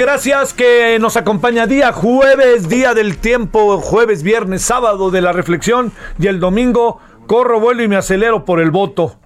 Gracias 0.00 0.54
que 0.54 0.96
nos 0.98 1.18
acompaña 1.18 1.66
día 1.66 1.92
jueves, 1.92 2.70
día 2.70 2.94
del 2.94 3.18
tiempo, 3.18 3.78
jueves, 3.82 4.22
viernes, 4.22 4.62
sábado 4.62 5.10
de 5.10 5.20
la 5.20 5.32
reflexión 5.32 5.92
y 6.18 6.26
el 6.26 6.40
domingo 6.40 7.00
corro, 7.26 7.60
vuelo 7.60 7.82
y 7.82 7.88
me 7.88 7.96
acelero 7.96 8.46
por 8.46 8.60
el 8.60 8.70
voto. 8.70 9.16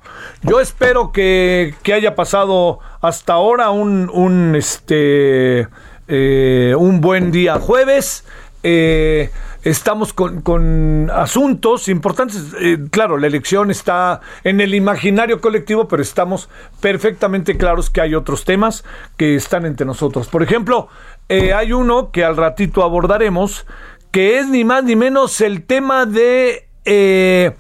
Yo 0.42 0.58
espero 0.58 1.12
que, 1.12 1.76
que 1.84 1.94
haya 1.94 2.16
pasado 2.16 2.80
hasta 3.00 3.34
ahora 3.34 3.70
un, 3.70 4.10
un, 4.12 4.56
este, 4.56 5.68
eh, 6.08 6.74
un 6.76 7.00
buen 7.00 7.30
día 7.30 7.60
jueves. 7.60 8.24
Eh, 8.64 9.30
estamos 9.64 10.12
con, 10.12 10.42
con 10.42 11.10
asuntos 11.10 11.88
importantes. 11.88 12.52
Eh, 12.60 12.78
claro, 12.90 13.18
la 13.18 13.26
elección 13.26 13.70
está 13.70 14.20
en 14.44 14.60
el 14.60 14.74
imaginario 14.74 15.40
colectivo, 15.40 15.88
pero 15.88 16.02
estamos 16.02 16.48
perfectamente 16.80 17.56
claros 17.56 17.90
que 17.90 18.00
hay 18.00 18.14
otros 18.14 18.44
temas 18.44 18.84
que 19.16 19.34
están 19.34 19.66
entre 19.66 19.86
nosotros. 19.86 20.28
Por 20.28 20.42
ejemplo, 20.42 20.88
eh, 21.28 21.52
hay 21.52 21.72
uno 21.72 22.10
que 22.12 22.24
al 22.24 22.36
ratito 22.36 22.82
abordaremos, 22.82 23.66
que 24.12 24.38
es 24.38 24.48
ni 24.48 24.64
más 24.64 24.84
ni 24.84 24.94
menos 24.94 25.40
el 25.40 25.64
tema 25.64 26.06
de... 26.06 26.68
eh, 26.84 27.56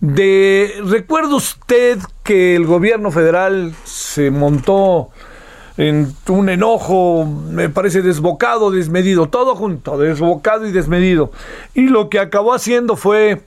de 0.00 0.80
recuerda 0.86 1.36
usted 1.36 1.96
que 2.24 2.56
el 2.56 2.66
gobierno 2.66 3.12
federal 3.12 3.72
se 3.84 4.32
montó 4.32 5.10
en 5.76 6.14
un 6.28 6.48
enojo, 6.48 7.24
me 7.24 7.68
parece 7.68 8.02
desbocado, 8.02 8.70
desmedido, 8.70 9.28
todo 9.28 9.54
junto, 9.54 9.98
desbocado 9.98 10.66
y 10.66 10.72
desmedido. 10.72 11.32
Y 11.74 11.88
lo 11.88 12.08
que 12.08 12.18
acabó 12.18 12.54
haciendo 12.54 12.96
fue 12.96 13.42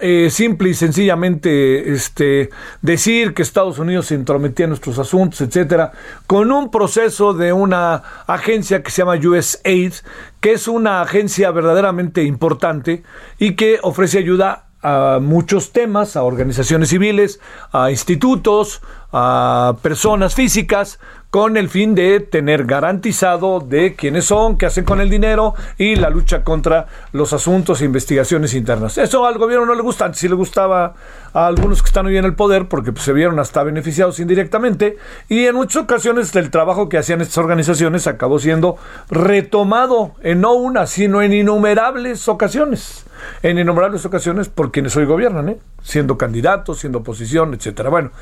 eh, 0.00 0.28
simple 0.28 0.70
y 0.70 0.74
sencillamente 0.74 1.92
este, 1.92 2.50
decir 2.82 3.32
que 3.32 3.42
Estados 3.42 3.78
Unidos 3.78 4.06
se 4.06 4.16
intrometía 4.16 4.64
en 4.64 4.70
nuestros 4.70 4.98
asuntos, 4.98 5.40
etcétera, 5.40 5.92
con 6.26 6.50
un 6.50 6.70
proceso 6.70 7.32
de 7.32 7.52
una 7.52 8.02
agencia 8.26 8.82
que 8.82 8.90
se 8.90 9.02
llama 9.02 9.14
USAID, 9.14 9.92
que 10.40 10.52
es 10.52 10.66
una 10.66 11.00
agencia 11.00 11.52
verdaderamente 11.52 12.24
importante 12.24 13.04
y 13.38 13.54
que 13.54 13.78
ofrece 13.82 14.18
ayuda 14.18 14.66
a 14.82 15.20
muchos 15.22 15.72
temas, 15.72 16.16
a 16.16 16.24
organizaciones 16.24 16.90
civiles, 16.90 17.40
a 17.72 17.90
institutos, 17.90 18.82
a 19.12 19.76
personas 19.80 20.34
físicas, 20.34 20.98
con 21.34 21.56
el 21.56 21.68
fin 21.68 21.96
de 21.96 22.20
tener 22.20 22.64
garantizado 22.64 23.58
de 23.58 23.96
quiénes 23.96 24.26
son, 24.26 24.56
qué 24.56 24.66
hacen 24.66 24.84
con 24.84 25.00
el 25.00 25.10
dinero 25.10 25.54
y 25.76 25.96
la 25.96 26.08
lucha 26.08 26.44
contra 26.44 26.86
los 27.10 27.32
asuntos 27.32 27.80
e 27.80 27.86
investigaciones 27.86 28.54
internas. 28.54 28.98
Eso 28.98 29.26
al 29.26 29.36
gobierno 29.36 29.66
no 29.66 29.74
le 29.74 29.82
gusta, 29.82 30.04
antes 30.04 30.20
sí 30.20 30.28
le 30.28 30.36
gustaba 30.36 30.94
a 31.32 31.46
algunos 31.48 31.82
que 31.82 31.88
están 31.88 32.06
hoy 32.06 32.16
en 32.18 32.24
el 32.24 32.36
poder 32.36 32.68
porque 32.68 32.92
pues, 32.92 33.04
se 33.04 33.12
vieron 33.12 33.40
hasta 33.40 33.64
beneficiados 33.64 34.20
indirectamente 34.20 34.96
y 35.28 35.46
en 35.46 35.56
muchas 35.56 35.82
ocasiones 35.82 36.36
el 36.36 36.52
trabajo 36.52 36.88
que 36.88 36.98
hacían 36.98 37.20
estas 37.20 37.38
organizaciones 37.38 38.06
acabó 38.06 38.38
siendo 38.38 38.76
retomado 39.10 40.12
en 40.22 40.40
no 40.40 40.52
una, 40.52 40.86
sino 40.86 41.20
en 41.20 41.32
innumerables 41.32 42.28
ocasiones. 42.28 43.06
En 43.42 43.58
innumerables 43.58 44.06
ocasiones 44.06 44.48
por 44.48 44.70
quienes 44.70 44.96
hoy 44.96 45.04
gobiernan, 45.04 45.48
¿eh? 45.48 45.58
siendo 45.82 46.16
candidatos, 46.16 46.78
siendo 46.78 47.00
oposición, 47.00 47.54
etcétera. 47.54 47.90
Bueno, 47.90 48.12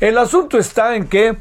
el 0.00 0.18
asunto 0.18 0.58
está 0.58 0.94
en 0.96 1.06
que 1.06 1.38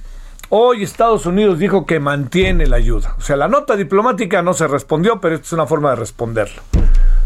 Hoy 0.50 0.82
Estados 0.82 1.26
Unidos 1.26 1.60
dijo 1.60 1.86
que 1.86 2.00
mantiene 2.00 2.68
la 2.68 2.78
ayuda. 2.78 3.16
O 3.18 3.22
sea, 3.22 3.36
la 3.36 3.50
nota 3.50 3.76
diplomática 3.76 4.42
no 4.42 4.54
se 4.54 4.66
respondió, 4.66 5.20
pero 5.20 5.36
esta 5.36 5.46
es 5.46 5.52
una 5.52 5.68
forma 5.68 5.90
de 5.90 5.98
responderlo. 5.98 6.62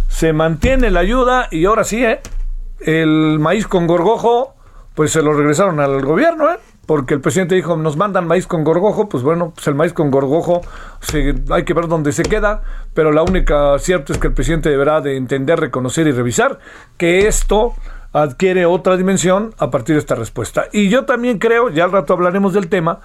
Se 0.07 0.33
mantiene 0.33 0.89
la 0.89 1.01
ayuda 1.01 1.47
y 1.51 1.65
ahora 1.65 1.83
sí, 1.83 2.03
¿eh? 2.03 2.19
El 2.79 3.37
maíz 3.37 3.67
con 3.67 3.85
gorgojo, 3.85 4.55
pues 4.95 5.11
se 5.11 5.21
lo 5.21 5.33
regresaron 5.33 5.79
al 5.79 6.03
gobierno, 6.03 6.49
¿eh? 6.49 6.57
Porque 6.87 7.13
el 7.13 7.21
presidente 7.21 7.53
dijo, 7.53 7.77
nos 7.77 7.95
mandan 7.95 8.25
maíz 8.25 8.47
con 8.47 8.63
gorgojo, 8.63 9.07
pues 9.07 9.21
bueno, 9.23 9.51
pues 9.53 9.67
el 9.67 9.75
maíz 9.75 9.93
con 9.93 10.09
gorgojo 10.09 10.61
hay 11.51 11.63
que 11.63 11.73
ver 11.75 11.87
dónde 11.87 12.13
se 12.13 12.23
queda, 12.23 12.63
pero 12.95 13.11
la 13.11 13.21
única 13.21 13.77
cierto 13.77 14.13
es 14.13 14.19
que 14.19 14.27
el 14.27 14.33
presidente 14.33 14.69
deberá 14.69 14.99
de 14.99 15.15
entender, 15.15 15.59
reconocer 15.59 16.07
y 16.07 16.11
revisar 16.11 16.57
que 16.97 17.27
esto 17.27 17.75
adquiere 18.13 18.65
otra 18.65 18.97
dimensión 18.97 19.53
a 19.57 19.71
partir 19.71 19.95
de 19.95 19.99
esta 19.99 20.15
respuesta. 20.15 20.65
Y 20.71 20.89
yo 20.89 21.05
también 21.05 21.39
creo, 21.39 21.69
ya 21.69 21.85
al 21.85 21.91
rato 21.91 22.13
hablaremos 22.13 22.53
del 22.53 22.67
tema, 22.67 22.99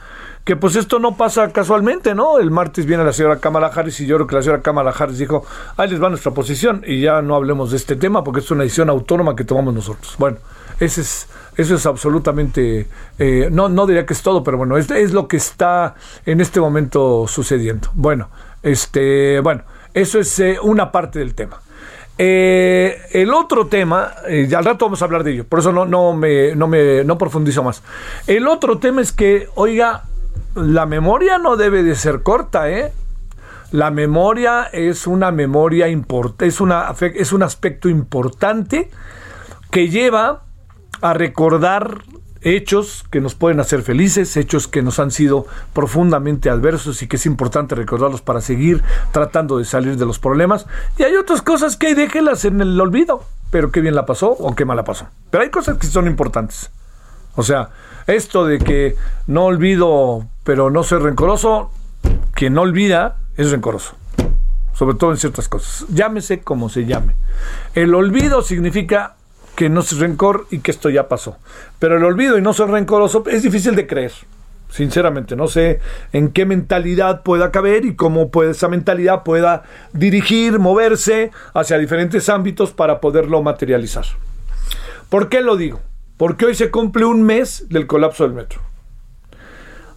que 0.45 0.57
pues 0.57 0.77
esto 0.77 0.99
no 0.99 1.17
pasa 1.17 1.53
casualmente, 1.53 2.15
¿no? 2.15 2.39
El 2.39 2.51
martes 2.51 2.87
viene 2.87 3.05
la 3.05 3.13
señora 3.13 3.39
Kamala 3.39 3.67
Harris 3.67 4.01
y 4.01 4.07
yo 4.07 4.17
creo 4.17 4.27
que 4.27 4.37
la 4.37 4.43
señora 4.43 4.63
Kamala 4.63 4.91
Harris 4.91 5.19
dijo, 5.19 5.45
ahí 5.77 5.91
les 5.91 6.03
va 6.03 6.09
nuestra 6.09 6.33
posición 6.33 6.85
y 6.87 7.01
ya 7.01 7.21
no 7.23 7.35
hablemos 7.35 7.73
de 7.73 7.77
este 7.77 7.97
tema 7.97 8.23
porque 8.23 8.41
es 8.41 8.51
una 8.51 8.63
decisión 8.63 8.89
autónoma 8.89 9.35
que 9.35 9.45
tomamos 9.45 9.75
nosotros. 9.75 10.15
Bueno, 10.19 10.39
es, 10.79 11.29
eso 11.57 11.75
es 11.75 11.87
absolutamente, 11.87 12.89
eh, 13.19 13.49
no, 13.51 13.69
no 13.69 13.87
diría 13.87 14.07
que 14.07 14.13
es 14.13 14.23
todo, 14.23 14.45
pero 14.45 14.57
bueno, 14.57 14.77
es, 14.77 14.91
es 14.91 15.13
lo 15.13 15.27
que 15.27 15.37
está 15.37 15.95
en 16.25 16.41
este 16.41 16.61
momento 16.61 17.27
sucediendo. 17.27 17.89
Bueno, 17.95 18.29
este, 18.63 19.41
bueno, 19.41 19.63
eso 19.95 20.21
es 20.21 20.39
eh, 20.39 20.59
una 20.63 20.93
parte 20.93 21.19
del 21.19 21.35
tema. 21.35 21.61
Eh, 22.19 22.99
el 23.13 23.35
otro 23.35 23.67
tema, 23.67 24.13
eh, 24.27 24.49
al 24.57 24.65
rato 24.65 24.87
vamos 24.87 25.03
a 25.03 25.05
hablar 25.05 25.23
de 25.23 25.33
ello, 25.33 25.45
por 25.45 25.59
eso 25.59 25.71
no, 25.71 25.85
no, 25.85 26.15
me, 26.15 26.55
no, 26.55 26.67
me, 26.67 27.05
no 27.05 27.19
profundizo 27.19 27.63
más. 27.63 27.83
El 28.27 28.49
otro 28.49 28.79
tema 28.79 29.03
es 29.03 29.13
que, 29.13 29.49
oiga, 29.55 30.05
la 30.55 30.87
memoria 30.87 31.39
no 31.39 31.57
debe 31.57 31.83
de 31.83 31.95
ser 31.95 32.23
corta, 32.23 32.71
¿eh? 32.71 32.93
La 33.73 33.91
memoria 33.91 34.65
es 34.73 35.07
una 35.07 35.31
memoria 35.31 35.89
importante, 35.89 36.47
es, 36.47 36.59
es 37.15 37.33
un 37.33 37.43
aspecto 37.43 37.89
importante 37.89 38.91
que 39.71 39.89
lleva 39.89 40.45
a 41.03 41.13
recordar 41.13 41.99
hechos 42.47 43.05
que 43.11 43.21
nos 43.21 43.35
pueden 43.35 43.59
hacer 43.59 43.83
felices, 43.83 44.37
hechos 44.37 44.69
que 44.69 44.81
nos 44.81 45.01
han 45.01 45.11
sido 45.11 45.47
profundamente 45.73 46.49
adversos 46.49 47.03
y 47.03 47.09
que 47.09 47.17
es 47.17 47.27
importante 47.27 47.75
recordarlos 47.75 48.23
para 48.23 48.41
seguir 48.41 48.85
tratando 49.11 49.59
de 49.59 49.65
salir 49.65 49.97
de 49.97 50.07
los 50.07 50.21
problemas. 50.21 50.67
Y 50.97 51.03
hay 51.03 51.17
otras 51.17 51.43
cosas 51.43 51.77
que 51.77 51.97
déjelas 51.97 52.45
en 52.45 52.61
el 52.61 52.81
olvido, 52.81 53.25
pero 53.51 53.73
qué 53.73 53.81
bien 53.81 53.97
la 53.97 54.07
pasó 54.07 54.31
o 54.31 54.55
qué 54.55 54.65
mal 54.65 54.77
la 54.77 54.85
pasó. 54.85 55.09
Pero 55.31 55.43
hay 55.43 55.51
cosas 55.51 55.77
que 55.79 55.89
son 55.89 56.07
importantes. 56.07 56.71
O 57.35 57.43
sea, 57.43 57.71
esto 58.07 58.47
de 58.47 58.61
que 58.61 58.95
no 59.27 59.47
olvido, 59.47 60.29
pero 60.45 60.71
no 60.71 60.85
soy 60.85 61.01
rencoroso, 61.01 61.73
quien 62.33 62.55
no 62.55 62.63
olvida 62.63 63.17
es 63.37 63.51
rencoroso. 63.51 63.97
Sobre 64.73 64.95
todo 64.95 65.11
en 65.11 65.17
ciertas 65.17 65.49
cosas. 65.49 65.85
Llámese 65.89 66.41
como 66.41 66.69
se 66.69 66.85
llame. 66.85 67.17
El 67.75 67.93
olvido 67.93 68.43
significa 68.43 69.16
que 69.57 69.69
no 69.69 69.81
es 69.81 69.99
rencor 69.99 70.47
y 70.51 70.59
que 70.61 70.71
esto 70.71 70.91
ya 70.91 71.09
pasó. 71.09 71.39
Pero 71.79 71.97
el 71.97 72.05
olvido 72.05 72.39
y 72.39 72.43
no 72.43 72.53
ser 72.53 72.69
rencoroso 72.69 73.25
es 73.27 73.43
difícil 73.43 73.75
de 73.75 73.87
creer. 73.87 74.13
Sinceramente, 74.69 75.37
no 75.37 75.47
sé 75.47 75.81
en 76.13 76.31
qué 76.31 76.45
mentalidad 76.45 77.23
pueda 77.23 77.51
caber 77.51 77.85
y 77.85 77.97
cómo 77.97 78.31
esa 78.43 78.69
mentalidad 78.69 79.23
pueda 79.23 79.63
dirigir, 79.93 80.59
moverse 80.59 81.31
hacia 81.55 81.79
diferentes 81.79 82.29
ámbitos 82.29 82.73
para 82.73 83.01
poderlo 83.01 83.43
materializar. 83.43 84.05
¿Por 85.09 85.29
qué 85.29 85.41
lo 85.41 85.57
digo? 85.57 85.81
Porque 86.17 86.47
hoy 86.47 86.55
se 86.55 86.71
cumple 86.71 87.05
un 87.05 87.23
mes 87.23 87.67
del 87.69 87.87
colapso 87.87 88.25
del 88.25 88.35
metro. 88.35 88.61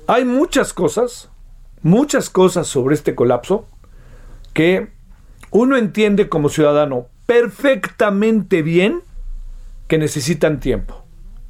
Hay 0.08 0.24
muchas 0.24 0.72
cosas, 0.74 1.30
muchas 1.82 2.30
cosas 2.30 2.68
sobre 2.68 2.96
este 2.96 3.16
colapso 3.16 3.68
que 4.54 4.90
uno 5.52 5.78
entiende 5.78 6.30
como 6.30 6.50
ciudadano 6.50 7.08
perfectamente 7.26 8.62
bien 8.62 9.02
que 9.90 9.98
necesitan 9.98 10.62
tiempo. 10.62 11.04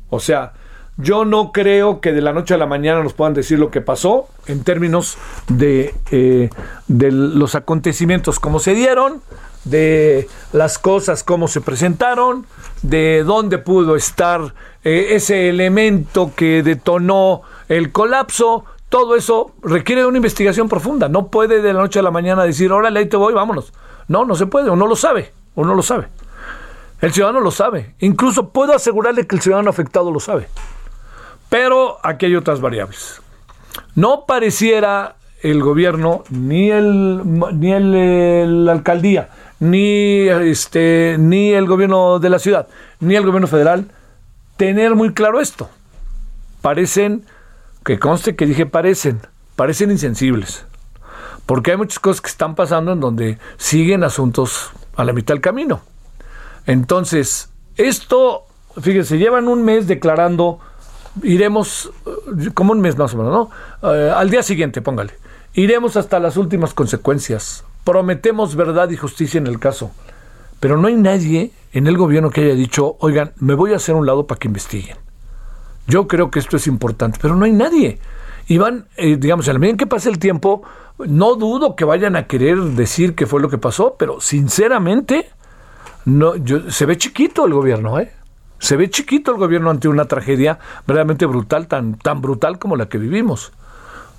O 0.09 0.19
sea, 0.19 0.53
yo 0.97 1.23
no 1.23 1.51
creo 1.51 2.01
que 2.01 2.11
de 2.11 2.21
la 2.21 2.33
noche 2.33 2.55
a 2.55 2.57
la 2.57 2.65
mañana 2.65 3.03
nos 3.03 3.13
puedan 3.13 3.35
decir 3.35 3.59
lo 3.59 3.69
que 3.69 3.81
pasó 3.81 4.27
en 4.47 4.63
términos 4.63 5.17
de, 5.47 5.93
eh, 6.09 6.49
de 6.87 7.11
los 7.11 7.53
acontecimientos 7.53 8.39
como 8.39 8.59
se 8.59 8.73
dieron, 8.73 9.21
de 9.65 10.27
las 10.51 10.79
cosas 10.79 11.23
como 11.23 11.47
se 11.47 11.61
presentaron, 11.61 12.45
de 12.81 13.23
dónde 13.23 13.59
pudo 13.59 13.95
estar 13.95 14.53
eh, 14.83 15.09
ese 15.11 15.49
elemento 15.49 16.31
que 16.35 16.63
detonó 16.63 17.43
el 17.67 17.91
colapso. 17.91 18.65
Todo 18.87 19.15
eso 19.15 19.51
requiere 19.61 20.01
de 20.01 20.07
una 20.07 20.17
investigación 20.17 20.67
profunda. 20.67 21.07
No 21.09 21.27
puede 21.27 21.61
de 21.61 21.73
la 21.73 21.81
noche 21.81 21.99
a 21.99 22.03
la 22.03 22.11
mañana 22.11 22.43
decir, 22.43 22.71
órale, 22.71 22.99
ahí 22.99 23.05
te 23.05 23.17
voy, 23.17 23.33
vámonos. 23.33 23.73
No, 24.07 24.25
no 24.25 24.35
se 24.35 24.47
puede, 24.47 24.69
uno 24.69 24.87
lo 24.87 24.95
sabe, 24.95 25.31
uno 25.55 25.75
lo 25.75 25.81
sabe. 25.81 26.07
El 27.01 27.13
ciudadano 27.13 27.39
lo 27.39 27.51
sabe. 27.51 27.95
Incluso 27.99 28.49
puedo 28.49 28.73
asegurarle 28.73 29.25
que 29.25 29.35
el 29.35 29.41
ciudadano 29.41 29.69
afectado 29.69 30.11
lo 30.11 30.19
sabe. 30.19 30.47
Pero 31.49 31.97
aquí 32.03 32.25
hay 32.27 32.35
otras 32.35 32.61
variables. 32.61 33.21
No 33.95 34.25
pareciera 34.25 35.15
el 35.41 35.61
gobierno, 35.61 36.23
ni 36.29 36.69
el, 36.69 37.21
ni 37.53 37.71
el, 37.71 38.65
la 38.65 38.73
alcaldía, 38.73 39.29
ni 39.59 40.27
este, 40.27 41.15
ni 41.17 41.53
el 41.53 41.65
gobierno 41.65 42.19
de 42.19 42.29
la 42.29 42.39
ciudad, 42.39 42.67
ni 42.99 43.15
el 43.15 43.25
gobierno 43.25 43.47
federal 43.47 43.91
tener 44.57 44.95
muy 44.95 45.13
claro 45.13 45.39
esto. 45.39 45.69
Parecen, 46.61 47.23
que 47.85 47.97
conste 47.97 48.35
que 48.35 48.45
dije 48.45 48.65
parecen, 48.65 49.21
parecen 49.55 49.91
insensibles. 49.91 50.65
Porque 51.45 51.71
hay 51.71 51.77
muchas 51.77 51.99
cosas 51.99 52.21
que 52.21 52.27
están 52.27 52.53
pasando 52.55 52.91
en 52.91 52.99
donde 52.99 53.39
siguen 53.57 54.03
asuntos 54.03 54.71
a 54.95 55.05
la 55.05 55.13
mitad 55.13 55.33
del 55.33 55.41
camino. 55.41 55.81
Entonces, 56.65 57.49
esto, 57.77 58.45
fíjense, 58.81 59.17
llevan 59.17 59.47
un 59.47 59.63
mes 59.63 59.87
declarando, 59.87 60.59
iremos, 61.23 61.91
eh, 62.05 62.49
como 62.53 62.73
un 62.73 62.81
mes 62.81 62.97
más 62.97 63.13
o 63.13 63.17
menos, 63.17 63.49
¿no? 63.81 63.93
Eh, 63.93 64.11
al 64.15 64.29
día 64.29 64.43
siguiente, 64.43 64.81
póngale, 64.81 65.13
iremos 65.53 65.97
hasta 65.97 66.19
las 66.19 66.37
últimas 66.37 66.73
consecuencias. 66.73 67.63
Prometemos 67.83 68.55
verdad 68.55 68.89
y 68.89 68.97
justicia 68.97 69.37
en 69.37 69.47
el 69.47 69.59
caso. 69.59 69.91
Pero 70.59 70.77
no 70.77 70.87
hay 70.87 70.95
nadie 70.95 71.51
en 71.71 71.87
el 71.87 71.97
gobierno 71.97 72.29
que 72.29 72.41
haya 72.41 72.53
dicho, 72.53 72.97
oigan, 72.99 73.33
me 73.37 73.53
voy 73.53 73.73
a 73.73 73.77
hacer 73.77 73.95
un 73.95 74.05
lado 74.05 74.27
para 74.27 74.39
que 74.39 74.47
investiguen. 74.47 74.97
Yo 75.87 76.07
creo 76.07 76.29
que 76.29 76.39
esto 76.39 76.57
es 76.57 76.67
importante, 76.67 77.17
pero 77.21 77.35
no 77.35 77.45
hay 77.45 77.51
nadie. 77.51 77.99
Y 78.47 78.57
van, 78.57 78.87
eh, 78.97 79.17
digamos, 79.17 79.47
en 79.47 79.53
la 79.53 79.59
medida 79.59 79.71
en 79.71 79.77
que 79.77 79.87
pase 79.87 80.09
el 80.09 80.19
tiempo, 80.19 80.63
no 80.97 81.35
dudo 81.35 81.75
que 81.75 81.85
vayan 81.85 82.15
a 82.15 82.27
querer 82.27 82.57
decir 82.59 83.15
qué 83.15 83.25
fue 83.25 83.41
lo 83.41 83.49
que 83.49 83.57
pasó, 83.57 83.95
pero 83.97 84.19
sinceramente, 84.19 85.29
no, 86.09 86.35
yo, 86.35 86.71
se 86.71 86.85
ve 86.85 86.97
chiquito 86.97 87.45
el 87.45 87.53
gobierno, 87.53 87.99
¿eh? 87.99 88.11
Se 88.57 88.75
ve 88.75 88.89
chiquito 88.89 89.31
el 89.31 89.37
gobierno 89.37 89.69
ante 89.69 89.87
una 89.87 90.05
tragedia 90.05 90.59
verdaderamente 90.85 91.25
brutal, 91.25 91.67
tan, 91.67 91.97
tan 91.97 92.21
brutal 92.21 92.59
como 92.59 92.75
la 92.75 92.89
que 92.89 92.97
vivimos. 92.97 93.53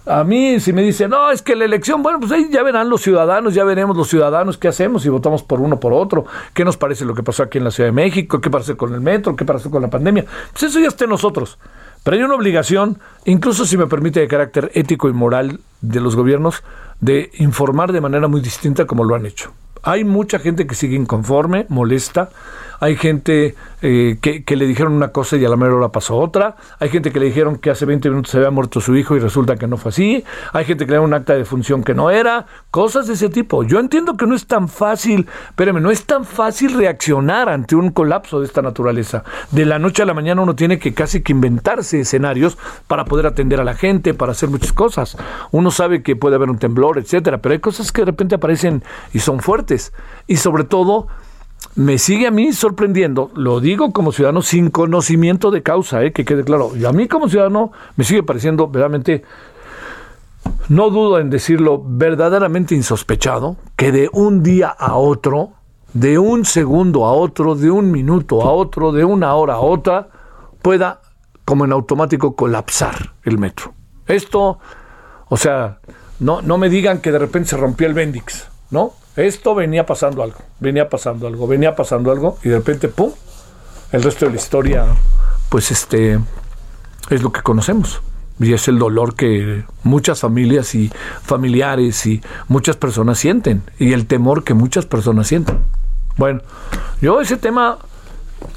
A 0.07 0.25
mí, 0.25 0.59
si 0.61 0.73
me 0.73 0.83
dicen, 0.83 1.11
no, 1.11 1.31
es 1.31 1.43
que 1.43 1.55
la 1.55 1.67
elección, 1.67 2.03
bueno, 2.03 2.19
pues 2.19 2.33
ahí 2.33 2.49
ya 2.51 2.63
verán 2.63 2.89
los 2.89 3.03
ciudadanos, 3.03 3.53
ya 3.53 3.65
veremos 3.65 3.97
los 3.97 4.09
ciudadanos 4.09 4.57
qué 4.57 4.69
hacemos 4.69 5.03
si 5.03 5.11
votamos 5.11 5.43
por 5.43 5.61
uno 5.61 5.79
por 5.79 5.93
otro, 5.93 6.25
qué 6.55 6.65
nos 6.65 6.79
parece 6.79 7.05
lo 7.05 7.15
que 7.15 7.23
pasó 7.23 7.43
aquí 7.43 7.59
en 7.59 7.65
la 7.65 7.71
Ciudad 7.71 7.89
de 7.89 7.93
México, 7.93 8.41
qué 8.41 8.49
parece 8.49 8.77
con 8.77 8.95
el 8.95 9.03
metro, 9.03 9.37
qué 9.37 9.45
parece 9.45 9.69
con 9.69 9.83
la 9.83 9.89
pandemia. 9.89 10.25
Pues 10.53 10.63
eso 10.63 10.81
ya 10.81 10.89
está 10.89 11.05
en 11.05 11.11
nosotros. 11.11 11.59
Pero 12.03 12.17
hay 12.17 12.23
una 12.23 12.35
obligación, 12.35 12.99
incluso 13.27 13.67
si 13.67 13.77
me 13.77 13.87
permite 13.87 14.21
de 14.21 14.29
carácter 14.29 14.71
ético 14.75 15.11
y 15.11 15.13
moral 15.13 15.61
de 15.83 16.01
los 16.01 16.17
gobiernos, 16.17 16.63
de 17.01 17.31
informar 17.35 17.93
de 17.93 18.01
manera 18.01 18.27
muy 18.27 18.41
distinta 18.41 18.87
como 18.87 19.05
lo 19.05 19.15
han 19.15 19.27
hecho. 19.27 19.53
Hay 19.83 20.05
mucha 20.05 20.39
gente 20.39 20.67
que 20.67 20.75
sigue 20.75 20.97
inconforme, 20.97 21.67
molesta, 21.69 22.31
hay 22.81 22.97
gente 22.97 23.55
eh, 23.83 24.19
que, 24.21 24.57
le 24.57 24.67
dijeron 24.67 24.95
una 24.95 25.09
cosa 25.09 25.37
y 25.37 25.45
a 25.45 25.49
la 25.49 25.57
mera 25.57 25.75
hora 25.75 25.91
pasó 25.91 26.17
otra, 26.17 26.57
hay 26.79 26.89
gente 26.89 27.13
que 27.13 27.21
le 27.21 27.27
dijeron 27.27 27.57
que 27.57 27.71
hace 27.71 27.85
20 27.85 28.09
minutos 28.09 28.33
se 28.33 28.39
había 28.39 28.51
muerto 28.51 28.81
su 28.81 28.97
hijo 28.97 29.17
y 29.17 29.21
resulta 29.21 29.57
que 29.57 29.67
no 29.67 29.77
fue 29.77 29.91
así, 29.91 30.25
hay 30.53 30.65
gente 30.65 30.87
que 30.87 30.93
le 30.93 30.97
dio 30.97 31.05
un 31.05 31.13
acta 31.13 31.35
de 31.35 31.45
función 31.45 31.85
que 31.85 31.95
no 31.95 32.11
era, 32.11 32.47
cosas 32.71 33.07
de 33.07 33.15
ese 33.15 33.29
tipo. 33.29 33.65
Yo 33.65 33.79
entiendo 33.79 34.17
que 34.17 34.27
no 34.27 34.35
es 34.35 34.47
tan 34.47 34.69
fácil, 34.69 35.29
espérame, 35.49 35.81
no 35.81 35.91
es 35.91 36.05
tan 36.07 36.25
fácil 36.25 36.75
reaccionar 36.75 37.51
ante 37.51 37.77
un 37.77 37.91
colapso 37.91 38.41
de 38.41 38.47
esta 38.47 38.63
naturaleza. 38.63 39.25
De 39.51 39.67
la 39.67 39.79
noche 39.79 40.03
a 40.03 40.07
la 40.07 40.15
mañana 40.15 40.41
uno 40.41 40.57
tiene 40.57 40.79
que 40.79 40.95
casi 40.95 41.23
que 41.23 41.33
inventarse 41.33 42.01
escenarios 42.01 42.57
para 42.87 43.05
poder 43.05 43.27
atender 43.27 43.61
a 43.61 43.65
la 43.65 43.75
gente, 43.75 44.15
para 44.15 44.33
hacer 44.33 44.49
muchas 44.49 44.73
cosas. 44.73 45.19
Uno 45.51 45.71
sabe 45.71 46.03
que 46.03 46.17
puede 46.17 46.37
haber 46.37 46.49
un 46.49 46.59
temblor, 46.59 46.99
etcétera, 46.99 47.39
pero 47.39 47.53
hay 47.53 47.61
cosas 47.61 47.93
que 47.93 48.03
de 48.03 48.07
repente 48.07 48.37
aparecen 48.37 48.83
y 49.13 49.19
son 49.19 49.41
fuertes. 49.41 49.93
Y 50.27 50.39
sobre 50.39 50.65
todo, 50.65 51.09
me 51.77 51.99
sigue 51.99 52.27
a 52.27 52.31
mí 52.31 52.53
sorprendiendo, 52.53 53.31
lo 53.35 53.61
digo 53.61 53.93
como 53.93 54.13
ciudadano 54.13 54.43
sin 54.43 54.71
conocimiento 54.71 55.51
de 55.51 55.63
causa, 55.63 56.03
eh, 56.03 56.13
que 56.13 56.25
quede 56.25 56.45
claro, 56.45 56.73
y 56.77 56.85
a 56.85 56.93
mí 56.93 57.07
como 57.07 57.29
ciudadano 57.29 57.73
me 57.97 58.05
sigue 58.05 58.23
pareciendo 58.23 58.67
verdaderamente, 58.67 59.25
no 60.69 60.91
dudo 60.91 61.19
en 61.19 61.31
decirlo, 61.31 61.83
verdaderamente 61.85 62.75
insospechado, 62.75 63.57
que 63.77 63.93
de 63.93 64.11
un 64.13 64.43
día 64.43 64.69
a 64.69 64.97
otro, 64.97 65.53
de 65.93 66.19
un 66.19 66.45
segundo 66.45 67.07
a 67.07 67.13
otro, 67.13 67.55
de 67.55 67.71
un 67.71 67.91
minuto 67.91 68.43
a 68.43 68.53
otro, 68.53 68.93
de 68.93 69.05
una 69.05 69.35
hora 69.35 69.55
a 69.55 69.61
otra, 69.61 70.09
pueda, 70.63 71.01
como 71.45 71.65
en 71.65 71.73
automático, 71.73 72.35
colapsar 72.35 73.15
el 73.25 73.39
metro. 73.39 73.75
Esto, 74.07 74.59
o 75.29 75.37
sea, 75.37 75.79
no, 76.19 76.43
no 76.43 76.59
me 76.59 76.69
digan 76.69 77.01
que 77.01 77.13
de 77.13 77.19
repente 77.19 77.51
se 77.51 77.57
rompió 77.57 77.87
el 77.87 77.95
Bendix, 77.95 78.49
¿no? 78.71 78.93
Esto 79.21 79.55
venía 79.55 79.85
pasando 79.85 80.23
algo, 80.23 80.39
venía 80.61 80.89
pasando 80.89 81.27
algo, 81.27 81.47
venía 81.47 81.77
pasando 81.77 82.11
algo 82.11 82.39
y 82.43 82.49
de 82.49 82.57
repente, 82.57 82.89
¡pum! 82.89 83.13
El 83.93 84.03
resto 84.03 84.25
de 84.25 84.33
la 84.33 84.37
historia, 84.39 84.87
pues 85.49 85.71
este, 85.71 86.19
es 87.11 87.23
lo 87.23 87.33
que 87.33 87.43
conocemos. 87.43 88.01
Y 88.39 88.55
es 88.55 88.69
el 88.69 88.79
dolor 88.79 89.17
que 89.17 89.65
muchas 89.83 90.21
familias 90.21 90.75
y 90.75 90.91
familiares 91.23 92.07
y 92.07 92.23
muchas 92.49 92.77
personas 92.77 93.19
sienten. 93.19 93.63
Y 93.79 93.93
el 93.93 94.07
temor 94.07 94.45
que 94.45 94.55
muchas 94.55 94.87
personas 94.87 95.27
sienten. 95.27 95.59
Bueno, 96.17 96.41
yo 97.03 97.21
ese 97.21 97.37
tema 97.37 97.79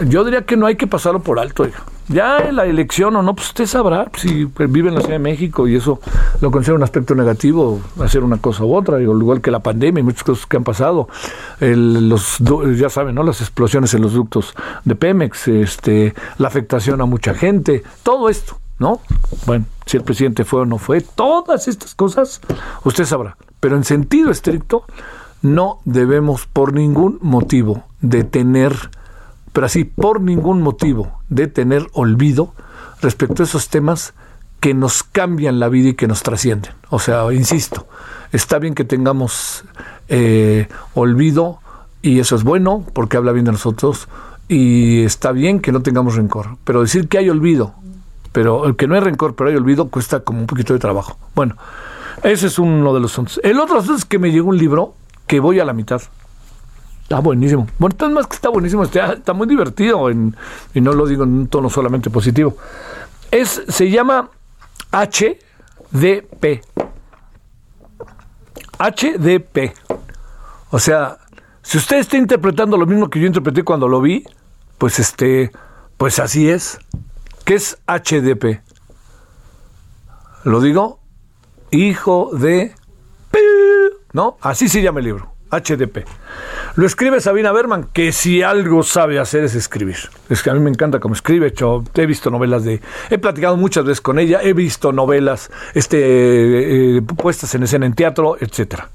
yo 0.08 0.24
diría 0.24 0.46
que 0.46 0.58
no 0.58 0.66
hay 0.66 0.76
que 0.76 0.88
pasarlo 0.88 1.22
por 1.22 1.40
alto, 1.40 1.68
Ya 2.08 2.38
en 2.38 2.56
la 2.56 2.66
elección 2.66 3.16
o 3.16 3.22
no, 3.22 3.36
pues 3.36 3.48
usted 3.50 3.66
sabrá 3.66 4.10
si 4.18 4.46
vive 4.46 4.90
en 4.90 4.96
la 4.96 5.02
Ciudad 5.02 5.16
de 5.16 5.20
México 5.20 5.68
y 5.68 5.76
eso 5.76 6.00
lo 6.42 6.52
considera 6.52 6.76
un 6.76 6.84
aspecto 6.84 7.16
negativo, 7.16 7.80
hacer 8.00 8.24
una 8.24 8.38
cosa 8.38 8.66
u 8.66 8.76
otra, 8.76 9.02
igual 9.02 9.42
que 9.42 9.52
la 9.52 9.60
pandemia 9.60 10.02
y 10.02 10.04
muchas 10.04 10.24
cosas 10.24 10.46
que 10.46 10.58
han 10.58 10.64
pasado. 10.64 11.08
los, 11.60 12.40
ya 12.76 12.90
saben, 12.90 13.16
¿no? 13.16 13.24
Las 13.24 13.42
explosiones 13.42 13.94
en 13.94 14.02
los 14.02 14.14
ductos 14.14 14.54
de 14.84 14.96
Pemex, 14.96 15.48
este, 15.48 16.14
la 16.38 16.48
afectación 16.48 17.02
a 17.02 17.06
mucha 17.06 17.34
gente, 17.34 17.84
todo 18.04 18.30
esto, 18.30 18.58
¿no? 18.80 19.00
Bueno, 19.46 19.66
si 19.86 19.98
el 19.98 20.04
presidente 20.04 20.44
fue 20.44 20.62
o 20.62 20.66
no 20.66 20.78
fue, 20.78 21.02
todas 21.02 21.68
estas 21.68 21.96
cosas, 21.96 22.42
usted 22.84 23.06
sabrá. 23.06 23.38
Pero 23.60 23.78
en 23.78 23.84
sentido 23.86 24.30
estricto, 24.30 24.86
no 25.42 25.80
debemos 25.86 26.48
por 26.48 26.74
ningún 26.74 27.20
motivo 27.22 27.84
detener 28.02 28.74
pero 29.54 29.68
así 29.68 29.86
por 29.86 30.20
ningún 30.20 30.62
motivo 30.62 31.20
de 31.30 31.48
tener 31.48 31.88
olvido 31.94 32.54
respecto 33.02 33.44
a 33.44 33.46
esos 33.46 33.70
temas 33.70 34.14
que 34.60 34.74
nos 34.74 35.04
cambian 35.04 35.60
la 35.60 35.70
vida 35.70 35.90
y 35.90 35.94
que 35.94 36.08
nos 36.08 36.24
trascienden. 36.24 36.72
O 36.90 37.00
sea, 37.00 37.32
insisto, 37.34 37.86
está 38.32 38.60
bien 38.60 38.76
que 38.76 38.86
tengamos 38.86 39.64
eh, 40.08 40.68
olvido 40.94 41.60
y 42.02 42.20
eso 42.20 42.36
es 42.36 42.44
bueno 42.44 42.86
porque 42.94 43.18
habla 43.18 43.32
bien 43.32 43.46
de 43.46 43.52
nosotros 43.52 44.08
y 44.48 45.04
está 45.04 45.32
bien 45.32 45.60
que 45.60 45.72
no 45.72 45.82
tengamos 45.82 46.16
rencor, 46.16 46.58
pero 46.64 46.82
decir 46.82 47.08
que 47.08 47.18
hay 47.18 47.30
olvido, 47.30 47.74
pero 48.32 48.76
que 48.76 48.88
no 48.88 48.96
hay 48.96 49.02
rencor, 49.02 49.36
pero 49.36 49.50
hay 49.50 49.56
olvido 49.56 49.90
cuesta 49.90 50.22
como 50.22 50.40
un 50.40 50.48
poquito 50.48 50.74
de 50.74 50.80
trabajo. 50.80 51.18
Bueno, 51.36 51.56
ese 52.24 52.48
es 52.48 52.58
uno 52.58 52.94
de 52.94 53.00
los 53.00 53.12
asuntos. 53.12 53.40
El 53.44 53.60
otro 53.60 53.80
asunto 53.80 53.98
es 53.98 54.06
que 54.06 54.20
me 54.20 54.32
llegó 54.32 54.50
un 54.50 54.58
libro 54.58 54.96
que 55.28 55.40
voy 55.40 55.60
a 55.60 55.66
la 55.66 55.74
mitad. 55.74 56.02
Está 57.04 57.20
buenísimo. 57.20 57.68
Bueno, 57.78 57.96
es 58.00 58.10
más 58.10 58.28
que 58.28 58.36
está 58.36 58.50
buenísimo, 58.50 58.84
está, 58.84 59.34
muy 59.34 59.48
divertido 59.48 60.10
y 60.10 60.82
no 60.82 60.94
lo 60.94 61.06
digo 61.06 61.24
en 61.24 61.34
un 61.34 61.48
tono 61.48 61.70
solamente 61.70 62.10
positivo. 62.10 62.58
Es, 63.30 63.62
se 63.68 63.90
llama 63.90 64.30
HDP. 64.92 66.64
HDP. 68.80 69.74
O 70.72 70.80
sea, 70.80 71.18
si 71.62 71.78
usted 71.78 71.98
está 71.98 72.18
interpretando 72.18 72.78
lo 72.78 72.86
mismo 72.86 73.10
que 73.10 73.20
yo 73.20 73.28
interpreté 73.28 73.64
cuando 73.64 73.88
lo 73.88 74.02
vi, 74.02 74.24
pues 74.78 75.00
este, 75.00 75.52
pues 75.98 76.20
así 76.20 76.50
es. 76.50 76.80
¿Qué 77.46 77.56
es 77.56 77.78
HDP? 77.88 78.62
lo 80.44 80.60
digo, 80.62 81.00
hijo 81.72 82.32
de... 82.34 82.76
¿No? 84.12 84.38
Así 84.42 84.70
se 84.70 84.82
llama 84.82 85.00
el 85.00 85.06
libro. 85.06 85.34
HDP. 85.50 86.06
Lo 86.76 86.88
escribe 86.88 87.22
Sabina 87.22 87.52
Berman, 87.52 87.88
que 87.94 88.12
si 88.12 88.42
algo 88.42 88.82
sabe 88.82 89.20
hacer 89.20 89.44
es 89.44 89.54
escribir. 89.54 89.98
Es 90.30 90.42
que 90.42 90.50
a 90.50 90.54
mí 90.56 90.60
me 90.60 90.72
encanta 90.72 91.00
cómo 91.00 91.14
escribe. 91.14 91.48
Hecho, 91.48 91.84
he 91.94 92.08
visto 92.08 92.32
novelas 92.32 92.64
de. 92.64 92.82
He 93.12 93.20
platicado 93.20 93.58
muchas 93.58 93.86
veces 93.86 94.02
con 94.02 94.18
ella, 94.18 94.40
he 94.42 94.54
visto 94.54 94.92
novelas 94.92 95.52
este, 95.76 96.98
eh, 96.98 97.02
puestas 97.04 97.54
en 97.54 97.62
escena 97.62 97.86
en 97.86 97.94
teatro, 97.94 98.38
etcétera. 98.40 98.90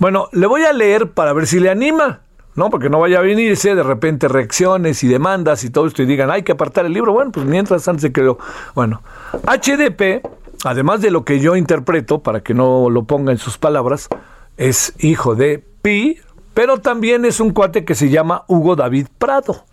Bueno, 0.00 0.28
le 0.32 0.46
voy 0.46 0.64
a 0.64 0.72
leer 0.72 1.10
para 1.10 1.32
ver 1.32 1.46
si 1.46 1.60
le 1.60 1.70
anima. 1.70 2.20
¿no? 2.56 2.70
Porque 2.70 2.88
no 2.88 3.00
vaya 3.00 3.18
a 3.18 3.22
venirse 3.22 3.74
de 3.74 3.82
repente 3.82 4.28
reacciones 4.28 5.02
y 5.02 5.08
demandas 5.08 5.64
y 5.64 5.70
todo 5.70 5.86
esto 5.86 6.02
y 6.02 6.06
digan, 6.06 6.30
hay 6.30 6.42
que 6.42 6.52
apartar 6.52 6.86
el 6.86 6.92
libro. 6.92 7.12
Bueno, 7.12 7.32
pues 7.32 7.46
mientras 7.46 7.86
antes 7.88 8.10
se 8.12 8.22
lo 8.22 8.38
Bueno, 8.74 9.02
HDP, 9.46 10.24
además 10.64 11.00
de 11.00 11.10
lo 11.10 11.24
que 11.24 11.40
yo 11.40 11.56
interpreto, 11.56 12.22
para 12.22 12.40
que 12.42 12.54
no 12.54 12.90
lo 12.90 13.04
ponga 13.04 13.32
en 13.32 13.38
sus 13.38 13.58
palabras, 13.58 14.08
es 14.56 14.94
hijo 14.98 15.34
de 15.34 15.64
Pi, 15.82 16.20
pero 16.54 16.78
también 16.78 17.24
es 17.24 17.40
un 17.40 17.50
cuate 17.50 17.84
que 17.84 17.94
se 17.94 18.08
llama 18.08 18.44
Hugo 18.46 18.76
David 18.76 19.08
Prado. 19.18 19.64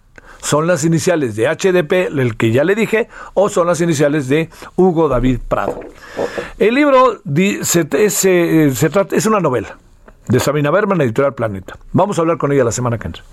Son 0.41 0.65
las 0.65 0.83
iniciales 0.83 1.35
de 1.35 1.47
HDP, 1.47 2.17
el 2.17 2.35
que 2.35 2.51
ya 2.51 2.63
le 2.63 2.73
dije, 2.73 3.07
o 3.35 3.47
son 3.47 3.67
las 3.67 3.79
iniciales 3.79 4.27
de 4.27 4.49
Hugo 4.75 5.07
David 5.07 5.39
Prado. 5.47 5.79
El 6.57 6.73
libro 6.73 7.21
es 7.23 7.85
una 9.27 9.39
novela 9.39 9.77
de 10.27 10.39
Sabina 10.39 10.71
Berman, 10.71 11.01
editorial 11.01 11.35
Planeta. 11.35 11.77
Vamos 11.93 12.17
a 12.17 12.21
hablar 12.21 12.39
con 12.39 12.51
ella 12.51 12.63
la 12.63 12.71
semana 12.71 12.97
que 12.97 13.07
entra. 13.07 13.23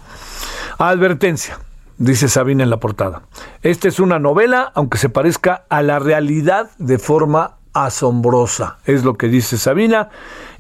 Advertencia, 0.79 1.59
dice 1.97 2.29
Sabina 2.29 2.63
en 2.63 2.71
la 2.71 2.77
portada. 2.77 3.23
Esta 3.63 3.89
es 3.89 4.01
una 4.01 4.19
novela, 4.19 4.71
aunque 4.75 4.99
se 4.99 5.09
parezca 5.09 5.65
a 5.71 5.83
la 5.83 5.99
realidad 5.99 6.71
de 6.79 6.99
forma 6.99 7.57
asombrosa. 7.73 8.79
Es 8.85 9.05
lo 9.05 9.15
que 9.15 9.29
dice 9.29 9.57
Sabina. 9.57 10.11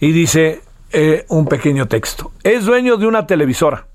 Y 0.00 0.12
dice 0.12 0.62
eh, 0.92 1.26
un 1.28 1.47
pequeño 1.47 1.87
texto. 1.87 2.33
Es 2.42 2.64
dueño 2.64 2.97
de 2.97 3.07
una 3.07 3.26
televisora, 3.26 3.87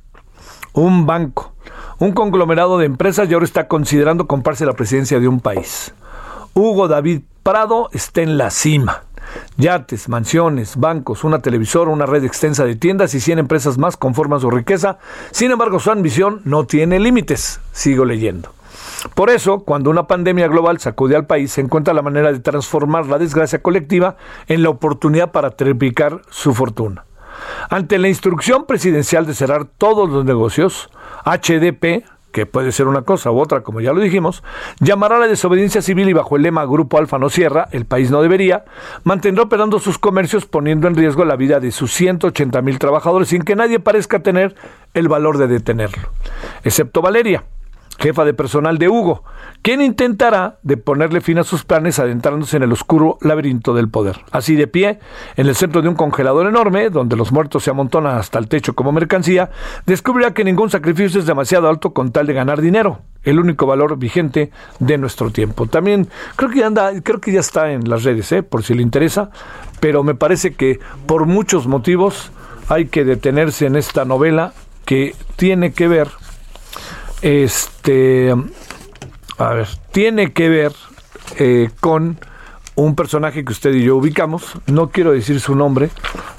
un 0.73 1.05
banco, 1.05 1.53
un 1.99 2.11
conglomerado 2.11 2.77
de 2.77 2.85
empresas 2.85 3.29
y 3.29 3.33
ahora 3.33 3.45
está 3.45 3.67
considerando 3.67 4.27
comprarse 4.27 4.65
la 4.65 4.73
presidencia 4.73 5.19
de 5.19 5.27
un 5.27 5.39
país. 5.39 5.93
Hugo 6.53 6.87
David 6.87 7.21
Prado 7.41 7.89
está 7.93 8.21
en 8.21 8.37
la 8.37 8.49
cima. 8.51 9.03
Yates, 9.57 10.09
mansiones, 10.09 10.77
bancos, 10.77 11.23
una 11.23 11.39
televisora, 11.39 11.89
una 11.89 12.05
red 12.05 12.23
extensa 12.23 12.65
de 12.65 12.75
tiendas 12.75 13.15
y 13.15 13.19
100 13.19 13.39
empresas 13.39 13.77
más 13.77 13.97
conforman 13.97 14.39
su 14.39 14.51
riqueza. 14.51 14.99
Sin 15.31 15.51
embargo, 15.51 15.79
su 15.79 15.91
ambición 15.91 16.41
no 16.45 16.65
tiene 16.65 16.99
límites. 16.99 17.59
Sigo 17.71 18.05
leyendo. 18.05 18.53
Por 19.15 19.29
eso, 19.29 19.59
cuando 19.59 19.89
una 19.89 20.07
pandemia 20.07 20.47
global 20.47 20.79
sacude 20.79 21.15
al 21.15 21.25
país, 21.25 21.51
se 21.51 21.61
encuentra 21.61 21.93
la 21.93 22.01
manera 22.01 22.31
de 22.31 22.39
transformar 22.39 23.05
la 23.07 23.19
desgracia 23.19 23.61
colectiva 23.61 24.15
en 24.47 24.63
la 24.63 24.69
oportunidad 24.69 25.31
para 25.31 25.51
triplicar 25.51 26.21
su 26.29 26.53
fortuna. 26.53 27.05
Ante 27.69 27.97
la 27.97 28.07
instrucción 28.07 28.65
presidencial 28.65 29.25
de 29.25 29.33
cerrar 29.33 29.65
todos 29.65 30.09
los 30.09 30.25
negocios, 30.25 30.89
HDP 31.25 32.05
que 32.31 32.47
puede 32.47 32.71
ser 32.71 32.87
una 32.87 33.03
cosa 33.03 33.29
u 33.29 33.39
otra, 33.39 33.61
como 33.61 33.79
ya 33.79 33.93
lo 33.93 34.01
dijimos, 34.01 34.43
llamará 34.79 35.17
a 35.17 35.19
la 35.19 35.27
desobediencia 35.27 35.83
civil 35.83 36.09
y 36.09 36.13
bajo 36.13 36.35
el 36.35 36.41
lema 36.41 36.65
Grupo 36.65 36.97
Alfa 36.97 37.19
no 37.19 37.29
cierra, 37.29 37.67
el 37.71 37.85
país 37.85 38.09
no 38.09 38.23
debería, 38.23 38.65
mantendrá 39.03 39.43
operando 39.43 39.77
sus 39.77 39.99
comercios 39.99 40.47
poniendo 40.47 40.87
en 40.87 40.95
riesgo 40.95 41.25
la 41.25 41.35
vida 41.35 41.59
de 41.59 41.71
sus 41.71 41.93
180 41.93 42.59
mil 42.63 42.79
trabajadores 42.79 43.27
sin 43.27 43.43
que 43.43 43.55
nadie 43.55 43.79
parezca 43.79 44.23
tener 44.23 44.55
el 44.95 45.07
valor 45.09 45.37
de 45.37 45.47
detenerlo, 45.47 46.09
excepto 46.63 47.03
Valeria 47.03 47.43
jefa 47.99 48.25
de 48.25 48.33
personal 48.33 48.77
de 48.77 48.89
Hugo, 48.89 49.23
quien 49.61 49.81
intentará 49.81 50.57
de 50.63 50.77
ponerle 50.77 51.21
fin 51.21 51.37
a 51.37 51.43
sus 51.43 51.63
planes 51.63 51.99
adentrándose 51.99 52.57
en 52.57 52.63
el 52.63 52.71
oscuro 52.71 53.17
laberinto 53.21 53.73
del 53.73 53.89
poder. 53.89 54.19
Así 54.31 54.55
de 54.55 54.67
pie, 54.67 54.99
en 55.35 55.47
el 55.47 55.55
centro 55.55 55.81
de 55.81 55.89
un 55.89 55.95
congelador 55.95 56.47
enorme, 56.47 56.89
donde 56.89 57.15
los 57.15 57.31
muertos 57.31 57.63
se 57.63 57.69
amontonan 57.69 58.17
hasta 58.17 58.39
el 58.39 58.47
techo 58.47 58.73
como 58.73 58.91
mercancía, 58.91 59.51
descubrirá 59.85 60.33
que 60.33 60.43
ningún 60.43 60.69
sacrificio 60.69 61.19
es 61.19 61.25
demasiado 61.25 61.69
alto 61.69 61.93
con 61.93 62.11
tal 62.11 62.27
de 62.27 62.33
ganar 62.33 62.61
dinero, 62.61 62.99
el 63.23 63.39
único 63.39 63.65
valor 63.65 63.97
vigente 63.97 64.51
de 64.79 64.97
nuestro 64.97 65.31
tiempo. 65.31 65.67
También 65.67 66.07
creo 66.35 66.49
que 66.49 66.59
ya 66.59 66.67
anda, 66.67 66.91
creo 67.01 67.21
que 67.21 67.31
ya 67.31 67.39
está 67.39 67.71
en 67.71 67.89
las 67.89 68.03
redes, 68.03 68.31
¿eh? 68.31 68.43
por 68.43 68.63
si 68.63 68.73
le 68.73 68.81
interesa, 68.81 69.29
pero 69.79 70.03
me 70.03 70.15
parece 70.15 70.53
que 70.53 70.79
por 71.05 71.25
muchos 71.25 71.67
motivos 71.67 72.31
hay 72.69 72.85
que 72.85 73.05
detenerse 73.05 73.65
en 73.65 73.75
esta 73.75 74.05
novela 74.05 74.53
que 74.85 75.15
tiene 75.35 75.73
que 75.73 75.87
ver 75.87 76.09
este, 77.23 78.35
a 79.37 79.53
ver, 79.53 79.67
tiene 79.91 80.33
que 80.33 80.49
ver 80.49 80.73
eh, 81.39 81.69
con 81.79 82.19
un 82.75 82.95
personaje 82.95 83.45
que 83.45 83.53
usted 83.53 83.73
y 83.73 83.83
yo 83.83 83.95
ubicamos. 83.95 84.57
No 84.67 84.89
quiero 84.89 85.13
decir 85.13 85.39
su 85.39 85.55
nombre, 85.55 85.89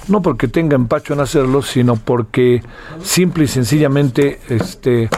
no 0.07 0.21
porque 0.21 0.47
tenga 0.47 0.75
empacho 0.75 1.13
en 1.13 1.21
hacerlo, 1.21 1.63
sino 1.63 1.95
porque 1.95 2.61
simple 3.01 3.45
y 3.45 3.47
sencillamente 3.47 4.39
este, 4.49 5.09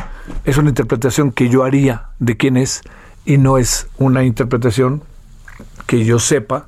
es 0.45 0.57
una 0.57 0.69
interpretación 0.69 1.31
que 1.31 1.49
yo 1.49 1.63
haría 1.63 2.09
de 2.19 2.37
quién 2.37 2.55
es 2.55 2.81
y 3.25 3.37
no 3.37 3.57
es 3.57 3.87
una 3.97 4.23
interpretación 4.23 5.03
que 5.85 6.05
yo 6.05 6.19
sepa 6.19 6.67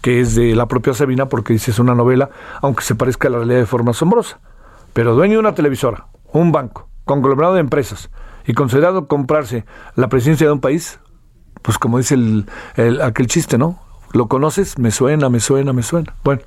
que 0.00 0.20
es 0.20 0.34
de 0.34 0.54
la 0.54 0.66
propia 0.66 0.94
Sabina 0.94 1.26
porque 1.26 1.52
dice 1.52 1.70
es 1.70 1.78
una 1.78 1.94
novela, 1.94 2.30
aunque 2.62 2.82
se 2.82 2.94
parezca 2.94 3.28
a 3.28 3.32
la 3.32 3.38
realidad 3.38 3.58
de 3.58 3.66
forma 3.66 3.90
asombrosa. 3.90 4.38
Pero 4.94 5.14
dueño 5.14 5.34
de 5.34 5.38
una 5.40 5.54
televisora, 5.54 6.06
un 6.32 6.50
banco, 6.50 6.88
conglomerado 7.04 7.54
de 7.54 7.60
empresas, 7.60 8.08
y 8.48 8.54
considerado 8.54 9.06
comprarse 9.06 9.66
la 9.94 10.08
presidencia 10.08 10.46
de 10.46 10.52
un 10.54 10.60
país, 10.60 10.98
pues 11.60 11.76
como 11.76 11.98
dice 11.98 12.14
el, 12.14 12.46
aquel 13.02 13.26
chiste, 13.26 13.58
¿no? 13.58 13.78
¿Lo 14.14 14.26
conoces? 14.26 14.78
Me 14.78 14.90
suena, 14.90 15.28
me 15.28 15.38
suena, 15.38 15.74
me 15.74 15.82
suena. 15.82 16.14
Bueno, 16.24 16.40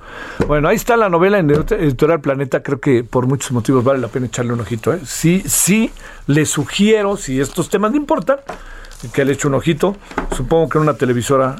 bueno, 0.48 0.68
ahí 0.68 0.74
está 0.74 0.96
la 0.96 1.08
novela 1.08 1.38
en 1.38 1.48
Editorial 1.48 2.20
Planeta. 2.20 2.60
Creo 2.60 2.80
que 2.80 3.04
por 3.04 3.28
muchos 3.28 3.52
motivos 3.52 3.84
vale 3.84 4.00
la 4.00 4.08
pena 4.08 4.26
echarle 4.26 4.52
un 4.52 4.60
ojito. 4.60 4.92
¿eh? 4.92 4.98
Sí, 5.04 5.44
sí, 5.46 5.92
le 6.26 6.44
sugiero, 6.44 7.16
si 7.16 7.40
estos 7.40 7.70
temas 7.70 7.92
le 7.92 7.98
importan, 7.98 8.38
que 9.14 9.24
le 9.24 9.34
eche 9.34 9.46
un 9.46 9.54
ojito. 9.54 9.96
Supongo 10.36 10.68
que 10.68 10.78
en 10.78 10.82
una 10.82 10.94
televisora 10.94 11.54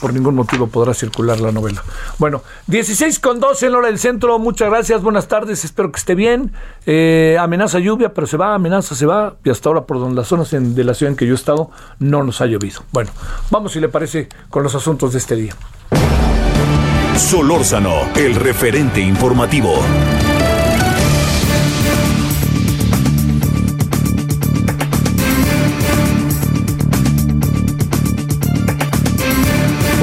por 0.00 0.12
ningún 0.12 0.34
motivo 0.34 0.66
podrá 0.66 0.94
circular 0.94 1.40
la 1.40 1.52
novela. 1.52 1.82
Bueno, 2.18 2.42
16 2.66 3.18
con 3.20 3.40
12 3.40 3.66
en 3.66 3.74
hora 3.74 3.88
del 3.88 3.98
centro. 3.98 4.38
Muchas 4.38 4.70
gracias, 4.70 5.02
buenas 5.02 5.28
tardes, 5.28 5.64
espero 5.64 5.92
que 5.92 5.98
esté 5.98 6.14
bien. 6.14 6.52
Eh, 6.86 7.36
amenaza 7.38 7.78
lluvia, 7.78 8.14
pero 8.14 8.26
se 8.26 8.36
va, 8.36 8.54
amenaza 8.54 8.94
se 8.94 9.06
va. 9.06 9.36
Y 9.44 9.50
hasta 9.50 9.68
ahora, 9.68 9.82
por 9.82 9.98
donde 9.98 10.16
las 10.16 10.28
zonas 10.28 10.50
de 10.50 10.84
la 10.84 10.94
ciudad 10.94 11.12
en 11.12 11.16
que 11.16 11.26
yo 11.26 11.32
he 11.32 11.36
estado, 11.36 11.70
no 11.98 12.22
nos 12.22 12.40
ha 12.40 12.46
llovido. 12.46 12.82
Bueno, 12.92 13.10
vamos 13.50 13.72
si 13.72 13.80
le 13.80 13.88
parece 13.88 14.28
con 14.48 14.62
los 14.62 14.74
asuntos 14.74 15.12
de 15.12 15.18
este 15.18 15.36
día. 15.36 15.54
Solórzano, 17.16 18.08
el 18.16 18.34
referente 18.34 19.00
informativo. 19.00 19.74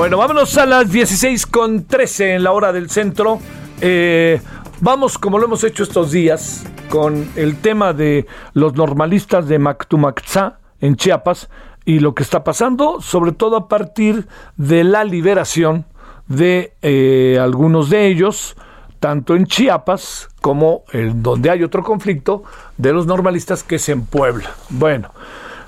Bueno, 0.08 0.20
vámonos 0.20 0.58
a 0.58 0.66
las 0.66 0.90
16 0.90 1.46
con 1.48 1.84
13 1.84 2.36
en 2.36 2.44
la 2.44 2.54
hora 2.54 2.72
del 2.72 2.90
centro. 2.90 3.42
Eh, 3.82 4.40
vamos, 4.80 5.18
como 5.18 5.38
lo 5.38 5.44
hemos 5.44 5.66
hecho 5.66 5.84
estos 5.84 6.12
días, 6.12 6.64
con 6.88 7.30
el 7.36 7.58
tema 7.58 7.92
de 7.92 8.26
los 8.54 8.74
normalistas 8.76 9.50
de 9.50 9.60
Mactumaxá 9.60 10.60
en 10.80 10.96
Chiapas 10.96 11.50
y 11.84 12.00
lo 12.00 12.16
que 12.16 12.24
está 12.24 12.46
pasando, 12.46 13.02
sobre 13.02 13.34
todo 13.34 13.58
a 13.58 13.68
partir 13.68 14.30
de 14.56 14.86
la 14.86 15.04
liberación 15.04 15.84
de 16.28 16.72
eh, 16.82 17.38
algunos 17.42 17.90
de 17.90 18.08
ellos, 18.08 18.56
tanto 19.02 19.36
en 19.36 19.46
Chiapas 19.46 20.30
como 20.40 20.86
en 20.94 21.22
donde 21.22 21.50
hay 21.50 21.64
otro 21.64 21.84
conflicto 21.84 22.44
de 22.78 22.94
los 22.94 23.08
normalistas 23.08 23.62
que 23.62 23.76
es 23.76 23.90
en 23.90 24.06
Puebla. 24.06 24.52
Bueno. 24.70 25.12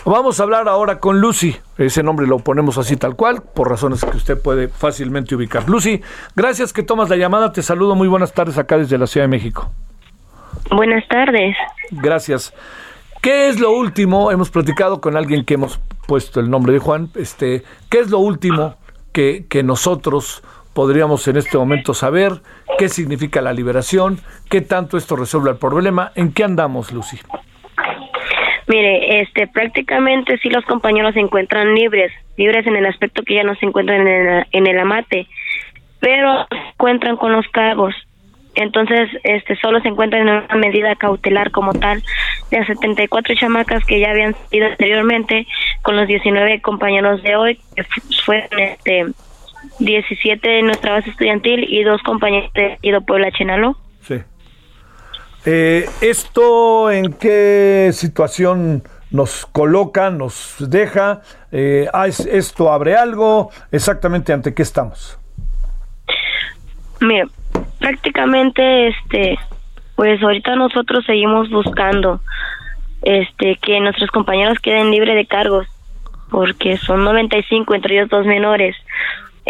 Vamos 0.06 0.40
a 0.40 0.44
hablar 0.44 0.68
ahora 0.70 1.00
con 1.00 1.20
Lucy. 1.20 1.58
Ese 1.78 2.04
nombre 2.04 2.26
lo 2.26 2.40
ponemos 2.40 2.78
así 2.78 2.96
tal 2.96 3.16
cual, 3.16 3.42
por 3.42 3.70
razones 3.70 4.04
que 4.04 4.16
usted 4.16 4.42
puede 4.42 4.70
fácilmente 4.70 5.36
ubicar. 5.36 5.70
Lucy, 5.70 6.02
gracias 6.36 6.72
que 6.72 6.84
tomas 6.84 7.10
la 7.10 7.18
llamada. 7.18 7.52
Te 7.52 7.62
saludo. 7.62 7.96
Muy 7.96 8.08
buenas 8.08 8.34
tardes 8.34 8.58
acá 8.58 8.78
desde 8.78 8.98
la 8.98 9.08
Ciudad 9.08 9.26
de 9.26 9.30
México. 9.30 9.72
Buenas 10.72 11.08
tardes. 11.10 11.56
Gracias. 11.92 12.54
¿Qué 13.22 13.50
es 13.50 13.60
lo 13.60 13.72
último? 13.72 14.32
Hemos 14.32 14.50
platicado 14.50 15.02
con 15.02 15.18
alguien 15.18 15.44
que 15.44 15.56
hemos 15.56 15.80
puesto 16.08 16.40
el 16.40 16.50
nombre 16.50 16.72
de 16.72 16.80
Juan. 16.80 17.12
Este, 17.16 17.64
¿Qué 17.90 18.00
es 18.00 18.10
lo 18.10 18.20
último 18.20 18.76
que, 19.12 19.46
que 19.50 19.64
nosotros 19.64 20.42
podríamos 20.74 21.28
en 21.28 21.36
este 21.36 21.58
momento 21.58 21.94
saber? 21.94 22.42
¿Qué 22.78 22.88
significa 22.88 23.42
la 23.42 23.52
liberación? 23.52 24.22
¿Qué 24.50 24.62
tanto 24.62 24.98
esto 24.98 25.18
resuelve 25.18 25.52
el 25.52 25.58
problema? 25.58 26.14
¿En 26.16 26.32
qué 26.32 26.46
andamos, 26.46 26.94
Lucy? 26.94 27.20
Mire, 28.70 29.22
este, 29.22 29.48
prácticamente 29.48 30.38
sí 30.38 30.50
los 30.50 30.64
compañeros 30.64 31.16
se 31.16 31.20
encuentran 31.20 31.74
libres, 31.74 32.12
libres 32.38 32.68
en 32.68 32.76
el 32.76 32.86
aspecto 32.86 33.24
que 33.24 33.34
ya 33.34 33.44
no 33.44 33.56
se 33.56 33.66
encuentran 33.66 34.08
en 34.08 34.08
el, 34.08 34.46
en 34.52 34.68
el 34.68 34.78
amate, 34.78 35.28
pero 36.00 36.46
se 36.52 36.56
encuentran 36.56 37.18
con 37.18 37.32
los 37.32 37.48
cargos. 37.48 37.96
Entonces, 38.54 39.10
este, 39.24 39.56
solo 39.56 39.82
se 39.82 39.88
encuentran 39.88 40.28
en 40.28 40.36
una 40.36 40.56
medida 40.56 40.96
cautelar 40.96 41.50
como 41.50 41.74
tal 41.74 42.04
de 42.52 42.60
las 42.60 42.68
74 42.68 43.34
chamacas 43.34 43.84
que 43.86 44.00
ya 44.00 44.12
habían 44.12 44.36
sido 44.52 44.68
anteriormente 44.68 45.48
con 45.82 45.96
los 45.96 46.08
19 46.08 46.62
compañeros 46.62 47.24
de 47.24 47.36
hoy 47.38 47.60
que 47.76 47.84
fueron, 48.24 48.60
este, 48.60 49.06
17 49.80 50.48
de 50.48 50.62
nuestra 50.62 50.92
base 50.92 51.10
estudiantil 51.10 51.66
y 51.68 51.82
dos 51.82 52.04
compañeros 52.04 52.54
de 52.54 52.78
Ido 52.84 53.02
Puebla 53.02 53.32
Chenalo. 53.32 53.78
Sí. 54.02 54.16
Eh, 55.46 55.90
¿Esto 56.02 56.92
en 56.92 57.14
qué 57.14 57.92
situación 57.94 58.84
nos 59.12 59.46
coloca, 59.46 60.10
nos 60.10 60.56
deja? 60.60 61.22
Eh, 61.52 61.88
ah, 61.94 62.08
¿Esto 62.08 62.72
abre 62.72 62.96
algo? 62.96 63.52
¿Exactamente 63.72 64.34
ante 64.34 64.54
qué 64.54 64.62
estamos? 64.62 65.18
Mira, 67.02 67.28
prácticamente, 67.80 68.90
este, 68.90 69.40
pues 69.96 70.22
ahorita 70.22 70.56
nosotros 70.56 71.06
seguimos 71.06 71.50
buscando 71.50 72.22
este 73.02 73.58
que 73.62 73.80
nuestros 73.80 74.12
compañeros 74.12 74.60
queden 74.60 74.92
libres 74.92 75.16
de 75.16 75.26
cargos 75.26 75.68
porque 76.30 76.78
son 76.78 77.04
95 77.04 77.74
entre 77.74 77.96
ellos 77.96 78.10
dos 78.10 78.26
menores 78.26 78.76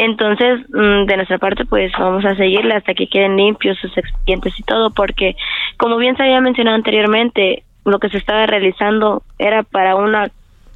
entonces, 0.01 0.61
mm, 0.69 1.07
de 1.07 1.17
nuestra 1.17 1.39
parte, 1.39 1.65
pues 1.65 1.91
vamos 1.99 2.23
a 2.23 2.33
seguirle 2.35 2.73
hasta 2.73 2.93
que 2.93 3.07
queden 3.07 3.35
limpios 3.35 3.77
sus 3.79 3.97
expedientes 3.97 4.57
y 4.57 4.63
todo, 4.63 4.91
porque 4.91 5.35
como 5.75 5.97
bien 5.97 6.15
se 6.15 6.23
había 6.23 6.39
mencionado 6.39 6.77
anteriormente, 6.77 7.63
lo 7.83 7.99
que 7.99 8.07
se 8.07 8.17
estaba 8.17 8.45
realizando 8.45 9.23
era 9.37 9.63
para 9.63 9.97
una 9.97 10.31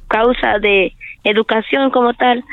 causa 0.08 0.58
de 0.58 0.92
educación 1.24 1.90
como 1.90 2.12
tal. 2.12 2.44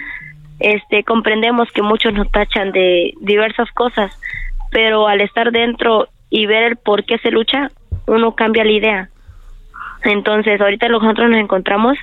Este, 0.62 1.04
comprendemos 1.04 1.70
que 1.74 1.82
muchos 1.82 2.14
nos 2.14 2.32
tachan 2.32 2.72
de 2.72 3.16
diversas 3.20 3.70
cosas, 3.74 4.18
pero 4.72 5.10
al 5.10 5.20
estar 5.20 5.52
dentro 5.52 6.08
y 6.30 6.46
ver 6.46 6.64
el 6.64 6.78
por 6.78 7.04
qué 7.04 7.18
se 7.18 7.32
lucha, 7.32 7.70
uno 8.08 8.34
cambia 8.34 8.64
la 8.64 8.72
idea. 8.72 9.10
Entonces, 10.06 10.62
ahorita 10.62 10.88
nosotros 10.88 11.30
nos 11.30 11.40
encontramos 11.42 11.98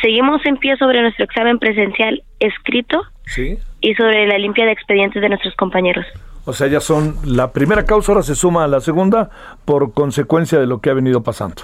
Seguimos 0.00 0.44
en 0.46 0.56
pie 0.56 0.76
sobre 0.78 1.02
nuestro 1.02 1.24
examen 1.24 1.58
presencial 1.58 2.22
escrito 2.40 3.02
y 3.80 3.94
sobre 3.94 4.26
la 4.26 4.38
limpia 4.38 4.64
de 4.64 4.72
expedientes 4.72 5.22
de 5.22 5.28
nuestros 5.28 5.54
compañeros. 5.54 6.06
O 6.44 6.52
sea, 6.52 6.66
ya 6.66 6.80
son 6.80 7.16
la 7.24 7.52
primera 7.52 7.84
causa, 7.84 8.12
ahora 8.12 8.22
se 8.22 8.34
suma 8.34 8.64
a 8.64 8.68
la 8.68 8.80
segunda 8.80 9.30
por 9.64 9.92
consecuencia 9.92 10.58
de 10.58 10.66
lo 10.66 10.80
que 10.80 10.90
ha 10.90 10.94
venido 10.94 11.22
pasando. 11.22 11.62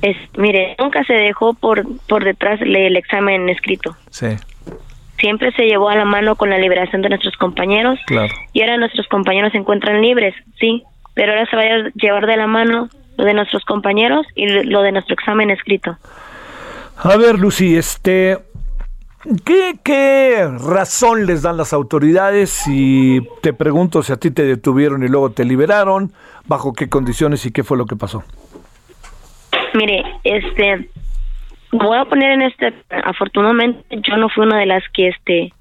Es, 0.00 0.16
mire, 0.36 0.74
nunca 0.78 1.04
se 1.04 1.12
dejó 1.12 1.54
por, 1.54 1.84
por 2.08 2.24
detrás 2.24 2.60
el 2.60 2.96
examen 2.96 3.48
escrito. 3.48 3.96
Sí. 4.10 4.28
Siempre 5.18 5.52
se 5.52 5.66
llevó 5.66 5.90
a 5.90 5.94
la 5.94 6.04
mano 6.04 6.34
con 6.34 6.50
la 6.50 6.58
liberación 6.58 7.02
de 7.02 7.10
nuestros 7.10 7.36
compañeros. 7.36 8.00
Claro. 8.06 8.32
Y 8.52 8.62
ahora 8.62 8.78
nuestros 8.78 9.06
compañeros 9.06 9.52
se 9.52 9.58
encuentran 9.58 10.00
libres, 10.00 10.34
sí, 10.58 10.82
pero 11.14 11.32
ahora 11.32 11.46
se 11.46 11.56
va 11.56 11.62
a 11.62 11.90
llevar 11.94 12.26
de 12.26 12.36
la 12.36 12.46
mano 12.46 12.88
lo 13.16 13.24
de 13.24 13.34
nuestros 13.34 13.64
compañeros 13.64 14.26
y 14.34 14.48
lo 14.48 14.82
de 14.82 14.92
nuestro 14.92 15.14
examen 15.14 15.50
escrito. 15.50 15.96
A 16.96 17.16
ver, 17.16 17.38
Lucy, 17.38 17.76
este, 17.76 18.38
¿qué, 19.44 19.74
¿qué 19.82 20.46
razón 20.46 21.26
les 21.26 21.42
dan 21.42 21.56
las 21.56 21.72
autoridades? 21.72 22.64
Y 22.66 23.20
te 23.42 23.52
pregunto 23.52 24.02
si 24.02 24.12
a 24.12 24.16
ti 24.16 24.30
te 24.30 24.44
detuvieron 24.44 25.02
y 25.02 25.08
luego 25.08 25.30
te 25.30 25.44
liberaron, 25.44 26.12
bajo 26.46 26.72
qué 26.72 26.88
condiciones 26.88 27.46
y 27.46 27.52
qué 27.52 27.64
fue 27.64 27.76
lo 27.76 27.86
que 27.86 27.96
pasó. 27.96 28.22
Mire, 29.74 30.04
este, 30.24 30.88
voy 31.72 31.98
a 31.98 32.04
poner 32.04 32.32
en 32.32 32.42
este, 32.42 32.74
afortunadamente 33.04 33.84
yo 33.90 34.16
no 34.16 34.28
fui 34.28 34.44
una 34.44 34.58
de 34.58 34.66
las 34.66 34.82
que 34.92 35.08
este 35.08 35.52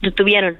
detuvieron, 0.00 0.56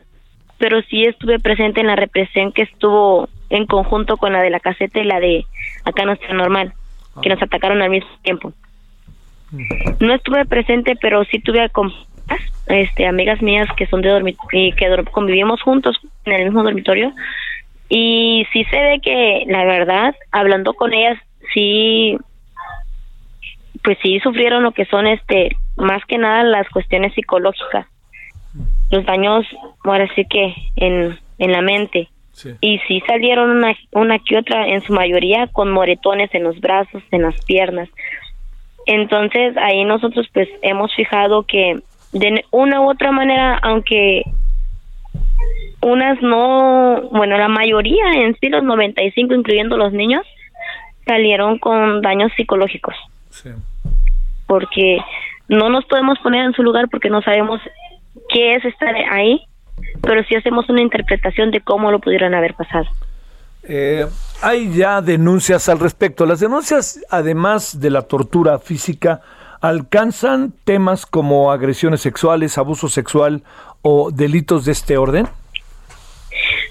pero 0.59 0.81
sí 0.83 1.05
estuve 1.05 1.41
presente 1.41 1.81
en 1.81 1.89
la 1.89 1.97
represión 1.97 2.53
que 2.53 2.63
estuvo 2.63 3.29
en 3.51 3.67
conjunto 3.67 4.17
con 4.17 4.33
la 4.33 4.41
de 4.41 4.51
la 4.51 4.61
caseta 4.61 5.01
y 5.01 5.05
la 5.05 5.19
de 5.21 5.45
acá 5.85 6.05
no 6.05 6.13
está 6.13 6.33
normal, 6.33 6.73
que 7.21 7.29
nos 7.29 7.43
atacaron 7.43 7.83
al 7.83 7.91
mismo 7.91 8.11
tiempo. 8.23 8.53
No 10.01 10.15
estuve 10.15 10.47
presente, 10.47 10.97
pero 11.01 11.25
sí 11.25 11.39
tuve 11.41 11.61
este, 12.67 13.07
amigas 13.07 13.43
mías 13.43 13.69
que 13.77 13.87
son 13.87 14.03
de 14.03 14.09
dormitorio 14.09 14.69
y 14.69 14.73
que 14.73 15.05
convivimos 15.11 15.61
juntos 15.63 16.01
en 16.25 16.33
el 16.33 16.45
mismo 16.45 16.63
dormitorio. 16.63 17.13
Y 17.89 18.47
sí 18.53 18.65
se 18.65 18.77
ve 18.77 19.01
que, 19.03 19.45
la 19.49 19.65
verdad, 19.65 20.15
hablando 20.31 20.73
con 20.75 20.95
ellas, 20.95 21.19
sí, 21.53 22.17
pues 23.85 23.99
sí 24.03 24.19
sufrieron 24.21 24.63
lo 24.63 24.73
que 24.73 24.87
son, 24.87 25.07
este, 25.07 25.57
más 25.77 26.03
que 26.07 26.19
nada 26.19 26.43
las 26.45 26.69
cuestiones 26.71 27.13
psicológicas. 27.15 27.87
Los 28.91 29.05
daños, 29.05 29.47
ahora 29.85 30.09
sí 30.15 30.25
que 30.29 30.55
en, 30.77 31.19
en 31.39 31.53
la 31.53 31.61
mente. 31.61 32.09
Y 32.61 32.79
sí 32.89 33.03
salieron 33.07 33.51
una, 33.51 33.75
una 33.93 34.19
que 34.19 34.39
otra, 34.39 34.67
en 34.67 34.83
su 34.83 34.93
mayoría, 34.93 35.47
con 35.49 35.71
moretones 35.71 36.35
en 36.35 36.45
los 36.45 36.59
brazos, 36.61 37.03
en 37.11 37.23
las 37.23 37.45
piernas. 37.45 37.89
Entonces 38.87 39.57
ahí 39.59 39.85
nosotros 39.85 40.29
pues 40.33 40.49
hemos 40.63 40.95
fijado 40.95 41.45
que 41.45 41.81
de 42.13 42.45
una 42.51 42.81
u 42.81 42.91
otra 42.91 43.11
manera, 43.11 43.59
aunque 43.63 44.23
unas 45.81 46.21
no, 46.23 47.09
bueno, 47.11 47.37
la 47.37 47.49
mayoría 47.49 48.05
en 48.15 48.37
sí, 48.41 48.49
los 48.49 48.63
95, 48.63 49.35
incluyendo 49.35 49.77
los 49.77 49.93
niños, 49.93 50.25
salieron 51.07 51.59
con 51.59 52.01
daños 52.03 52.31
psicológicos. 52.37 52.95
Sí. 53.31 53.51
Porque 54.47 54.99
no 55.49 55.71
nos 55.71 55.85
podemos 55.87 56.19
poner 56.21 56.45
en 56.45 56.53
su 56.53 56.63
lugar 56.63 56.89
porque 56.89 57.11
no 57.11 57.23
sabemos 57.23 57.61
qué 58.29 58.55
es 58.55 58.65
estar 58.65 58.95
ahí, 59.11 59.43
pero 60.03 60.23
sí 60.25 60.37
hacemos 60.37 60.69
una 60.69 60.83
interpretación 60.83 61.51
de 61.51 61.61
cómo 61.61 61.91
lo 61.91 61.99
pudieron 61.99 62.35
haber 62.35 62.55
pasado. 62.55 62.87
Eh, 63.65 64.07
hay 64.43 64.73
ya 64.73 65.01
denuncias 65.01 65.69
al 65.69 65.79
respecto. 65.79 66.27
Las 66.27 66.41
denuncias, 66.41 67.01
además 67.11 67.81
de 67.81 67.91
la 67.91 68.03
tortura 68.03 68.59
física, 68.59 69.21
alcanzan 69.63 70.53
temas 70.65 71.07
como 71.07 71.53
agresiones 71.53 72.01
sexuales, 72.01 72.59
abuso 72.59 72.89
sexual 72.89 73.43
o 73.81 74.11
delitos 74.11 74.65
de 74.65 74.73
este 74.73 74.99
orden. 74.99 75.27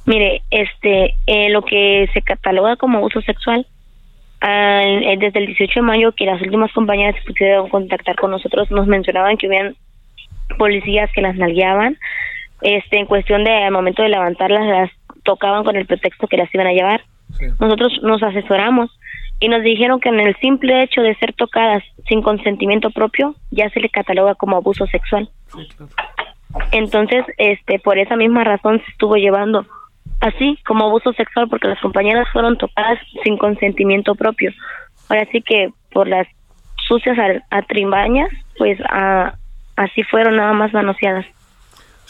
Mire, 0.06 0.42
este, 0.52 1.16
eh, 1.26 1.50
lo 1.50 1.62
que 1.62 2.10
se 2.14 2.22
cataloga 2.22 2.76
como 2.76 2.98
abuso 2.98 3.22
sexual, 3.22 3.66
eh, 4.42 5.16
desde 5.20 5.40
el 5.40 5.46
18 5.48 5.80
de 5.80 5.82
mayo 5.82 6.12
que 6.12 6.26
las 6.26 6.42
últimas 6.42 6.72
compañeras 6.74 7.16
se 7.16 7.32
pudieron 7.32 7.70
contactar 7.70 8.16
con 8.18 8.32
nosotros, 8.32 8.70
nos 8.72 8.88
mencionaban 8.88 9.38
que 9.38 9.48
hubieran 9.48 9.76
policías 10.58 11.10
que 11.14 11.22
las 11.22 11.36
nalgueaban, 11.36 11.98
este, 12.62 13.00
en 13.00 13.06
cuestión 13.06 13.44
de 13.46 13.52
al 13.52 13.72
momento 13.72 14.04
de 14.04 14.10
levantarlas 14.10 14.66
las 14.66 14.92
tocaban 15.24 15.64
con 15.64 15.76
el 15.78 15.86
pretexto 15.86 16.28
que 16.28 16.38
las 16.38 16.54
iban 16.54 16.68
a 16.68 16.74
llevar. 16.74 17.02
Nosotros 17.60 18.00
nos 18.04 18.22
asesoramos 18.22 18.92
y 19.42 19.50
nos 19.50 19.64
dijeron 19.64 20.00
que 20.00 20.10
en 20.10 20.20
el 20.20 20.36
simple 20.38 20.84
hecho 20.84 21.02
de 21.02 21.16
ser 21.16 21.34
tocadas 21.34 21.84
sin 22.08 22.22
consentimiento 22.22 22.92
propio 22.92 23.36
ya 23.50 23.70
se 23.72 23.80
le 23.80 23.90
cataloga 23.90 24.36
como 24.36 24.56
abuso 24.56 24.86
sexual. 24.86 25.30
Entonces, 26.72 27.26
este, 27.38 27.80
por 27.80 27.98
esa 27.98 28.16
misma 28.16 28.44
razón 28.44 28.80
se 28.86 28.92
estuvo 28.92 29.16
llevando 29.16 29.66
así 30.20 30.60
como 30.68 30.86
abuso 30.86 31.12
sexual 31.14 31.50
porque 31.50 31.68
las 31.68 31.80
compañeras 31.80 32.28
fueron 32.32 32.56
tocadas 32.58 33.00
sin 33.24 33.38
consentimiento 33.38 34.14
propio. 34.14 34.52
Ahora 35.10 35.28
sí 35.32 35.42
que 35.42 35.70
por 35.92 36.08
las 36.08 36.28
sucias 36.88 37.18
atrimbañas, 37.50 38.30
pues 38.60 38.80
así 39.76 40.04
fueron 40.04 40.38
nada 40.38 40.54
más 40.54 40.72
manoseadas. 40.72 41.26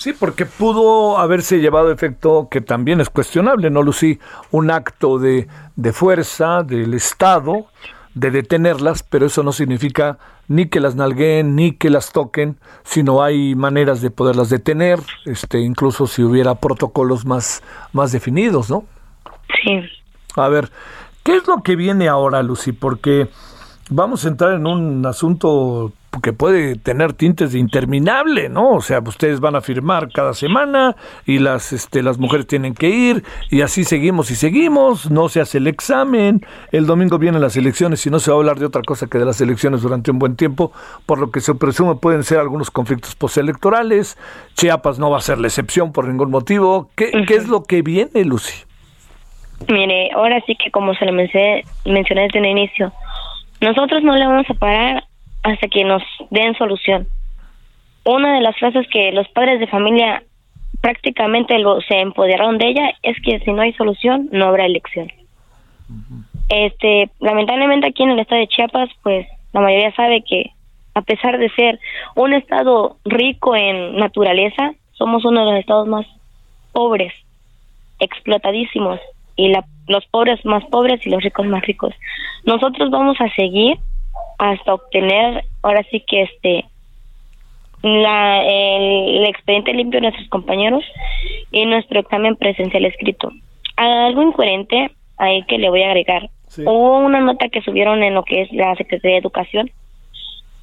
Sí, 0.01 0.13
porque 0.13 0.47
pudo 0.47 1.19
haberse 1.19 1.59
llevado 1.59 1.91
efecto 1.91 2.47
que 2.49 2.59
también 2.59 3.01
es 3.01 3.11
cuestionable, 3.11 3.69
¿no, 3.69 3.83
Lucy? 3.83 4.17
Un 4.49 4.71
acto 4.71 5.19
de, 5.19 5.47
de 5.75 5.93
fuerza 5.93 6.63
del 6.63 6.95
Estado 6.95 7.67
de 8.15 8.31
detenerlas, 8.31 9.03
pero 9.03 9.27
eso 9.27 9.43
no 9.43 9.51
significa 9.51 10.17
ni 10.47 10.65
que 10.69 10.79
las 10.79 10.95
nalgueen 10.95 11.55
ni 11.55 11.73
que 11.73 11.91
las 11.91 12.13
toquen, 12.13 12.57
sino 12.81 13.21
hay 13.21 13.53
maneras 13.53 14.01
de 14.01 14.09
poderlas 14.09 14.49
detener, 14.49 14.99
este, 15.25 15.59
incluso 15.59 16.07
si 16.07 16.23
hubiera 16.23 16.55
protocolos 16.55 17.23
más, 17.23 17.61
más 17.93 18.11
definidos, 18.11 18.71
¿no? 18.71 18.85
Sí. 19.63 19.81
A 20.35 20.49
ver, 20.49 20.71
¿qué 21.21 21.35
es 21.35 21.47
lo 21.47 21.61
que 21.61 21.75
viene 21.75 22.07
ahora, 22.07 22.41
Lucy? 22.41 22.71
Porque 22.71 23.27
vamos 23.91 24.25
a 24.25 24.29
entrar 24.29 24.53
en 24.53 24.65
un 24.65 25.05
asunto 25.05 25.93
que 26.19 26.33
puede 26.33 26.75
tener 26.75 27.13
tintes 27.13 27.53
de 27.53 27.59
interminable, 27.59 28.49
¿no? 28.49 28.71
O 28.71 28.81
sea, 28.81 28.99
ustedes 28.99 29.39
van 29.39 29.55
a 29.55 29.61
firmar 29.61 30.11
cada 30.11 30.33
semana 30.33 30.95
y 31.25 31.39
las, 31.39 31.71
este, 31.71 32.03
las 32.03 32.17
mujeres 32.17 32.47
tienen 32.47 32.73
que 32.73 32.89
ir 32.89 33.23
y 33.49 33.61
así 33.61 33.85
seguimos 33.85 34.29
y 34.29 34.35
seguimos, 34.35 35.09
no 35.09 35.29
se 35.29 35.39
hace 35.39 35.59
el 35.59 35.67
examen, 35.67 36.41
el 36.73 36.85
domingo 36.85 37.17
vienen 37.17 37.39
las 37.39 37.55
elecciones 37.55 38.05
y 38.05 38.09
no 38.09 38.19
se 38.19 38.29
va 38.29 38.37
a 38.37 38.39
hablar 38.39 38.59
de 38.59 38.65
otra 38.65 38.81
cosa 38.81 39.07
que 39.07 39.19
de 39.19 39.25
las 39.25 39.39
elecciones 39.39 39.83
durante 39.83 40.11
un 40.11 40.19
buen 40.19 40.35
tiempo, 40.35 40.73
por 41.05 41.19
lo 41.19 41.31
que 41.31 41.39
se 41.39 41.55
presume 41.55 41.95
pueden 41.95 42.23
ser 42.23 42.39
algunos 42.39 42.71
conflictos 42.71 43.15
postelectorales, 43.15 44.17
Chiapas 44.55 44.99
no 44.99 45.09
va 45.09 45.17
a 45.17 45.21
ser 45.21 45.37
la 45.37 45.47
excepción 45.47 45.93
por 45.93 46.07
ningún 46.07 46.29
motivo. 46.29 46.89
¿Qué, 46.95 47.11
¿qué 47.25 47.35
es 47.35 47.47
lo 47.47 47.63
que 47.63 47.81
viene, 47.81 48.25
Lucy? 48.25 48.65
Mire, 49.69 50.09
ahora 50.13 50.41
sí 50.45 50.55
que 50.55 50.71
como 50.71 50.93
se 50.95 51.05
lo 51.05 51.13
mencioné, 51.13 51.63
mencioné 51.85 52.23
desde 52.23 52.39
el 52.39 52.45
inicio, 52.47 52.91
nosotros 53.61 54.03
no 54.03 54.15
le 54.15 54.25
vamos 54.25 54.49
a 54.49 54.53
parar 54.55 55.03
hasta 55.43 55.67
que 55.67 55.83
nos 55.83 56.03
den 56.29 56.55
solución. 56.55 57.07
Una 58.03 58.35
de 58.35 58.41
las 58.41 58.57
frases 58.57 58.87
que 58.91 59.11
los 59.11 59.27
padres 59.29 59.59
de 59.59 59.67
familia 59.67 60.23
prácticamente 60.81 61.59
lo, 61.59 61.79
se 61.81 61.99
empoderaron 61.99 62.57
de 62.57 62.69
ella 62.69 62.91
es 63.03 63.15
que 63.21 63.39
si 63.39 63.51
no 63.51 63.61
hay 63.61 63.73
solución 63.73 64.29
no 64.31 64.45
habrá 64.45 64.65
elección. 64.65 65.11
Este, 66.49 67.09
lamentablemente 67.19 67.87
aquí 67.87 68.03
en 68.03 68.11
el 68.11 68.19
estado 68.19 68.41
de 68.41 68.47
Chiapas, 68.47 68.89
pues 69.03 69.27
la 69.53 69.61
mayoría 69.61 69.93
sabe 69.95 70.23
que 70.23 70.51
a 70.93 71.01
pesar 71.01 71.37
de 71.37 71.49
ser 71.49 71.79
un 72.15 72.33
estado 72.33 72.97
rico 73.05 73.55
en 73.55 73.95
naturaleza, 73.95 74.73
somos 74.93 75.23
uno 75.23 75.45
de 75.45 75.51
los 75.51 75.59
estados 75.59 75.87
más 75.87 76.05
pobres, 76.73 77.13
explotadísimos, 77.99 78.99
y 79.35 79.49
la, 79.49 79.63
los 79.87 80.05
pobres 80.07 80.43
más 80.45 80.63
pobres 80.65 81.05
y 81.05 81.09
los 81.09 81.23
ricos 81.23 81.45
más 81.47 81.61
ricos. 81.63 81.93
Nosotros 82.43 82.89
vamos 82.89 83.19
a 83.21 83.29
seguir 83.35 83.77
hasta 84.41 84.73
obtener, 84.73 85.45
ahora 85.61 85.85
sí 85.91 86.03
que 86.07 86.23
este, 86.23 86.65
la, 87.83 88.43
el, 88.43 89.25
expediente 89.25 89.71
limpio 89.71 89.99
de 89.99 90.07
nuestros 90.07 90.27
compañeros 90.29 90.83
y 91.51 91.63
nuestro 91.67 91.99
examen 91.99 92.35
presencial 92.35 92.85
escrito. 92.85 93.31
Algo 93.75 94.23
incoherente 94.23 94.89
ahí 95.17 95.43
que 95.43 95.59
le 95.59 95.69
voy 95.69 95.83
a 95.83 95.89
agregar. 95.89 96.31
Hubo 96.57 96.97
una 96.97 97.19
nota 97.21 97.49
que 97.49 97.61
subieron 97.61 98.01
en 98.01 98.15
lo 98.15 98.23
que 98.23 98.41
es 98.41 98.51
la 98.51 98.75
Secretaría 98.75 99.15
de 99.15 99.21
Educación 99.21 99.71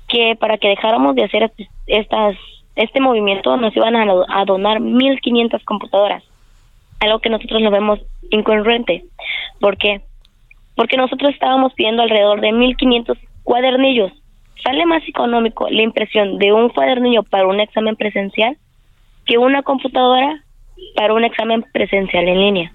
que 0.08 0.36
para 0.36 0.58
que 0.58 0.68
dejáramos 0.68 1.14
de 1.14 1.24
hacer 1.24 1.52
estas 1.86 2.36
este 2.74 3.00
movimiento 3.00 3.56
nos 3.56 3.76
iban 3.76 3.94
a, 3.94 4.06
a 4.28 4.44
donar 4.44 4.78
1.500 4.80 5.62
computadoras, 5.64 6.24
algo 7.00 7.18
que 7.20 7.30
nosotros 7.30 7.60
lo 7.60 7.70
vemos 7.70 8.00
incongruente. 8.30 9.04
¿Por 9.60 9.76
qué? 9.76 10.00
Porque 10.74 10.96
nosotros 10.96 11.32
estábamos 11.32 11.72
pidiendo 11.74 12.02
alrededor 12.02 12.40
de 12.40 12.50
1.500 12.50 13.18
cuadernillos. 13.48 14.12
Sale 14.62 14.84
más 14.84 15.02
económico 15.08 15.70
la 15.70 15.80
impresión 15.80 16.37
de 16.38 16.52
un 16.52 16.68
cuadernillo 16.68 17.22
para 17.22 17.46
un 17.46 17.61
examen 17.61 17.96
presencial 17.96 18.58
que 19.24 19.38
una 19.38 19.62
computadora 19.62 20.44
para 20.94 21.14
un 21.14 21.24
examen 21.24 21.64
presencial 21.72 22.28
en 22.28 22.40
línea. 22.40 22.72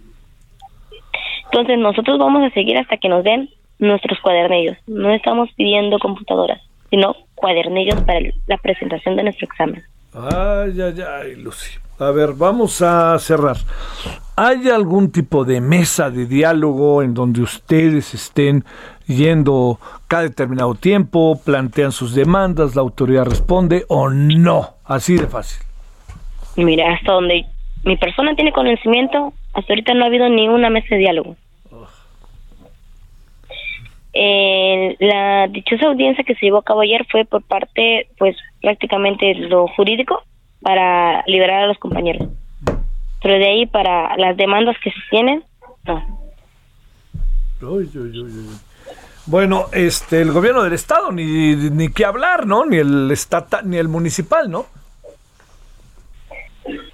Entonces 1.45 1.77
nosotros 1.77 2.17
vamos 2.17 2.43
a 2.43 2.49
seguir 2.55 2.75
hasta 2.79 2.97
que 2.97 3.07
nos 3.07 3.23
den 3.23 3.51
nuestros 3.77 4.19
cuadernillos. 4.21 4.75
No 4.88 5.13
estamos 5.13 5.49
pidiendo 5.55 5.99
computadoras, 5.99 6.59
sino 6.89 7.15
cuadernillos 7.36 8.01
para 8.01 8.21
la 8.47 8.57
presentación 8.57 9.15
de 9.15 9.25
nuestro 9.25 9.45
examen. 9.45 9.83
Ay, 10.15 10.81
ay, 10.81 10.95
ay, 11.07 11.36
Lucy. 11.36 11.77
A 11.99 12.09
ver, 12.09 12.33
vamos 12.33 12.81
a 12.81 13.17
cerrar. 13.19 13.57
¿Hay 14.36 14.67
algún 14.69 15.12
tipo 15.12 15.45
de 15.45 15.62
mesa 15.62 16.09
de 16.09 16.25
diálogo 16.25 17.03
en 17.03 17.13
donde 17.13 17.43
ustedes 17.43 18.15
estén 18.15 18.65
yendo 19.07 19.79
cada 20.07 20.23
determinado 20.23 20.75
tiempo, 20.75 21.39
plantean 21.43 21.91
sus 21.91 22.13
demandas, 22.13 22.75
la 22.75 22.81
autoridad 22.81 23.25
responde 23.25 23.85
o 23.87 24.09
no? 24.09 24.75
Así 24.85 25.15
de 25.15 25.27
fácil. 25.27 25.63
Mira, 26.55 26.93
hasta 26.93 27.13
donde 27.13 27.45
mi 27.83 27.97
persona 27.97 28.35
tiene 28.35 28.51
conocimiento, 28.51 29.33
hasta 29.53 29.73
ahorita 29.73 29.93
no 29.93 30.03
ha 30.03 30.07
habido 30.07 30.29
ni 30.29 30.47
una 30.47 30.69
mesa 30.69 30.87
de 30.91 30.97
diálogo. 30.97 31.35
Eh, 34.15 34.95
la 34.99 35.47
dichosa 35.47 35.87
audiencia 35.87 36.23
que 36.23 36.35
se 36.35 36.45
llevó 36.45 36.59
a 36.59 36.63
cabo 36.63 36.81
ayer 36.81 37.05
fue 37.09 37.25
por 37.25 37.41
parte, 37.41 38.07
pues 38.19 38.37
prácticamente 38.61 39.33
lo 39.33 39.67
jurídico 39.69 40.21
para 40.61 41.23
liberar 41.25 41.63
a 41.63 41.67
los 41.67 41.79
compañeros. 41.79 42.29
Pero 43.21 43.35
de 43.35 43.45
ahí 43.45 43.65
para 43.65 44.15
las 44.17 44.37
demandas 44.37 44.77
que 44.83 44.91
se 44.91 44.99
tienen, 45.09 45.43
no. 45.85 46.03
Bueno, 49.25 49.67
este, 49.71 50.21
el 50.21 50.31
gobierno 50.31 50.63
del 50.63 50.73
estado 50.73 51.12
ni 51.12 51.55
ni 51.55 51.89
qué 51.89 52.05
hablar, 52.05 52.45
¿no? 52.45 52.65
Ni 52.65 52.77
el 52.77 53.09
estatal 53.12 53.69
ni 53.69 53.77
el 53.77 53.88
municipal, 53.88 54.51
¿no? 54.51 54.65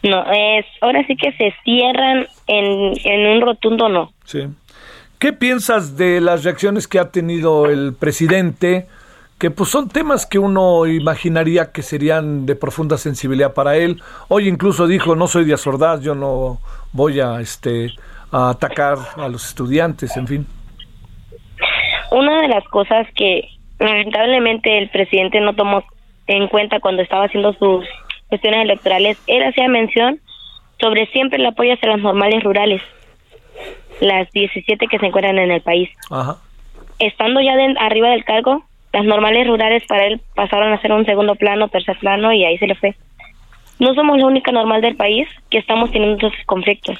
No, 0.03 0.31
es 0.31 0.65
ahora 0.81 1.05
sí 1.07 1.15
que 1.15 1.31
se 1.33 1.53
cierran 1.63 2.27
en, 2.47 2.93
en 3.03 3.27
un 3.27 3.41
rotundo 3.41 3.89
no. 3.89 4.11
Sí. 4.25 4.47
¿Qué 5.19 5.33
piensas 5.33 5.97
de 5.97 6.21
las 6.21 6.43
reacciones 6.43 6.87
que 6.87 6.99
ha 6.99 7.11
tenido 7.11 7.65
el 7.65 7.93
presidente? 7.93 8.87
Que 9.37 9.51
pues 9.51 9.69
son 9.69 9.89
temas 9.89 10.25
que 10.25 10.39
uno 10.39 10.85
imaginaría 10.85 11.71
que 11.71 11.81
serían 11.81 12.45
de 12.45 12.55
profunda 12.55 12.97
sensibilidad 12.97 13.53
para 13.53 13.75
él. 13.77 14.01
Hoy 14.27 14.47
incluso 14.47 14.87
dijo, 14.87 15.15
no 15.15 15.27
soy 15.27 15.45
de 15.45 15.55
Ordaz, 15.65 16.01
yo 16.01 16.15
no 16.15 16.59
voy 16.93 17.19
a 17.19 17.41
este 17.41 17.93
a 18.31 18.49
atacar 18.51 18.97
a 19.17 19.27
los 19.27 19.45
estudiantes, 19.47 20.15
en 20.15 20.27
fin. 20.27 20.47
Una 22.11 22.41
de 22.41 22.47
las 22.47 22.63
cosas 22.65 23.07
que 23.15 23.49
lamentablemente 23.79 24.77
el 24.77 24.89
presidente 24.89 25.39
no 25.41 25.53
tomó 25.53 25.83
en 26.27 26.47
cuenta 26.47 26.79
cuando 26.79 27.01
estaba 27.01 27.25
haciendo 27.25 27.53
sus 27.53 27.85
cuestiones 28.27 28.61
electorales, 28.61 29.17
él 29.27 29.43
hacía 29.43 29.67
mención 29.67 30.19
sobre 30.79 31.07
siempre 31.07 31.39
el 31.39 31.45
apoyo 31.45 31.73
hacia 31.73 31.89
las 31.89 31.99
normales 31.99 32.43
rurales 32.43 32.81
las 33.99 34.31
17 34.31 34.87
que 34.87 34.99
se 34.99 35.05
encuentran 35.05 35.37
en 35.39 35.51
el 35.51 35.61
país. 35.61 35.89
Estando 36.99 37.41
ya 37.41 37.53
arriba 37.79 38.09
del 38.09 38.23
cargo, 38.23 38.63
las 38.93 39.05
normales 39.05 39.47
rurales 39.47 39.83
para 39.87 40.05
él 40.05 40.21
pasaron 40.35 40.73
a 40.73 40.81
ser 40.81 40.91
un 40.91 41.05
segundo 41.05 41.35
plano, 41.35 41.69
tercer 41.69 41.97
plano 41.97 42.31
y 42.33 42.43
ahí 42.45 42.57
se 42.57 42.67
le 42.67 42.75
fue. 42.75 42.95
No 43.79 43.93
somos 43.93 44.17
la 44.17 44.25
única 44.25 44.51
normal 44.51 44.81
del 44.81 44.95
país 44.95 45.27
que 45.49 45.57
estamos 45.57 45.91
teniendo 45.91 46.27
estos 46.27 46.45
conflictos. 46.45 46.99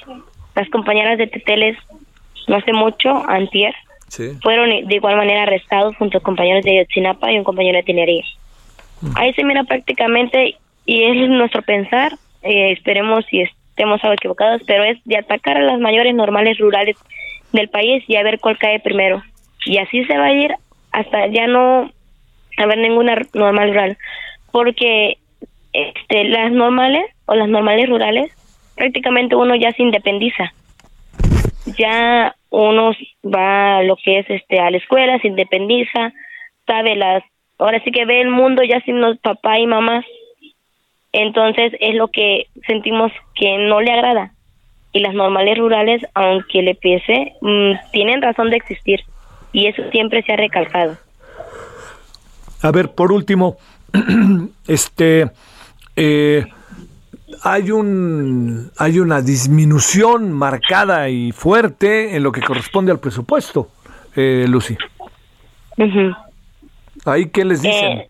Las 0.55 0.69
compañeras 0.69 1.17
de 1.17 1.27
Teteles, 1.27 1.77
no 2.47 2.55
hace 2.55 2.73
mucho, 2.73 3.09
antier, 3.27 3.75
fueron 4.41 4.69
de 4.87 4.95
igual 4.95 5.17
manera 5.17 5.43
arrestados 5.43 5.95
junto 5.97 6.17
a 6.17 6.21
compañeros 6.21 6.63
de 6.63 6.77
Yotzinapa 6.77 7.31
y 7.31 7.37
un 7.37 7.43
compañero 7.43 7.77
de 7.77 7.83
Tinería. 7.83 8.23
Mm. 9.01 9.11
Ahí 9.15 9.33
se 9.33 9.43
mira 9.43 9.63
prácticamente, 9.63 10.55
y 10.85 11.03
es 11.03 11.29
nuestro 11.29 11.61
pensar, 11.61 12.13
eh, 12.41 12.71
esperemos 12.71 13.25
si 13.29 13.41
es, 13.41 13.49
estemos 13.69 14.03
algo 14.03 14.13
equivocados, 14.13 14.61
pero 14.65 14.83
es 14.83 14.97
de 15.05 15.17
atacar 15.17 15.57
a 15.57 15.61
las 15.61 15.79
mayores 15.79 16.13
normales 16.13 16.57
rurales 16.57 16.97
del 17.53 17.69
país 17.69 18.03
y 18.07 18.17
a 18.17 18.23
ver 18.23 18.39
cuál 18.39 18.57
cae 18.57 18.79
primero. 18.79 19.23
Y 19.65 19.77
así 19.77 20.03
se 20.05 20.17
va 20.17 20.25
a 20.25 20.33
ir 20.33 20.53
hasta 20.91 21.27
ya 21.27 21.47
no 21.47 21.89
haber 22.57 22.77
ninguna 22.77 23.17
normal 23.33 23.69
rural, 23.69 23.97
porque 24.51 25.17
este, 25.71 26.25
las 26.25 26.51
normales 26.51 27.05
o 27.25 27.35
las 27.35 27.47
normales 27.47 27.87
rurales 27.87 28.31
prácticamente 28.75 29.35
uno 29.35 29.55
ya 29.55 29.71
se 29.71 29.83
independiza. 29.83 30.51
Ya 31.65 32.35
uno 32.49 32.91
va 33.23 33.77
a 33.77 33.83
lo 33.83 33.95
que 33.95 34.19
es 34.19 34.29
este 34.29 34.59
a 34.59 34.71
la 34.71 34.77
escuela, 34.77 35.19
se 35.19 35.27
independiza, 35.27 36.13
sabe 36.65 36.95
las 36.95 37.23
ahora 37.57 37.81
sí 37.83 37.91
que 37.91 38.05
ve 38.05 38.21
el 38.21 38.29
mundo 38.29 38.63
ya 38.63 38.79
sin 38.81 39.01
los 39.01 39.17
papá 39.19 39.59
y 39.59 39.67
mamás 39.67 40.05
entonces 41.11 41.73
es 41.79 41.95
lo 41.95 42.09
que 42.09 42.47
sentimos 42.67 43.11
que 43.35 43.57
no 43.57 43.81
le 43.81 43.91
agrada. 43.91 44.33
Y 44.91 44.99
las 44.99 45.13
normales 45.13 45.57
rurales, 45.57 46.01
aunque 46.13 46.61
le 46.61 46.75
pese, 46.75 47.33
mm, 47.41 47.91
tienen 47.91 48.21
razón 48.21 48.49
de 48.49 48.57
existir. 48.57 49.01
Y 49.51 49.67
eso 49.67 49.83
siempre 49.91 50.23
se 50.23 50.33
ha 50.33 50.37
recalcado. 50.37 50.97
A 52.61 52.71
ver, 52.71 52.91
por 52.91 53.11
último, 53.11 53.57
este, 54.67 55.29
eh, 55.95 56.45
hay 57.43 57.71
un, 57.71 58.71
hay 58.77 58.99
una 58.99 59.21
disminución 59.21 60.31
marcada 60.31 61.09
y 61.09 61.31
fuerte 61.31 62.15
en 62.15 62.23
lo 62.23 62.31
que 62.31 62.41
corresponde 62.41 62.91
al 62.91 62.99
presupuesto, 62.99 63.69
eh, 64.15 64.45
Lucy. 64.47 64.77
¿Ahí 67.05 67.29
qué 67.29 67.45
les 67.45 67.61
dicen? 67.61 67.99
Eh, 67.99 68.09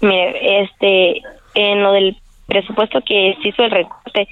Mire, 0.00 0.62
este, 0.62 1.22
en 1.54 1.82
lo 1.82 1.92
del 1.92 2.16
presupuesto 2.46 3.00
que 3.06 3.36
se 3.40 3.48
hizo 3.48 3.62
el 3.64 3.70
recorte, 3.70 4.26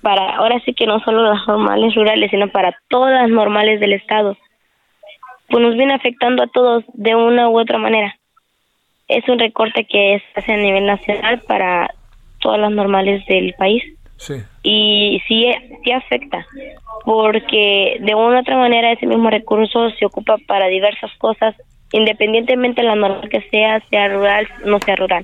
para 0.00 0.36
ahora 0.36 0.60
sí 0.64 0.72
que 0.72 0.86
no 0.86 1.00
solo 1.00 1.22
las 1.22 1.46
normales 1.46 1.94
rurales, 1.94 2.30
sino 2.30 2.48
para 2.48 2.74
todas 2.88 3.12
las 3.12 3.28
normales 3.28 3.80
del 3.80 3.92
Estado, 3.92 4.36
pues 5.48 5.62
nos 5.62 5.74
viene 5.74 5.94
afectando 5.94 6.42
a 6.42 6.46
todos 6.46 6.84
de 6.94 7.14
una 7.14 7.48
u 7.48 7.58
otra 7.58 7.78
manera. 7.78 8.16
Es 9.08 9.28
un 9.28 9.38
recorte 9.38 9.84
que 9.84 10.22
se 10.32 10.40
hace 10.40 10.52
a 10.52 10.56
nivel 10.56 10.86
nacional 10.86 11.40
para 11.40 11.90
todas 12.40 12.60
las 12.60 12.72
normales 12.72 13.24
del 13.26 13.54
país. 13.54 13.82
Sí. 14.16 14.34
Y 14.62 15.22
sí, 15.26 15.46
sí 15.82 15.92
afecta, 15.92 16.46
porque 17.06 17.96
de 18.00 18.14
una 18.14 18.36
u 18.36 18.40
otra 18.40 18.58
manera 18.58 18.92
ese 18.92 19.06
mismo 19.06 19.30
recurso 19.30 19.88
se 19.98 20.04
ocupa 20.04 20.36
para 20.46 20.66
diversas 20.66 21.10
cosas 21.16 21.54
independientemente 21.92 22.82
de 22.82 22.88
la 22.88 22.94
norma 22.94 23.22
que 23.28 23.42
sea, 23.50 23.82
sea 23.88 24.08
rural, 24.08 24.46
no 24.64 24.78
sea 24.80 24.96
rural, 24.96 25.22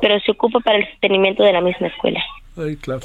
pero 0.00 0.18
se 0.20 0.32
ocupa 0.32 0.60
para 0.60 0.78
el 0.78 0.88
sostenimiento 0.90 1.42
de 1.42 1.52
la 1.52 1.60
misma 1.60 1.88
escuela. 1.88 2.20
Ay, 2.56 2.76
claro. 2.76 3.00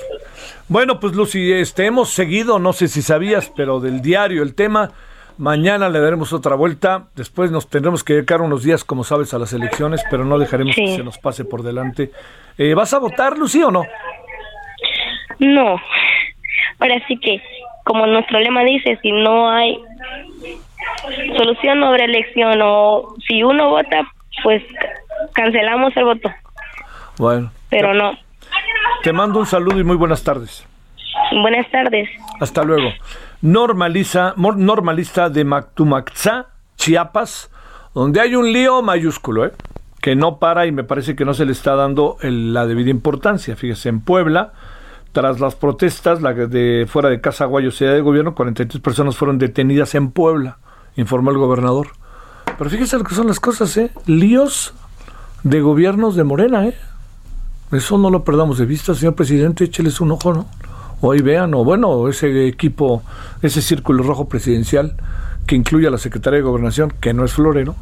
Bueno, 0.68 1.00
pues 1.00 1.14
Lucy, 1.14 1.54
este, 1.54 1.86
hemos 1.86 2.10
seguido, 2.10 2.60
no 2.60 2.74
sé 2.74 2.88
si 2.88 3.02
sabías, 3.02 3.52
pero 3.56 3.80
del 3.80 4.02
diario 4.02 4.44
el 4.44 4.56
tema. 4.56 4.92
Mañana 5.38 5.90
le 5.90 6.00
daremos 6.00 6.34
otra 6.34 6.56
vuelta. 6.56 7.08
Después 7.16 7.52
nos 7.52 7.70
tendremos 7.70 8.04
que 8.04 8.14
dedicar 8.14 8.42
unos 8.42 8.64
días, 8.64 8.84
como 8.84 9.04
sabes, 9.04 9.34
a 9.34 9.40
las 9.40 9.54
elecciones, 9.54 10.04
pero 10.10 10.26
no 10.26 10.40
dejaremos 10.40 10.76
que 10.76 10.96
se 10.96 11.04
nos 11.04 11.18
pase 11.20 11.46
por 11.46 11.62
delante. 11.62 12.12
Eh, 12.58 12.74
¿Vas 12.74 12.94
a 12.94 13.00
votar, 13.00 13.38
Lucy, 13.38 13.62
o 13.62 13.70
no? 13.70 13.86
No. 15.40 15.80
Ahora 16.80 17.02
sí 17.08 17.18
que, 17.18 17.42
como 17.84 18.08
nuestro 18.08 18.40
lema 18.40 18.64
dice, 18.64 18.98
si 19.02 19.12
no 19.12 19.50
hay 19.50 19.80
solución 21.38 21.82
sobre 21.82 22.06
elección 22.06 22.60
o 22.64 23.14
si 23.28 23.44
uno 23.44 23.70
vota, 23.70 24.12
pues 24.44 24.64
cancelamos 25.34 25.96
el 25.98 26.06
voto. 26.06 26.32
Bueno. 27.18 27.52
Pero 27.70 27.94
no. 27.94 28.18
Te 29.04 29.14
mando 29.14 29.40
un 29.40 29.46
saludo 29.46 29.80
y 29.80 29.84
muy 29.84 29.96
buenas 29.96 30.24
tardes. 30.24 30.66
Buenas 31.32 31.70
tardes. 31.70 32.10
Hasta 32.40 32.64
luego. 32.64 32.90
Normalista 33.42 34.34
de 35.30 35.44
Mactumaxá, 35.46 36.48
Chiapas, 36.76 37.50
donde 37.94 38.20
hay 38.22 38.36
un 38.36 38.52
lío 38.52 38.82
mayúsculo, 38.82 39.46
¿eh? 39.46 39.54
que 40.02 40.16
no 40.16 40.40
para 40.40 40.66
y 40.66 40.72
me 40.72 40.84
parece 40.84 41.16
que 41.16 41.26
no 41.26 41.34
se 41.34 41.46
le 41.46 41.52
está 41.52 41.76
dando 41.76 42.18
la 42.22 42.66
debida 42.66 42.90
importancia. 42.90 43.56
Fíjese, 43.56 43.90
en 43.90 44.02
Puebla, 44.02 44.54
tras 45.12 45.40
las 45.40 45.56
protestas 45.56 46.22
la 46.22 46.34
de 46.34 46.86
fuera 46.88 47.10
de 47.10 47.20
Casa 47.22 47.46
Guayo, 47.46 47.72
ciudad 47.72 47.94
de 47.94 48.02
gobierno, 48.02 48.36
43 48.36 48.82
personas 48.82 49.18
fueron 49.18 49.38
detenidas 49.38 49.96
en 49.96 50.12
Puebla, 50.12 50.60
informó 50.96 51.32
el 51.32 51.38
gobernador. 51.38 51.88
Pero 52.58 52.70
fíjese 52.70 52.98
lo 52.98 53.04
que 53.04 53.16
son 53.16 53.28
las 53.28 53.40
cosas, 53.40 53.76
¿eh? 53.78 53.92
Líos 54.06 54.74
de 55.44 55.62
gobiernos 55.62 56.16
de 56.16 56.24
Morena, 56.24 56.68
¿eh? 56.68 56.76
Eso 57.72 57.98
no 57.98 58.10
lo 58.10 58.24
perdamos 58.24 58.58
de 58.58 58.66
vista, 58.66 58.96
señor 58.96 59.16
presidente, 59.16 59.66
écheles 59.66 60.00
un 60.00 60.12
ojo, 60.12 60.34
¿no? 60.34 60.48
Ahí 61.02 61.22
vean, 61.22 61.54
o 61.54 61.64
bueno, 61.64 62.08
ese 62.10 62.48
equipo, 62.48 63.04
ese 63.42 63.62
círculo 63.62 64.04
rojo 64.04 64.28
presidencial 64.28 64.96
que 65.46 65.56
incluye 65.56 65.88
a 65.88 65.92
la 65.92 65.98
secretaria 65.98 66.38
de 66.38 66.44
Gobernación, 66.44 66.94
que 67.00 67.14
no 67.14 67.24
es 67.24 67.34
florero, 67.34 67.76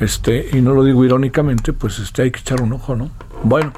este, 0.00 0.48
y 0.52 0.60
no 0.60 0.72
lo 0.74 0.82
digo 0.84 1.04
irónicamente, 1.04 1.72
pues 1.72 1.98
este, 1.98 2.22
hay 2.22 2.30
que 2.30 2.40
echar 2.40 2.62
un 2.62 2.72
ojo, 2.72 2.96
¿no? 2.96 3.10
Bueno, 3.42 3.72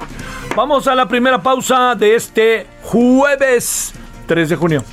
vamos 0.55 0.87
a 0.87 0.95
la 0.95 1.07
primera 1.07 1.41
pausa 1.41 1.95
de 1.95 2.15
este 2.15 2.65
jueves 2.83 3.93
3 4.27 4.49
de 4.49 4.55
junio. 4.55 4.83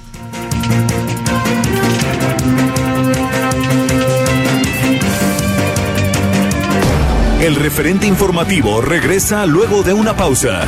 El 7.41 7.57
referente 7.57 8.07
informativo 8.07 8.81
regresa 8.81 9.45
luego 9.45 9.83
de 9.83 9.93
una 9.93 10.17
pausa. 10.17 10.63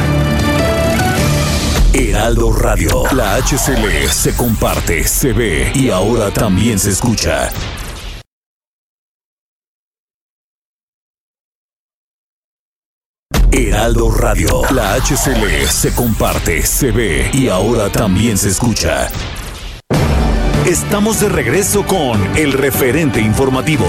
Heraldo 1.99 2.53
Radio, 2.53 3.05
la 3.13 3.37
HCL 3.37 4.11
se 4.11 4.37
comparte, 4.37 5.03
se 5.09 5.33
ve 5.33 5.73
y 5.75 5.89
ahora 5.89 6.31
también 6.31 6.79
se 6.79 6.91
escucha. 6.91 7.49
Heraldo 13.51 14.11
Radio, 14.11 14.61
la 14.73 14.97
HCL 14.97 15.67
se 15.69 15.95
comparte, 15.95 16.67
se 16.67 16.91
ve 16.93 17.31
y 17.33 17.49
ahora 17.49 17.89
también 17.91 18.37
se 18.37 18.51
escucha. 18.51 19.09
Estamos 20.67 21.21
de 21.21 21.31
regreso 21.31 21.87
con 21.87 22.37
el 22.37 22.53
referente 22.53 23.23
informativo. 23.23 23.87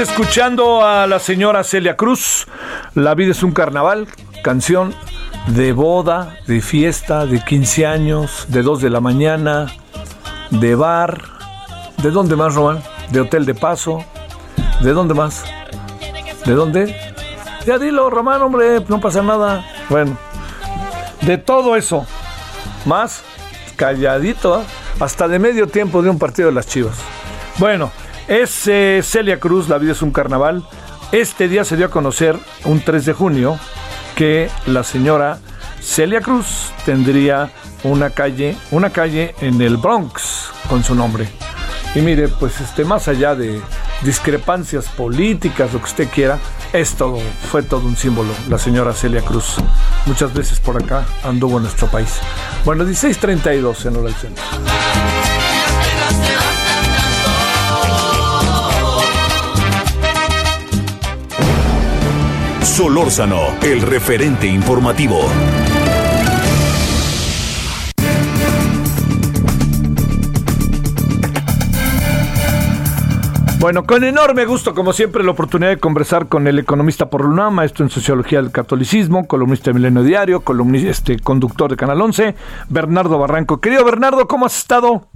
Escuchando 0.00 0.84
a 0.84 1.06
la 1.06 1.18
señora 1.18 1.62
Celia 1.62 1.96
Cruz. 1.96 2.46
La 2.94 3.14
vida 3.14 3.32
es 3.32 3.42
un 3.42 3.52
carnaval, 3.52 4.08
canción 4.42 4.94
de 5.48 5.72
boda, 5.72 6.38
de 6.46 6.62
fiesta, 6.62 7.26
de 7.26 7.44
15 7.44 7.86
años, 7.86 8.46
de 8.48 8.62
2 8.62 8.80
de 8.80 8.90
la 8.90 9.00
mañana, 9.00 9.66
de 10.50 10.74
bar. 10.74 11.22
¿De 11.98 12.10
dónde 12.10 12.34
más, 12.34 12.54
Román? 12.54 12.82
De 13.10 13.20
hotel 13.20 13.44
de 13.44 13.54
paso. 13.54 14.02
¿De 14.80 14.92
dónde 14.92 15.12
más? 15.12 15.44
¿De 16.46 16.54
dónde? 16.54 16.96
Ya 17.66 17.78
dilo, 17.78 18.08
Román, 18.08 18.40
hombre, 18.40 18.82
no 18.88 19.00
pasa 19.00 19.22
nada. 19.22 19.66
Bueno, 19.90 20.16
de 21.20 21.36
todo 21.36 21.76
eso, 21.76 22.06
más 22.86 23.22
calladito, 23.76 24.60
¿eh? 24.60 24.64
hasta 24.98 25.28
de 25.28 25.38
medio 25.38 25.66
tiempo 25.66 26.02
de 26.02 26.08
un 26.08 26.18
partido 26.18 26.48
de 26.48 26.54
las 26.54 26.66
Chivas. 26.66 26.96
Bueno, 27.58 27.90
es 28.30 28.68
eh, 28.68 29.00
Celia 29.02 29.40
Cruz, 29.40 29.68
La 29.68 29.76
vida 29.78 29.92
es 29.92 30.02
un 30.02 30.12
carnaval. 30.12 30.62
Este 31.10 31.48
día 31.48 31.64
se 31.64 31.76
dio 31.76 31.86
a 31.86 31.90
conocer, 31.90 32.38
un 32.64 32.80
3 32.80 33.04
de 33.04 33.12
junio, 33.12 33.58
que 34.14 34.48
la 34.66 34.84
señora 34.84 35.40
Celia 35.82 36.20
Cruz 36.20 36.72
tendría 36.86 37.50
una 37.82 38.10
calle, 38.10 38.56
una 38.70 38.90
calle 38.90 39.34
en 39.40 39.60
el 39.60 39.76
Bronx 39.76 40.50
con 40.68 40.84
su 40.84 40.94
nombre. 40.94 41.28
Y 41.96 42.02
mire, 42.02 42.28
pues 42.28 42.60
este, 42.60 42.84
más 42.84 43.08
allá 43.08 43.34
de 43.34 43.60
discrepancias 44.02 44.86
políticas, 44.86 45.72
lo 45.72 45.80
que 45.80 45.86
usted 45.86 46.08
quiera, 46.08 46.38
es 46.72 46.94
todo, 46.94 47.18
fue 47.50 47.64
todo 47.64 47.84
un 47.84 47.96
símbolo, 47.96 48.32
la 48.48 48.58
señora 48.58 48.92
Celia 48.92 49.22
Cruz. 49.22 49.56
Muchas 50.06 50.32
veces 50.32 50.60
por 50.60 50.80
acá 50.80 51.04
anduvo 51.24 51.56
en 51.56 51.64
nuestro 51.64 51.88
país. 51.88 52.20
Bueno, 52.64 52.84
16.32 52.84 53.86
en 53.86 53.96
hora 53.96 54.04
del 54.04 54.14
centro. 54.14 54.44
Solórzano, 62.80 63.42
el 63.60 63.82
referente 63.82 64.46
informativo. 64.46 65.20
Bueno, 73.58 73.84
con 73.84 74.02
enorme 74.02 74.46
gusto, 74.46 74.74
como 74.74 74.94
siempre, 74.94 75.22
la 75.22 75.32
oportunidad 75.32 75.68
de 75.68 75.76
conversar 75.76 76.28
con 76.28 76.46
el 76.46 76.58
economista 76.58 77.10
por 77.10 77.26
UNAM, 77.26 77.52
maestro 77.52 77.84
en 77.84 77.90
Sociología 77.90 78.40
del 78.40 78.50
Catolicismo, 78.50 79.26
columnista 79.26 79.72
de 79.72 79.74
Milenio 79.74 80.02
Diario, 80.02 80.40
columnista, 80.40 80.88
este, 80.88 81.18
conductor 81.18 81.68
de 81.68 81.76
Canal 81.76 82.00
11, 82.00 82.34
Bernardo 82.70 83.18
Barranco. 83.18 83.60
Querido 83.60 83.84
Bernardo, 83.84 84.26
¿cómo 84.26 84.46
has 84.46 84.56
estado? 84.56 85.06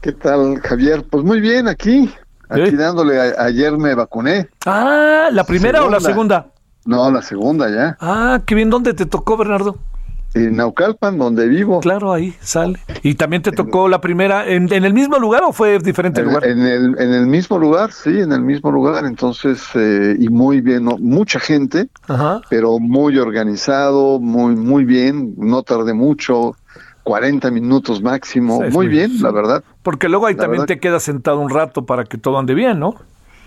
¿Qué 0.00 0.12
tal, 0.12 0.60
Javier? 0.60 1.04
Pues 1.10 1.24
muy 1.24 1.40
bien, 1.40 1.66
aquí, 1.66 2.14
aquí 2.48 2.76
dándole, 2.76 3.18
ayer 3.36 3.76
me 3.76 3.96
vacuné. 3.96 4.48
Ah, 4.64 5.28
¿la 5.32 5.42
primera 5.42 5.82
o 5.82 5.90
la 5.90 5.98
segunda? 5.98 6.52
No, 6.88 7.10
la 7.10 7.20
segunda 7.20 7.68
ya. 7.68 7.98
Ah, 8.00 8.40
qué 8.46 8.54
bien. 8.54 8.70
¿Dónde 8.70 8.94
te 8.94 9.04
tocó, 9.04 9.36
Bernardo? 9.36 9.76
En 10.32 10.56
Naucalpan, 10.56 11.18
donde 11.18 11.46
vivo. 11.46 11.80
Claro, 11.80 12.14
ahí 12.14 12.34
sale. 12.40 12.78
¿Y 13.02 13.14
también 13.14 13.42
te 13.42 13.52
tocó 13.52 13.88
la 13.88 14.00
primera 14.00 14.48
en, 14.48 14.72
el 14.72 14.94
mismo 14.94 15.18
lugar 15.18 15.42
o 15.42 15.52
fue 15.52 15.78
diferente 15.80 16.22
en, 16.22 16.28
lugar? 16.28 16.46
En 16.46 16.60
el, 16.60 16.98
en 16.98 17.12
el 17.12 17.26
mismo 17.26 17.58
lugar, 17.58 17.92
sí, 17.92 18.18
en 18.18 18.32
el 18.32 18.40
mismo 18.40 18.70
lugar. 18.70 19.04
Entonces, 19.04 19.62
eh, 19.74 20.16
y 20.18 20.30
muy 20.30 20.62
bien, 20.62 20.84
mucha 20.84 21.38
gente, 21.38 21.90
pero 22.48 22.78
muy 22.78 23.18
organizado, 23.18 24.18
muy, 24.18 24.56
muy 24.56 24.86
bien. 24.86 25.34
No 25.36 25.62
tardé 25.62 25.92
mucho. 25.92 26.56
40 27.02 27.50
minutos 27.50 28.02
máximo, 28.02 28.62
muy, 28.70 28.86
bien, 28.86 29.22
la 29.22 29.30
verdad. 29.30 29.64
Porque 29.82 30.08
luego 30.08 30.26
ahí 30.26 30.34
también 30.34 30.66
te 30.66 30.78
quedas 30.78 31.02
sentado 31.02 31.38
un 31.40 31.48
rato 31.48 31.86
para 31.86 32.04
que 32.04 32.18
todo 32.18 32.38
ande 32.38 32.52
bien, 32.52 32.78
¿no? 32.78 32.96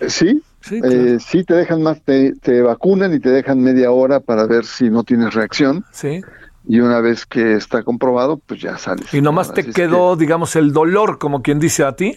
Sí, 0.08 0.42
Sí, 0.62 0.80
eh, 0.84 1.44
te 1.46 1.54
dejan 1.54 1.82
más, 1.82 2.02
te, 2.02 2.34
te, 2.40 2.62
vacunan 2.62 3.12
y 3.12 3.20
te 3.20 3.30
dejan 3.30 3.60
media 3.60 3.90
hora 3.90 4.20
para 4.20 4.46
ver 4.46 4.64
si 4.64 4.90
no 4.90 5.02
tienes 5.04 5.34
reacción. 5.34 5.84
Sí. 5.90 6.22
y 6.68 6.78
una 6.78 7.00
vez 7.00 7.26
que 7.26 7.54
está 7.54 7.82
comprobado, 7.82 8.36
pues 8.38 8.60
ya 8.60 8.78
sales. 8.78 9.12
¿Y 9.12 9.20
nomás 9.20 9.52
te 9.52 9.64
quedó, 9.64 10.14
digamos, 10.16 10.54
el 10.56 10.72
dolor, 10.72 11.18
como 11.18 11.42
quien 11.42 11.58
dice 11.58 11.84
a 11.84 11.92
ti? 11.92 12.16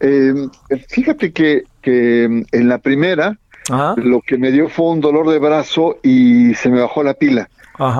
Eh, 0.00 0.34
fíjate 0.88 1.32
que, 1.32 1.64
que 1.80 2.24
en 2.24 2.68
la 2.68 2.78
primera, 2.78 3.38
lo 3.96 4.20
que 4.20 4.36
me 4.36 4.50
dio 4.50 4.68
fue 4.68 4.90
un 4.90 5.00
dolor 5.00 5.30
de 5.30 5.38
brazo 5.38 5.98
y 6.02 6.54
se 6.54 6.68
me 6.68 6.80
bajó 6.80 7.02
la 7.02 7.14
pila. 7.14 7.48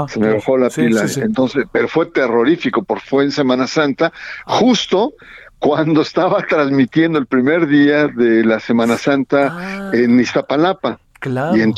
se 0.08 0.18
me 0.18 0.34
bajó 0.34 0.58
la 0.58 0.68
pila. 0.68 1.04
Entonces, 1.16 1.64
pero 1.70 1.88
fue 1.88 2.06
terrorífico, 2.06 2.82
porque 2.82 3.04
fue 3.06 3.24
en 3.24 3.30
Semana 3.30 3.66
Santa, 3.66 4.12
justo 4.46 5.14
cuando 5.62 6.02
estaba 6.02 6.42
transmitiendo 6.42 7.20
el 7.20 7.26
primer 7.26 7.68
día 7.68 8.08
de 8.08 8.44
la 8.44 8.58
Semana 8.58 8.98
Santa 8.98 9.56
ah. 9.56 9.90
en 9.94 10.18
Iztapalapa. 10.18 10.98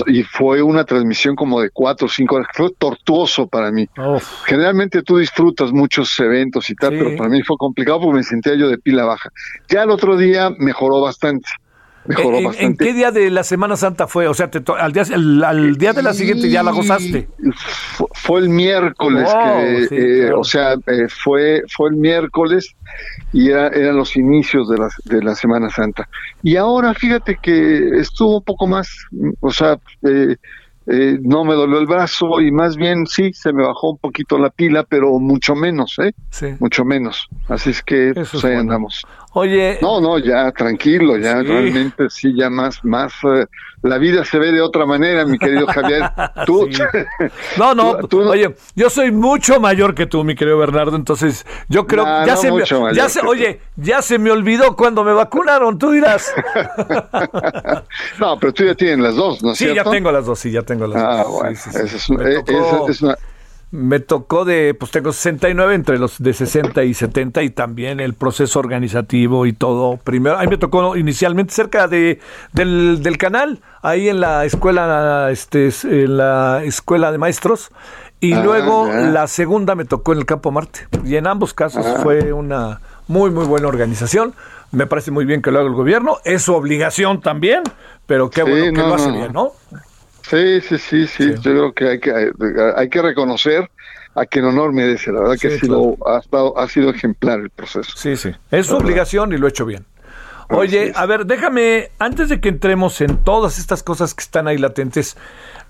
Y, 0.06 0.22
fue 0.22 0.62
una 0.62 0.84
transmisión 0.84 1.36
como 1.36 1.60
de 1.60 1.68
cuatro 1.68 2.06
o 2.06 2.08
cinco 2.08 2.36
horas. 2.36 2.48
Fue 2.54 2.70
tortuoso 2.78 3.46
para 3.46 3.70
mí. 3.70 3.86
Generalmente 4.46 5.02
tú 5.02 5.18
disfrutas 5.18 5.70
muchos 5.70 6.18
eventos 6.18 6.70
y 6.70 6.74
tal, 6.74 6.92
pero 6.92 7.14
para 7.14 7.28
mí 7.28 7.42
fue 7.42 7.58
complicado 7.58 8.00
porque 8.00 8.16
me 8.16 8.22
sentía 8.22 8.54
yo 8.54 8.70
de 8.70 8.78
pila 8.78 9.04
baja. 9.04 9.28
Ya 9.68 9.82
el 9.82 9.90
otro 9.90 10.16
día 10.16 10.48
mejoró 10.58 11.02
bastante. 11.02 11.46
¿En, 12.06 12.76
qué 12.76 12.92
día 12.92 13.10
de 13.10 13.30
la 13.30 13.44
Semana 13.44 13.76
Santa 13.76 14.06
fue? 14.06 14.28
O 14.28 14.34
sea, 14.34 14.50
al, 14.78 14.92
día, 14.92 15.04
al 15.46 15.76
día 15.76 15.92
de 15.92 16.02
la 16.02 16.12
siguiente 16.12 16.50
ya 16.50 16.62
la 16.62 16.72
gozaste. 16.72 17.28
Fue, 18.12 18.40
el 18.40 18.48
miércoles, 18.48 19.28
que, 19.88 20.26
eh, 20.26 20.32
o 20.32 20.44
sea, 20.44 20.74
eh, 20.74 21.08
fue, 21.08 21.62
fue 21.74 21.90
el 21.90 21.96
miércoles 21.96 22.74
y 23.32 23.50
eran 23.50 23.96
los 23.96 24.16
inicios 24.16 24.68
de 24.68 24.78
la, 24.78 24.88
de 25.04 25.22
la 25.22 25.34
Semana 25.34 25.70
Santa. 25.70 26.08
Y 26.42 26.56
ahora 26.56 26.92
fíjate 26.94 27.38
que 27.40 27.98
estuvo 27.98 28.38
un 28.38 28.44
poco 28.44 28.66
más, 28.66 28.88
o 29.40 29.50
sea, 29.50 29.78
eh, 30.02 30.36
eh, 30.86 31.18
no 31.22 31.44
me 31.44 31.54
dolió 31.54 31.78
el 31.78 31.86
brazo 31.86 32.42
y 32.42 32.52
más 32.52 32.76
bien 32.76 33.06
sí, 33.06 33.32
se 33.32 33.54
me 33.54 33.64
bajó 33.64 33.92
un 33.92 33.98
poquito 33.98 34.36
la 34.36 34.50
pila, 34.50 34.84
pero 34.84 35.18
mucho 35.18 35.54
menos, 35.54 35.98
¿eh? 35.98 36.12
Sí. 36.28 36.48
Mucho 36.60 36.84
menos. 36.84 37.28
Así 37.48 37.70
es 37.70 37.82
que 37.82 38.12
pues, 38.14 38.44
ahí 38.44 38.54
andamos. 38.54 39.02
Oye. 39.34 39.78
No, 39.82 40.00
no, 40.00 40.18
ya 40.18 40.52
tranquilo, 40.52 41.18
ya 41.18 41.42
realmente 41.42 42.08
sí, 42.08 42.32
ya 42.36 42.48
más, 42.48 42.84
más. 42.84 43.12
Eh, 43.24 43.46
la 43.82 43.98
vida 43.98 44.24
se 44.24 44.38
ve 44.38 44.52
de 44.52 44.60
otra 44.62 44.86
manera, 44.86 45.26
mi 45.26 45.38
querido 45.38 45.66
Javier. 45.66 46.02
Tú. 46.46 46.68
No, 47.56 47.74
no, 47.74 47.98
oye, 48.28 48.54
yo 48.74 48.90
soy 48.90 49.10
mucho 49.10 49.60
mayor 49.60 49.94
que 49.94 50.06
tú, 50.06 50.24
mi 50.24 50.34
querido 50.34 50.58
Bernardo, 50.58 50.96
entonces 50.96 51.46
yo 51.68 51.86
creo 51.86 52.04
que 52.04 52.26
ya 52.26 52.36
se 52.36 52.50
me, 52.50 52.64
ya 52.94 53.08
se, 53.08 53.20
oye, 53.20 53.60
ya 53.76 54.02
se 54.02 54.18
me 54.18 54.30
olvidó 54.30 54.74
cuando 54.76 55.04
me 55.04 55.12
vacunaron, 55.12 55.78
tú 55.78 55.90
dirás. 55.90 56.32
no, 58.18 58.38
pero 58.38 58.52
tú 58.52 58.64
ya 58.64 58.74
tienes 58.74 58.98
las 58.98 59.16
dos, 59.16 59.42
¿no 59.42 59.52
es 59.52 59.58
Sí, 59.58 59.72
ya 59.74 59.84
tengo 59.84 60.10
las 60.10 60.26
dos, 60.26 60.38
sí, 60.38 60.50
ya 60.50 60.62
tengo 60.62 60.86
las 60.86 61.02
ah, 61.02 61.22
dos. 61.22 61.32
Bueno, 61.32 61.50
es, 62.88 63.02
una 63.02 63.16
me 63.74 63.98
tocó 63.98 64.44
de, 64.44 64.72
pues 64.72 64.92
tengo 64.92 65.12
69 65.12 65.74
entre 65.74 65.98
los 65.98 66.22
de 66.22 66.32
60 66.32 66.84
y 66.84 66.94
70 66.94 67.42
y 67.42 67.50
también 67.50 67.98
el 67.98 68.14
proceso 68.14 68.60
organizativo 68.60 69.46
y 69.46 69.52
todo. 69.52 69.96
Primero, 69.96 70.38
a 70.38 70.42
mí 70.42 70.46
me 70.46 70.58
tocó 70.58 70.96
inicialmente 70.96 71.52
cerca 71.52 71.88
de, 71.88 72.20
del, 72.52 73.18
canal, 73.18 73.62
ahí 73.82 74.08
en 74.08 74.20
la 74.20 74.44
escuela, 74.44 75.28
este, 75.32 75.70
en 75.82 76.16
la 76.16 76.62
escuela 76.62 77.10
de 77.10 77.18
maestros. 77.18 77.72
Y 78.20 78.34
ah, 78.34 78.44
luego 78.44 78.86
la 78.86 79.26
segunda 79.26 79.74
me 79.74 79.84
tocó 79.84 80.12
en 80.12 80.18
el 80.18 80.24
Campo 80.24 80.52
Marte. 80.52 80.86
Y 81.04 81.16
en 81.16 81.26
ambos 81.26 81.52
casos 81.52 81.84
ah. 81.84 81.98
fue 82.00 82.32
una 82.32 82.80
muy, 83.08 83.32
muy 83.32 83.44
buena 83.44 83.66
organización. 83.66 84.34
Me 84.70 84.86
parece 84.86 85.10
muy 85.10 85.24
bien 85.24 85.42
que 85.42 85.50
lo 85.50 85.58
haga 85.58 85.68
el 85.68 85.74
gobierno. 85.74 86.18
Es 86.24 86.42
su 86.42 86.54
obligación 86.54 87.20
también, 87.20 87.64
pero 88.06 88.30
qué 88.30 88.44
bueno 88.44 88.72
que 88.72 88.86
lo 88.88 88.94
hace 88.94 89.10
bien, 89.10 89.32
¿no? 89.32 89.50
Sí, 90.28 90.60
sí, 90.60 90.78
sí, 90.78 91.06
sí, 91.06 91.34
Yo 91.34 91.42
creo 91.42 91.72
que 91.72 91.88
hay 91.88 92.00
que, 92.00 92.12
hay 92.76 92.88
que 92.88 93.02
reconocer 93.02 93.70
a 94.14 94.26
quien 94.26 94.44
honor 94.44 94.72
merece. 94.72 95.12
La 95.12 95.20
verdad 95.20 95.36
que 95.38 95.48
ha, 95.48 96.18
estado, 96.18 96.58
ha 96.58 96.68
sido 96.68 96.90
ejemplar 96.90 97.40
el 97.40 97.50
proceso. 97.50 97.92
Sí, 97.96 98.16
sí. 98.16 98.30
Es 98.50 98.66
su 98.66 98.76
obligación 98.76 99.32
y 99.32 99.38
lo 99.38 99.46
ha 99.46 99.50
hecho 99.50 99.66
bien. 99.66 99.84
Oye, 100.50 100.92
a 100.94 101.06
ver, 101.06 101.26
déjame, 101.26 101.90
antes 101.98 102.28
de 102.28 102.40
que 102.40 102.50
entremos 102.50 103.00
en 103.00 103.16
todas 103.16 103.58
estas 103.58 103.82
cosas 103.82 104.14
que 104.14 104.22
están 104.22 104.46
ahí 104.46 104.58
latentes, 104.58 105.16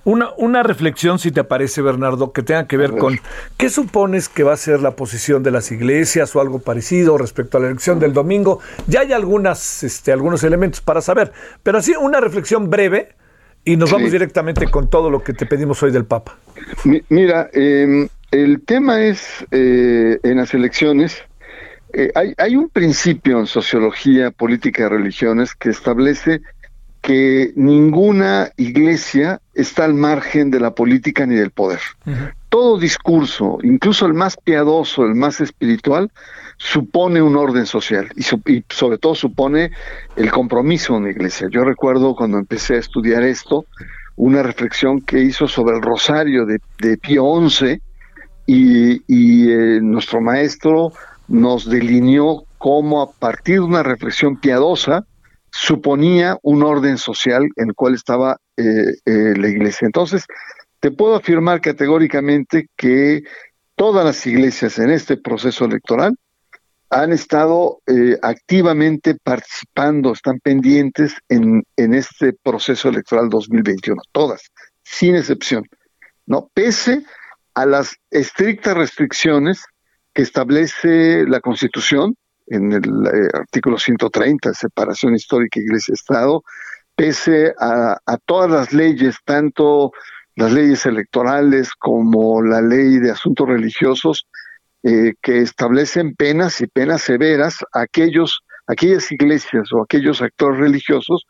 una, 0.05 0.31
una 0.37 0.63
reflexión, 0.63 1.19
si 1.19 1.31
te 1.31 1.45
parece, 1.45 1.81
Bernardo, 1.81 2.33
que 2.33 2.43
tenga 2.43 2.67
que 2.67 2.77
ver, 2.77 2.97
con 2.97 3.19
qué 3.57 3.71
supones 3.71 4.29
que 4.29 4.43
va 4.43 4.53
a 4.53 4.57
ser 4.57 4.81
la 4.81 4.97
posición 4.97 5.43
de 5.43 5.53
las 5.53 5.71
iglesias 5.71 6.35
o 6.35 6.41
algo 6.41 6.59
parecido 6.59 7.17
respecto 7.17 7.57
a 7.57 7.61
la 7.61 7.69
elección 7.69 8.01
del 8.01 8.13
domingo. 8.13 8.61
Ya 8.87 9.01
hay 9.01 9.13
algunas, 9.13 9.83
este, 9.85 10.13
algunos 10.13 10.43
elementos 10.43 10.81
para 10.81 11.01
saber, 11.01 11.33
pero 11.63 11.79
así 11.79 11.95
una 11.99 12.21
reflexión 12.21 12.69
breve 12.69 13.15
y 13.65 13.77
nos 13.77 13.91
vamos 13.91 14.13
directamente 14.13 14.69
con 14.69 14.89
todo 14.89 15.11
lo 15.11 15.23
que 15.23 15.33
te 15.33 15.47
pedimos 15.47 15.83
hoy 15.83 15.91
del 15.91 16.05
Papa. 16.05 16.37
Mira, 17.09 17.49
eh, 17.53 18.09
el 18.31 18.63
tema 18.63 19.03
es, 19.03 19.45
eh, 19.51 20.19
en 20.23 20.37
las 20.37 20.53
elecciones, 20.55 21.23
eh, 21.93 22.11
hay, 22.15 22.35
hay, 22.39 22.57
un 22.57 22.69
principio 22.69 23.39
en 23.39 23.47
sociología 23.47 24.31
política 24.31 24.85
y 24.85 24.89
religiones 24.89 25.55
que 25.55 25.71
establece 25.71 26.41
que 27.01 27.53
ninguna 27.55 28.51
iglesia 28.57 29.41
está 29.55 29.85
al 29.85 29.95
margen 29.95 30.51
de 30.51 30.59
la 30.59 30.75
política 30.75 31.27
ni 31.27 31.35
del 31.35 31.51
poder. 31.51 31.81
Todo 32.49 32.79
discurso, 32.79 33.59
incluso 33.63 34.07
el 34.07 34.15
más 34.15 34.37
piadoso, 34.39 35.05
el 35.05 35.15
más 35.15 35.41
espiritual, 35.41 36.11
supone 36.57 37.21
un 37.23 37.37
orden 37.37 37.67
social 37.67 38.11
y, 38.17 38.23
sobre 38.23 38.99
todo 38.99 39.15
supone 39.15 39.71
el 40.17 40.31
compromiso 40.31 40.93
de 40.93 40.99
una 41.01 41.11
iglesia. 41.11 41.49
Yo 41.51 41.65
recuerdo 41.65 42.15
cuando 42.15 42.39
empecé 42.39 42.75
a 42.75 42.79
estudiar 42.79 43.23
esto, 43.23 43.67
una 44.17 44.43
reflexión 44.43 45.01
que 45.01 45.21
hizo 45.21 45.49
sobre 45.49 45.77
el 45.77 45.83
rosario 45.83 46.47
de, 46.47 46.59
de 46.79 46.97
Pío 46.97 47.25
XI 47.49 47.81
y, 48.47 49.51
eh, 49.51 49.81
nuestro 49.81 50.21
maestro 50.21 50.93
nos 51.29 51.69
delineó 51.69 52.45
cómo 52.59 53.03
a 53.03 53.11
partir 53.13 53.57
de 53.57 53.61
una 53.61 53.83
reflexión 53.83 54.39
piadosa 54.39 55.07
suponía 55.51 56.37
un 56.43 56.63
orden 56.63 56.99
social 56.99 57.47
en 57.57 57.69
el 57.69 57.75
cual 57.75 57.95
estaba 57.95 58.37
eh, 58.57 58.65
eh, 59.07 59.35
la 59.37 59.49
iglesia. 59.49 59.87
Entonces, 59.87 60.27
te 60.81 60.91
puedo 60.91 61.15
afirmar 61.15 61.61
categóricamente 61.61 62.69
que 62.77 63.23
todas 63.77 64.05
las 64.05 64.27
iglesias 64.27 64.79
en 64.79 64.91
este 64.91 65.17
proceso 65.17 65.65
electoral 65.65 66.17
han 66.91 67.13
estado 67.13 67.81
eh, 67.87 68.19
activamente 68.23 69.17
participando, 69.23 70.13
están 70.13 70.39
pendientes 70.41 71.15
en, 71.29 71.65
este 71.77 72.33
proceso 72.33 72.89
electoral 72.89 73.29
2021, 73.29 74.01
todas, 74.13 74.53
sin 74.83 75.17
excepción, 75.17 75.65
¿no? 76.27 76.51
Pese 76.55 77.05
a 77.55 77.67
las 77.67 77.97
estrictas 78.11 78.77
restricciones 78.77 79.65
que 80.13 80.23
establece 80.23 81.25
la 81.27 81.41
Constitución 81.41 82.17
en 82.47 82.73
el 82.73 82.85
eh, 82.85 83.29
artículo 83.33 83.79
130, 83.79 84.53
separación 84.55 85.15
histórica 85.15 85.61
Iglesia-Estado, 85.61 86.45
pese 86.95 87.55
a, 87.59 87.99
a 88.07 88.17
todas 88.19 88.51
las 88.51 88.73
leyes, 88.73 89.17
tanto 89.25 89.93
las 90.37 90.53
leyes 90.53 90.85
electorales 90.87 91.73
como 91.75 92.43
la 92.43 92.61
ley 92.61 92.99
de 92.99 93.11
asuntos 93.11 93.49
religiosos, 93.49 94.27
eh, 94.87 95.15
que 95.23 95.39
establecen 95.39 96.15
penas 96.15 96.61
y 96.61 96.67
penas 96.67 97.01
severas 97.01 97.57
a 97.73 97.81
aquellos, 97.81 98.41
aquellas 98.67 99.11
iglesias 99.11 99.73
o 99.73 99.83
aquellos 99.83 100.21
actores 100.21 100.61
religiosos 100.61 101.25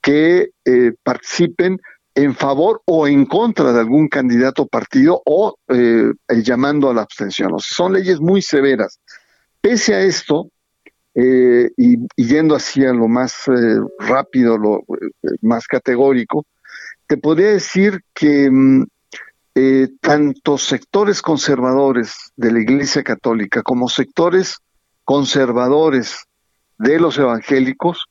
que 0.00 0.48
eh, 0.64 0.92
participen 1.02 1.78
en 2.14 2.34
favor 2.34 2.80
o 2.86 3.06
en 3.06 3.26
contra 3.26 3.74
de 3.74 3.80
algún 3.80 4.08
candidato 4.08 4.66
partido 4.66 5.20
o 5.26 5.56
eh, 5.68 6.10
llamando 6.42 6.88
a 6.88 6.94
la 6.94 7.02
abstención. 7.02 7.52
O 7.52 7.58
sea, 7.58 7.76
son 7.76 7.92
leyes 7.92 8.18
muy 8.18 8.40
severas. 8.40 8.98
Pese 9.60 9.94
a 9.94 10.00
esto, 10.00 10.48
y, 11.14 11.98
yendo 12.16 12.56
hacia 12.56 12.92
lo 12.94 13.08
más 13.08 13.34
rápido, 13.98 14.56
lo 14.56 14.84
más 15.42 15.66
categórico, 15.66 16.46
te 17.06 17.16
podría 17.16 17.52
decir 17.52 18.00
que 18.14 18.50
mm, 18.50 18.84
eh, 19.58 19.88
tanto 20.02 20.58
sectores 20.58 21.22
conservadores 21.22 22.30
de 22.36 22.52
la 22.52 22.60
Iglesia 22.60 23.02
Católica 23.02 23.62
como 23.62 23.88
sectores 23.88 24.58
conservadores 25.02 26.26
de 26.76 27.00
los 27.00 27.16
evangélicos 27.16 28.04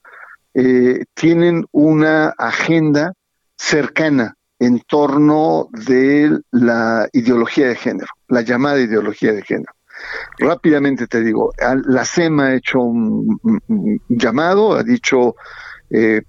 eh, 0.56 1.06
tienen 1.14 1.64
una 1.72 2.30
agenda 2.30 3.14
cercana 3.56 4.34
en 4.58 4.80
torno 4.80 5.68
de 5.72 6.36
la 6.50 7.08
ideología 7.14 7.68
de 7.68 7.76
género, 7.76 8.10
la 8.28 8.42
llamada 8.42 8.80
ideología 8.80 9.32
de 9.32 9.44
género. 9.44 9.72
Rápidamente 10.40 11.06
te 11.06 11.22
digo, 11.22 11.52
la 11.86 12.06
SEMA 12.06 12.46
ha 12.48 12.56
hecho 12.56 12.80
un, 12.80 13.40
llamado, 14.10 14.74
ha 14.74 14.82
dicho 14.82 15.36
eh, 15.92 16.24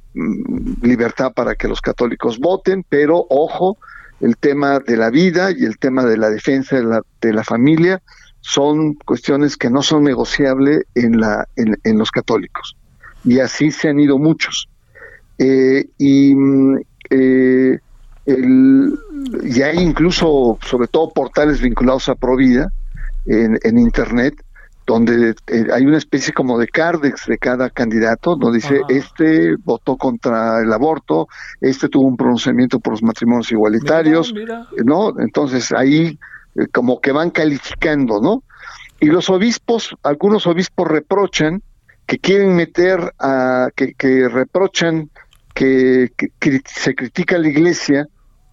libertad 0.82 1.32
para 1.32 1.54
que 1.54 1.68
los 1.68 1.80
católicos 1.80 2.38
voten, 2.38 2.84
pero 2.86 3.24
ojo, 3.30 3.78
el 4.20 4.36
tema 4.36 4.78
de 4.80 4.96
la 4.96 5.10
vida 5.10 5.50
y 5.50 5.64
el 5.64 5.78
tema 5.78 6.04
de 6.04 6.16
la 6.16 6.30
defensa 6.30 6.76
de 6.76 6.84
la, 6.84 7.02
de 7.20 7.32
la 7.32 7.44
familia 7.44 8.02
son 8.40 8.94
cuestiones 8.94 9.56
que 9.56 9.70
no 9.70 9.82
son 9.82 10.04
negociables 10.04 10.84
en, 10.94 11.20
la, 11.20 11.48
en, 11.56 11.98
los 11.98 12.10
católicos. 12.10 12.76
Y 13.24 13.40
así 13.40 13.72
se 13.72 13.88
han 13.88 13.98
ido 13.98 14.18
muchos. 14.18 14.68
Eh, 15.38 15.86
y 15.98 16.34
mm, 16.34 16.78
eh, 17.10 17.78
y 18.26 19.62
hay 19.62 19.78
incluso, 19.78 20.58
sobre 20.62 20.88
todo, 20.88 21.12
portales 21.12 21.60
vinculados 21.60 22.08
a 22.08 22.16
Provida 22.16 22.72
en, 23.26 23.58
en 23.62 23.78
Internet, 23.78 24.34
donde 24.86 25.34
eh, 25.48 25.66
hay 25.72 25.84
una 25.84 25.98
especie 25.98 26.32
como 26.32 26.58
de 26.58 26.68
cardex 26.68 27.26
de 27.26 27.38
cada 27.38 27.70
candidato, 27.70 28.36
donde 28.36 28.58
dice, 28.58 28.80
este 28.88 29.56
votó 29.56 29.96
contra 29.96 30.60
el 30.62 30.72
aborto, 30.72 31.28
este 31.60 31.88
tuvo 31.88 32.06
un 32.06 32.16
pronunciamiento 32.16 32.78
por 32.78 32.92
los 32.92 33.02
matrimonios 33.02 33.50
igualitarios, 33.50 34.32
¿no? 34.84 35.12
Entonces 35.18 35.72
ahí 35.72 36.18
eh, 36.54 36.66
como 36.72 37.00
que 37.00 37.12
van 37.12 37.30
calificando, 37.30 38.20
¿no? 38.20 38.44
Y 39.00 39.06
los 39.06 39.28
obispos, 39.28 39.94
algunos 40.02 40.46
obispos 40.46 40.88
reprochan 40.88 41.62
que 42.06 42.18
quieren 42.18 42.54
meter 42.54 43.12
a, 43.18 43.68
que, 43.74 43.94
que 43.94 44.28
reprochan 44.28 45.10
que, 45.56 46.12
se 46.66 46.94
critica 46.94 47.36
a 47.36 47.38
la 47.38 47.48
iglesia 47.48 48.06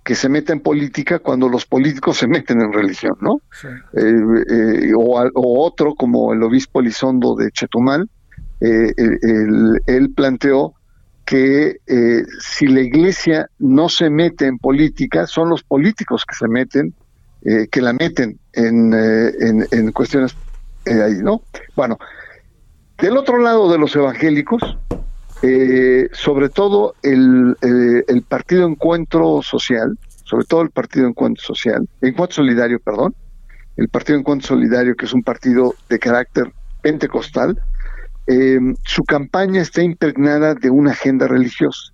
que 0.03 0.15
se 0.15 0.27
meta 0.27 0.51
en 0.51 0.59
política 0.59 1.19
cuando 1.19 1.47
los 1.47 1.65
políticos 1.65 2.17
se 2.17 2.27
meten 2.27 2.61
en 2.61 2.73
religión, 2.73 3.15
¿no? 3.21 3.41
Eh, 3.93 4.89
eh, 4.89 4.91
o, 4.95 5.65
otro, 5.65 5.95
como 5.95 6.33
el 6.33 6.43
obispo 6.43 6.81
Elizondo 6.81 7.35
de 7.35 7.49
Chetumal, 7.51 8.09
eh, 8.59 8.93
él 9.87 10.13
planteó 10.15 10.73
que 11.25 11.77
si 12.39 12.67
la 12.67 12.81
iglesia 12.81 13.49
no 13.59 13.87
se 13.87 14.09
mete 14.09 14.45
en 14.45 14.57
política, 14.57 15.25
son 15.25 15.49
los 15.49 15.63
políticos 15.63 16.25
que 16.25 16.35
se 16.35 16.47
meten, 16.49 16.93
que 17.41 17.81
la 17.81 17.93
meten 17.93 18.39
en, 18.51 18.93
en, 18.93 19.65
en 19.71 19.91
cuestiones 19.93 20.35
ahí, 20.85 21.19
¿no? 21.21 21.43
Bueno, 21.77 21.97
del 22.97 23.15
otro 23.15 23.37
lado 23.37 23.71
de 23.71 23.77
los 23.77 23.95
evangélicos, 23.95 24.77
eh, 25.45 26.07
sobre 26.13 26.47
todo 26.47 26.95
el, 27.03 27.57
eh, 27.61 28.05
el, 28.07 28.21
Partido 28.21 28.65
Encuentro 28.65 29.41
Social, 29.41 29.97
sobre 30.23 30.45
todo 30.45 30.61
el 30.61 30.69
Partido 30.69 31.05
Encuentro 31.05 31.43
Social, 31.43 31.85
Encuentro 31.99 32.37
Solidario, 32.37 32.79
perdón, 32.79 33.13
el 33.75 33.89
Partido 33.89 34.17
Encuentro 34.17 34.47
Solidario, 34.47 34.95
que 34.95 35.05
es 35.05 35.11
un 35.11 35.21
partido 35.21 35.75
de 35.89 35.99
carácter 35.99 36.53
pentecostal, 36.81 37.61
eh, 38.27 38.57
su 38.85 39.03
campaña 39.03 39.61
está 39.61 39.83
impregnada 39.83 40.55
de 40.55 40.69
una 40.69 40.91
agenda 40.91 41.27
religiosa. 41.27 41.91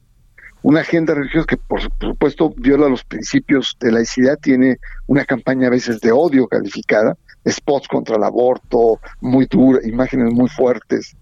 Una 0.62 0.82
agenda 0.82 1.16
religiosa 1.16 1.48
que, 1.48 1.58
por 1.58 1.82
supuesto, 1.82 2.54
viola 2.56 2.88
los 2.88 3.04
principios 3.04 3.76
de 3.80 3.94
laicidad, 3.94 4.38
tiene 4.40 4.78
una 5.08 5.26
campaña 5.26 5.68
a 5.68 5.72
veces 5.72 6.02
de 6.02 6.12
odio 6.12 6.48
calificada, 6.48 7.18
spots 7.48 7.88
contra 7.88 8.18
el 8.18 8.24
aborto, 8.24 9.00
muy 9.22 9.48
duras, 9.48 9.84
imágenes 9.88 10.32
muy 10.34 10.50
fuertes, 10.50 11.16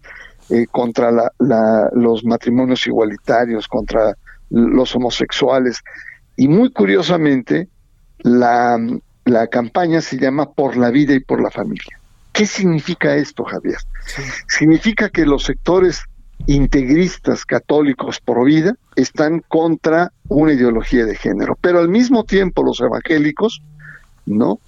eh, 0.50 0.66
contra 0.72 1.12
la, 1.12 1.90
los 1.94 2.24
matrimonios 2.24 2.86
igualitarios, 2.88 3.68
contra 3.68 4.16
los 4.50 4.96
homosexuales. 4.96 5.82
Y 6.36 6.48
muy 6.48 6.72
curiosamente, 6.72 7.68
la, 8.20 8.80
la 9.26 9.48
campaña 9.48 10.02
se 10.02 10.18
llama 10.18 10.52
Por 10.52 10.78
la 10.78 10.90
vida 10.90 11.14
y 11.14 11.20
por 11.20 11.42
la 11.42 11.52
familia. 11.52 12.00
¿Qué 12.32 12.46
significa 12.46 13.16
esto, 13.16 13.44
Javier? 13.44 13.78
Significa 14.48 15.10
que 15.10 15.26
los 15.26 15.44
sectores 15.44 16.04
integristas 16.46 17.46
católicos 17.46 18.20
por 18.20 18.46
vida 18.46 18.76
están 18.96 19.44
contra 19.48 20.12
una 20.28 20.54
ideología 20.54 21.06
de 21.06 21.16
género, 21.16 21.58
pero 21.60 21.80
al 21.80 21.90
mismo 21.90 22.24
tiempo 22.24 22.64
los 22.64 22.80
evangélicos, 22.80 23.62
¿no? 24.28 24.60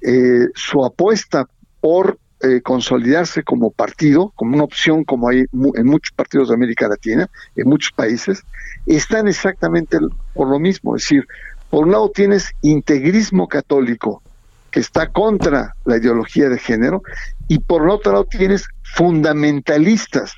Eh, 0.00 0.46
su 0.54 0.84
apuesta 0.84 1.46
por 1.80 2.18
eh, 2.40 2.60
consolidarse 2.62 3.42
como 3.42 3.70
partido, 3.70 4.32
como 4.36 4.54
una 4.54 4.64
opción 4.64 5.04
como 5.04 5.28
hay 5.28 5.44
en 5.74 5.86
muchos 5.86 6.12
partidos 6.12 6.48
de 6.48 6.54
América 6.54 6.88
Latina, 6.88 7.28
en 7.56 7.68
muchos 7.68 7.92
países, 7.92 8.44
están 8.86 9.28
exactamente 9.28 9.98
por 10.34 10.48
lo 10.48 10.58
mismo. 10.58 10.96
Es 10.96 11.02
decir, 11.02 11.26
por 11.70 11.84
un 11.84 11.92
lado 11.92 12.10
tienes 12.10 12.52
integrismo 12.62 13.48
católico 13.48 14.22
que 14.70 14.80
está 14.80 15.08
contra 15.08 15.74
la 15.84 15.96
ideología 15.96 16.48
de 16.48 16.58
género 16.58 17.02
y 17.48 17.58
por 17.58 17.88
otro 17.88 18.12
lado 18.12 18.24
tienes 18.24 18.68
fundamentalistas 18.82 20.34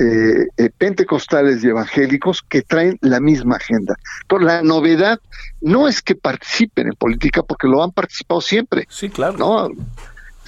eh, 0.00 0.46
eh, 0.56 0.70
pentecostales 0.78 1.64
y 1.64 1.68
evangélicos 1.68 2.42
que 2.42 2.62
traen 2.62 2.98
la 3.00 3.18
misma 3.18 3.56
agenda. 3.56 3.96
Entonces, 4.22 4.46
la 4.46 4.62
novedad 4.62 5.18
no 5.60 5.88
es 5.88 6.02
que 6.02 6.14
participen 6.14 6.86
en 6.86 6.92
política, 6.92 7.42
porque 7.42 7.66
lo 7.66 7.82
han 7.82 7.90
participado 7.90 8.40
siempre. 8.40 8.86
Sí, 8.88 9.08
claro. 9.08 9.36
¿no? 9.36 9.68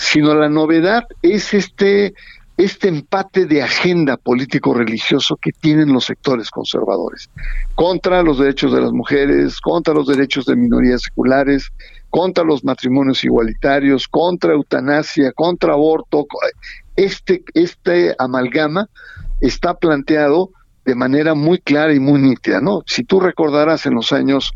Sino 0.01 0.35
la 0.35 0.49
novedad 0.49 1.05
es 1.21 1.53
este, 1.53 2.15
este 2.57 2.89
empate 2.89 3.45
de 3.45 3.63
agenda 3.63 4.17
político-religioso 4.17 5.37
que 5.37 5.53
tienen 5.53 5.93
los 5.93 6.07
sectores 6.07 6.51
conservadores, 6.51 7.29
contra 7.75 8.23
los 8.23 8.39
derechos 8.39 8.73
de 8.73 8.81
las 8.81 8.93
mujeres, 8.93 9.61
contra 9.61 9.93
los 9.93 10.07
derechos 10.07 10.47
de 10.47 10.57
minorías 10.57 11.03
seculares, 11.03 11.71
contra 12.09 12.45
los 12.45 12.65
matrimonios 12.65 13.23
igualitarios, 13.25 14.09
contra 14.09 14.55
eutanasia, 14.55 15.33
contra 15.33 15.75
aborto. 15.75 16.27
Este, 16.97 17.45
este 17.53 18.15
amalgama 18.19 18.89
está 19.43 19.75
planteado 19.75 20.51
de 20.87 20.95
manera 20.95 21.35
muy 21.35 21.59
clara 21.59 21.93
y 21.93 22.01
muy 22.01 22.23
nítida, 22.23 22.63
¿no? 22.63 22.83
Si 22.87 23.05
tú 23.05 23.21
recordarás 23.21 23.85
en 23.85 23.95
los 23.95 24.15
años 24.15 24.55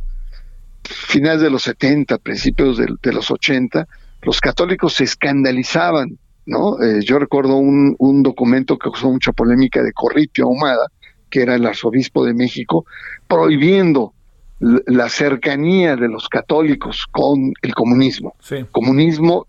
finales 0.85 1.43
de 1.43 1.51
los 1.51 1.65
70, 1.65 2.17
principios 2.17 2.79
de, 2.79 2.87
de 3.03 3.13
los 3.13 3.31
80, 3.31 3.87
los 4.25 4.41
católicos 4.41 4.95
se 4.95 5.05
escandalizaban, 5.05 6.19
¿no? 6.47 6.81
Eh, 6.83 7.01
yo 7.05 7.19
recuerdo 7.19 7.57
un, 7.57 7.95
un, 7.99 8.23
documento 8.23 8.77
que 8.79 8.91
causó 8.91 9.11
mucha 9.11 9.33
polémica 9.33 9.83
de 9.83 9.93
Corripio 9.93 10.45
Ahumada, 10.45 10.89
que 11.31 11.43
era 11.43 11.55
el 11.55 11.67
arzobispo 11.67 12.25
de 12.25 12.35
México, 12.35 12.85
prohibiendo 13.29 14.15
la 14.61 15.09
cercanía 15.09 15.97
de 15.97 16.09
los 16.09 16.29
católicos 16.29 17.07
con 17.11 17.53
el 17.61 17.75
comunismo. 17.75 18.35
Sí. 18.41 18.65
Comunismo, 18.71 19.47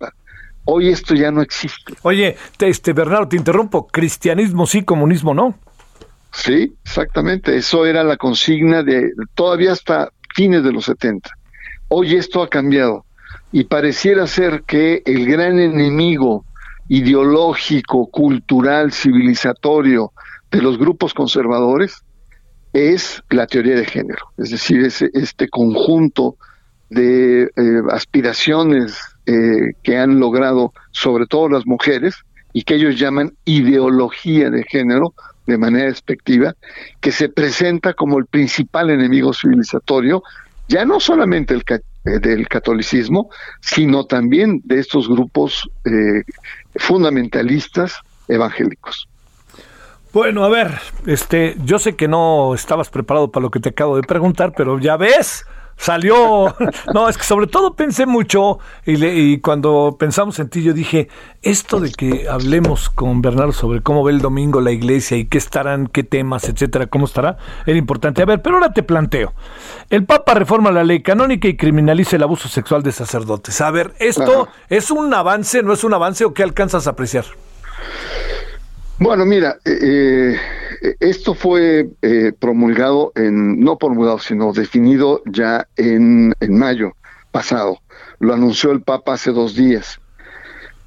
hoy 0.65 0.89
esto 0.89 1.13
ya 1.15 1.31
no 1.31 1.41
existe. 1.41 1.93
Oye, 2.01 2.35
este 2.59 2.93
Bernardo, 2.93 3.29
te 3.29 3.37
interrumpo, 3.37 3.87
cristianismo 3.87 4.65
sí, 4.65 4.83
comunismo 4.83 5.33
no. 5.33 5.55
Sí, 6.33 6.73
exactamente, 6.83 7.55
eso 7.55 7.85
era 7.85 8.03
la 8.03 8.17
consigna 8.17 8.83
de 8.83 9.11
todavía 9.35 9.71
hasta 9.71 10.09
fines 10.35 10.63
de 10.63 10.73
los 10.73 10.85
70. 10.85 11.29
Hoy 11.87 12.15
esto 12.15 12.43
ha 12.43 12.49
cambiado 12.49 13.04
y 13.55 13.63
pareciera 13.63 14.27
ser 14.27 14.63
que 14.63 15.01
el 15.05 15.25
gran 15.25 15.59
enemigo 15.59 16.43
ideológico, 16.89 18.07
cultural, 18.07 18.91
civilizatorio 18.91 20.11
de 20.51 20.61
los 20.61 20.77
grupos 20.77 21.13
conservadores 21.13 22.03
es 22.73 23.23
la 23.29 23.47
teoría 23.47 23.77
de 23.77 23.85
género, 23.85 24.25
es 24.35 24.49
decir, 24.49 24.81
este 24.81 25.47
conjunto 25.47 26.35
de 26.89 27.43
eh, 27.43 27.49
aspiraciones 27.91 28.99
eh, 29.25 29.71
que 29.81 29.97
han 29.99 30.19
logrado 30.19 30.73
sobre 30.91 31.25
todo 31.25 31.47
las 31.47 31.65
mujeres 31.65 32.13
y 32.51 32.63
que 32.63 32.75
ellos 32.75 32.99
llaman 32.99 33.37
ideología 33.45 34.49
de 34.49 34.65
género 34.65 35.13
de 35.47 35.57
manera 35.57 35.85
despectiva, 35.85 36.55
que 36.99 37.13
se 37.13 37.29
presenta 37.29 37.93
como 37.93 38.19
el 38.19 38.25
principal 38.25 38.89
enemigo 38.89 39.33
civilizatorio, 39.33 40.23
ya 40.67 40.83
no 40.83 40.99
solamente 40.99 41.53
el, 41.53 41.63
eh, 42.05 42.19
del 42.19 42.47
catolicismo, 42.47 43.29
sino 43.61 44.05
también 44.05 44.61
de 44.63 44.79
estos 44.79 45.07
grupos 45.09 45.69
eh, 45.85 46.23
fundamentalistas 46.75 47.99
evangélicos. 48.27 49.07
Bueno, 50.13 50.45
a 50.45 50.49
ver, 50.49 50.71
este, 51.07 51.55
yo 51.65 51.77
sé 51.77 51.95
que 51.95 52.07
no 52.07 52.55
estabas 52.55 52.89
preparado 52.89 53.31
para 53.31 53.43
lo 53.43 53.51
que 53.51 53.59
te 53.59 53.69
acabo 53.69 53.97
de 53.97 54.03
preguntar, 54.03 54.53
pero 54.55 54.79
ya 54.79 54.95
ves, 54.95 55.45
salió. 55.77 56.55
No, 56.93 57.09
es 57.09 57.17
que 57.17 57.23
sobre 57.23 57.47
todo 57.47 57.73
pensé 57.73 58.05
mucho 58.05 58.59
y, 58.85 59.39
cuando 59.39 59.97
pensamos 59.99 60.39
en 60.39 60.49
ti 60.49 60.63
yo 60.63 60.73
dije, 60.73 61.09
esto 61.41 61.79
de 61.79 61.91
que 61.91 62.27
hablemos 62.29 62.89
con 62.89 63.21
Bernardo 63.21 63.51
sobre 63.51 63.81
cómo 63.81 64.03
ve 64.03 64.13
el 64.13 64.21
domingo 64.21 64.61
la 64.61 64.71
iglesia 64.71 65.17
y 65.17 65.25
qué 65.25 65.37
estarán, 65.37 65.87
qué 65.87 66.03
temas, 66.03 66.47
etcétera, 66.47 66.87
cómo 66.87 67.05
estará, 67.05 67.37
era 67.65 67.77
importante. 67.77 68.21
A 68.21 68.25
ver, 68.25 68.41
pero 68.41 68.55
ahora 68.55 68.71
te 68.71 68.83
planteo. 68.83 69.33
El 69.89 70.05
Papa 70.05 70.35
reforma 70.35 70.71
la 70.71 70.83
ley 70.83 71.01
canónica 71.01 71.47
y 71.47 71.57
criminaliza 71.57 72.15
el 72.15 72.23
abuso 72.23 72.47
sexual 72.47 72.83
de 72.83 72.91
sacerdotes. 72.91 73.59
A 73.61 73.71
ver, 73.71 73.93
¿esto 73.99 74.47
es 74.69 74.91
un 74.91 75.13
avance, 75.13 75.63
no 75.63 75.73
es 75.73 75.83
un 75.83 75.93
avance 75.93 76.23
o 76.23 76.33
qué 76.33 76.43
alcanzas 76.43 76.87
a 76.87 76.91
apreciar? 76.91 77.25
Bueno, 78.97 79.25
mira, 79.25 79.57
eh, 79.65 80.37
eh, 80.81 80.95
esto 81.01 81.33
fue 81.33 81.89
eh, 82.01 82.31
promulgado 82.39 83.11
en, 83.15 83.59
no 83.59 83.77
promulgado, 83.77 84.19
sino 84.19 84.53
definido 84.53 85.21
ya 85.25 85.67
en, 85.75 86.33
en 86.39 86.57
mayo 86.57 86.93
pasado. 87.31 87.79
Lo 88.19 88.33
anunció 88.33 88.71
el 88.71 88.81
Papa 88.81 89.13
hace 89.13 89.31
dos 89.31 89.53
días. 89.55 89.99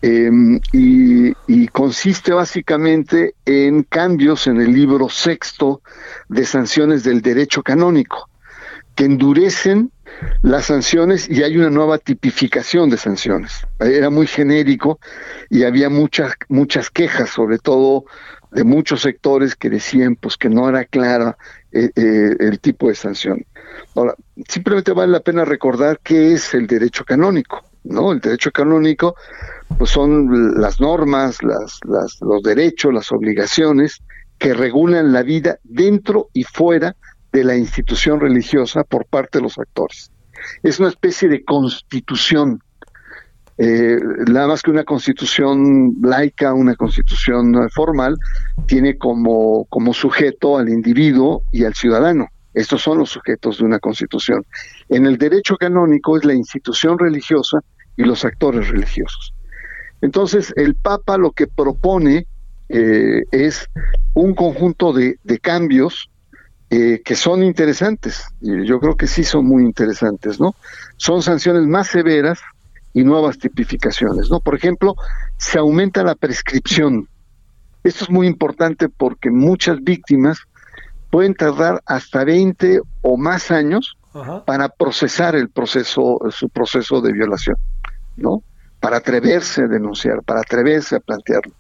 Em, 0.01 0.61
y, 0.73 1.33
y, 1.49 1.69
consiste 1.69 2.33
básicamente 2.33 3.35
en 3.45 3.83
cambios 3.83 4.47
en 4.47 4.61
el 4.61 4.73
libro 4.73 5.09
sexto 5.09 5.83
de 6.29 6.47
sanciones 6.47 7.03
del 7.03 7.21
derecho 7.21 7.65
canónico, 7.65 8.31
que 8.95 9.05
endurecen 9.05 9.91
las 10.43 10.67
sanciones 10.67 11.29
y 11.29 11.43
hay 11.43 11.57
una 11.57 11.71
nueva 11.71 11.99
tipificación 11.99 12.91
de 12.91 12.97
sanciones. 12.97 13.67
Era 13.79 14.11
muy 14.11 14.27
genérico 14.27 14.99
y 15.51 15.65
había 15.65 15.89
muchas 15.89 16.35
muchas 16.49 16.91
quejas, 16.91 17.31
sobre 17.31 17.59
todo 17.59 18.05
de 18.51 18.65
muchos 18.65 19.03
sectores 19.03 19.55
que 19.55 19.71
decían 19.71 20.17
pues 20.17 20.37
que 20.37 20.49
no 20.49 20.69
era 20.69 20.85
clara 20.85 21.37
eh, 21.73 21.91
eh, 21.95 22.37
el 22.41 22.61
tipo 22.61 22.89
de 22.89 22.95
sanción. 22.95 23.45
Ahora, 23.95 24.15
simplemente 24.49 24.93
vale 24.93 25.13
la 25.13 25.21
pena 25.21 25.45
recordar 25.45 26.01
qué 26.03 26.33
es 26.33 26.55
el 26.55 26.67
derecho 26.67 27.05
canónico, 27.05 27.63
¿no? 27.85 28.13
El 28.13 28.21
derecho 28.21 28.51
canónico 28.51 29.15
pues 29.77 29.91
son 29.91 30.61
las 30.61 30.81
normas, 30.81 31.43
las, 31.43 31.79
las, 31.85 32.19
los 32.21 32.43
derechos, 32.43 32.93
las 32.93 33.13
obligaciones 33.13 34.01
que 34.39 34.55
regulan 34.55 35.13
la 35.13 35.23
vida 35.23 35.59
dentro 35.65 36.29
y 36.33 36.45
fuera 36.45 36.89
de 36.91 36.97
la 37.45 37.57
institución 37.57 38.21
religiosa 38.21 38.85
por 38.85 39.07
parte 39.07 39.39
de 39.39 39.43
los 39.43 39.59
actores. 39.59 40.11
Es 40.63 40.79
una 40.79 40.89
especie 40.89 41.29
de 41.29 41.45
constitución 41.45 42.61
eh, 43.61 43.99
nada 44.29 44.47
más 44.47 44.63
que 44.63 44.71
una 44.71 44.85
constitución 44.85 45.97
laica, 46.01 46.55
una 46.55 46.77
constitución 46.77 47.69
formal, 47.71 48.17
tiene 48.67 48.97
como, 48.97 49.65
como 49.65 49.93
sujeto 49.93 50.59
al 50.59 50.69
individuo 50.69 51.43
y 51.51 51.65
al 51.65 51.75
ciudadano. 51.75 52.29
Estos 52.55 52.83
son 52.83 52.99
los 52.99 53.11
sujetos 53.11 53.59
de 53.59 53.65
una 53.65 53.81
constitución. 53.81 54.45
En 54.89 55.07
el 55.07 55.19
derecho 55.19 55.57
canónico 55.57 56.17
es 56.17 56.25
la 56.25 56.35
institución 56.35 56.99
religiosa 56.99 57.59
y 57.97 58.05
los 58.05 58.25
actores 58.25 58.69
religiosos. 58.69 59.35
Entonces, 60.01 60.53
el 60.57 60.77
Papa 60.77 61.19
lo 61.19 61.33
que 61.33 61.49
propone 61.49 62.27
eh, 62.69 63.23
es 63.33 63.69
un 64.15 64.35
conjunto 64.35 64.93
de, 64.93 65.19
cambios 65.43 66.08
eh, 66.71 67.01
que 67.05 67.17
son 67.17 67.43
interesantes. 67.43 68.27
Yo 68.41 68.79
creo 68.79 68.97
que 68.97 69.07
sí 69.07 69.25
son 69.25 69.47
muy 69.47 69.63
interesantes, 69.63 70.39
¿no? 70.39 70.55
Son 70.97 71.23
sanciones 71.23 71.67
más 71.67 71.89
severas 71.89 72.41
y 72.93 73.05
nuevas 73.05 73.39
tipificaciones, 73.39 74.31
¿no? 74.31 74.41
Por 74.41 74.55
ejemplo, 74.55 74.95
se 75.39 75.59
aumenta 75.59 76.03
la 76.03 76.15
prescripción. 76.15 77.09
Esto 77.85 78.05
es 78.05 78.11
muy 78.11 78.27
importante 78.27 78.89
porque 78.89 79.31
muchas 79.31 79.83
víctimas 79.83 80.39
pueden 81.11 81.35
tardar 81.35 81.83
hasta 81.87 82.25
20 82.25 82.81
o 83.03 83.17
más 83.17 83.51
años 83.51 83.97
para 84.47 84.69
procesar 84.69 85.37
el 85.37 85.49
proceso, 85.49 86.19
su 86.31 86.49
proceso 86.49 87.01
de 87.01 87.13
violación, 87.13 87.57
¿no? 88.17 88.43
Para 88.81 88.99
atreverse 88.99 89.63
a 89.63 89.69
denunciar, 89.69 90.23
para 90.23 90.41
atreverse 90.41 90.97
a 90.97 91.01
plantearlo. 91.01 91.53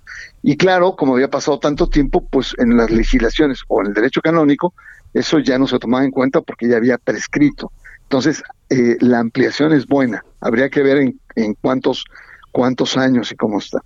Y 0.42 0.56
claro, 0.56 0.96
como 0.96 1.14
había 1.14 1.30
pasado 1.30 1.58
tanto 1.58 1.88
tiempo, 1.88 2.26
pues 2.28 2.54
en 2.58 2.76
las 2.76 2.90
legislaciones 2.90 3.62
o 3.68 3.80
en 3.80 3.88
el 3.88 3.94
derecho 3.94 4.20
canónico, 4.20 4.74
eso 5.14 5.38
ya 5.38 5.58
no 5.58 5.66
se 5.66 5.78
tomaba 5.78 6.04
en 6.04 6.10
cuenta 6.10 6.40
porque 6.40 6.68
ya 6.68 6.76
había 6.76 6.98
prescrito. 6.98 7.72
Entonces, 8.02 8.42
eh, 8.70 8.96
la 9.00 9.20
ampliación 9.20 9.72
es 9.72 9.86
buena. 9.86 10.24
Habría 10.40 10.70
que 10.70 10.82
ver 10.82 11.12
en, 11.36 11.54
cuántos, 11.60 12.04
cuántos 12.52 12.96
años 12.96 13.30
y 13.32 13.36
cómo 13.36 13.58
está. 13.58 13.82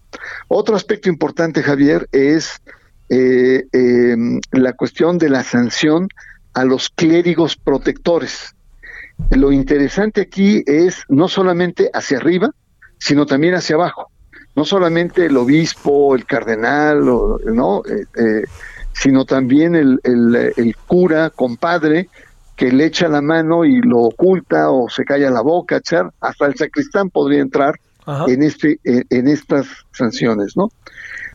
Otro 0.48 0.76
aspecto 0.76 1.08
importante, 1.08 1.62
Javier, 1.62 2.08
es 2.12 2.60
eh, 3.08 3.64
em, 3.72 4.40
la 4.52 4.72
cuestión 4.74 5.18
de 5.18 5.28
la 5.28 5.42
sanción 5.42 6.08
a 6.54 6.64
los 6.64 6.88
clérigos 6.90 7.56
protectores. 7.56 8.54
Lo 9.30 9.52
interesante 9.52 10.20
aquí 10.20 10.62
es 10.66 11.04
no 11.08 11.28
solamente 11.28 11.90
hacia 11.92 12.18
arriba, 12.18 12.50
sino 12.98 13.26
también 13.26 13.54
hacia 13.54 13.76
abajo. 13.76 14.10
No 14.54 14.64
solamente 14.64 15.26
el 15.26 15.36
obispo, 15.36 16.14
el 16.14 16.26
cardenal, 16.26 17.04
¿no? 17.04 17.82
Eh, 17.86 18.44
sino 18.92 19.24
también 19.24 19.74
el, 19.74 20.00
el, 20.04 20.52
el, 20.56 20.76
cura, 20.86 21.30
compadre, 21.30 22.08
que 22.56 22.70
le 22.70 22.86
echa 22.86 23.08
la 23.08 23.22
mano 23.22 23.64
y 23.64 23.80
lo 23.80 24.00
oculta 24.00 24.70
o 24.70 24.88
se 24.88 25.04
calla 25.04 25.30
la 25.30 25.40
boca, 25.40 25.78
echar, 25.78 26.12
hasta 26.20 26.46
el 26.46 26.54
sacristán 26.54 27.10
podría 27.10 27.40
entrar 27.40 27.80
en 28.26 28.42
este 28.42 28.78
en, 28.84 29.28
estas 29.28 29.66
sanciones, 29.92 30.56
¿no? 30.56 30.68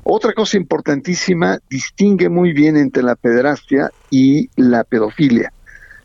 Otra 0.04 0.34
cosa 0.34 0.58
importantísima 0.58 1.60
distingue 1.70 2.30
muy 2.30 2.54
bien 2.54 2.78
entre 2.78 3.04
la 3.04 3.16
pederastia 3.16 3.92
y 4.10 4.50
la 4.56 4.84
pedofilia. 4.84 5.52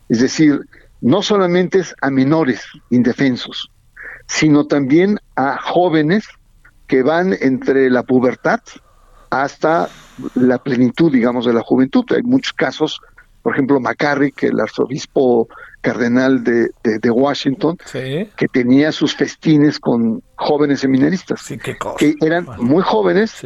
Es 0.09 0.19
decir, 0.19 0.61
no 1.01 1.21
solamente 1.21 1.79
es 1.79 1.95
a 2.01 2.09
menores 2.09 2.61
indefensos, 2.89 3.71
sino 4.27 4.67
también 4.67 5.19
a 5.35 5.57
jóvenes 5.57 6.25
que 6.87 7.03
van 7.03 7.35
entre 7.39 7.89
la 7.89 8.03
pubertad 8.03 8.59
hasta 9.41 9.89
la 10.35 10.57
plenitud, 10.57 11.11
digamos, 11.11 11.45
de 11.45 11.53
la 11.53 11.61
juventud. 11.61 12.05
Hay 12.11 12.21
muchos 12.23 12.53
casos 12.53 13.01
por 13.43 13.53
ejemplo, 13.53 13.79
McCarrick, 13.81 14.43
el 14.43 14.59
arzobispo 14.59 15.49
cardenal 15.81 16.45
de, 16.45 16.71
de, 16.81 17.11
Washington, 17.11 17.77
que 17.91 18.47
tenía 18.51 18.93
sus 18.93 19.13
festines 19.13 19.79
con 19.79 20.23
jóvenes 20.35 20.79
seminaristas, 20.79 21.45
que 21.97 22.15
eran 22.21 22.47
muy 22.57 22.81
jóvenes, 22.81 23.45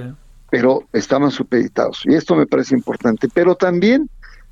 pero 0.51 0.83
estaban 0.93 1.31
supeditados. 1.31 2.03
Y 2.05 2.13
esto 2.13 2.35
me 2.35 2.45
parece 2.45 2.75
importante. 2.75 3.27
Pero 3.27 3.55
también 3.55 4.07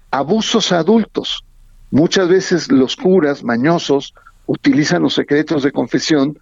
abusos 0.09 0.71
adultos. 0.71 1.45
Muchas 1.91 2.27
veces 2.27 2.71
los 2.71 2.95
curas 2.95 3.43
mañosos 3.43 4.15
utilizan 4.47 5.03
los 5.03 5.13
secretos 5.13 5.61
de 5.61 5.71
confesión 5.71 6.39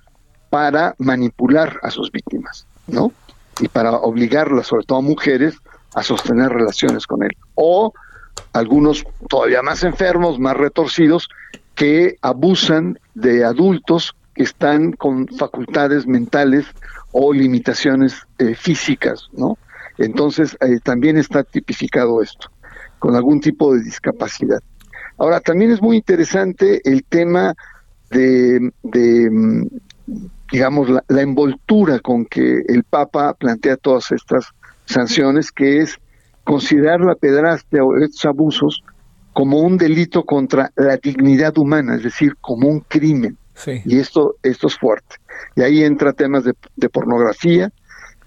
para 0.49 0.95
manipular 0.97 1.77
a 1.83 1.91
sus 1.91 2.09
víctimas, 2.09 2.65
¿no? 2.87 3.11
Y 3.59 3.67
para 3.67 3.91
obligarlas, 3.91 4.67
sobre 4.67 4.85
todo 4.85 4.99
a 4.99 5.01
mujeres, 5.01 5.55
a 5.93 6.03
sostener 6.03 6.49
relaciones 6.49 7.05
con 7.05 7.23
él. 7.23 7.31
O 7.55 7.93
algunos 8.53 9.03
todavía 9.29 9.61
más 9.61 9.83
enfermos, 9.83 10.39
más 10.39 10.57
retorcidos, 10.57 11.29
que 11.75 12.17
abusan 12.21 12.99
de 13.15 13.43
adultos 13.43 14.15
que 14.35 14.43
están 14.43 14.93
con 14.93 15.27
facultades 15.27 16.07
mentales 16.07 16.65
o 17.11 17.31
limitaciones 17.31 18.25
eh, 18.39 18.55
físicas, 18.55 19.29
¿no? 19.33 19.57
Entonces 19.97 20.57
eh, 20.61 20.79
también 20.83 21.17
está 21.17 21.43
tipificado 21.43 22.21
esto, 22.21 22.49
con 22.99 23.15
algún 23.15 23.39
tipo 23.39 23.75
de 23.75 23.83
discapacidad. 23.83 24.59
Ahora, 25.17 25.39
también 25.39 25.71
es 25.71 25.81
muy 25.81 25.97
interesante 25.97 26.81
el 26.89 27.03
tema 27.03 27.53
de, 28.09 28.71
mm, 29.31 29.67
digamos, 30.53 30.87
la, 30.87 31.03
la, 31.07 31.21
envoltura 31.21 31.99
con 31.99 32.25
que 32.25 32.61
el 32.67 32.83
Papa 32.83 33.33
plantea 33.33 33.75
todas 33.75 34.11
estas 34.11 34.45
sanciones, 34.85 35.51
que 35.51 35.79
es 35.79 35.97
considerar 36.43 37.01
la 37.01 37.15
pedrastia 37.15 37.83
o 37.83 37.97
estos 37.97 38.23
abusos 38.25 38.83
como 39.33 39.61
un 39.61 39.77
delito 39.77 40.23
contra 40.23 40.71
la 40.75 40.97
dignidad 40.97 41.57
humana, 41.57 41.95
es 41.95 42.03
decir, 42.03 42.35
como 42.39 42.67
un 42.67 42.81
crimen. 42.81 43.35
Y 43.85 43.97
esto, 43.97 44.35
esto 44.43 44.67
es 44.67 44.77
fuerte. 44.77 45.15
Y 45.55 45.61
ahí 45.61 45.83
entra 45.83 46.13
temas 46.13 46.43
de, 46.43 46.89
pornografía, 46.89 47.71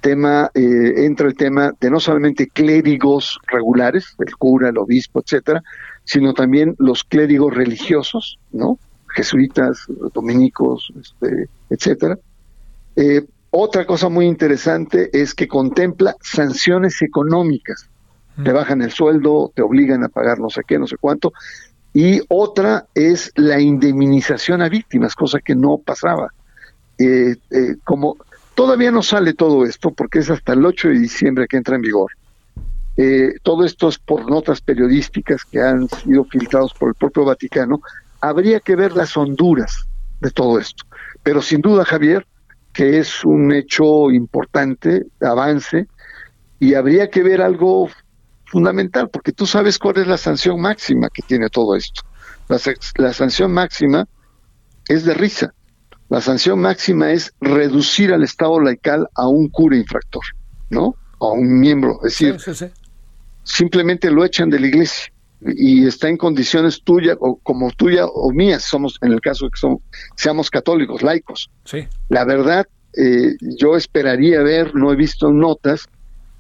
tema, 0.01 0.51
eh, 0.55 1.05
entra 1.05 1.29
el 1.29 1.37
tema 1.37 1.73
de 1.81 1.91
no 1.91 2.01
solamente 2.01 2.49
clérigos 2.49 3.39
regulares, 3.47 4.17
el 4.19 4.37
cura, 4.37 4.69
el 4.71 4.79
obispo, 4.79 5.21
etcétera, 5.21 5.63
sino 6.05 6.35
también 6.35 6.75
los 6.79 7.05
clérigos 7.05 7.55
religiosos, 7.55 8.39
¿no? 8.51 8.79
Jesuitas, 9.17 9.87
dominicos, 10.13 10.93
este, 11.01 11.49
etcétera. 11.71 12.19
Eh, 12.95 13.25
otra 13.51 13.87
cosa 13.87 14.09
muy 14.09 14.27
interesante 14.27 15.11
es 15.13 15.35
que 15.35 15.49
contempla 15.49 16.15
sanciones 16.21 17.01
económicas 17.03 17.89
te 18.43 18.53
bajan 18.53 18.83
el 18.83 18.93
sueldo, 18.93 19.51
te 19.55 19.63
obligan 19.63 20.05
a 20.05 20.09
pagar 20.09 20.39
no 20.39 20.51
sé 20.51 20.63
qué, 20.67 20.79
no 20.79 20.87
sé 20.87 20.97
cuánto. 21.01 21.33
Y 21.95 22.21
otra 22.29 22.87
es 22.95 23.33
la 23.37 23.59
indemnización 23.59 24.61
a 24.61 24.69
víctimas, 24.69 25.15
cosa 25.15 25.41
que 25.41 25.55
no 25.55 25.79
pasaba. 25.79 26.29
Eh, 26.99 27.37
eh, 27.51 27.77
como 27.85 28.17
todavía 28.55 28.91
no 28.91 29.03
sale 29.03 29.33
todo 29.33 29.65
esto, 29.65 29.91
porque 29.91 30.19
es 30.19 30.31
hasta 30.31 30.53
el 30.53 30.65
8 30.65 30.89
de 30.89 30.99
diciembre 30.99 31.47
que 31.49 31.57
entra 31.57 31.77
en 31.77 31.83
vigor. 31.83 32.13
Eh, 32.99 33.35
todo 33.43 33.65
esto 33.65 33.89
es 33.89 33.99
por 33.99 34.31
notas 34.31 34.61
periodísticas 34.61 35.45
que 35.45 35.61
han 35.61 35.89
sido 35.89 36.25
filtrados 36.25 36.75
por 36.75 36.91
el 36.91 36.95
propio 36.95 37.25
Vaticano. 37.25 37.81
Habría 38.29 38.61
que 38.61 38.77
ver 38.77 38.93
las 38.93 39.17
honduras 39.17 39.87
de 40.21 40.31
todo 40.31 40.59
esto. 40.59 40.85
Pero 41.23 41.43
sin 41.43 41.61
duda, 41.61 41.85
Javier, 41.85 42.27
que 42.73 42.99
es 42.99 43.25
un 43.25 43.53
hecho 43.53 44.11
importante, 44.11 45.05
avance, 45.21 45.87
y 46.59 46.75
habría 46.75 47.09
que 47.09 47.23
ver 47.23 47.41
algo 47.41 47.89
fundamental, 48.47 49.09
porque 49.11 49.33
tú 49.33 49.47
sabes 49.47 49.79
cuál 49.79 49.99
es 49.99 50.07
la 50.07 50.17
sanción 50.17 50.61
máxima 50.61 51.09
que 51.09 51.23
tiene 51.23 51.49
todo 51.49 51.77
esto. 51.77 52.03
La, 52.49 53.13
sanción 53.13 53.53
máxima 53.53 54.07
es 54.89 55.05
de 55.05 55.15
risa. 55.15 55.53
La 56.09 56.21
sanción 56.21 56.61
máxima 56.61 57.11
es 57.13 57.33
reducir 57.41 58.13
al 58.13 58.23
Estado 58.23 58.61
laical 58.61 59.09
a 59.15 59.27
un 59.27 59.49
cura 59.49 59.77
infractor, 59.77 60.23
¿no? 60.71 60.95
A 61.21 61.27
un 61.27 61.59
miembro. 61.59 61.99
Es 62.05 62.19
decir, 62.19 62.37
simplemente 63.43 64.11
lo 64.11 64.25
echan 64.25 64.51
de 64.51 64.61
la 64.61 64.67
iglesia 64.67 65.13
y 65.55 65.87
está 65.87 66.09
en 66.09 66.17
condiciones 66.17 66.83
tuyas 66.83 67.17
o 67.21 67.37
como 67.43 67.71
tuya 67.71 68.07
o 68.07 68.33
mías, 68.33 68.63
somos 68.65 68.99
en 69.03 69.13
el 69.13 69.21
caso 69.21 69.47
de 69.47 69.51
que 69.51 69.59
somos, 69.59 69.81
seamos 70.17 70.51
católicos, 70.51 71.03
laicos. 71.03 71.51
Sí. 71.65 71.87
La 72.09 72.25
verdad, 72.25 72.67
eh, 72.97 73.35
yo 73.41 73.77
esperaría 73.77 74.43
ver, 74.43 74.75
no 74.75 74.93
he 74.93 74.97
visto 74.97 75.31
notas, 75.31 75.89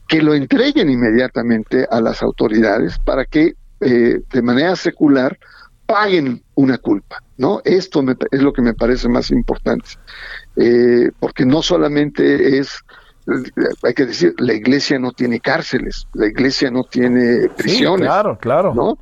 que 0.09 0.23
lo 0.23 0.35
entreguen 0.35 0.89
inmediatamente 0.89 1.87
a 1.91 2.01
las 2.01 2.23
autoridades 2.23 2.99
para 2.99 3.25
que 3.25 3.55
eh, 3.81 4.21
de 4.33 4.43
manera 4.43 4.77
secular 4.77 5.39
paguen 5.85 6.43
una 6.55 6.79
culpa, 6.79 7.23
¿no? 7.37 7.61
Esto 7.65 8.05
es 8.31 8.43
lo 8.43 8.53
que 8.53 8.63
me 8.63 8.75
parece 8.75 9.09
más 9.09 9.31
importante, 9.31 9.91
eh, 10.57 11.11
porque 11.21 11.45
no 11.45 11.63
solamente 11.63 12.59
es 12.59 12.81
hay 13.83 13.95
que 13.95 14.07
decir, 14.07 14.35
la 14.39 14.55
iglesia 14.55 14.99
no 14.99 15.13
tiene 15.13 15.41
cárceles, 15.41 16.07
la 16.15 16.27
iglesia 16.27 16.71
no 16.71 16.85
tiene 16.85 17.49
prisiones. 17.57 18.07
claro, 18.07 18.39
claro. 18.39 18.75
¿no? 18.75 18.99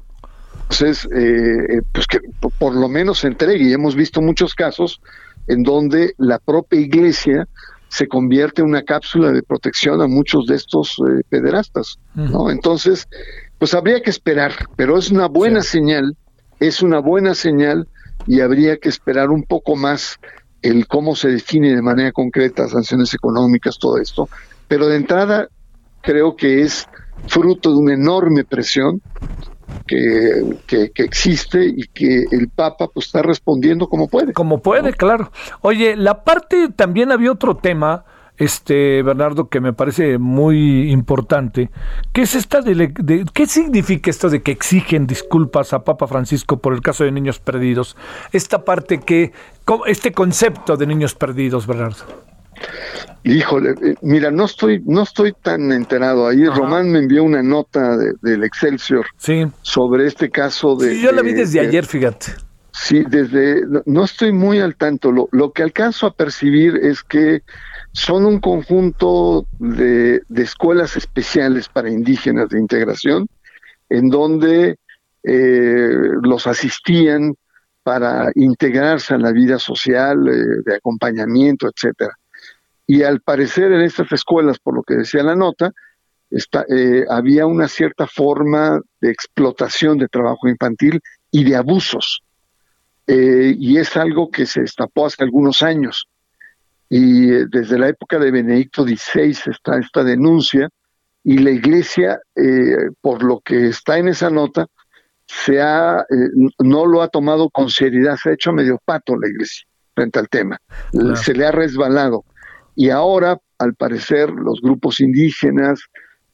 Entonces, 0.63 1.07
eh, 1.15 1.83
pues 1.93 2.07
que 2.07 2.21
por 2.59 2.75
lo 2.75 2.89
menos 2.89 3.21
se 3.21 3.29
entregue. 3.29 3.69
Y 3.69 3.73
hemos 3.73 3.95
visto 3.95 4.21
muchos 4.21 4.55
casos 4.55 5.01
en 5.47 5.63
donde 5.63 6.15
la 6.19 6.39
propia 6.39 6.81
iglesia 6.81 7.47
se 7.89 8.09
convierte 8.09 8.63
en 8.63 8.69
una 8.69 8.83
cápsula 8.83 9.31
de 9.31 9.43
protección 9.43 10.01
a 10.01 10.09
muchos 10.09 10.47
de 10.47 10.57
estos 10.57 10.97
eh, 10.99 11.23
pederastas, 11.29 11.99
¿no? 12.15 12.51
Entonces, 12.51 13.07
pues 13.59 13.73
habría 13.73 14.03
que 14.03 14.11
esperar, 14.11 14.53
pero 14.75 14.99
es 14.99 15.13
una 15.13 15.29
buena 15.29 15.63
señal, 15.63 16.17
es 16.59 16.83
una 16.83 16.99
buena 16.99 17.35
señal 17.35 17.87
y 18.27 18.41
habría 18.41 18.79
que 18.79 18.89
esperar 18.89 19.31
un 19.31 19.45
poco 19.45 19.77
más 19.77 20.19
el 20.65 20.87
cómo 20.89 21.15
se 21.15 21.29
define 21.29 21.77
de 21.77 21.83
manera 21.83 22.11
concreta 22.11 22.67
sanciones 22.69 23.13
económicas, 23.13 23.79
todo 23.79 23.99
esto. 23.99 24.29
Pero 24.67 24.89
de 24.89 24.97
entrada 24.97 25.49
creo 26.01 26.37
que 26.37 26.63
es 26.63 26.89
fruto 27.29 27.71
de 27.71 27.77
una 27.77 27.93
enorme 27.93 28.45
presión 28.45 29.03
que, 29.87 30.57
que, 30.67 30.91
existe 31.05 31.67
y 31.67 31.87
que 31.89 32.25
el 32.31 32.49
Papa 32.49 32.89
pues 32.89 33.07
está 33.07 33.23
respondiendo 33.23 33.89
como 33.89 34.09
puede. 34.09 34.33
Como 34.33 34.63
puede, 34.63 34.95
claro. 34.95 35.31
Oye, 35.61 35.97
la 35.97 36.25
parte, 36.25 36.71
también 36.75 37.13
había 37.13 37.31
otro 37.31 37.57
tema, 37.57 38.05
este 38.37 39.03
Bernardo, 39.03 39.49
que 39.49 39.61
me 39.61 39.73
parece 39.73 40.19
muy 40.19 40.91
importante, 40.91 41.71
¿qué 42.13 42.23
es 42.23 42.35
esta 42.35 42.61
de, 42.61 43.25
qué 43.33 43.47
significa 43.47 44.11
esto 44.11 44.29
de 44.29 44.43
que 44.43 44.53
exigen 44.53 45.07
disculpas 45.07 45.73
a 45.73 45.85
Papa 45.85 46.07
Francisco 46.07 46.59
por 46.59 46.75
el 46.75 46.83
caso 46.83 47.05
de 47.05 47.13
niños 47.13 47.39
perdidos? 47.39 47.97
Esta 48.33 48.65
parte 48.65 49.01
que, 49.01 49.33
este 49.87 50.13
concepto 50.13 50.77
de 50.77 50.87
niños 50.87 51.15
perdidos, 51.15 51.67
Bernardo. 51.67 52.05
Híjole, 53.25 53.71
eh, 53.83 53.95
mira, 54.03 54.31
no 54.31 54.45
estoy, 54.45 54.83
no 54.85 55.03
estoy 55.03 55.33
tan 55.33 55.73
enterado. 55.73 56.27
Ahí 56.27 56.45
Román 56.47 56.91
me 56.91 56.99
envió 56.99 57.25
una 57.25 57.43
nota 57.43 57.97
del 57.97 58.45
Excelsior 58.45 59.07
sobre 59.63 60.07
este 60.07 60.31
caso 60.31 60.77
de. 60.77 60.95
Sí, 60.95 61.03
yo 61.03 61.11
la 61.11 61.23
vi 61.23 61.33
desde 61.33 61.61
ayer, 61.61 61.87
fíjate. 61.87 62.35
Sí, 62.73 63.03
desde. 63.09 63.63
No 63.87 64.05
estoy 64.05 64.33
muy 64.33 64.61
al 64.61 64.77
tanto. 64.77 65.11
Lo, 65.11 65.29
lo 65.33 65.53
que 65.53 65.63
alcanzo 65.63 66.07
a 66.07 66.13
percibir 66.13 66.77
es 66.77 67.03
que 67.03 67.43
son 67.95 68.27
un 68.27 68.41
conjunto 68.41 69.47
de, 69.59 70.21
de 70.29 70.43
escuelas 70.43 70.97
especiales 70.97 71.71
para 71.71 71.89
indígenas 71.89 72.51
de 72.51 72.59
integración, 72.59 73.27
en 73.89 74.11
donde 74.11 74.77
eh, 75.23 75.91
los 76.23 76.47
asistían 76.47 77.35
para 77.83 78.31
integrarse 78.35 79.15
a 79.15 79.19
la 79.19 79.33
vida 79.33 79.59
social, 79.59 80.29
eh, 80.29 80.63
de 80.67 80.77
acompañamiento, 80.77 81.67
etcétera 81.67 82.15
y 82.87 83.03
al 83.03 83.21
parecer 83.21 83.73
en 83.73 83.81
estas 83.81 84.11
escuelas, 84.13 84.59
por 84.59 84.75
lo 84.75 84.83
que 84.83 84.95
decía 84.95 85.23
la 85.23 85.35
nota, 85.35 85.73
está, 86.31 86.65
eh, 86.69 87.05
había 87.09 87.47
una 87.47 87.69
cierta 87.69 88.07
forma 88.07 88.81
de 89.01 89.11
explotación 89.11 89.99
de 89.99 90.09
trabajo 90.09 90.49
infantil 90.49 91.01
y 91.31 91.45
de 91.45 91.57
abusos. 91.57 92.23
Eh, 93.07 93.55
y 93.59 93.79
es 93.79 93.97
algo 93.97 94.31
que 94.31 94.47
se 94.47 94.63
destapó 94.63 95.07
hace 95.07 95.25
algunos 95.25 95.63
años. 95.63 96.09
Y 96.89 97.33
eh, 97.33 97.47
desde 97.51 97.79
la 97.79 97.89
época 97.89 98.19
de 98.19 98.31
Benedicto 98.31 98.85
XVI 98.85 99.37
está 99.47 99.79
esta 99.79 100.05
denuncia 100.05 100.69
y 101.23 101.39
la 101.39 101.51
iglesia, 101.53 102.21
por 103.01 103.23
lo 103.23 103.41
que 103.41 103.69
está 103.69 103.97
en 103.97 104.09
esa 104.09 104.29
nota, 104.29 104.67
se 105.25 105.59
ha, 105.59 106.05
no 106.59 106.85
lo 106.85 107.01
ha 107.01 107.09
tomado 107.09 107.49
con 107.49 107.71
seriedad, 107.71 108.19
se 108.23 108.29
ha 108.29 108.35
hecho 108.35 108.53
medio 108.53 108.79
pato 108.85 109.17
la 109.17 109.29
iglesia 109.29 109.67
frente 109.95 110.19
al 110.19 110.29
tema. 110.29 110.61
Se 111.15 111.33
le 111.33 111.47
ha 111.47 111.51
resbalado. 111.51 112.27
Y 112.77 112.91
ahora, 112.91 113.39
al 113.59 113.75
parecer, 113.75 114.31
los 114.31 114.61
grupos 114.61 115.01
indígenas, 115.01 115.81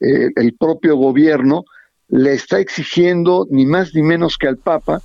eh, 0.01 0.31
el 0.37 0.55
propio 0.55 0.97
gobierno, 0.97 1.65
le 2.09 2.33
está 2.33 2.59
exigiendo 2.59 3.47
ni 3.51 3.67
más 3.67 3.95
ni 3.95 4.03
menos 4.03 4.37
que 4.37 4.49
al 4.49 4.57
Papa 4.57 5.01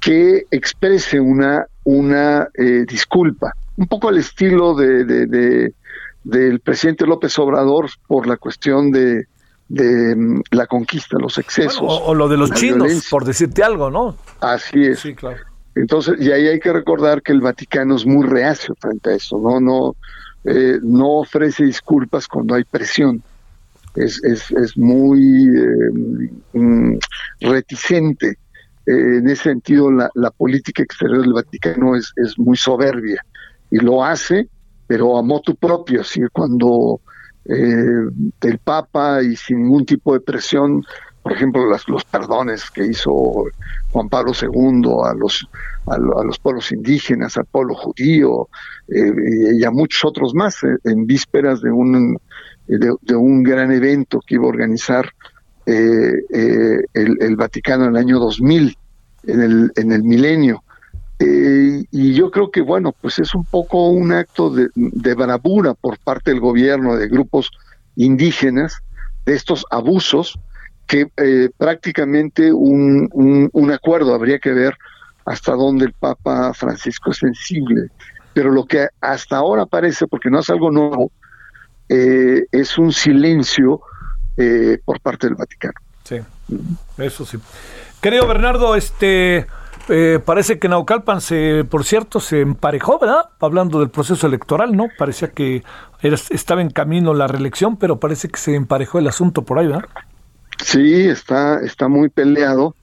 que 0.00 0.46
exprese 0.50 1.20
una, 1.20 1.66
una 1.84 2.48
eh, 2.54 2.84
disculpa, 2.88 3.52
un 3.80 3.86
poco 3.86 4.10
al 4.10 4.18
estilo 4.18 4.74
de, 4.74 5.04
de, 5.04 5.72
del 6.22 6.60
presidente 6.60 7.06
López 7.06 7.38
Obrador 7.38 7.88
por 8.06 8.26
la 8.26 8.36
cuestión 8.36 8.92
de, 8.92 9.26
de 9.68 10.14
mm, 10.14 10.42
la 10.50 10.66
conquista, 10.66 11.16
los 11.18 11.38
excesos. 11.38 11.80
o, 11.80 12.14
lo 12.14 12.28
de 12.28 12.36
los 12.36 12.52
chinos, 12.52 13.08
por 13.10 13.24
decirte 13.24 13.62
algo, 13.62 13.90
¿no? 13.90 14.16
Así 14.40 14.84
es. 14.84 15.00
Sí, 15.00 15.14
claro. 15.14 15.38
Entonces, 15.74 16.16
y 16.20 16.30
ahí 16.30 16.48
hay 16.48 16.60
que 16.60 16.74
recordar 16.74 17.22
que 17.22 17.32
el 17.32 17.40
Vaticano 17.40 17.96
es 17.96 18.04
muy 18.04 18.26
reacio 18.26 18.74
frente 18.78 19.10
a 19.10 19.14
eso, 19.14 19.38
¿no? 19.38 19.60
No, 19.60 19.96
eh, 20.44 20.78
no 20.82 21.20
ofrece 21.20 21.64
disculpas 21.64 22.28
cuando 22.28 22.56
hay 22.56 22.64
presión. 22.64 23.22
Es, 23.96 24.22
es, 24.24 24.50
es 24.50 24.76
muy 24.76 25.46
eh, 25.56 26.30
mm, 26.52 26.98
reticente. 27.40 28.36
Eh, 28.86 29.16
en 29.18 29.28
ese 29.30 29.44
sentido, 29.44 29.90
la, 29.90 30.10
la, 30.14 30.30
política 30.30 30.82
exterior 30.82 31.22
del 31.22 31.32
Vaticano 31.32 31.96
es, 31.96 32.12
es 32.16 32.38
muy 32.38 32.58
soberbia 32.58 33.24
y 33.70 33.78
lo 33.78 34.04
hace, 34.04 34.48
pero 34.86 35.16
a 35.16 35.22
motu 35.22 35.54
propio, 35.54 36.00
así 36.02 36.20
cuando 36.32 37.00
el 37.44 38.58
Papa 38.62 39.22
y 39.22 39.34
sin 39.34 39.62
ningún 39.62 39.84
tipo 39.84 40.12
de 40.12 40.20
presión 40.20 40.84
por 41.22 41.32
ejemplo, 41.32 41.68
las, 41.68 41.86
los 41.88 42.04
perdones 42.04 42.70
que 42.70 42.86
hizo 42.86 43.44
Juan 43.92 44.08
Pablo 44.08 44.32
II 44.40 44.90
a 45.04 45.14
los, 45.14 45.46
a, 45.86 45.98
los 45.98 46.38
pueblos 46.38 46.72
indígenas, 46.72 47.36
al 47.36 47.44
pueblo 47.44 47.74
judío 47.74 48.48
eh, 48.88 49.56
y 49.58 49.64
a 49.64 49.70
muchos 49.70 50.04
otros 50.04 50.34
más, 50.34 50.62
eh, 50.64 50.76
en 50.84 51.06
vísperas 51.06 51.60
de 51.60 51.70
un, 51.70 52.18
de, 52.66 53.14
un 53.14 53.42
gran 53.42 53.70
evento 53.70 54.20
que 54.26 54.36
iba 54.36 54.44
a 54.44 54.48
organizar 54.48 55.10
eh, 55.66 56.14
el, 56.30 57.18
el, 57.20 57.36
Vaticano 57.36 57.84
en 57.84 57.90
el 57.90 57.96
año 57.96 58.18
2000, 58.18 58.78
en 59.24 59.40
el, 59.42 59.72
en 59.76 59.92
el 59.92 60.02
milenio. 60.02 60.64
Y 61.22 62.14
yo 62.14 62.30
creo 62.30 62.50
que, 62.50 62.62
bueno, 62.62 62.94
pues 62.98 63.18
es 63.18 63.34
un 63.34 63.44
poco 63.44 63.88
un 63.88 64.12
acto 64.12 64.48
de, 64.48 64.68
de 64.74 65.14
bravura 65.14 65.74
por 65.74 65.98
parte 65.98 66.30
del 66.30 66.40
gobierno, 66.40 66.96
de 66.96 67.08
grupos 67.08 67.50
indígenas, 67.96 68.82
de 69.26 69.34
estos 69.34 69.66
abusos, 69.70 70.38
que 70.86 71.08
eh, 71.18 71.50
prácticamente 71.56 72.52
un, 72.52 73.08
un, 73.12 73.70
acuerdo 73.70 74.12
habría 74.12 74.40
que 74.40 74.50
ver 74.50 74.76
hasta 75.24 75.52
dónde 75.52 75.84
el 75.84 75.92
Papa 75.92 76.52
Francisco 76.52 77.12
es 77.12 77.18
sensible. 77.18 77.90
Pero 78.32 78.50
lo 78.50 78.64
que 78.64 78.88
hasta 79.00 79.36
ahora 79.36 79.66
parece, 79.66 80.08
porque 80.08 80.30
no 80.30 80.40
es 80.40 80.50
algo 80.50 80.72
nuevo, 80.72 81.12
eh, 81.88 82.44
es 82.50 82.76
un 82.76 82.92
silencio 82.92 83.82
eh, 84.36 84.78
por 84.84 85.00
parte 85.00 85.28
del 85.28 85.36
Vaticano. 85.36 85.74
Sí, 86.02 86.16
eso 86.98 87.24
sí. 87.24 87.38
Querido 88.00 88.26
Bernardo, 88.26 88.74
este 88.74 89.46
parece 90.24 90.58
que 90.58 90.68
Naucalpan 90.68 91.20
se, 91.20 91.64
por 91.64 91.84
cierto, 91.84 92.20
se 92.20 92.40
emparejó, 92.40 92.98
¿verdad? 92.98 93.30
Hablando 93.40 93.80
del 93.80 93.90
proceso 93.90 94.26
electoral, 94.26 94.76
¿no? 94.76 94.88
Parecía 94.98 95.28
que 95.30 95.62
era, 96.02 96.16
estaba 96.30 96.62
en 96.62 96.70
camino 96.70 97.14
la 97.14 97.26
reelección, 97.26 97.76
pero 97.76 97.98
parece 97.98 98.28
que 98.28 98.38
se 98.38 98.54
emparejó 98.54 98.98
el 98.98 99.08
asunto 99.08 99.42
por 99.42 99.58
ahí, 99.58 99.66
¿verdad? 99.66 99.84
Sí, 100.62 101.06
está, 101.06 101.60
está 101.60 101.88
muy 101.88 102.08
peleado. 102.08 102.74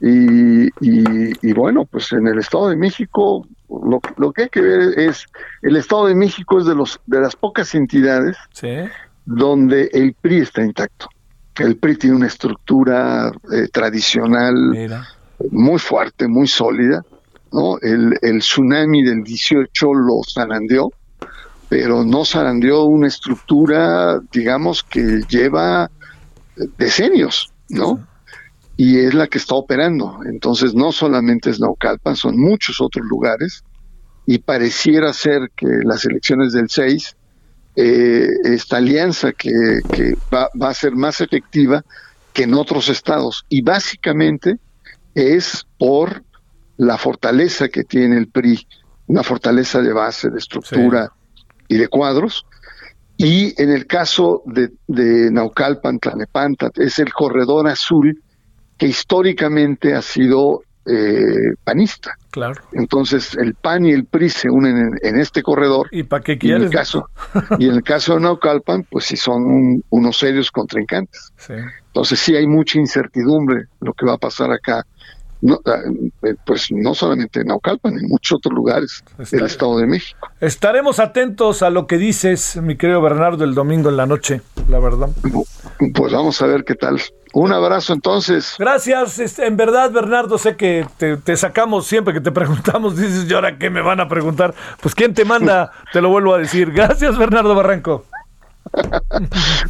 Y, 0.00 0.68
y, 0.80 1.52
bueno, 1.54 1.86
pues 1.86 2.12
en 2.12 2.26
el 2.26 2.38
Estado 2.38 2.68
de 2.68 2.76
México 2.76 3.46
lo, 3.70 4.00
lo, 4.18 4.32
que 4.32 4.42
hay 4.42 4.48
que 4.50 4.60
ver 4.60 4.98
es, 4.98 5.24
el 5.62 5.76
Estado 5.76 6.06
de 6.06 6.14
México 6.14 6.58
es 6.58 6.66
de, 6.66 6.74
los, 6.74 7.00
de 7.06 7.20
las 7.20 7.34
pocas 7.36 7.74
entidades 7.74 8.36
donde 9.24 9.88
el 9.92 10.14
PRI 10.20 10.40
está 10.40 10.62
intacto. 10.62 11.08
El 11.56 11.76
PRI 11.76 11.96
tiene 11.96 12.16
una 12.16 12.26
estructura 12.26 13.32
eh, 13.50 13.68
tradicional 13.72 14.54
muy 15.50 15.78
fuerte, 15.78 16.28
muy 16.28 16.46
sólida. 16.46 17.04
¿no? 17.52 17.78
El, 17.80 18.18
el 18.22 18.40
tsunami 18.40 19.04
del 19.04 19.22
18 19.22 19.94
lo 19.94 20.20
zarandeó, 20.28 20.92
pero 21.68 22.04
no 22.04 22.24
zarandeó 22.24 22.84
una 22.84 23.06
estructura, 23.06 24.20
digamos, 24.32 24.82
que 24.82 25.22
lleva 25.28 25.90
decenios, 26.78 27.52
¿no? 27.68 28.06
Y 28.76 28.98
es 28.98 29.14
la 29.14 29.28
que 29.28 29.38
está 29.38 29.54
operando. 29.54 30.18
Entonces, 30.26 30.74
no 30.74 30.90
solamente 30.92 31.50
es 31.50 31.60
Naucalpan, 31.60 32.16
son 32.16 32.38
muchos 32.38 32.80
otros 32.80 33.06
lugares. 33.06 33.62
Y 34.26 34.38
pareciera 34.38 35.12
ser 35.12 35.50
que 35.54 35.66
las 35.84 36.04
elecciones 36.04 36.52
del 36.52 36.68
6, 36.68 37.16
eh, 37.76 38.28
esta 38.44 38.78
alianza 38.78 39.32
que, 39.32 39.50
va, 40.32 40.48
va, 40.60 40.70
a 40.70 40.74
ser 40.74 40.92
más 40.96 41.20
efectiva 41.20 41.84
que 42.32 42.44
en 42.44 42.54
otros 42.54 42.88
estados. 42.88 43.44
Y 43.48 43.62
básicamente 43.62 44.58
es 45.14 45.66
por 45.78 46.24
la 46.76 46.98
fortaleza 46.98 47.68
que 47.68 47.84
tiene 47.84 48.16
el 48.18 48.28
PRI, 48.28 48.66
una 49.06 49.22
fortaleza 49.22 49.80
de 49.80 49.92
base, 49.92 50.30
de 50.30 50.38
estructura 50.38 51.12
y 51.68 51.76
de 51.76 51.88
cuadros, 51.88 52.46
y 53.16 53.60
en 53.62 53.70
el 53.70 53.86
caso 53.86 54.42
de, 54.44 54.70
de 54.88 55.30
Naucalpan, 55.30 56.00
Tlanepanta, 56.00 56.70
es 56.74 56.98
el 56.98 57.12
corredor 57.12 57.68
azul 57.68 58.20
que 58.76 58.86
históricamente 58.86 59.94
ha 59.94 60.02
sido 60.02 60.62
eh, 60.86 61.54
panista. 61.62 62.16
Claro. 62.30 62.60
Entonces 62.72 63.36
el 63.36 63.54
PAN 63.54 63.86
y 63.86 63.92
el 63.92 64.04
PRI 64.06 64.28
se 64.28 64.50
unen 64.50 64.90
en, 65.00 65.18
este 65.18 65.42
corredor. 65.42 65.88
¿Y 65.92 66.02
para 66.02 66.22
qué 66.22 66.36
quieres? 66.36 66.58
Y 66.58 66.62
en, 66.62 66.66
el 66.66 66.76
caso, 66.76 67.08
y 67.58 67.68
en 67.68 67.74
el 67.76 67.82
caso 67.82 68.14
de 68.14 68.20
Naucalpan, 68.20 68.84
pues 68.90 69.04
sí 69.04 69.16
son 69.16 69.82
unos 69.88 70.18
serios 70.18 70.50
contrincantes. 70.50 71.32
Entonces 71.86 72.18
sí 72.18 72.34
hay 72.34 72.46
mucha 72.46 72.78
incertidumbre 72.78 73.66
lo 73.80 73.92
que 73.94 74.04
va 74.04 74.14
a 74.14 74.18
pasar 74.18 74.50
acá 74.50 74.84
no, 75.44 75.60
ah, 75.66 75.82
eh, 76.22 76.34
pues 76.46 76.68
no 76.70 76.94
solamente 76.94 77.40
en 77.40 77.48
Naucalpan, 77.48 77.98
en 77.98 78.08
muchos 78.08 78.38
otros 78.38 78.54
lugares 78.54 79.04
del 79.30 79.44
Estado 79.44 79.76
de 79.76 79.86
México. 79.86 80.26
Estaremos 80.40 80.98
atentos 80.98 81.62
a 81.62 81.68
lo 81.68 81.86
que 81.86 81.98
dices, 81.98 82.56
mi 82.56 82.76
querido 82.78 83.02
Bernardo, 83.02 83.44
el 83.44 83.54
domingo 83.54 83.90
en 83.90 83.98
la 83.98 84.06
noche, 84.06 84.40
la 84.70 84.78
verdad. 84.78 85.10
Pues 85.94 86.12
vamos 86.14 86.40
a 86.40 86.46
ver 86.46 86.64
qué 86.64 86.74
tal. 86.74 86.98
Un 87.34 87.52
abrazo 87.52 87.92
entonces. 87.92 88.54
Gracias. 88.58 89.18
Este, 89.18 89.46
en 89.46 89.58
verdad, 89.58 89.90
Bernardo, 89.90 90.38
sé 90.38 90.56
que 90.56 90.86
te, 90.96 91.36
sacamos 91.36 91.86
siempre 91.86 92.14
que 92.14 92.22
te 92.22 92.32
preguntamos. 92.32 92.96
Dices, 92.96 93.26
¿y 93.28 93.34
ahora 93.34 93.58
qué 93.58 93.68
me 93.68 93.82
van 93.82 94.00
a 94.00 94.08
preguntar? 94.08 94.54
Pues 94.80 94.94
¿quién 94.94 95.12
te 95.12 95.26
manda? 95.26 95.72
te 95.92 96.00
lo 96.00 96.08
vuelvo 96.08 96.32
a 96.32 96.38
decir. 96.38 96.72
Gracias, 96.72 97.18
Bernardo 97.18 97.54
Barranco. 97.54 98.06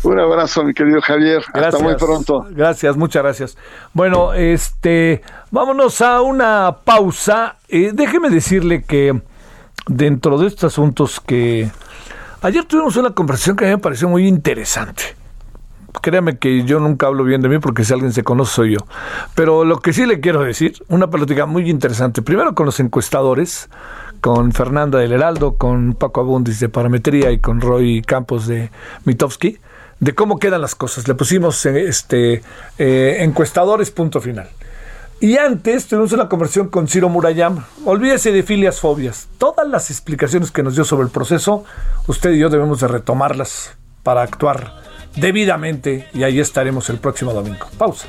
Un 0.02 0.20
abrazo, 0.20 0.64
mi 0.64 0.74
querido 0.74 1.00
Javier. 1.00 1.42
Hasta 1.52 1.78
muy 1.78 1.94
pronto. 1.96 2.46
Gracias, 2.50 2.96
muchas 2.96 3.22
gracias. 3.22 3.58
Bueno, 3.92 4.32
este, 4.32 5.22
vámonos 5.50 6.00
a 6.00 6.20
una 6.22 6.78
pausa. 6.84 7.56
Eh, 7.68 7.90
déjeme 7.92 8.30
decirle 8.30 8.82
que 8.82 9.20
dentro 9.86 10.38
de 10.38 10.46
estos 10.46 10.72
asuntos 10.72 11.20
que 11.20 11.70
ayer 12.42 12.64
tuvimos 12.64 12.96
una 12.96 13.10
conversación 13.10 13.56
que 13.56 13.64
a 13.64 13.68
mí 13.68 13.74
me 13.74 13.80
pareció 13.80 14.08
muy 14.08 14.26
interesante. 14.26 15.16
Créame 16.02 16.38
que 16.38 16.64
yo 16.64 16.80
nunca 16.80 17.06
hablo 17.06 17.24
bien 17.24 17.40
de 17.40 17.48
mí 17.48 17.58
porque 17.60 17.84
si 17.84 17.92
alguien 17.92 18.12
se 18.12 18.24
conoce 18.24 18.52
soy 18.52 18.72
yo. 18.72 18.80
Pero 19.34 19.64
lo 19.64 19.78
que 19.78 19.92
sí 19.92 20.06
le 20.06 20.20
quiero 20.20 20.42
decir, 20.42 20.74
una 20.88 21.08
plática 21.08 21.46
muy 21.46 21.70
interesante. 21.70 22.20
Primero 22.20 22.54
con 22.54 22.66
los 22.66 22.80
encuestadores 22.80 23.70
con 24.24 24.52
Fernanda 24.52 24.98
del 24.98 25.12
Heraldo, 25.12 25.56
con 25.58 25.92
Paco 25.92 26.22
Abundis 26.22 26.58
de 26.58 26.70
Parametría 26.70 27.30
y 27.30 27.40
con 27.40 27.60
Roy 27.60 28.00
Campos 28.00 28.46
de 28.46 28.70
Mitowski, 29.04 29.58
de 30.00 30.14
cómo 30.14 30.38
quedan 30.38 30.62
las 30.62 30.74
cosas. 30.74 31.06
Le 31.06 31.14
pusimos 31.14 31.66
este, 31.66 32.40
eh, 32.78 33.18
encuestadores, 33.20 33.90
punto 33.90 34.22
final. 34.22 34.48
Y 35.20 35.36
antes 35.36 35.88
tuvimos 35.88 36.12
una 36.12 36.30
conversación 36.30 36.68
con 36.68 36.88
Ciro 36.88 37.10
Murayama. 37.10 37.68
Olvídese 37.84 38.32
de 38.32 38.42
filias 38.42 38.80
fobias. 38.80 39.28
Todas 39.36 39.68
las 39.68 39.90
explicaciones 39.90 40.50
que 40.50 40.62
nos 40.62 40.74
dio 40.74 40.86
sobre 40.86 41.04
el 41.04 41.10
proceso, 41.10 41.64
usted 42.06 42.30
y 42.30 42.38
yo 42.38 42.48
debemos 42.48 42.80
de 42.80 42.88
retomarlas 42.88 43.76
para 44.02 44.22
actuar 44.22 44.72
debidamente 45.16 46.08
y 46.14 46.22
ahí 46.22 46.40
estaremos 46.40 46.88
el 46.88 46.96
próximo 46.96 47.34
domingo. 47.34 47.66
Pausa. 47.76 48.08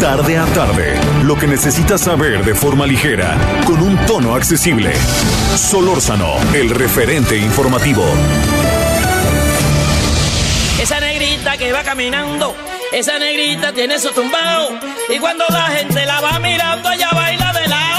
Tarde 0.00 0.38
a 0.38 0.46
tarde, 0.46 0.94
lo 1.24 1.34
que 1.34 1.48
necesitas 1.48 2.02
saber 2.02 2.44
de 2.44 2.54
forma 2.54 2.86
ligera, 2.86 3.36
con 3.66 3.82
un 3.82 3.96
tono 4.06 4.36
accesible. 4.36 4.92
Solórzano, 5.56 6.36
el 6.54 6.70
referente 6.70 7.36
informativo. 7.36 8.04
Esa 10.80 11.00
negrita 11.00 11.56
que 11.56 11.72
va 11.72 11.82
caminando, 11.82 12.54
esa 12.92 13.18
negrita 13.18 13.72
tiene 13.72 13.98
su 13.98 14.12
tumbao. 14.12 14.78
Y 15.08 15.18
cuando 15.18 15.44
la 15.48 15.64
gente 15.64 16.06
la 16.06 16.20
va 16.20 16.38
mirando, 16.38 16.92
ella 16.92 17.10
baila 17.12 17.52
de 17.52 17.66
lado, 17.66 17.97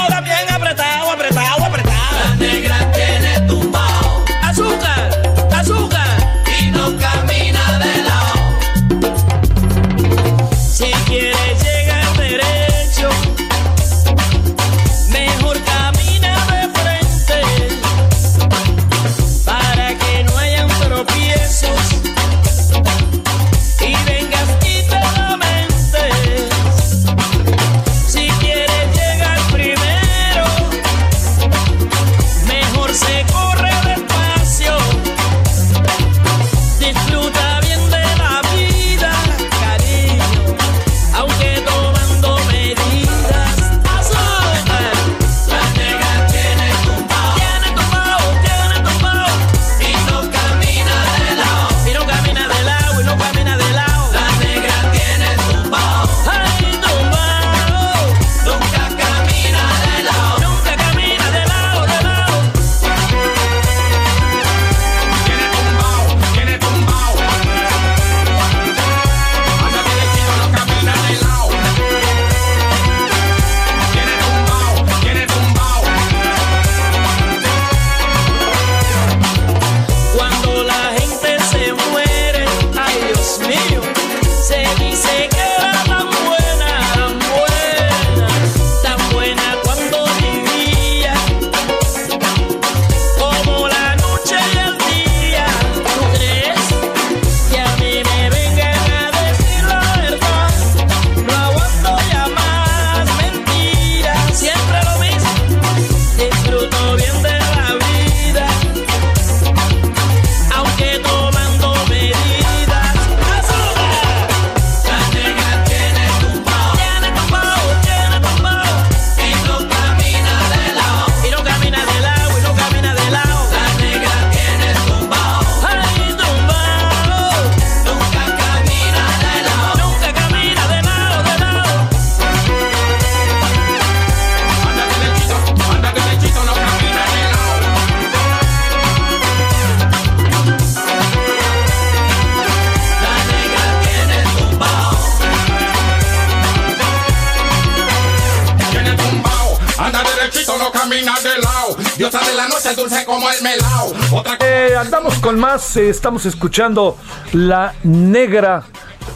con 155.20 155.38
más. 155.38 155.76
Eh, 155.76 155.90
estamos 155.90 156.24
escuchando 156.24 156.96
La 157.34 157.74
Negra 157.82 158.62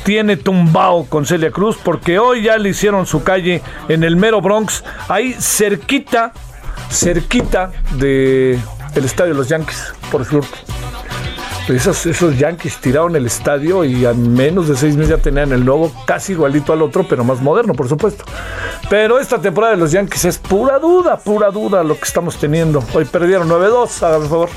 tiene 0.05 0.37
tumbao 0.37 1.07
con 1.07 1.25
Celia 1.25 1.51
Cruz 1.51 1.79
porque 1.83 2.19
hoy 2.19 2.43
ya 2.43 2.59
le 2.59 2.69
hicieron 2.69 3.07
su 3.07 3.23
calle 3.23 3.63
en 3.89 4.05
el 4.05 4.17
mero 4.17 4.43
Bronx, 4.43 4.85
ahí 5.09 5.33
cerquita, 5.33 6.33
cerquita 6.91 7.73
de 7.99 8.59
el 8.95 9.05
estadio 9.05 9.33
de 9.33 9.39
los 9.39 9.49
Yankees, 9.49 9.95
por 10.11 10.27
cierto. 10.27 10.55
Esos, 11.69 12.05
esos 12.05 12.39
Yankees 12.39 12.77
tiraron 12.77 13.17
el 13.17 13.25
estadio 13.25 13.85
y 13.85 14.05
a 14.05 14.13
menos 14.13 14.69
de 14.69 14.77
seis 14.77 14.97
meses 14.97 15.17
ya 15.17 15.19
tenían 15.19 15.51
el 15.53 15.65
nuevo, 15.65 15.91
casi 16.05 16.33
igualito 16.33 16.75
al 16.75 16.83
otro, 16.83 17.07
pero 17.09 17.25
más 17.25 17.41
moderno, 17.41 17.73
por 17.73 17.89
supuesto. 17.89 18.25
Pero 18.91 19.19
esta 19.19 19.41
temporada 19.41 19.73
de 19.73 19.81
los 19.81 19.93
Yankees 19.93 20.27
es 20.27 20.37
pura 20.37 20.79
duda, 20.79 21.17
pura 21.17 21.51
duda 21.51 21.83
lo 21.83 21.97
que 21.97 22.05
estamos 22.05 22.37
teniendo. 22.37 22.85
Hoy 22.93 23.07
perdieron 23.07 23.49
9-2, 23.49 24.19
por 24.19 24.29
favor. 24.29 24.51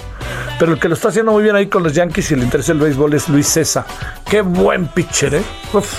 Pero 0.60 0.74
el 0.74 0.80
que 0.80 0.88
lo 0.90 0.96
está 0.96 1.10
haciendo 1.10 1.32
muy 1.32 1.44
bien 1.44 1.56
ahí 1.56 1.68
con 1.68 1.84
los 1.84 1.94
Yankees 1.94 2.32
y 2.32 2.36
le 2.36 2.44
interesa 2.44 2.72
el 2.72 2.80
béisbol 2.80 3.14
es 3.14 3.30
Luis 3.30 3.48
César. 3.48 3.86
Qué 4.30 4.42
buen 4.42 4.88
pitcher, 4.88 5.36
¿eh? 5.36 5.44
Uf. 5.74 5.94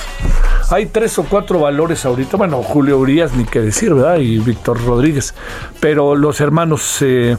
Hay 0.71 0.87
tres 0.87 1.19
o 1.19 1.25
cuatro 1.25 1.61
valores 1.61 2.05
ahorita. 2.05 2.37
Bueno, 2.37 2.63
Julio 2.63 2.99
Urias, 2.99 3.33
ni 3.35 3.45
qué 3.45 3.61
decir, 3.61 3.95
¿verdad? 3.95 4.19
Y 4.19 4.39
Víctor 4.39 4.85
Rodríguez. 4.85 5.35
Pero 5.81 6.15
los 6.15 6.41
hermanos, 6.41 6.99
eh, 7.01 7.37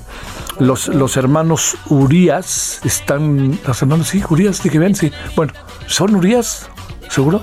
los, 0.59 0.87
los 0.87 1.17
hermanos 1.17 1.77
Urias 1.89 2.79
están. 2.83 3.59
Los 3.67 3.81
hermanos, 3.81 4.07
sí, 4.07 4.23
Urias, 4.29 4.63
dije 4.63 4.79
bien, 4.79 4.95
sí. 4.95 5.11
Bueno, 5.35 5.53
¿son 5.85 6.15
Urias? 6.15 6.69
¿Seguro? 7.09 7.41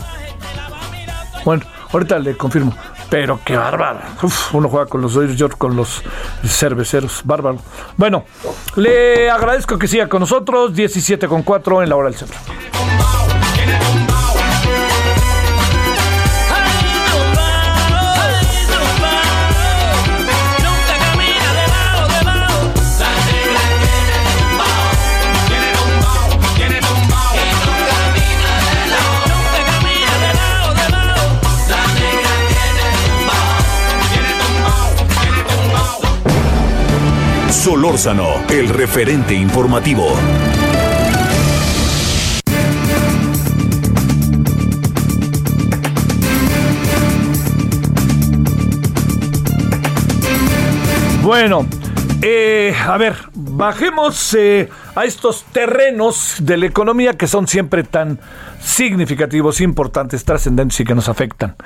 Bueno, 1.44 1.62
ahorita 1.92 2.18
le 2.18 2.36
confirmo. 2.36 2.74
Pero 3.08 3.40
qué 3.44 3.56
bárbaro. 3.56 4.00
Uf, 4.22 4.54
uno 4.54 4.68
juega 4.68 4.86
con 4.86 5.00
los 5.00 5.14
Dodgers, 5.14 5.56
con 5.56 5.76
los 5.76 6.02
cerveceros. 6.44 7.22
Bárbaro. 7.24 7.58
Bueno, 7.96 8.24
le 8.76 9.30
agradezco 9.30 9.78
que 9.78 9.86
siga 9.86 10.08
con 10.08 10.20
nosotros. 10.20 10.74
17 10.74 11.28
con 11.28 11.42
4 11.42 11.82
en 11.82 11.88
la 11.88 11.96
hora 11.96 12.08
del 12.08 12.18
centro. 12.18 12.38
Solórzano, 37.66 38.28
el 38.48 38.68
referente 38.68 39.34
informativo. 39.34 40.06
Bueno, 51.24 51.66
eh, 52.22 52.72
a 52.86 52.96
ver, 52.98 53.16
bajemos 53.34 54.34
eh, 54.34 54.68
a 54.94 55.04
estos 55.04 55.42
terrenos 55.50 56.36
de 56.38 56.58
la 56.58 56.66
economía 56.66 57.14
que 57.14 57.26
son 57.26 57.48
siempre 57.48 57.82
tan 57.82 58.20
significativos, 58.60 59.60
importantes, 59.60 60.24
trascendentes 60.24 60.78
y 60.78 60.84
que 60.84 60.94
nos 60.94 61.08
afectan. 61.08 61.56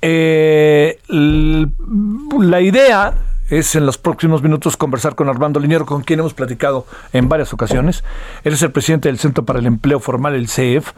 Eh, 0.00 1.00
la 1.08 2.60
idea 2.60 3.12
es 3.48 3.74
en 3.74 3.86
los 3.86 3.98
próximos 3.98 4.42
minutos 4.42 4.76
conversar 4.76 5.14
con 5.14 5.28
Armando 5.28 5.60
Liñero, 5.60 5.86
con 5.86 6.02
quien 6.02 6.20
hemos 6.20 6.34
platicado 6.34 6.86
en 7.12 7.28
varias 7.28 7.52
ocasiones. 7.52 8.04
Él 8.44 8.52
es 8.52 8.62
el 8.62 8.72
presidente 8.72 9.08
del 9.08 9.18
Centro 9.18 9.44
para 9.44 9.58
el 9.58 9.66
Empleo 9.66 10.00
Formal, 10.00 10.34
el 10.34 10.48
CEF. 10.48 10.92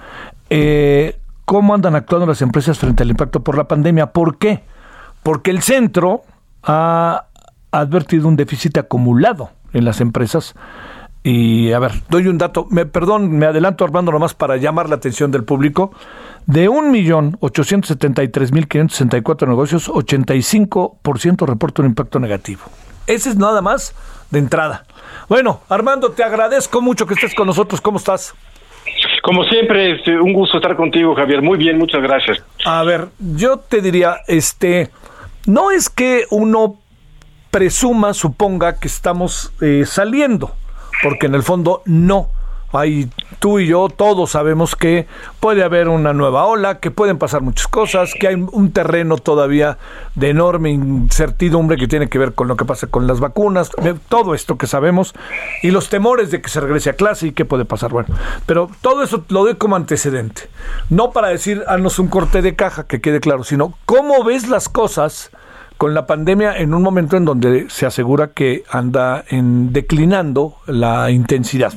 Eh, 0.48 1.18
¿Cómo 1.44 1.74
andan 1.74 1.94
actuando 1.94 2.26
las 2.26 2.42
empresas 2.42 2.78
frente 2.78 3.02
al 3.02 3.10
impacto 3.10 3.42
por 3.42 3.56
la 3.56 3.68
pandemia? 3.68 4.12
¿Por 4.12 4.38
qué? 4.38 4.62
Porque 5.22 5.50
el 5.50 5.62
centro 5.62 6.22
ha 6.62 7.26
advertido 7.72 8.28
un 8.28 8.36
déficit 8.36 8.78
acumulado 8.78 9.50
en 9.72 9.84
las 9.84 10.00
empresas. 10.00 10.54
Y 11.22 11.72
a 11.72 11.78
ver, 11.78 11.92
doy 12.08 12.28
un 12.28 12.38
dato, 12.38 12.66
me, 12.70 12.86
perdón, 12.86 13.30
me 13.30 13.44
adelanto 13.46 13.84
Armando 13.84 14.10
nomás 14.10 14.32
para 14.32 14.56
llamar 14.56 14.88
la 14.88 14.94
atención 14.96 15.30
del 15.30 15.44
público. 15.44 15.92
De 16.46 16.70
1.873.564 16.70 19.46
negocios, 19.46 19.90
85% 19.90 21.46
reporta 21.46 21.82
un 21.82 21.88
impacto 21.88 22.18
negativo. 22.18 22.62
Ese 23.06 23.28
es 23.30 23.36
nada 23.36 23.60
más 23.60 23.94
de 24.30 24.38
entrada. 24.38 24.84
Bueno, 25.28 25.60
Armando, 25.68 26.12
te 26.12 26.24
agradezco 26.24 26.80
mucho 26.80 27.06
que 27.06 27.12
estés 27.14 27.34
con 27.34 27.46
nosotros. 27.46 27.80
¿Cómo 27.80 27.98
estás? 27.98 28.34
Como 29.22 29.44
siempre, 29.44 29.96
este, 29.96 30.18
un 30.18 30.32
gusto 30.32 30.56
estar 30.56 30.74
contigo, 30.76 31.14
Javier. 31.14 31.42
Muy 31.42 31.58
bien, 31.58 31.76
muchas 31.76 32.00
gracias. 32.02 32.42
A 32.64 32.82
ver, 32.82 33.08
yo 33.18 33.58
te 33.58 33.82
diría, 33.82 34.20
este, 34.26 34.90
no 35.46 35.70
es 35.70 35.90
que 35.90 36.24
uno 36.30 36.78
presuma, 37.50 38.14
suponga 38.14 38.78
que 38.78 38.88
estamos 38.88 39.52
eh, 39.60 39.84
saliendo, 39.86 40.54
porque 41.02 41.26
en 41.26 41.34
el 41.34 41.42
fondo 41.42 41.82
no. 41.84 42.28
Hay 42.72 43.10
tú 43.40 43.58
y 43.58 43.66
yo, 43.66 43.88
todos 43.88 44.30
sabemos 44.30 44.76
que 44.76 45.08
puede 45.40 45.64
haber 45.64 45.88
una 45.88 46.12
nueva 46.12 46.44
ola, 46.44 46.78
que 46.78 46.92
pueden 46.92 47.18
pasar 47.18 47.40
muchas 47.42 47.66
cosas, 47.66 48.14
que 48.14 48.28
hay 48.28 48.36
un 48.36 48.70
terreno 48.70 49.16
todavía 49.16 49.76
de 50.14 50.30
enorme 50.30 50.70
incertidumbre 50.70 51.76
que 51.76 51.88
tiene 51.88 52.08
que 52.08 52.18
ver 52.20 52.32
con 52.32 52.46
lo 52.46 52.56
que 52.56 52.64
pasa 52.64 52.86
con 52.86 53.08
las 53.08 53.18
vacunas, 53.18 53.72
todo 54.08 54.34
esto 54.36 54.56
que 54.56 54.68
sabemos, 54.68 55.14
y 55.62 55.72
los 55.72 55.88
temores 55.88 56.30
de 56.30 56.40
que 56.40 56.48
se 56.48 56.60
regrese 56.60 56.90
a 56.90 56.92
clase 56.92 57.28
y 57.28 57.32
qué 57.32 57.44
puede 57.44 57.64
pasar. 57.64 57.90
Bueno, 57.90 58.14
pero 58.46 58.70
todo 58.82 59.02
eso 59.02 59.24
lo 59.30 59.42
doy 59.42 59.56
como 59.56 59.74
antecedente. 59.74 60.42
No 60.90 61.10
para 61.10 61.28
decir, 61.28 61.64
haznos 61.66 61.98
un 61.98 62.06
corte 62.06 62.40
de 62.40 62.54
caja, 62.54 62.86
que 62.86 63.00
quede 63.00 63.18
claro, 63.18 63.42
sino 63.42 63.74
cómo 63.84 64.22
ves 64.22 64.48
las 64.48 64.68
cosas 64.68 65.32
con 65.80 65.94
la 65.94 66.04
pandemia 66.04 66.58
en 66.58 66.74
un 66.74 66.82
momento 66.82 67.16
en 67.16 67.24
donde 67.24 67.70
se 67.70 67.86
asegura 67.86 68.32
que 68.34 68.64
anda 68.70 69.24
en 69.30 69.72
declinando 69.72 70.56
la 70.66 71.10
intensidad 71.10 71.72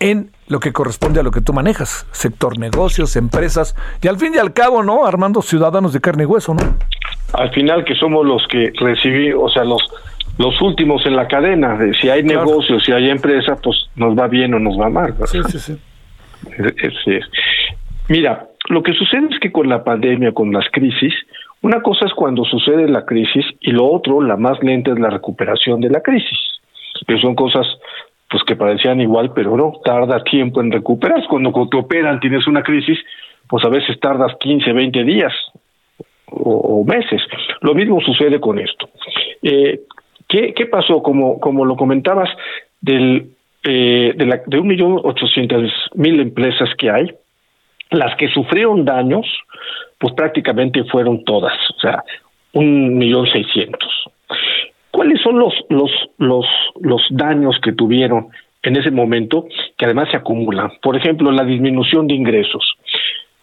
en 0.00 0.32
lo 0.48 0.60
que 0.60 0.74
corresponde 0.74 1.20
a 1.20 1.22
lo 1.22 1.30
que 1.30 1.40
tú 1.40 1.54
manejas, 1.54 2.06
sector 2.12 2.58
negocios, 2.58 3.16
empresas, 3.16 3.74
y 4.02 4.08
al 4.08 4.18
fin 4.18 4.34
y 4.34 4.38
al 4.38 4.52
cabo, 4.52 4.82
¿no? 4.82 5.06
Armando 5.06 5.40
ciudadanos 5.40 5.94
de 5.94 6.00
carne 6.02 6.24
y 6.24 6.26
hueso, 6.26 6.52
¿no? 6.52 6.60
Al 7.32 7.50
final 7.54 7.86
que 7.86 7.94
somos 7.94 8.26
los 8.26 8.46
que 8.48 8.70
recibimos, 8.78 9.42
o 9.42 9.48
sea, 9.48 9.64
los 9.64 9.80
los 10.36 10.60
últimos 10.60 11.06
en 11.06 11.16
la 11.16 11.26
cadena. 11.26 11.78
de 11.78 11.94
si 11.94 12.10
hay 12.10 12.22
Claro. 12.24 12.44
negocios, 12.44 12.84
si 12.84 12.92
hay 12.92 13.08
empresas, 13.08 13.58
pues 13.62 13.88
nos 13.96 14.14
va 14.14 14.28
bien 14.28 14.52
o 14.52 14.58
nos 14.58 14.78
va 14.78 14.90
mal. 14.90 15.12
¿verdad? 15.12 15.24
Sí, 15.26 15.38
sí, 15.48 15.58
sí. 15.58 15.78
Así 16.58 17.12
es. 17.14 17.24
Mira, 18.08 18.46
lo 18.68 18.82
que 18.82 18.92
sucede 18.92 19.26
es 19.30 19.40
que 19.40 19.50
con 19.50 19.70
la 19.70 19.82
pandemia, 19.84 20.32
con 20.32 20.52
las 20.52 20.66
crisis, 20.70 21.14
una 21.62 21.82
cosa 21.82 22.06
es 22.06 22.12
cuando 22.14 22.44
sucede 22.44 22.88
la 22.88 23.04
crisis 23.04 23.44
y 23.60 23.72
lo 23.72 23.86
otro, 23.90 24.20
la 24.20 24.36
más 24.36 24.62
lenta, 24.62 24.92
es 24.92 24.98
la 24.98 25.10
recuperación 25.10 25.80
de 25.80 25.90
la 25.90 26.00
crisis. 26.00 26.38
Que 27.06 27.18
son 27.18 27.34
cosas 27.34 27.66
pues 28.30 28.42
que 28.44 28.56
parecían 28.56 29.00
igual, 29.00 29.32
pero 29.34 29.56
no, 29.56 29.72
tarda 29.84 30.22
tiempo 30.22 30.60
en 30.60 30.70
recuperarse. 30.70 31.26
Cuando 31.28 31.52
te 31.68 31.76
operan, 31.76 32.20
tienes 32.20 32.46
una 32.46 32.62
crisis, 32.62 32.98
pues 33.48 33.64
a 33.64 33.68
veces 33.68 33.98
tardas 34.00 34.32
15, 34.38 34.72
20 34.72 35.04
días 35.04 35.32
o, 36.26 36.80
o 36.80 36.84
meses. 36.84 37.22
Lo 37.62 37.74
mismo 37.74 38.00
sucede 38.00 38.38
con 38.38 38.58
esto. 38.58 38.88
Eh, 39.42 39.80
¿qué, 40.28 40.52
¿Qué 40.52 40.66
pasó? 40.66 41.02
Como, 41.02 41.40
como 41.40 41.64
lo 41.64 41.76
comentabas, 41.76 42.28
del, 42.80 43.30
eh, 43.64 44.12
de, 44.14 44.26
la, 44.26 44.42
de 44.46 44.58
un 44.58 44.68
millón 44.68 45.00
ochocientos 45.02 45.72
mil 45.94 46.20
empresas 46.20 46.68
que 46.76 46.90
hay, 46.90 47.14
las 47.90 48.14
que 48.16 48.28
sufrieron 48.28 48.84
daños, 48.84 49.26
pues 49.98 50.14
prácticamente 50.14 50.84
fueron 50.84 51.24
todas, 51.24 51.54
o 51.76 51.80
sea, 51.80 52.02
un 52.52 52.96
millón 52.96 53.26
seiscientos. 53.26 54.04
¿Cuáles 54.90 55.20
son 55.22 55.38
los, 55.38 55.54
los, 55.68 55.90
los, 56.18 56.46
los 56.80 57.02
daños 57.10 57.58
que 57.62 57.72
tuvieron 57.72 58.28
en 58.62 58.76
ese 58.76 58.90
momento 58.90 59.46
que 59.76 59.84
además 59.84 60.08
se 60.10 60.16
acumulan? 60.16 60.72
Por 60.82 60.96
ejemplo, 60.96 61.30
la 61.30 61.44
disminución 61.44 62.06
de 62.06 62.14
ingresos. 62.14 62.74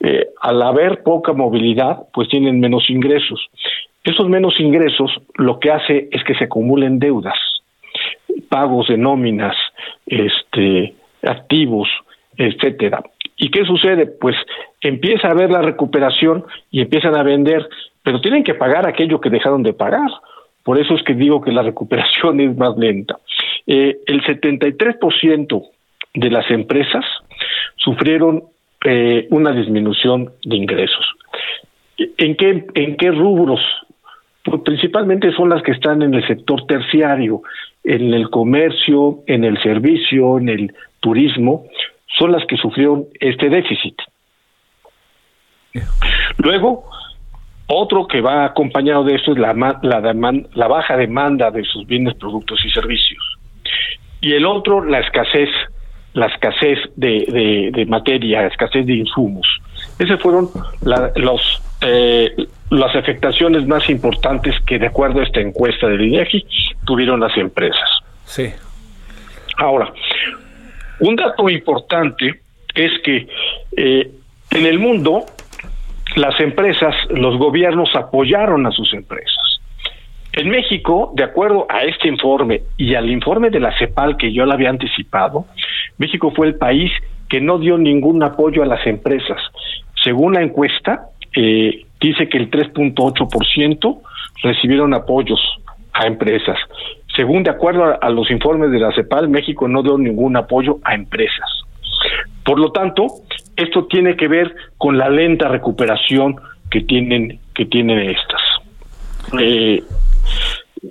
Eh, 0.01 0.27
al 0.41 0.61
haber 0.61 1.03
poca 1.03 1.33
movilidad, 1.33 1.99
pues 2.13 2.27
tienen 2.29 2.59
menos 2.59 2.89
ingresos. 2.89 3.47
Esos 4.03 4.27
menos 4.27 4.59
ingresos 4.59 5.11
lo 5.35 5.59
que 5.59 5.71
hace 5.71 6.09
es 6.11 6.23
que 6.23 6.35
se 6.35 6.43
acumulen 6.43 6.99
deudas, 6.99 7.37
pagos 8.49 8.87
de 8.87 8.97
nóminas, 8.97 9.55
este, 10.05 10.93
activos, 11.23 11.87
etcétera. 12.37 13.03
¿Y 13.37 13.49
qué 13.49 13.65
sucede? 13.65 14.07
Pues 14.07 14.35
empieza 14.81 15.27
a 15.27 15.31
haber 15.31 15.51
la 15.51 15.61
recuperación 15.61 16.45
y 16.71 16.81
empiezan 16.81 17.15
a 17.15 17.23
vender, 17.23 17.67
pero 18.03 18.21
tienen 18.21 18.43
que 18.43 18.53
pagar 18.53 18.87
aquello 18.87 19.19
que 19.19 19.29
dejaron 19.29 19.63
de 19.63 19.73
pagar. 19.73 20.09
Por 20.63 20.79
eso 20.79 20.95
es 20.95 21.03
que 21.03 21.13
digo 21.13 21.41
que 21.41 21.51
la 21.51 21.61
recuperación 21.61 22.39
es 22.41 22.55
más 22.57 22.77
lenta. 22.77 23.19
Eh, 23.67 23.97
el 24.07 24.23
73% 24.23 25.63
de 26.13 26.29
las 26.29 26.49
empresas 26.49 27.05
sufrieron 27.75 28.43
eh, 28.83 29.27
una 29.31 29.51
disminución 29.51 30.31
de 30.43 30.55
ingresos. 30.55 31.05
¿En 31.97 32.35
qué, 32.35 32.65
¿En 32.73 32.97
qué 32.97 33.11
rubros? 33.11 33.61
Pues 34.43 34.61
principalmente 34.61 35.31
son 35.31 35.49
las 35.49 35.63
que 35.63 35.71
están 35.71 36.01
en 36.03 36.13
el 36.13 36.25
sector 36.27 36.67
terciario, 36.67 37.41
en 37.83 38.13
el 38.13 38.29
comercio, 38.29 39.19
en 39.27 39.43
el 39.43 39.61
servicio, 39.61 40.37
en 40.37 40.49
el 40.49 40.73
turismo, 40.99 41.65
son 42.17 42.31
las 42.31 42.45
que 42.45 42.57
sufrieron 42.57 43.05
este 43.19 43.49
déficit. 43.49 43.95
Luego, 46.37 46.85
otro 47.67 48.07
que 48.07 48.21
va 48.21 48.45
acompañado 48.45 49.03
de 49.03 49.15
esto 49.15 49.31
es 49.33 49.37
la, 49.37 49.53
la, 49.53 50.01
deman- 50.01 50.47
la 50.53 50.67
baja 50.67 50.95
demanda 50.97 51.51
de 51.51 51.63
sus 51.63 51.85
bienes, 51.85 52.13
productos 52.15 52.63
y 52.65 52.69
servicios. 52.71 53.23
y 54.21 54.33
el 54.33 54.45
otro 54.45 54.83
la 54.83 54.99
escasez, 54.99 55.49
la 56.13 56.27
escasez 56.27 56.79
de, 56.95 57.25
de, 57.27 57.69
de 57.73 57.85
materia, 57.85 58.41
la 58.41 58.47
escasez 58.47 58.85
de 58.85 58.93
insumos. 58.93 59.45
Esas 59.99 60.19
fueron 60.21 60.49
la- 60.81 61.11
los 61.15 61.61
eh, 61.81 62.33
las 62.71 62.95
afectaciones 62.95 63.67
más 63.67 63.87
importantes 63.89 64.55
que 64.65 64.79
de 64.79 64.87
acuerdo 64.87 65.19
a 65.19 65.23
esta 65.23 65.39
encuesta 65.41 65.87
del 65.87 66.01
INEGI 66.01 66.45
tuvieron 66.85 67.19
las 67.19 67.35
empresas. 67.37 67.89
Sí. 68.23 68.49
Ahora, 69.57 69.93
un 70.99 71.15
dato 71.15 71.49
importante 71.49 72.41
es 72.73 72.91
que 73.03 73.27
eh, 73.77 74.11
en 74.51 74.65
el 74.65 74.79
mundo 74.79 75.25
las 76.15 76.39
empresas, 76.39 76.95
los 77.09 77.37
gobiernos 77.37 77.89
apoyaron 77.95 78.65
a 78.65 78.71
sus 78.71 78.93
empresas. 78.93 79.59
En 80.33 80.49
México, 80.49 81.11
de 81.15 81.23
acuerdo 81.23 81.65
a 81.69 81.83
este 81.83 82.07
informe 82.07 82.63
y 82.77 82.95
al 82.95 83.09
informe 83.09 83.49
de 83.49 83.59
la 83.59 83.77
CEPAL 83.77 84.17
que 84.17 84.33
yo 84.33 84.45
le 84.45 84.53
había 84.53 84.69
anticipado, 84.69 85.45
México 85.97 86.31
fue 86.35 86.47
el 86.47 86.55
país 86.55 86.91
que 87.29 87.41
no 87.41 87.57
dio 87.57 87.77
ningún 87.77 88.21
apoyo 88.23 88.63
a 88.63 88.65
las 88.65 88.85
empresas. 88.85 89.41
Según 90.03 90.33
la 90.33 90.41
encuesta, 90.41 91.07
eh, 91.35 91.85
dice 91.99 92.29
que 92.29 92.37
el 92.37 92.49
3.8% 92.51 94.01
recibieron 94.43 94.93
apoyos 94.93 95.39
a 95.93 96.05
empresas. 96.07 96.57
Según 97.15 97.43
de 97.43 97.49
acuerdo 97.49 97.97
a, 98.01 98.09
los 98.09 98.29
informes 98.29 98.71
de 98.71 98.79
la 98.79 98.91
CEPAL, 98.93 99.29
México 99.29 99.67
no 99.67 99.83
dio 99.83 99.97
ningún 99.97 100.35
apoyo 100.35 100.79
a 100.83 100.95
empresas. 100.95 101.49
Por 102.43 102.59
lo 102.59 102.71
tanto, 102.71 103.07
esto 103.55 103.85
tiene 103.85 104.15
que 104.15 104.27
ver 104.27 104.55
con 104.77 104.97
la 104.97 105.09
lenta 105.09 105.47
recuperación 105.47 106.35
que 106.69 106.81
tienen 106.81 107.39
que 107.53 107.65
tienen 107.65 108.09
estas. 108.09 108.41
Eh, 109.39 109.81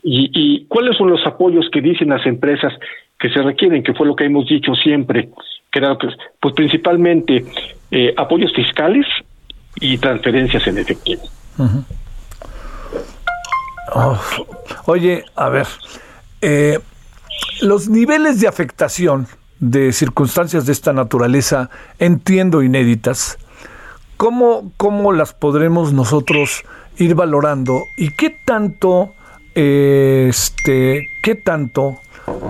y, 0.02 0.30
y 0.32 0.64
cuáles 0.66 0.96
son 0.96 1.10
los 1.10 1.24
apoyos 1.26 1.68
que 1.70 1.80
dicen 1.80 2.08
las 2.08 2.24
empresas 2.26 2.72
que 3.18 3.30
se 3.30 3.42
requieren? 3.42 3.82
Que 3.82 3.94
fue 3.94 4.06
lo 4.06 4.14
que 4.14 4.24
hemos 4.24 4.46
dicho 4.46 4.74
siempre, 4.74 5.30
que 5.72 5.80
pues 6.40 6.54
principalmente 6.54 7.44
eh, 7.90 8.14
apoyos 8.16 8.52
fiscales 8.52 9.06
y 9.80 9.98
transferencias 9.98 10.66
en 10.66 10.78
efectivo. 10.78 11.22
Oye, 14.86 15.24
a 15.36 15.48
ver, 15.48 15.66
eh, 16.46 16.78
los 17.62 17.88
niveles 17.88 18.38
de 18.38 18.46
afectación 18.46 19.26
de 19.60 19.94
circunstancias 19.94 20.66
de 20.66 20.72
esta 20.72 20.92
naturaleza, 20.92 21.70
entiendo 21.98 22.62
inéditas, 22.62 23.38
¿cómo, 24.18 24.70
cómo 24.76 25.12
las 25.12 25.32
podremos 25.32 25.94
nosotros 25.94 26.64
ir 26.98 27.14
valorando 27.14 27.84
y 27.96 28.10
qué 28.10 28.28
tanto, 28.28 29.14
este, 29.54 31.06
qué 31.22 31.34
tanto 31.34 31.98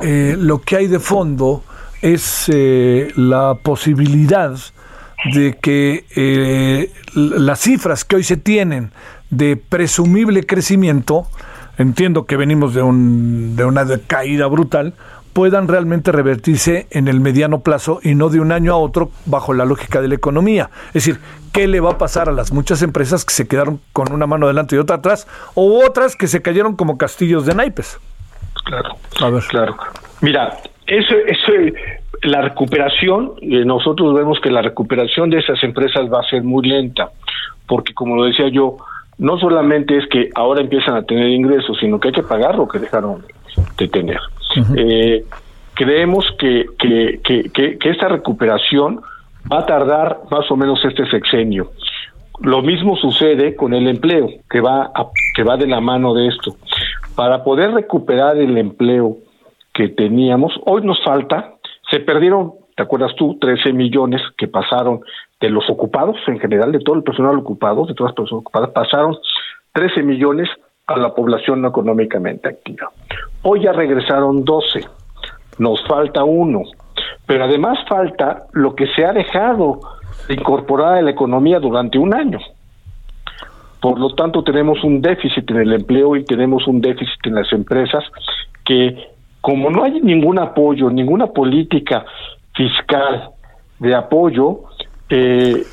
eh, 0.03 0.35
lo 0.41 0.61
que 0.61 0.75
hay 0.75 0.89
de 0.89 0.99
fondo 0.99 1.63
es 2.03 2.51
eh, 2.53 3.13
la 3.15 3.55
posibilidad 3.63 4.57
de 5.33 5.57
que 5.63 6.91
las 7.15 7.61
cifras 7.61 8.05
que 8.05 8.17
hoy 8.17 8.25
se 8.25 8.39
tienen 8.39 8.91
de 9.31 9.57
presumible 9.57 10.45
crecimiento, 10.45 11.29
entiendo 11.79 12.27
que 12.27 12.37
venimos 12.37 12.75
de, 12.75 12.83
un, 12.83 13.57
de 13.57 13.65
una 13.65 13.85
caída 14.07 14.47
brutal, 14.47 14.95
puedan 15.35 15.67
realmente 15.69 16.13
revertirse 16.13 16.87
en 16.91 17.09
el 17.09 17.21
mediano 17.21 17.61
plazo 17.61 17.99
y 18.03 18.15
no 18.15 18.29
de 18.29 18.41
un 18.41 18.53
año 18.53 18.73
a 18.73 18.77
otro 18.77 19.11
bajo 19.27 19.53
la 19.53 19.65
lógica 19.65 20.01
de 20.01 20.09
la 20.09 20.15
economía. 20.15 20.71
Es 20.89 21.05
decir, 21.05 21.19
¿qué 21.53 21.67
le 21.67 21.81
va 21.81 21.93
a 21.93 21.99
pasar 21.99 22.29
a 22.29 22.33
las 22.33 22.53
muchas 22.53 22.83
empresas 22.83 23.25
que 23.25 23.35
se 23.35 23.49
quedaron 23.49 23.81
con 23.93 24.13
una 24.13 24.27
mano 24.27 24.47
adelante 24.47 24.77
y 24.77 24.79
otra 24.79 24.97
atrás, 24.97 25.27
o 25.55 25.85
otras 25.85 26.17
que 26.17 26.29
se 26.29 26.41
cayeron 26.41 26.77
como 26.77 26.97
castillos 26.97 27.47
de 27.47 27.55
naipes? 27.55 27.99
Claro. 28.65 28.97
A 29.21 29.31
ver. 29.31 29.43
Claro. 29.49 29.77
Mira, 30.21 30.57
eso, 30.87 31.15
eso, 31.27 31.53
la 32.23 32.43
recuperación, 32.43 33.33
eh, 33.43 33.65
nosotros 33.65 34.15
vemos 34.15 34.39
que 34.41 34.51
la 34.51 34.63
recuperación 34.63 35.31
de 35.31 35.41
esas 35.41 35.63
empresas 35.65 36.11
va 36.13 36.21
a 36.21 36.31
ser 36.31 36.45
muy 36.45 36.67
lenta, 36.67 37.11
porque 37.67 37.93
como 37.93 38.15
lo 38.15 38.25
decía 38.25 38.49
yo, 38.49 38.77
no 39.19 39.39
solamente 39.39 39.97
es 39.97 40.07
que 40.09 40.31
ahora 40.35 40.61
empiezan 40.61 40.97
a 40.97 41.03
tener 41.05 41.29
ingresos, 41.29 41.77
sino 41.81 41.99
que 42.01 42.09
hay 42.09 42.15
que 42.15 42.23
pagar 42.23 42.57
lo 42.57 42.67
que 42.69 42.79
dejaron 42.79 43.25
de 43.79 43.89
tener. 43.89 44.19
Eh, 44.77 45.25
creemos 45.75 46.25
que, 46.39 46.67
que, 46.79 47.21
que, 47.25 47.51
que, 47.51 47.79
que 47.79 47.91
esta 47.91 48.09
recuperación 48.09 49.01
va 49.53 49.61
a 49.61 49.67
tardar 49.67 50.21
más 50.31 50.51
o 50.51 50.57
menos 50.57 50.85
este 50.85 51.07
sexenio. 51.11 51.71
Lo 52.41 52.63
mismo 52.63 52.97
sucede 52.97 53.55
con 53.55 53.75
el 53.75 53.87
empleo, 53.89 54.29
que 54.51 54.61
va, 54.61 54.85
a- 54.95 55.07
que 55.37 55.45
va 55.45 55.57
de 55.57 55.67
la 55.69 55.81
mano 55.81 56.15
de 56.15 56.29
esto. 56.29 56.57
Para 57.15 57.45
poder 57.45 57.71
recuperar 57.73 58.37
el 58.39 58.59
empleo 58.59 59.19
que 59.73 59.89
teníamos, 59.89 60.53
hoy 60.67 60.83
nos 60.85 61.03
falta, 61.05 61.55
se 61.91 62.01
perdieron, 62.01 62.53
¿te 62.77 62.83
acuerdas 62.83 63.15
tú? 63.17 63.39
13 63.41 63.73
millones 63.73 64.21
que 64.37 64.49
pasaron 64.49 65.01
de 65.41 65.51
los 65.51 65.69
ocupados, 65.69 66.17
en 66.27 66.39
general, 66.39 66.73
de 66.73 66.81
todo 66.81 66.97
el 66.97 67.03
personal 67.03 67.39
ocupado, 67.39 67.87
de 67.87 67.95
todas 67.95 68.11
las 68.11 68.17
personas 68.17 68.41
ocupadas, 68.41 68.71
pasaron 68.71 69.17
13 69.73 70.03
millones 70.03 70.49
a 70.87 70.97
la 70.99 71.15
población 71.15 71.63
no 71.63 71.69
económicamente 71.69 72.49
activa. 72.49 72.91
Hoy 73.43 73.63
ya 73.63 73.73
regresaron 73.73 74.45
12, 74.45 74.87
nos 75.59 75.85
falta 75.87 76.25
uno, 76.25 76.63
pero 77.27 77.45
además 77.45 77.79
falta 77.89 78.45
lo 78.53 78.75
que 78.75 78.87
se 78.89 79.05
ha 79.05 79.13
dejado 79.13 79.81
de 80.29 80.35
incorporar 80.35 80.95
a 80.99 81.03
la 81.03 81.11
economía 81.11 81.59
durante 81.59 81.99
un 81.99 82.15
año. 82.15 82.39
Por 83.81 83.99
lo 83.99 84.15
tanto, 84.15 84.43
tenemos 84.43 84.83
un 84.83 85.03
déficit 85.03 85.51
en 85.51 85.59
el 85.59 85.73
empleo 85.75 86.17
y 86.17 86.25
tenemos 86.25 86.67
un 86.67 86.81
déficit 86.81 87.27
en 87.27 87.35
las 87.35 87.53
empresas 87.53 88.03
que, 88.65 89.11
como 89.43 89.71
no 89.71 89.85
hay 89.85 90.01
ningún 90.01 90.39
apoyo, 90.39 90.89
ninguna 90.91 91.27
política 91.27 92.05
fiscal 92.55 93.31
de 93.79 93.95
apoyo, 93.95 94.65
eh, 95.09 95.65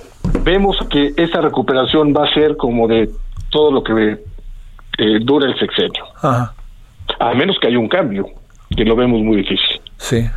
vemos 0.44 0.78
que 0.90 1.14
esa 1.18 1.42
recuperación 1.42 2.14
va 2.14 2.26
a 2.26 2.34
ser 2.34 2.58
como 2.58 2.88
de 2.88 3.10
todo 3.50 3.72
lo 3.72 3.84
que 3.84 4.24
eh, 4.98 5.20
dura 5.22 5.48
el 5.48 5.58
sexenio, 5.58 6.04
Ajá. 6.22 6.54
a 7.20 7.34
menos 7.34 7.58
que 7.60 7.68
haya 7.68 7.80
un 7.80 7.88
cambio, 7.88 8.28
que 8.76 8.84
lo 8.86 8.96
vemos 8.96 9.22
muy 9.22 9.38
difícil. 9.38 9.82
Sí. 9.98 10.30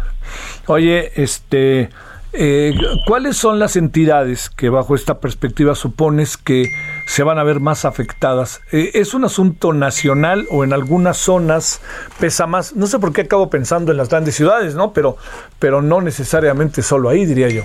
Oye, 0.67 1.13
este, 1.17 1.91
eh, 2.37 2.74
¿cuáles 3.07 3.37
son 3.37 3.59
las 3.59 3.76
entidades 3.76 4.51
que 4.51 4.68
bajo 4.68 4.95
esta 4.95 5.20
perspectiva 5.20 5.74
supones 5.74 6.37
que 6.37 6.66
se 7.07 7.22
van 7.22 7.39
a 7.39 7.45
ver 7.45 7.61
más 7.61 7.85
afectadas? 7.85 8.62
Eh, 8.72 8.91
¿Es 8.95 9.14
un 9.14 9.24
asunto 9.24 9.72
nacional 9.72 10.45
o 10.51 10.64
en 10.64 10.72
algunas 10.72 11.16
zonas 11.16 11.80
pesa 12.20 12.47
más? 12.47 12.76
No 12.76 12.87
sé 12.87 12.99
por 12.99 13.12
qué 13.12 13.22
acabo 13.22 13.51
pensando 13.51 13.93
en 13.93 13.99
las 13.99 14.11
grandes 14.11 14.35
ciudades, 14.35 14.74
¿no? 14.74 14.93
Pero, 14.93 15.16
pero 15.59 15.82
no 15.82 16.01
necesariamente 16.01 16.82
solo 16.82 17.09
ahí, 17.09 17.24
diría 17.24 17.49
yo. 17.49 17.62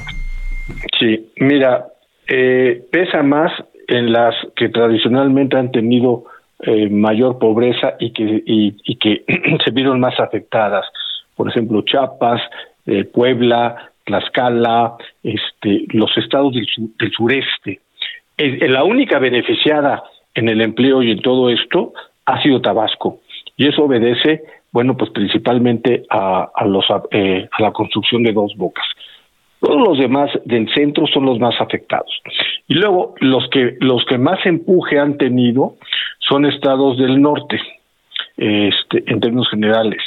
Sí, 0.99 1.31
mira, 1.37 1.87
eh, 2.27 2.83
pesa 2.91 3.23
más 3.23 3.51
en 3.87 4.13
las 4.13 4.35
que 4.55 4.69
tradicionalmente 4.69 5.57
han 5.57 5.71
tenido 5.71 6.25
mayor 6.91 7.39
pobreza 7.39 7.93
y 7.99 8.11
que, 8.11 8.43
y, 8.45 8.75
y 8.83 8.97
que 8.97 9.23
se 9.63 9.71
vieron 9.71 9.99
más 9.99 10.19
afectadas. 10.19 10.85
Por 11.35 11.47
ejemplo, 11.47 11.81
Chiapas, 11.83 12.41
Puebla, 13.13 13.88
Tlaxcala, 14.09 14.95
este, 15.23 15.85
los 15.89 16.15
estados 16.17 16.53
del, 16.53 16.65
su- 16.65 16.91
del 16.99 17.11
sureste. 17.11 17.79
La 18.37 18.83
única 18.83 19.19
beneficiada 19.19 20.01
en 20.33 20.49
el 20.49 20.61
empleo 20.61 21.03
y 21.03 21.11
en 21.11 21.21
todo 21.21 21.49
esto 21.49 21.93
ha 22.25 22.41
sido 22.41 22.59
Tabasco. 22.61 23.19
Y 23.55 23.67
eso 23.67 23.83
obedece, 23.83 24.41
bueno, 24.71 24.95
pues 24.97 25.11
principalmente 25.11 26.03
a, 26.09 26.49
a, 26.55 26.65
los, 26.65 26.85
eh, 27.11 27.47
a 27.51 27.61
la 27.61 27.71
construcción 27.71 28.23
de 28.23 28.31
dos 28.33 28.55
bocas. 28.55 28.85
Todos 29.59 29.87
los 29.87 29.99
demás 29.99 30.31
del 30.45 30.73
centro 30.73 31.05
son 31.07 31.25
los 31.25 31.37
más 31.37 31.59
afectados. 31.59 32.11
Y 32.67 32.75
luego 32.75 33.13
los 33.19 33.47
que 33.49 33.75
los 33.81 34.05
que 34.05 34.17
más 34.17 34.39
empuje 34.45 34.97
han 34.97 35.17
tenido 35.17 35.75
son 36.19 36.45
estados 36.45 36.97
del 36.97 37.21
norte, 37.21 37.59
este, 38.37 39.03
en 39.11 39.19
términos 39.19 39.49
generales. 39.49 40.01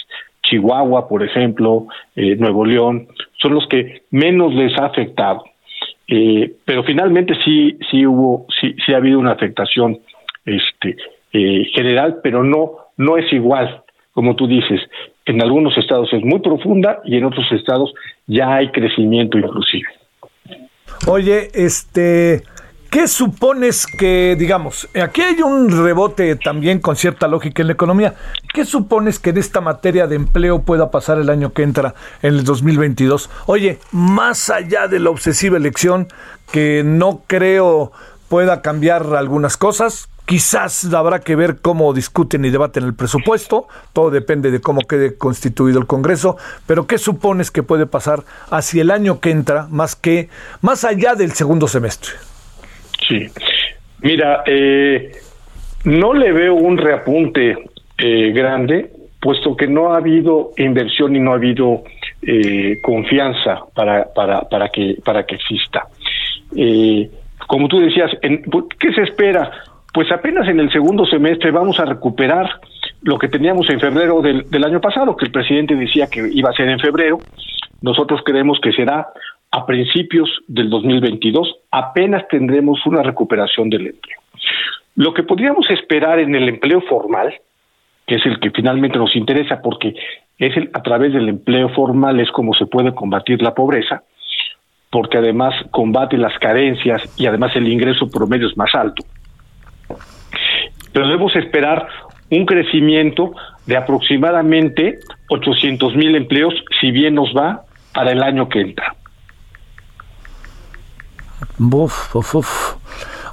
Chihuahua, 0.52 1.08
por 1.08 1.22
ejemplo, 1.22 1.86
eh, 2.14 2.36
Nuevo 2.36 2.66
León, 2.66 3.08
son 3.40 3.54
los 3.54 3.66
que 3.68 4.02
menos 4.10 4.54
les 4.54 4.78
ha 4.78 4.86
afectado. 4.86 5.44
Eh, 6.06 6.52
pero 6.66 6.84
finalmente 6.84 7.34
sí, 7.42 7.78
sí 7.90 8.04
hubo, 8.06 8.46
sí, 8.60 8.74
sí 8.84 8.92
ha 8.92 8.98
habido 8.98 9.18
una 9.18 9.32
afectación, 9.32 9.98
este, 10.44 10.96
eh, 11.32 11.64
general, 11.74 12.20
pero 12.22 12.44
no, 12.44 12.72
no 12.98 13.16
es 13.16 13.32
igual, 13.32 13.82
como 14.12 14.36
tú 14.36 14.46
dices. 14.46 14.80
En 15.24 15.40
algunos 15.40 15.76
estados 15.78 16.12
es 16.12 16.22
muy 16.22 16.40
profunda 16.40 17.00
y 17.04 17.16
en 17.16 17.24
otros 17.24 17.50
estados 17.52 17.94
ya 18.26 18.54
hay 18.54 18.68
crecimiento 18.72 19.38
inclusive. 19.38 19.88
Oye, 21.08 21.48
este, 21.54 22.42
¿qué 22.92 23.08
supones 23.08 23.86
que, 23.86 24.36
digamos, 24.38 24.86
aquí 25.02 25.22
hay 25.22 25.40
un 25.40 25.70
rebote 25.70 26.36
también 26.36 26.78
con 26.78 26.94
cierta 26.94 27.26
lógica 27.26 27.62
en 27.62 27.68
la 27.68 27.72
economía? 27.72 28.14
¿Qué 28.52 28.66
supones 28.66 29.18
que 29.18 29.30
en 29.30 29.38
esta 29.38 29.62
materia 29.62 30.06
de 30.06 30.16
empleo 30.16 30.60
pueda 30.60 30.90
pasar 30.90 31.18
el 31.18 31.30
año 31.30 31.54
que 31.54 31.62
entra, 31.62 31.94
en 32.20 32.34
el 32.34 32.44
2022? 32.44 33.30
Oye, 33.46 33.78
más 33.92 34.50
allá 34.50 34.88
de 34.88 34.98
la 34.98 35.08
obsesiva 35.08 35.56
elección, 35.56 36.08
que 36.52 36.82
no 36.84 37.22
creo 37.26 37.92
pueda 38.28 38.60
cambiar 38.60 39.14
algunas 39.16 39.56
cosas. 39.56 40.10
Quizás 40.26 40.84
habrá 40.92 41.20
que 41.20 41.34
ver 41.34 41.60
cómo 41.62 41.94
discuten 41.94 42.44
y 42.44 42.50
debaten 42.50 42.84
el 42.84 42.94
presupuesto. 42.94 43.68
Todo 43.94 44.10
depende 44.10 44.50
de 44.50 44.60
cómo 44.60 44.82
quede 44.82 45.16
constituido 45.16 45.80
el 45.80 45.86
Congreso. 45.86 46.36
Pero 46.66 46.86
¿qué 46.86 46.98
supones 46.98 47.50
que 47.50 47.62
puede 47.62 47.86
pasar 47.86 48.24
hacia 48.50 48.82
el 48.82 48.90
año 48.90 49.18
que 49.18 49.30
entra, 49.30 49.66
más 49.70 49.96
que 49.96 50.28
más 50.60 50.84
allá 50.84 51.14
del 51.14 51.32
segundo 51.32 51.68
semestre? 51.68 52.12
Sí. 53.08 53.26
Mira, 54.00 54.42
eh, 54.46 55.12
no 55.84 56.12
le 56.14 56.32
veo 56.32 56.54
un 56.54 56.76
reapunte 56.78 57.56
eh, 57.98 58.32
grande, 58.32 58.90
puesto 59.20 59.56
que 59.56 59.66
no 59.66 59.92
ha 59.92 59.98
habido 59.98 60.50
inversión 60.56 61.14
y 61.14 61.20
no 61.20 61.32
ha 61.32 61.36
habido 61.36 61.84
eh, 62.22 62.78
confianza 62.82 63.60
para, 63.74 64.12
para, 64.12 64.42
para, 64.42 64.68
que, 64.68 64.96
para 65.04 65.24
que 65.24 65.36
exista. 65.36 65.86
Eh, 66.56 67.08
como 67.46 67.68
tú 67.68 67.80
decías, 67.80 68.10
en- 68.22 68.42
¿qué 68.78 68.92
se 68.92 69.02
espera? 69.02 69.50
Pues 69.92 70.10
apenas 70.10 70.48
en 70.48 70.58
el 70.58 70.72
segundo 70.72 71.04
semestre 71.06 71.50
vamos 71.50 71.78
a 71.78 71.84
recuperar 71.84 72.48
lo 73.02 73.18
que 73.18 73.28
teníamos 73.28 73.68
en 73.70 73.78
febrero 73.78 74.22
del, 74.22 74.48
del 74.50 74.64
año 74.64 74.80
pasado, 74.80 75.16
que 75.16 75.26
el 75.26 75.30
presidente 75.32 75.74
decía 75.74 76.06
que 76.06 76.28
iba 76.32 76.50
a 76.50 76.54
ser 76.54 76.68
en 76.68 76.78
febrero. 76.80 77.18
Nosotros 77.82 78.20
creemos 78.24 78.58
que 78.62 78.72
será 78.72 79.08
a 79.52 79.66
principios 79.66 80.28
del 80.48 80.70
2022. 80.70 81.56
Apenas 81.70 82.26
tendremos 82.28 82.84
una 82.86 83.02
recuperación 83.02 83.70
del 83.70 83.88
empleo. 83.88 84.18
Lo 84.96 85.14
que 85.14 85.22
podríamos 85.22 85.70
esperar 85.70 86.18
en 86.18 86.34
el 86.34 86.48
empleo 86.48 86.80
formal, 86.82 87.32
que 88.06 88.16
es 88.16 88.26
el 88.26 88.40
que 88.40 88.50
finalmente 88.50 88.98
nos 88.98 89.14
interesa 89.14 89.60
porque 89.62 89.94
es 90.38 90.56
el, 90.56 90.70
a 90.72 90.82
través 90.82 91.12
del 91.12 91.28
empleo 91.28 91.68
formal 91.68 92.18
es 92.18 92.30
como 92.30 92.54
se 92.54 92.66
puede 92.66 92.94
combatir 92.94 93.42
la 93.42 93.54
pobreza, 93.54 94.02
porque 94.90 95.18
además 95.18 95.54
combate 95.70 96.16
las 96.16 96.36
carencias 96.38 97.02
y 97.18 97.26
además 97.26 97.54
el 97.54 97.68
ingreso 97.68 98.10
promedio 98.10 98.48
es 98.48 98.56
más 98.56 98.74
alto. 98.74 99.04
Pero 100.92 101.06
debemos 101.06 101.34
esperar 101.36 101.86
un 102.30 102.46
crecimiento 102.46 103.32
de 103.66 103.76
aproximadamente 103.76 104.98
800 105.28 105.94
mil 105.94 106.16
empleos, 106.16 106.54
si 106.80 106.90
bien 106.90 107.14
nos 107.14 107.34
va 107.36 107.64
para 107.94 108.12
el 108.12 108.22
año 108.22 108.48
que 108.48 108.60
entra. 108.60 108.94
Uf, 111.58 112.14
uf, 112.16 112.34
uf. 112.34 112.74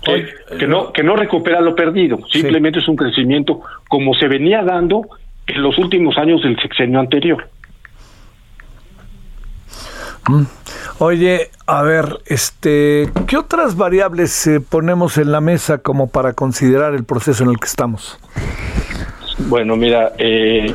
que, 0.03 0.27
que 0.57 0.67
no 0.67 0.91
que 0.91 1.03
no 1.03 1.15
recupera 1.15 1.61
lo 1.61 1.75
perdido, 1.75 2.19
simplemente 2.31 2.79
es 2.79 2.87
un 2.87 2.95
crecimiento 2.95 3.61
como 3.87 4.13
se 4.15 4.27
venía 4.27 4.63
dando 4.63 5.01
en 5.47 5.61
los 5.61 5.77
últimos 5.77 6.17
años 6.17 6.41
del 6.43 6.59
sexenio 6.61 6.99
anterior. 6.99 7.47
Mm. 10.27 10.43
Oye, 10.99 11.49
a 11.65 11.81
ver, 11.81 12.19
este, 12.25 13.09
¿qué 13.25 13.37
otras 13.37 13.77
variables 13.77 14.45
eh, 14.47 14.59
ponemos 14.59 15.17
en 15.17 15.31
la 15.31 15.39
mesa 15.41 15.77
como 15.79 16.09
para 16.09 16.33
considerar 16.33 16.93
el 16.93 17.05
proceso 17.05 17.43
en 17.43 17.51
el 17.51 17.57
que 17.57 17.65
estamos? 17.67 18.19
Bueno, 19.47 19.75
mira, 19.77 20.11
eh, 20.17 20.73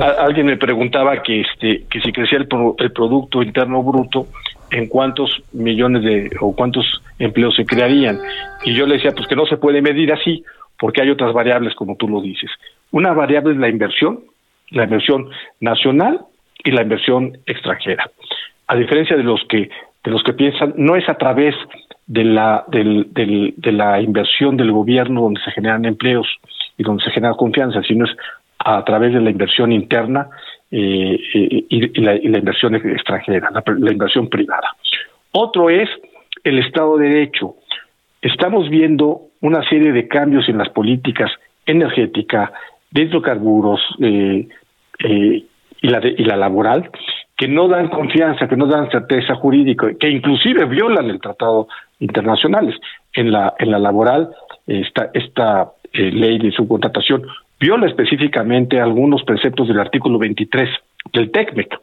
a- 0.00 0.24
alguien 0.24 0.46
me 0.46 0.56
preguntaba 0.56 1.22
que 1.22 1.42
este 1.42 1.84
que 1.88 2.00
si 2.00 2.12
crecía 2.12 2.38
el, 2.38 2.48
pro- 2.48 2.74
el 2.78 2.90
producto 2.92 3.42
interno 3.42 3.82
bruto, 3.82 4.26
en 4.72 4.88
cuántos 4.88 5.42
millones 5.52 6.02
de 6.02 6.30
o 6.40 6.54
cuántos 6.56 7.02
empleos 7.18 7.54
se 7.54 7.64
crearían. 7.64 8.18
Y 8.64 8.74
yo 8.74 8.86
le 8.86 8.94
decía, 8.94 9.12
pues 9.12 9.28
que 9.28 9.36
no 9.36 9.46
se 9.46 9.58
puede 9.58 9.82
medir 9.82 10.12
así, 10.12 10.44
porque 10.78 11.02
hay 11.02 11.10
otras 11.10 11.32
variables, 11.32 11.74
como 11.74 11.96
tú 11.96 12.08
lo 12.08 12.20
dices. 12.20 12.50
Una 12.90 13.12
variable 13.12 13.52
es 13.52 13.58
la 13.58 13.68
inversión, 13.68 14.20
la 14.70 14.84
inversión 14.84 15.30
nacional 15.60 16.20
y 16.64 16.70
la 16.70 16.82
inversión 16.82 17.38
extranjera. 17.46 18.10
A 18.66 18.76
diferencia 18.76 19.16
de 19.16 19.22
los 19.22 19.40
que 19.48 19.70
de 20.04 20.10
los 20.10 20.24
que 20.24 20.32
piensan, 20.32 20.74
no 20.76 20.96
es 20.96 21.08
a 21.08 21.14
través 21.14 21.54
de 22.08 22.24
la 22.24 22.64
del, 22.66 23.06
de 23.12 23.72
la 23.72 24.00
inversión 24.00 24.56
del 24.56 24.72
gobierno 24.72 25.22
donde 25.22 25.40
se 25.42 25.52
generan 25.52 25.84
empleos 25.84 26.26
y 26.76 26.82
donde 26.82 27.04
se 27.04 27.12
genera 27.12 27.34
confianza, 27.34 27.82
sino 27.82 28.06
es 28.06 28.16
a 28.58 28.84
través 28.84 29.12
de 29.12 29.20
la 29.20 29.30
inversión 29.30 29.70
interna 29.70 30.28
eh, 30.74 31.20
y, 31.68 32.00
la, 32.00 32.16
inversión 32.16 32.74
extranjera, 32.74 33.50
la, 33.50 33.92
inversión 33.92 34.28
privada. 34.30 34.74
Otro 35.32 35.68
es 35.68 35.88
el 36.44 36.58
Estado 36.60 36.96
de 36.96 37.10
Derecho. 37.10 37.56
Estamos 38.22 38.70
viendo 38.70 39.20
una 39.42 39.68
serie 39.68 39.92
de 39.92 40.08
cambios 40.08 40.48
en 40.48 40.56
las 40.56 40.70
políticas 40.70 41.30
energética, 41.66 42.52
de 42.90 43.02
hidrocarburos 43.02 43.80
eh, 44.00 44.48
eh, 45.00 45.44
y, 45.82 45.88
la 46.24 46.36
laboral, 46.36 46.90
que 47.36 47.48
no 47.48 47.68
dan 47.68 47.88
confianza, 47.88 48.48
que 48.48 48.56
no 48.56 48.66
dan 48.66 48.90
certeza 48.90 49.34
jurídica, 49.34 49.88
que 50.00 50.08
inclusive 50.08 50.64
violan 50.64 51.10
el 51.10 51.20
tratado 51.20 51.68
internacionales. 51.98 52.76
En 53.12 53.30
la, 53.30 53.52
en 53.58 53.72
la 53.72 53.78
laboral, 53.78 54.30
esta, 54.66 55.72
ley 55.92 56.38
de 56.38 56.50
subcontratación 56.52 57.26
viola 57.62 57.86
específicamente 57.86 58.80
algunos 58.80 59.22
preceptos 59.22 59.68
del 59.68 59.78
artículo 59.78 60.18
23 60.18 60.68
del 61.12 61.30
TECMEC. 61.30 61.78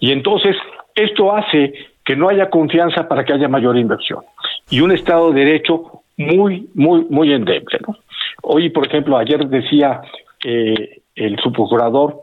Y 0.00 0.10
entonces, 0.10 0.56
esto 0.96 1.32
hace 1.32 1.72
que 2.04 2.16
no 2.16 2.28
haya 2.28 2.50
confianza 2.50 3.06
para 3.06 3.24
que 3.24 3.32
haya 3.32 3.46
mayor 3.46 3.76
inversión. 3.78 4.24
Y 4.68 4.80
un 4.80 4.90
Estado 4.90 5.30
de 5.30 5.44
Derecho 5.44 6.02
muy, 6.16 6.68
muy, 6.74 7.06
muy 7.08 7.32
endeble. 7.32 7.78
Hoy, 8.42 8.70
por 8.70 8.88
ejemplo, 8.88 9.16
ayer 9.16 9.46
decía 9.46 10.02
eh, 10.44 10.98
el 11.14 11.38
subprocurador 11.38 12.20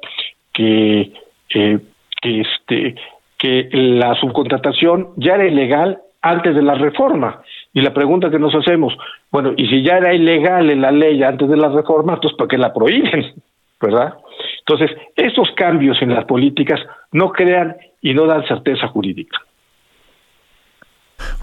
que, 0.53 1.14
eh, 1.55 1.80
que, 2.22 2.41
este, 2.41 2.95
que 3.38 3.70
la 3.72 4.16
subcontratación 4.16 5.12
ya 5.16 5.36
era 5.36 5.47
ilegal 5.47 5.99
antes 6.22 6.55
de 6.55 6.62
la 6.62 6.76
reforma. 6.76 7.41
Y 7.74 7.82
la 7.82 7.93
pregunta 7.93 8.30
que 8.30 8.39
nos 8.39 8.53
hacemos, 8.53 8.93
bueno, 9.32 9.53
y 9.55 9.67
si 9.67 9.84
ya 9.84 9.97
era 9.97 10.13
ilegal 10.13 10.69
en 10.69 10.82
la 10.82 10.91
ley 10.91 11.24
antes 11.24 11.47
de 11.47 11.57
la 11.57 11.69
reforma, 11.69 12.15
entonces 12.15 12.38
¿para 12.38 12.47
qué 12.49 12.57
la 12.57 12.74
prohíben? 12.74 13.34
¿Verdad? 13.82 14.15
Entonces, 14.59 14.95
estos 15.15 15.49
cambios 15.55 16.01
en 16.01 16.13
las 16.13 16.26
políticas 16.26 16.80
no 17.11 17.32
crean 17.32 17.76
y 18.01 18.13
no 18.13 18.26
dan 18.28 18.45
certeza 18.47 18.88
jurídica. 18.88 19.39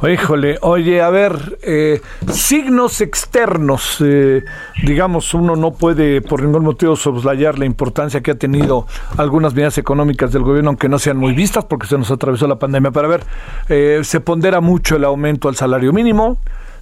Híjole, 0.02 0.58
oye, 0.62 1.00
a 1.02 1.10
ver, 1.10 1.58
eh, 1.62 2.00
signos 2.30 3.00
externos, 3.00 3.98
eh, 4.00 4.44
digamos, 4.84 5.34
uno 5.34 5.56
no 5.56 5.72
puede 5.72 6.20
por 6.20 6.42
ningún 6.42 6.64
motivo 6.64 6.96
soslayar 6.96 7.58
la 7.58 7.64
importancia 7.64 8.20
que 8.20 8.30
ha 8.30 8.34
tenido 8.36 8.86
algunas 9.16 9.54
medidas 9.54 9.78
económicas 9.78 10.32
del 10.32 10.42
gobierno, 10.42 10.70
aunque 10.70 10.88
no 10.88 10.98
sean 10.98 11.16
muy 11.16 11.34
vistas, 11.34 11.64
porque 11.64 11.86
se 11.86 11.98
nos 11.98 12.10
atravesó 12.10 12.46
la 12.46 12.58
pandemia. 12.58 12.90
Para 12.90 13.08
ver, 13.08 13.24
eh, 13.68 14.00
se 14.04 14.20
pondera 14.20 14.60
mucho 14.60 14.96
el 14.96 15.04
aumento 15.04 15.48
al 15.48 15.56
salario 15.56 15.92
mínimo, 15.92 16.38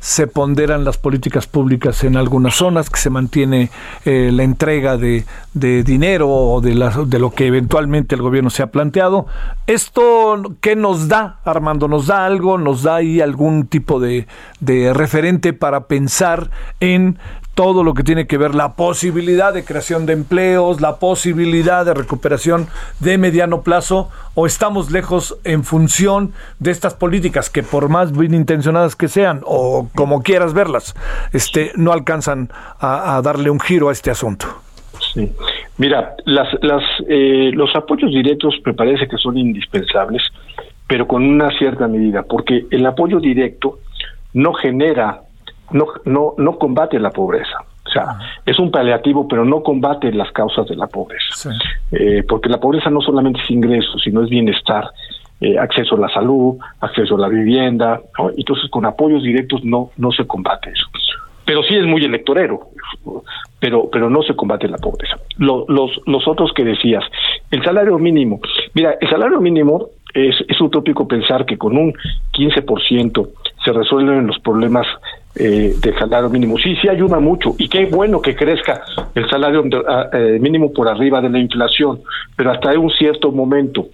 se 0.06 0.28
ponderan 0.28 0.84
las 0.84 0.98
políticas 0.98 1.48
públicas 1.48 2.04
en 2.04 2.16
algunas 2.16 2.54
zonas, 2.54 2.90
que 2.90 3.00
se 3.00 3.10
mantiene 3.10 3.70
eh, 4.04 4.30
la 4.32 4.44
entrega 4.44 4.96
de, 4.96 5.24
de 5.52 5.82
dinero 5.82 6.28
o 6.30 6.60
de, 6.60 6.76
la- 6.76 6.90
de 7.04 7.18
lo 7.18 7.32
que 7.32 7.48
eventualmente 7.48 8.14
el 8.14 8.22
gobierno 8.22 8.50
se 8.50 8.62
ha 8.62 8.68
planteado. 8.70 9.26
¿Esto 9.66 10.54
qué 10.60 10.76
nos 10.76 11.08
da, 11.08 11.40
Armando? 11.44 11.88
¿Nos 11.88 12.06
da 12.06 12.24
algo? 12.24 12.56
¿Nos 12.56 12.84
da 12.84 12.94
ahí 12.94 13.20
algún 13.20 13.66
tipo 13.66 13.98
de, 13.98 14.28
de 14.60 14.94
referente 14.94 15.52
para 15.52 15.88
pensar 15.88 16.50
en 16.78 17.18
todo 17.56 17.82
lo 17.82 17.94
que 17.94 18.04
tiene 18.04 18.26
que 18.26 18.36
ver 18.36 18.54
la 18.54 18.74
posibilidad 18.74 19.52
de 19.54 19.64
creación 19.64 20.04
de 20.04 20.12
empleos, 20.12 20.82
la 20.82 20.96
posibilidad 20.96 21.86
de 21.86 21.94
recuperación 21.94 22.68
de 23.00 23.16
mediano 23.16 23.62
plazo, 23.62 24.10
o 24.34 24.46
estamos 24.46 24.90
lejos 24.90 25.38
en 25.42 25.64
función 25.64 26.34
de 26.58 26.70
estas 26.70 26.92
políticas 26.92 27.48
que 27.48 27.62
por 27.62 27.88
más 27.88 28.16
bien 28.16 28.34
intencionadas 28.34 28.94
que 28.94 29.08
sean, 29.08 29.40
o 29.46 29.88
como 29.96 30.22
quieras 30.22 30.52
verlas, 30.52 30.94
este, 31.32 31.72
no 31.76 31.92
alcanzan 31.92 32.50
a, 32.78 33.20
darle 33.24 33.48
un 33.48 33.58
giro 33.58 33.88
a 33.88 33.92
este 33.92 34.10
asunto. 34.10 34.46
Sí. 35.14 35.32
Mira, 35.78 36.14
las, 36.26 36.48
las, 36.60 36.82
eh, 37.08 37.52
los 37.54 37.74
apoyos 37.74 38.10
directos 38.10 38.54
me 38.66 38.74
parece 38.74 39.08
que 39.08 39.16
son 39.16 39.38
indispensables, 39.38 40.22
pero 40.86 41.06
con 41.08 41.24
una 41.24 41.48
cierta 41.56 41.88
medida, 41.88 42.22
porque 42.22 42.66
el 42.70 42.84
apoyo 42.84 43.18
directo 43.18 43.78
no 44.34 44.52
genera, 44.52 45.22
no, 45.72 45.86
no, 46.04 46.34
no 46.38 46.58
combate 46.58 46.98
la 46.98 47.10
pobreza. 47.10 47.58
O 47.84 47.88
sea, 47.88 48.18
es 48.44 48.58
un 48.58 48.70
paliativo, 48.70 49.28
pero 49.28 49.44
no 49.44 49.62
combate 49.62 50.12
las 50.12 50.30
causas 50.32 50.66
de 50.66 50.74
la 50.76 50.86
pobreza. 50.88 51.26
Eh, 51.92 52.24
porque 52.28 52.48
la 52.48 52.58
pobreza 52.58 52.90
no 52.90 53.00
solamente 53.00 53.40
es 53.42 53.50
ingreso, 53.50 53.98
sino 53.98 54.22
es 54.24 54.28
bienestar, 54.28 54.90
eh, 55.40 55.56
acceso 55.58 55.94
a 55.96 56.00
la 56.00 56.08
salud, 56.08 56.56
acceso 56.80 57.14
a 57.14 57.20
la 57.20 57.28
vivienda. 57.28 58.00
¿no? 58.18 58.30
Entonces, 58.36 58.68
con 58.70 58.84
apoyos 58.86 59.22
directos 59.22 59.64
no, 59.64 59.90
no 59.96 60.10
se 60.10 60.26
combate 60.26 60.70
eso. 60.70 60.86
Pero 61.44 61.62
sí 61.62 61.76
es 61.76 61.84
muy 61.86 62.04
electorero, 62.04 62.58
pero, 63.60 63.88
pero 63.90 64.10
no 64.10 64.22
se 64.22 64.34
combate 64.34 64.68
la 64.68 64.78
pobreza. 64.78 65.16
Lo- 65.38 65.64
los, 65.68 65.90
los 66.06 66.26
otros 66.26 66.52
que 66.52 66.64
decías, 66.64 67.04
el 67.52 67.62
salario 67.62 67.98
mínimo. 67.98 68.40
Mira, 68.74 68.96
el 69.00 69.08
salario 69.08 69.40
mínimo 69.40 69.86
es, 70.12 70.34
es 70.48 70.60
utópico 70.60 71.06
pensar 71.06 71.46
que 71.46 71.56
con 71.56 71.76
un 71.76 71.94
15% 72.32 73.28
se 73.64 73.72
resuelven 73.72 74.26
los 74.26 74.38
problemas 74.40 74.86
eh, 75.36 75.74
del 75.78 75.98
salario 75.98 76.28
mínimo. 76.30 76.56
Sí, 76.58 76.74
sí 76.76 76.88
ayuda 76.88 77.20
mucho 77.20 77.54
y 77.58 77.68
qué 77.68 77.86
bueno 77.86 78.20
que 78.20 78.34
crezca 78.34 78.82
el 79.14 79.28
salario 79.28 79.64
ah, 79.88 80.06
eh, 80.12 80.38
mínimo 80.40 80.72
por 80.72 80.88
arriba 80.88 81.20
de 81.20 81.28
la 81.30 81.38
inflación, 81.38 82.00
pero 82.36 82.50
hasta 82.50 82.78
un 82.78 82.90
cierto 82.90 83.30
momento, 83.32 83.86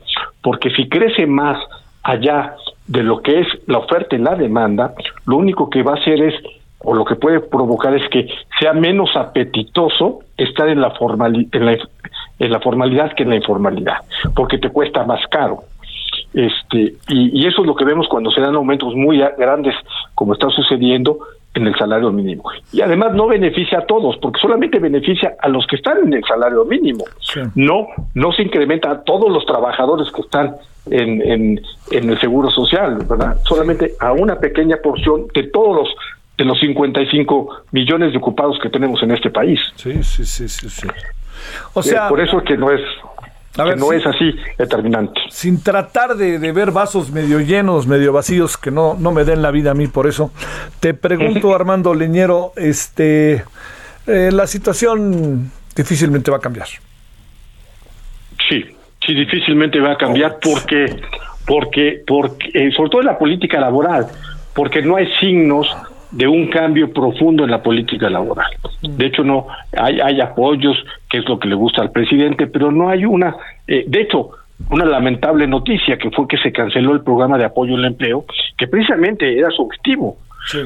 porque 0.42 0.70
si 0.70 0.88
crece 0.88 1.26
más 1.26 1.58
allá 2.02 2.54
de 2.86 3.02
lo 3.02 3.20
que 3.22 3.40
es 3.40 3.46
la 3.66 3.78
oferta 3.78 4.16
y 4.16 4.18
la 4.18 4.34
demanda, 4.34 4.92
lo 5.26 5.36
único 5.36 5.70
que 5.70 5.82
va 5.82 5.92
a 5.92 5.96
hacer 5.96 6.20
es, 6.20 6.34
o 6.78 6.94
lo 6.94 7.04
que 7.04 7.14
puede 7.14 7.40
provocar 7.40 7.94
es 7.94 8.08
que 8.08 8.26
sea 8.58 8.72
menos 8.72 9.14
apetitoso 9.14 10.20
estar 10.36 10.68
en 10.68 10.80
la, 10.80 10.92
formali- 10.94 11.48
en 11.52 11.66
la, 11.66 11.78
en 12.38 12.50
la 12.50 12.58
formalidad 12.60 13.12
que 13.14 13.22
en 13.22 13.28
la 13.30 13.36
informalidad, 13.36 13.98
porque 14.34 14.58
te 14.58 14.68
cuesta 14.70 15.04
más 15.04 15.20
caro. 15.30 15.58
Este, 16.34 16.94
y, 17.08 17.42
y 17.42 17.46
eso 17.46 17.60
es 17.62 17.66
lo 17.66 17.74
que 17.74 17.84
vemos 17.84 18.08
cuando 18.08 18.30
se 18.30 18.40
dan 18.40 18.54
aumentos 18.54 18.94
muy 18.94 19.18
grandes, 19.38 19.74
como 20.14 20.32
está 20.32 20.48
sucediendo 20.50 21.18
en 21.54 21.66
el 21.66 21.74
salario 21.76 22.10
mínimo. 22.10 22.44
Y 22.72 22.80
además 22.80 23.12
no 23.14 23.26
beneficia 23.26 23.80
a 23.80 23.86
todos, 23.86 24.16
porque 24.16 24.40
solamente 24.40 24.78
beneficia 24.78 25.34
a 25.40 25.48
los 25.48 25.66
que 25.66 25.76
están 25.76 25.98
en 25.98 26.14
el 26.14 26.24
salario 26.24 26.64
mínimo. 26.64 27.04
No, 27.54 27.88
no 28.14 28.32
se 28.32 28.42
incrementa 28.42 28.90
a 28.90 29.02
todos 29.02 29.30
los 29.30 29.44
trabajadores 29.44 30.10
que 30.12 30.22
están 30.22 30.56
en, 30.90 31.20
en, 31.20 31.60
en 31.90 32.10
el 32.10 32.18
seguro 32.20 32.50
social, 32.50 32.98
¿verdad? 33.08 33.36
Solamente 33.44 33.92
a 34.00 34.12
una 34.12 34.36
pequeña 34.40 34.78
porción 34.82 35.26
de 35.34 35.44
todos 35.44 35.76
los 35.76 35.88
de 36.38 36.46
los 36.46 36.58
55 36.60 37.56
millones 37.72 38.12
de 38.12 38.18
ocupados 38.18 38.58
que 38.60 38.70
tenemos 38.70 39.02
en 39.02 39.10
este 39.10 39.30
país. 39.30 39.60
Sí, 39.76 40.02
sí, 40.02 40.24
sí, 40.24 40.48
sí, 40.48 40.70
sí. 40.70 40.88
O 41.74 41.80
Eh, 41.80 41.82
sea, 41.82 42.08
por 42.08 42.20
eso 42.20 42.38
es 42.38 42.44
que 42.44 42.56
no 42.56 42.70
es 42.70 42.80
A 43.58 43.64
que 43.64 43.76
no 43.76 43.92
es 43.92 44.04
así 44.06 44.34
determinante. 44.56 45.20
sin 45.28 45.62
tratar 45.62 46.16
de, 46.16 46.38
de 46.38 46.52
ver 46.52 46.70
vasos 46.70 47.10
medio 47.10 47.38
llenos, 47.40 47.86
medio 47.86 48.12
vacíos, 48.12 48.56
que 48.56 48.70
no, 48.70 48.96
no 48.98 49.12
me 49.12 49.24
den 49.24 49.42
la 49.42 49.50
vida 49.50 49.72
a 49.72 49.74
mí 49.74 49.88
por 49.88 50.06
eso, 50.06 50.32
te 50.80 50.94
pregunto, 50.94 51.54
Armando 51.54 51.92
Leñero, 51.92 52.52
este, 52.56 53.44
eh, 54.06 54.30
la 54.32 54.46
situación 54.46 55.50
difícilmente 55.76 56.30
va 56.30 56.38
a 56.38 56.40
cambiar. 56.40 56.66
Sí, 58.48 58.64
sí, 59.06 59.14
difícilmente 59.14 59.80
va 59.80 59.92
a 59.92 59.96
cambiar 59.98 60.38
porque, 60.42 60.86
porque, 61.46 62.02
porque, 62.06 62.50
eh, 62.54 62.72
sobre 62.74 62.90
todo 62.90 63.00
en 63.02 63.06
la 63.06 63.18
política 63.18 63.60
laboral, 63.60 64.06
porque 64.54 64.80
no 64.80 64.96
hay 64.96 65.08
signos 65.20 65.68
de 66.12 66.28
un 66.28 66.48
cambio 66.48 66.92
profundo 66.92 67.44
en 67.44 67.50
la 67.50 67.62
política 67.62 68.08
laboral. 68.08 68.50
De 68.82 69.06
hecho, 69.06 69.24
no 69.24 69.46
hay, 69.76 70.00
hay 70.00 70.20
apoyos, 70.20 70.76
que 71.10 71.18
es 71.18 71.28
lo 71.28 71.38
que 71.38 71.48
le 71.48 71.54
gusta 71.54 71.82
al 71.82 71.90
presidente, 71.90 72.46
pero 72.46 72.70
no 72.70 72.88
hay 72.88 73.04
una, 73.04 73.34
eh, 73.66 73.84
de 73.86 74.00
hecho, 74.02 74.30
una 74.70 74.84
lamentable 74.84 75.46
noticia 75.46 75.96
que 75.96 76.10
fue 76.10 76.28
que 76.28 76.36
se 76.38 76.52
canceló 76.52 76.92
el 76.92 77.02
programa 77.02 77.38
de 77.38 77.46
apoyo 77.46 77.76
al 77.76 77.84
empleo, 77.84 78.24
que 78.56 78.68
precisamente 78.68 79.38
era 79.38 79.50
su 79.50 79.62
objetivo, 79.62 80.18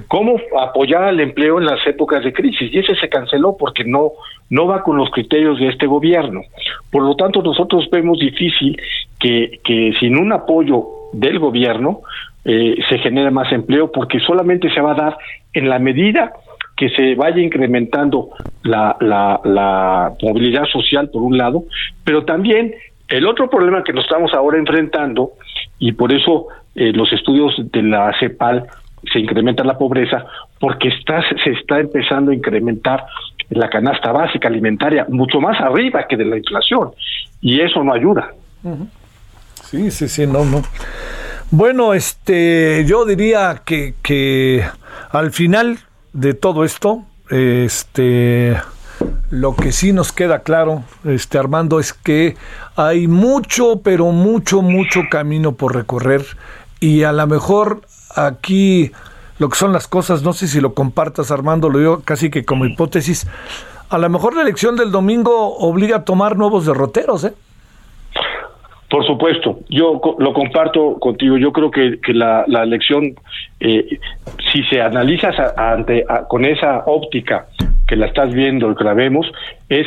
cómo 0.09 0.37
apoyar 0.61 1.05
al 1.05 1.21
empleo 1.21 1.59
en 1.59 1.67
las 1.67 1.87
épocas 1.87 2.25
de 2.25 2.33
crisis 2.33 2.73
y 2.73 2.79
ese 2.79 2.95
se 2.97 3.09
canceló 3.09 3.57
porque 3.59 3.85
no 3.85 4.13
no 4.49 4.67
va 4.67 4.83
con 4.83 4.97
los 4.97 5.11
criterios 5.11 5.59
de 5.59 5.69
este 5.69 5.87
gobierno. 5.87 6.43
Por 6.91 7.03
lo 7.03 7.17
tanto, 7.17 7.43
nosotros 7.43 7.89
vemos 7.91 8.19
difícil 8.19 8.81
que, 9.19 9.61
que 9.65 9.93
sin 9.99 10.17
un 10.17 10.33
apoyo 10.33 10.87
del 11.13 11.39
gobierno 11.39 12.03
eh, 12.49 12.77
se 12.89 12.99
genere 12.99 13.33
más 13.33 13.51
empleo 13.51 13.91
porque 13.91 14.21
solamente 14.21 14.71
se 14.73 14.81
va 14.81 14.93
a 14.93 14.95
dar 14.95 15.19
en 15.53 15.69
la 15.69 15.81
medida 15.81 16.33
que 16.77 16.89
se 16.91 17.17
vaya 17.17 17.43
incrementando 17.43 18.29
la, 18.63 18.97
la, 19.01 20.13
movilidad 20.23 20.65
social 20.67 21.11
por 21.11 21.23
un 21.23 21.37
lado, 21.37 21.65
pero 22.05 22.25
también 22.25 22.73
el 23.09 23.27
otro 23.27 23.51
problema 23.51 23.83
que 23.83 23.93
nos 23.93 24.05
estamos 24.05 24.33
ahora 24.33 24.59
enfrentando, 24.59 25.33
y 25.81 25.93
por 25.93 26.13
eso 26.13 26.47
eh, 26.77 26.93
los 26.93 27.13
estudios 27.13 27.55
de 27.73 27.83
la 27.83 28.13
CEPAL 28.21 28.67
se 29.13 29.19
incrementa 29.19 29.65
la 29.65 29.77
pobreza, 29.77 30.27
porque 30.61 30.91
se 31.43 31.51
está 31.51 31.81
empezando 31.81 32.31
a 32.31 32.35
incrementar 32.35 33.07
la 33.51 33.69
canasta 33.71 34.13
básica 34.13 34.47
alimentaria 34.47 35.07
mucho 35.09 35.41
más 35.41 35.61
arriba 35.61 36.07
que 36.09 36.17
de 36.17 36.27
la 36.27 36.37
inflación, 36.37 36.91
y 37.41 37.61
eso 37.61 37.83
no 37.83 37.93
ayuda. 37.93 38.35
Sí, 39.65 39.91
sí, 39.91 40.07
sí, 40.07 40.27
no, 40.27 40.45
no. 40.45 40.63
Bueno, 41.53 41.95
este, 41.95 42.85
yo 42.87 43.05
diría 43.05 43.63
que, 43.65 43.95
que 44.03 44.67
al 45.11 45.31
final 45.31 45.79
de 46.13 46.35
todo 46.35 46.65
esto, 46.65 47.05
este, 47.31 48.57
lo 49.31 49.55
que 49.55 49.71
sí 49.71 49.93
nos 49.93 50.11
queda 50.11 50.41
claro, 50.41 50.83
este, 51.05 51.39
Armando, 51.39 51.79
es 51.79 51.93
que 51.93 52.37
hay 52.75 53.07
mucho, 53.07 53.81
pero 53.83 54.11
mucho, 54.11 54.61
mucho 54.61 55.03
camino 55.09 55.53
por 55.53 55.77
recorrer 55.77 56.27
y 56.81 57.05
a 57.05 57.13
lo 57.13 57.27
mejor 57.29 57.83
aquí 58.17 58.91
lo 59.39 59.49
que 59.49 59.57
son 59.57 59.73
las 59.73 59.87
cosas, 59.87 60.23
no 60.23 60.33
sé 60.33 60.49
si 60.49 60.61
lo 60.61 60.75
compartas, 60.75 61.31
Armando, 61.31 61.69
lo 61.69 61.79
digo 61.79 62.01
casi 62.05 62.29
que 62.29 62.45
como 62.45 62.67
hipótesis, 62.67 63.25
a 63.89 63.99
lo 63.99 64.11
mejor 64.11 64.35
la 64.35 64.43
elección 64.43 64.75
del 64.75 64.91
domingo 64.91 65.57
obliga 65.59 65.99
a 65.99 66.05
tomar 66.05 66.37
nuevos 66.37 66.67
derroteros, 66.67 67.23
¿eh? 67.23 67.35
Por 68.89 69.05
supuesto, 69.05 69.61
yo 69.69 70.01
lo 70.19 70.33
comparto 70.33 70.99
contigo. 71.01 71.37
Yo 71.37 71.53
creo 71.53 71.71
que, 71.71 71.99
que 72.01 72.13
la, 72.15 72.45
la 72.47 72.63
elección, 72.63 73.15
eh, 73.59 73.99
si 74.53 74.63
se 74.65 74.81
analiza 74.81 75.31
ante, 75.57 76.05
a- 76.09 76.29
con 76.29 76.45
esa 76.45 76.85
óptica 76.87 77.47
que 77.89 77.97
la 77.97 78.07
estás 78.07 78.33
viendo 78.33 78.71
y 78.71 78.75
que 78.77 78.85
la 78.85 78.95
vemos, 78.95 79.27
es 79.69 79.87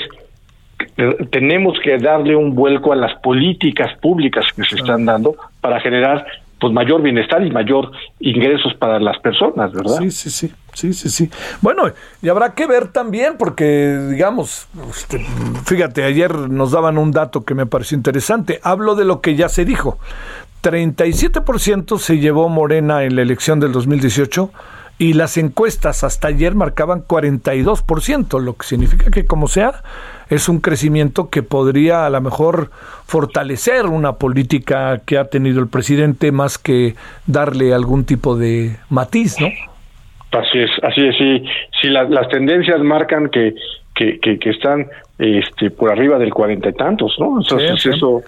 eh, 0.98 1.16
tenemos 1.32 1.78
que 1.80 1.98
darle 1.98 2.36
un 2.36 2.56
vuelco 2.56 2.92
a 2.92 2.96
las 2.96 3.14
políticas 3.22 3.98
públicas 4.00 4.46
que 4.54 4.64
se 4.64 4.76
están 4.76 5.06
dando 5.06 5.36
para 5.62 5.80
generar 5.80 6.26
pues 6.60 6.74
mayor 6.74 7.02
bienestar 7.02 7.46
y 7.46 7.52
mayor 7.52 7.92
ingresos 8.20 8.74
para 8.76 9.00
las 9.00 9.18
personas, 9.20 9.72
¿verdad? 9.72 9.98
Sí, 10.00 10.12
sí, 10.12 10.30
sí, 10.30 10.52
sí, 10.74 10.94
sí, 10.94 11.10
sí. 11.10 11.30
Bueno, 11.62 11.84
y 12.22 12.30
habrá 12.30 12.54
que 12.54 12.68
ver 12.68 12.90
también, 12.90 13.36
porque, 13.38 13.98
digamos, 14.10 14.68
este, 14.90 15.26
fíjate, 15.66 16.04
ayer 16.04 16.36
nos 16.50 16.72
daban 16.72 16.98
un 16.98 17.12
dato 17.12 17.46
que 17.46 17.56
me 17.56 17.66
pareció 17.66 17.96
interesante. 17.96 18.60
Hablo 18.64 18.96
de 18.96 19.06
lo 19.06 19.22
que 19.22 19.36
ya 19.36 19.50
se 19.50 19.66
dijo. 19.66 20.00
37% 20.62 21.98
se 21.98 22.20
llevó 22.20 22.50
Morena 22.50 23.04
en 23.04 23.16
la 23.16 23.22
elección 23.22 23.60
del 23.60 23.72
2018 23.72 24.52
y 25.00 25.14
las 25.14 25.38
encuestas 25.38 26.04
hasta 26.04 26.28
ayer 26.28 26.54
marcaban 26.56 27.04
42%, 27.08 28.40
lo 28.42 28.54
que 28.56 28.68
significa 28.68 29.10
que 29.10 29.26
como 29.26 29.48
sea, 29.48 29.82
es 30.30 30.50
un 30.50 30.60
crecimiento 30.60 31.30
que 31.30 31.42
podría 31.42 32.06
a 32.06 32.10
lo 32.10 32.20
mejor 32.22 32.70
fortalecer 33.06 33.86
una 33.86 34.14
política 34.18 35.02
que 35.06 35.18
ha 35.18 35.26
tenido 35.26 35.62
el 35.62 35.70
presidente 35.70 36.32
más 36.34 36.58
que 36.58 36.96
darle 37.26 37.74
algún 37.74 38.04
tipo 38.04 38.36
de 38.36 38.76
matiz, 38.90 39.40
¿no? 39.40 39.48
Así 40.38 40.60
es, 40.60 40.70
así 40.84 41.08
es, 41.08 41.18
sí. 41.18 41.44
Si 41.82 41.88
las 41.88 42.28
tendencias 42.28 42.80
marcan 42.82 43.30
que, 43.30 43.56
que, 43.96 44.20
que, 44.20 44.38
que 44.38 44.50
están 44.52 44.86
este, 45.18 45.72
por 45.72 45.92
arriba 45.92 46.20
del 46.20 46.34
cuarenta 46.34 46.70
y 46.70 46.74
tantos, 46.74 47.16
¿no? 47.20 47.40
Entonces, 47.42 47.82
Sí, 47.82 47.90
sí. 47.90 47.96
eso, 47.96 48.22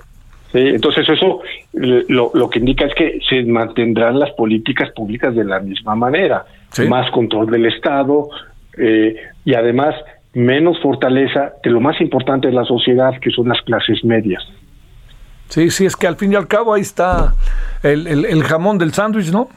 sí, 0.51 0.59
entonces 0.59 1.07
eso 1.09 1.41
lo, 1.73 2.31
lo 2.33 2.49
que 2.49 2.59
indica 2.59 2.85
es 2.85 2.93
que 2.95 3.19
se 3.29 3.43
mantendrán 3.43 4.19
las 4.19 4.31
políticas 4.31 4.89
públicas 4.91 5.35
de 5.35 5.43
la 5.43 5.59
misma 5.59 5.95
manera, 5.95 6.45
Sí. 6.71 6.87
más 6.87 7.09
control 7.11 7.47
del 7.51 7.65
Estado 7.65 8.29
eh, 8.77 9.15
y 9.43 9.53
además 9.55 9.93
menos 10.33 10.79
fortaleza 10.81 11.53
de 11.61 11.69
lo 11.69 11.81
más 11.81 11.99
importante 11.99 12.47
de 12.47 12.53
la 12.53 12.63
sociedad, 12.63 13.19
que 13.19 13.29
son 13.31 13.49
las 13.49 13.61
clases 13.63 14.03
medias. 14.05 14.41
Sí, 15.49 15.69
sí, 15.69 15.85
es 15.85 15.97
que 15.97 16.07
al 16.07 16.15
fin 16.15 16.31
y 16.31 16.35
al 16.35 16.47
cabo 16.47 16.73
ahí 16.73 16.81
está 16.81 17.33
el, 17.83 18.07
el- 18.07 18.23
el 18.25 18.43
jamón 18.43 18.77
del 18.77 18.93
sándwich, 18.93 19.31
¿no? 19.33 19.49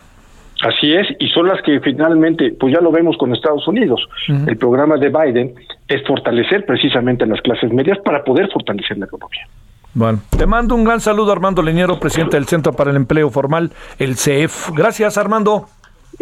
Así 0.62 0.92
es, 0.92 1.06
y 1.20 1.28
son 1.28 1.46
las 1.46 1.60
que 1.62 1.78
finalmente, 1.80 2.52
pues 2.58 2.72
ya 2.74 2.80
lo 2.80 2.90
vemos 2.90 3.16
con 3.16 3.32
Estados 3.34 3.66
Unidos. 3.68 4.00
El 4.46 4.56
programa 4.56 4.96
de 4.96 5.08
Biden 5.10 5.54
es 5.86 6.02
fortalecer 6.06 6.64
precisamente 6.64 7.26
las 7.26 7.40
clases 7.42 7.72
medias 7.72 7.98
para 7.98 8.24
poder 8.24 8.48
fortalecer 8.50 8.96
la 8.98 9.06
economía. 9.06 9.46
Bueno, 9.94 10.20
te 10.36 10.44
mando 10.46 10.74
un 10.74 10.84
gran 10.84 11.00
saludo, 11.00 11.30
Armando 11.30 11.62
Leñero, 11.62 12.00
presidente 12.00 12.36
del 12.36 12.46
Centro 12.46 12.72
para 12.72 12.90
el 12.90 12.96
Empleo 12.96 13.30
Formal, 13.30 13.72
el 13.98 14.16
CEF. 14.16 14.70
Gracias, 14.72 15.16
Armando. 15.16 15.68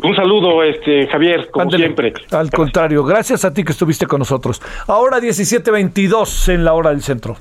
Un 0.03 0.15
saludo, 0.15 0.62
este 0.62 1.07
Javier, 1.07 1.51
como 1.51 1.70
siempre. 1.70 2.12
Al 2.31 2.51
contrario, 2.51 3.05
gracias 3.05 3.44
a 3.44 3.53
ti 3.53 3.65
que 3.65 3.73
estuviste 3.73 4.07
con 4.07 4.19
nosotros. 4.19 4.61
Ahora 4.86 5.19
17.22 5.19 6.53
en 6.53 6.65
la 6.65 6.74
hora 6.74 6.90
del 6.90 7.03
centro. 7.03 7.36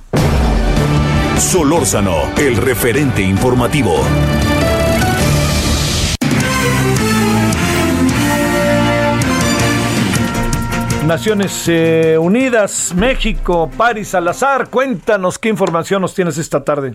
Solórzano, 1.37 2.15
el 2.37 2.57
referente 2.57 3.21
informativo. 3.21 3.95
Naciones 11.11 11.67
eh, 11.67 12.17
Unidas, 12.17 12.95
México, 12.97 13.69
Paris 13.77 14.11
Salazar, 14.11 14.69
cuéntanos 14.71 15.37
qué 15.37 15.49
información 15.49 16.01
nos 16.01 16.15
tienes 16.15 16.37
esta 16.37 16.63
tarde. 16.63 16.93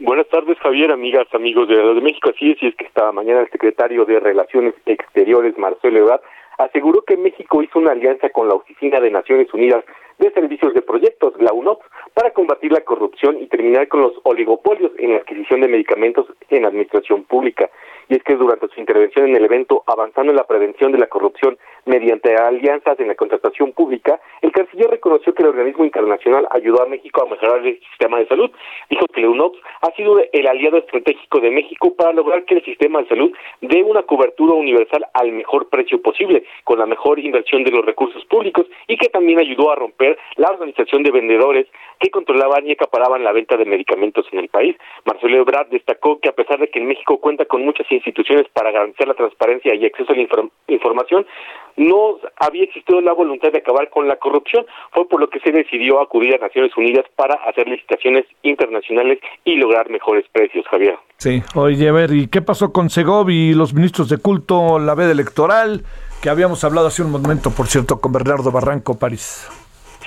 Buenas 0.00 0.26
tardes, 0.26 0.58
Javier, 0.58 0.90
amigas, 0.90 1.28
amigos 1.32 1.68
de 1.68 1.76
de 1.76 2.00
México. 2.00 2.30
Así 2.34 2.50
es, 2.50 2.60
y 2.60 2.66
es 2.66 2.74
que 2.74 2.86
esta 2.86 3.12
mañana 3.12 3.42
el 3.42 3.50
secretario 3.50 4.04
de 4.06 4.18
Relaciones 4.18 4.74
Exteriores, 4.86 5.56
Marcelo 5.56 6.00
Ebrard, 6.00 6.20
aseguró 6.58 7.02
que 7.02 7.16
México 7.16 7.62
hizo 7.62 7.78
una 7.78 7.92
alianza 7.92 8.28
con 8.30 8.48
la 8.48 8.54
Oficina 8.54 8.98
de 8.98 9.12
Naciones 9.12 9.46
Unidas 9.54 9.84
de 10.18 10.30
Servicios 10.32 10.74
de 10.74 10.82
Proyectos, 10.82 11.34
la 11.40 11.52
UNOPS, 11.52 11.86
para 12.14 12.32
combatir 12.32 12.72
la 12.72 12.80
corrupción 12.80 13.40
y 13.40 13.46
terminar 13.46 13.88
con 13.88 14.00
los 14.00 14.12
oligopolios 14.24 14.92
en 14.98 15.12
la 15.12 15.18
adquisición 15.18 15.60
de 15.60 15.68
medicamentos 15.68 16.26
en 16.50 16.62
la 16.62 16.68
administración 16.68 17.24
pública. 17.24 17.70
Y 18.08 18.16
es 18.16 18.22
que 18.22 18.36
durante 18.36 18.68
su 18.68 18.80
intervención 18.80 19.28
en 19.28 19.36
el 19.36 19.44
evento 19.44 19.84
Avanzando 19.86 20.32
en 20.32 20.36
la 20.36 20.46
Prevención 20.46 20.92
de 20.92 20.98
la 20.98 21.08
Corrupción 21.08 21.58
mediante 21.84 22.34
alianzas 22.36 22.98
en 23.00 23.08
la 23.08 23.14
contratación 23.14 23.72
pública, 23.72 24.18
el 24.40 24.50
canciller 24.50 24.90
reconoció 24.90 25.34
que 25.34 25.42
el 25.42 25.50
organismo 25.50 25.84
internacional 25.84 26.48
ayudó 26.50 26.82
a 26.82 26.86
México 26.86 27.22
a 27.22 27.30
mejorar 27.30 27.66
el 27.66 27.78
sistema 27.90 28.18
de 28.18 28.26
salud. 28.26 28.50
Dijo 28.88 29.04
que 29.12 29.20
la 29.20 29.28
UNOPS 29.28 29.58
ha 29.82 29.90
sido 29.92 30.18
el 30.32 30.46
aliado 30.46 30.78
estratégico 30.78 31.40
de 31.40 31.50
México 31.50 31.94
para 31.94 32.12
lograr 32.12 32.44
que 32.44 32.54
el 32.54 32.64
sistema 32.64 33.02
de 33.02 33.08
salud 33.08 33.32
dé 33.60 33.82
una 33.82 34.02
cobertura 34.02 34.54
universal 34.54 35.04
al 35.12 35.32
mejor 35.32 35.68
precio 35.68 36.00
posible, 36.00 36.44
con 36.64 36.78
la 36.78 36.86
mejor 36.86 37.18
inversión 37.18 37.62
de 37.62 37.70
los 37.70 37.84
recursos 37.84 38.24
públicos 38.24 38.66
y 38.86 38.96
que 38.96 39.08
también 39.08 39.38
ayudó 39.38 39.70
a 39.70 39.76
romper 39.76 40.07
la 40.36 40.50
organización 40.50 41.02
de 41.02 41.10
vendedores 41.10 41.66
que 42.00 42.10
controlaban 42.10 42.66
y 42.66 42.72
acaparaban 42.72 43.24
la 43.24 43.32
venta 43.32 43.56
de 43.56 43.64
medicamentos 43.64 44.26
en 44.30 44.38
el 44.38 44.48
país. 44.48 44.76
Marcelo 45.04 45.36
Ebrard 45.38 45.68
destacó 45.68 46.20
que 46.20 46.28
a 46.28 46.32
pesar 46.32 46.58
de 46.60 46.68
que 46.70 46.78
en 46.78 46.86
México 46.86 47.18
cuenta 47.18 47.44
con 47.44 47.64
muchas 47.64 47.90
instituciones 47.90 48.46
para 48.52 48.70
garantizar 48.70 49.08
la 49.08 49.14
transparencia 49.14 49.74
y 49.74 49.84
acceso 49.84 50.12
a 50.12 50.16
la 50.16 50.22
inform- 50.22 50.50
información, 50.68 51.26
no 51.76 52.18
había 52.36 52.64
existido 52.64 53.00
la 53.00 53.12
voluntad 53.12 53.50
de 53.52 53.58
acabar 53.58 53.90
con 53.90 54.06
la 54.06 54.16
corrupción. 54.16 54.64
Fue 54.92 55.08
por 55.08 55.20
lo 55.20 55.28
que 55.28 55.40
se 55.40 55.50
decidió 55.50 56.00
acudir 56.00 56.34
a 56.34 56.38
Naciones 56.38 56.76
Unidas 56.76 57.04
para 57.16 57.34
hacer 57.48 57.68
licitaciones 57.68 58.24
internacionales 58.42 59.18
y 59.44 59.56
lograr 59.56 59.90
mejores 59.90 60.24
precios, 60.32 60.66
Javier. 60.68 60.96
Sí, 61.16 61.42
oye, 61.56 61.88
a 61.88 61.92
ver, 61.92 62.12
¿y 62.12 62.28
qué 62.28 62.42
pasó 62.42 62.72
con 62.72 62.90
Segov 62.90 63.30
y 63.30 63.54
los 63.54 63.74
ministros 63.74 64.08
de 64.08 64.18
culto, 64.18 64.78
la 64.78 64.94
veda 64.94 65.10
electoral? 65.12 65.82
Que 66.22 66.30
habíamos 66.30 66.62
hablado 66.64 66.88
hace 66.88 67.02
un 67.02 67.10
momento, 67.10 67.50
por 67.50 67.66
cierto, 67.66 68.00
con 68.00 68.12
Bernardo 68.12 68.50
Barranco 68.50 68.98
París. 68.98 69.48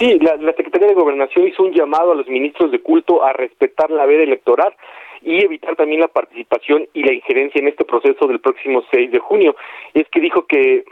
Sí, 0.01 0.17
la, 0.17 0.35
la 0.37 0.53
Secretaría 0.53 0.87
de 0.87 0.95
Gobernación 0.95 1.47
hizo 1.47 1.61
un 1.61 1.73
llamado 1.73 2.13
a 2.13 2.15
los 2.15 2.27
ministros 2.27 2.71
de 2.71 2.79
culto 2.79 3.23
a 3.23 3.33
respetar 3.33 3.91
la 3.91 4.07
veda 4.07 4.23
electoral 4.23 4.73
y 5.21 5.45
evitar 5.45 5.75
también 5.75 6.01
la 6.01 6.07
participación 6.07 6.87
y 6.95 7.03
la 7.03 7.13
injerencia 7.13 7.59
en 7.59 7.67
este 7.67 7.85
proceso 7.85 8.25
del 8.25 8.39
próximo 8.39 8.83
6 8.89 9.11
de 9.11 9.19
junio. 9.19 9.55
Es 9.93 10.07
que 10.09 10.19
dijo 10.19 10.47
que 10.47 10.85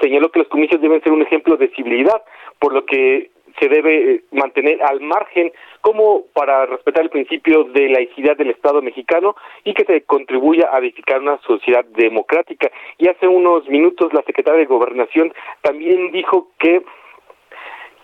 señaló 0.00 0.30
que 0.30 0.38
los 0.38 0.48
comicios 0.48 0.80
deben 0.80 1.02
ser 1.02 1.12
un 1.12 1.20
ejemplo 1.20 1.58
de 1.58 1.68
civilidad, 1.68 2.22
por 2.58 2.72
lo 2.72 2.86
que 2.86 3.30
se 3.60 3.68
debe 3.68 4.14
eh, 4.14 4.20
mantener 4.32 4.82
al 4.82 5.02
margen 5.02 5.52
como 5.82 6.24
para 6.32 6.64
respetar 6.64 7.02
el 7.02 7.10
principio 7.10 7.64
de 7.64 7.90
laicidad 7.90 8.38
del 8.38 8.52
Estado 8.52 8.80
mexicano 8.80 9.36
y 9.64 9.74
que 9.74 9.84
se 9.84 10.00
contribuya 10.04 10.70
a 10.72 10.78
edificar 10.78 11.20
una 11.20 11.36
sociedad 11.42 11.84
democrática. 11.84 12.70
Y 12.96 13.08
hace 13.08 13.28
unos 13.28 13.68
minutos 13.68 14.14
la 14.14 14.22
secretaria 14.22 14.60
de 14.60 14.66
Gobernación 14.66 15.34
también 15.60 16.10
dijo 16.10 16.48
que 16.58 16.82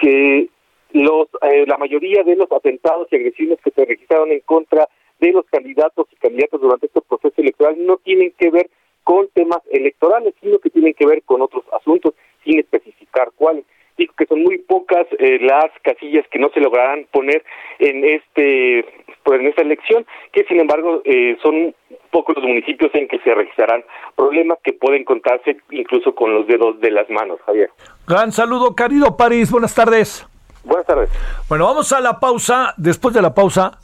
que 0.02 0.48
los 0.92 1.28
eh, 1.42 1.64
la 1.66 1.78
mayoría 1.78 2.22
de 2.24 2.36
los 2.36 2.50
atentados 2.50 3.08
y 3.10 3.16
agresiones 3.16 3.58
que 3.64 3.70
se 3.70 3.84
registraron 3.84 4.32
en 4.32 4.40
contra 4.40 4.88
de 5.20 5.32
los 5.32 5.46
candidatos 5.46 6.08
y 6.10 6.16
candidatas 6.16 6.60
durante 6.60 6.86
este 6.86 7.00
proceso 7.00 7.40
electoral 7.40 7.76
no 7.78 7.96
tienen 7.98 8.32
que 8.36 8.50
ver 8.50 8.68
con 9.04 9.28
temas 9.28 9.60
electorales, 9.70 10.34
sino 10.40 10.58
que 10.58 10.70
tienen 10.70 10.94
que 10.94 11.06
ver 11.06 11.22
con 11.22 11.40
otros 11.40 11.64
asuntos, 11.72 12.14
sin 12.44 12.58
especificar 12.58 13.30
cuáles. 13.36 13.64
Dijo 14.02 14.14
que 14.18 14.26
son 14.26 14.42
muy 14.42 14.58
pocas 14.58 15.06
eh, 15.20 15.38
las 15.40 15.70
casillas 15.82 16.26
que 16.28 16.40
no 16.40 16.50
se 16.52 16.58
lograrán 16.58 17.06
poner 17.12 17.44
en 17.78 18.04
este 18.04 18.84
pues, 19.22 19.40
en 19.40 19.46
esta 19.46 19.62
elección, 19.62 20.04
que 20.32 20.42
sin 20.44 20.58
embargo 20.58 21.02
eh, 21.04 21.36
son 21.40 21.72
pocos 22.10 22.34
los 22.34 22.44
municipios 22.44 22.90
en 22.94 23.06
que 23.06 23.20
se 23.20 23.32
registrarán 23.32 23.84
problemas 24.16 24.58
que 24.64 24.72
pueden 24.72 25.04
contarse 25.04 25.56
incluso 25.70 26.16
con 26.16 26.34
los 26.34 26.48
dedos 26.48 26.80
de 26.80 26.90
las 26.90 27.08
manos, 27.10 27.38
Javier. 27.46 27.70
Gran 28.08 28.32
saludo, 28.32 28.74
querido 28.74 29.16
París, 29.16 29.52
buenas 29.52 29.72
tardes. 29.72 30.26
Buenas 30.64 30.84
tardes. 30.84 31.08
Bueno, 31.48 31.66
vamos 31.66 31.92
a 31.92 32.00
la 32.00 32.18
pausa. 32.18 32.74
Después 32.76 33.14
de 33.14 33.22
la 33.22 33.32
pausa, 33.32 33.78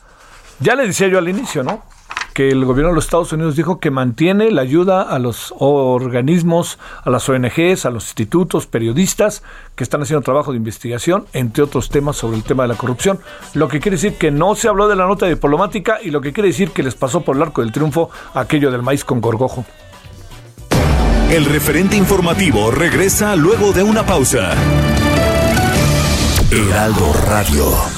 ya 0.59 0.75
le 0.75 0.87
decía 0.87 1.07
yo 1.07 1.19
al 1.19 1.29
inicio, 1.29 1.63
¿no? 1.63 1.85
Que 2.39 2.51
el 2.51 2.65
gobierno 2.65 2.91
de 2.91 2.95
los 2.95 3.07
Estados 3.07 3.33
Unidos 3.33 3.57
dijo 3.57 3.81
que 3.81 3.91
mantiene 3.91 4.53
la 4.53 4.63
ayuda 4.63 5.03
a 5.03 5.19
los 5.19 5.53
organismos, 5.59 6.79
a 7.03 7.11
las 7.11 7.29
ONGs, 7.29 7.85
a 7.85 7.91
los 7.91 8.05
institutos, 8.05 8.69
periodistas 8.69 9.43
que 9.75 9.83
están 9.83 10.03
haciendo 10.03 10.23
trabajo 10.23 10.53
de 10.53 10.59
investigación, 10.59 11.27
entre 11.33 11.65
otros 11.65 11.89
temas 11.89 12.15
sobre 12.15 12.37
el 12.37 12.45
tema 12.45 12.63
de 12.63 12.69
la 12.69 12.77
corrupción. 12.77 13.19
Lo 13.55 13.67
que 13.67 13.81
quiere 13.81 13.97
decir 13.97 14.19
que 14.19 14.31
no 14.31 14.55
se 14.55 14.69
habló 14.69 14.87
de 14.87 14.95
la 14.95 15.09
nota 15.09 15.27
diplomática 15.27 15.99
y 16.01 16.13
lo 16.13 16.21
que 16.21 16.33
quiere 16.33 16.51
decir 16.51 16.71
que 16.71 16.85
les 16.85 16.95
pasó 16.95 17.23
por 17.23 17.35
el 17.35 17.43
arco 17.43 17.61
del 17.61 17.73
triunfo 17.73 18.09
aquello 18.35 18.71
del 18.71 18.83
maíz 18.83 19.05
con 19.05 19.21
gorgojo. 19.21 19.65
El 21.33 21.45
referente 21.45 21.97
informativo 21.97 22.71
regresa 22.71 23.35
luego 23.35 23.73
de 23.73 23.83
una 23.83 24.07
pausa. 24.07 24.53
Heraldo 26.53 27.13
Radio. 27.27 27.98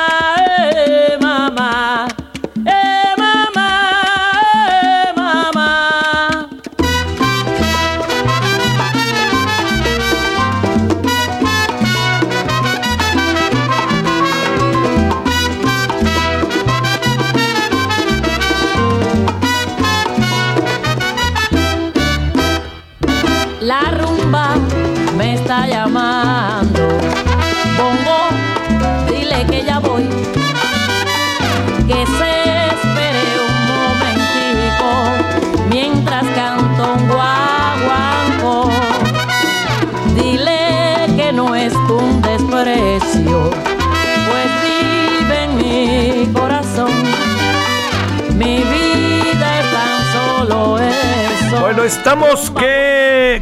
Estamos 51.97 52.51
que 52.51 53.41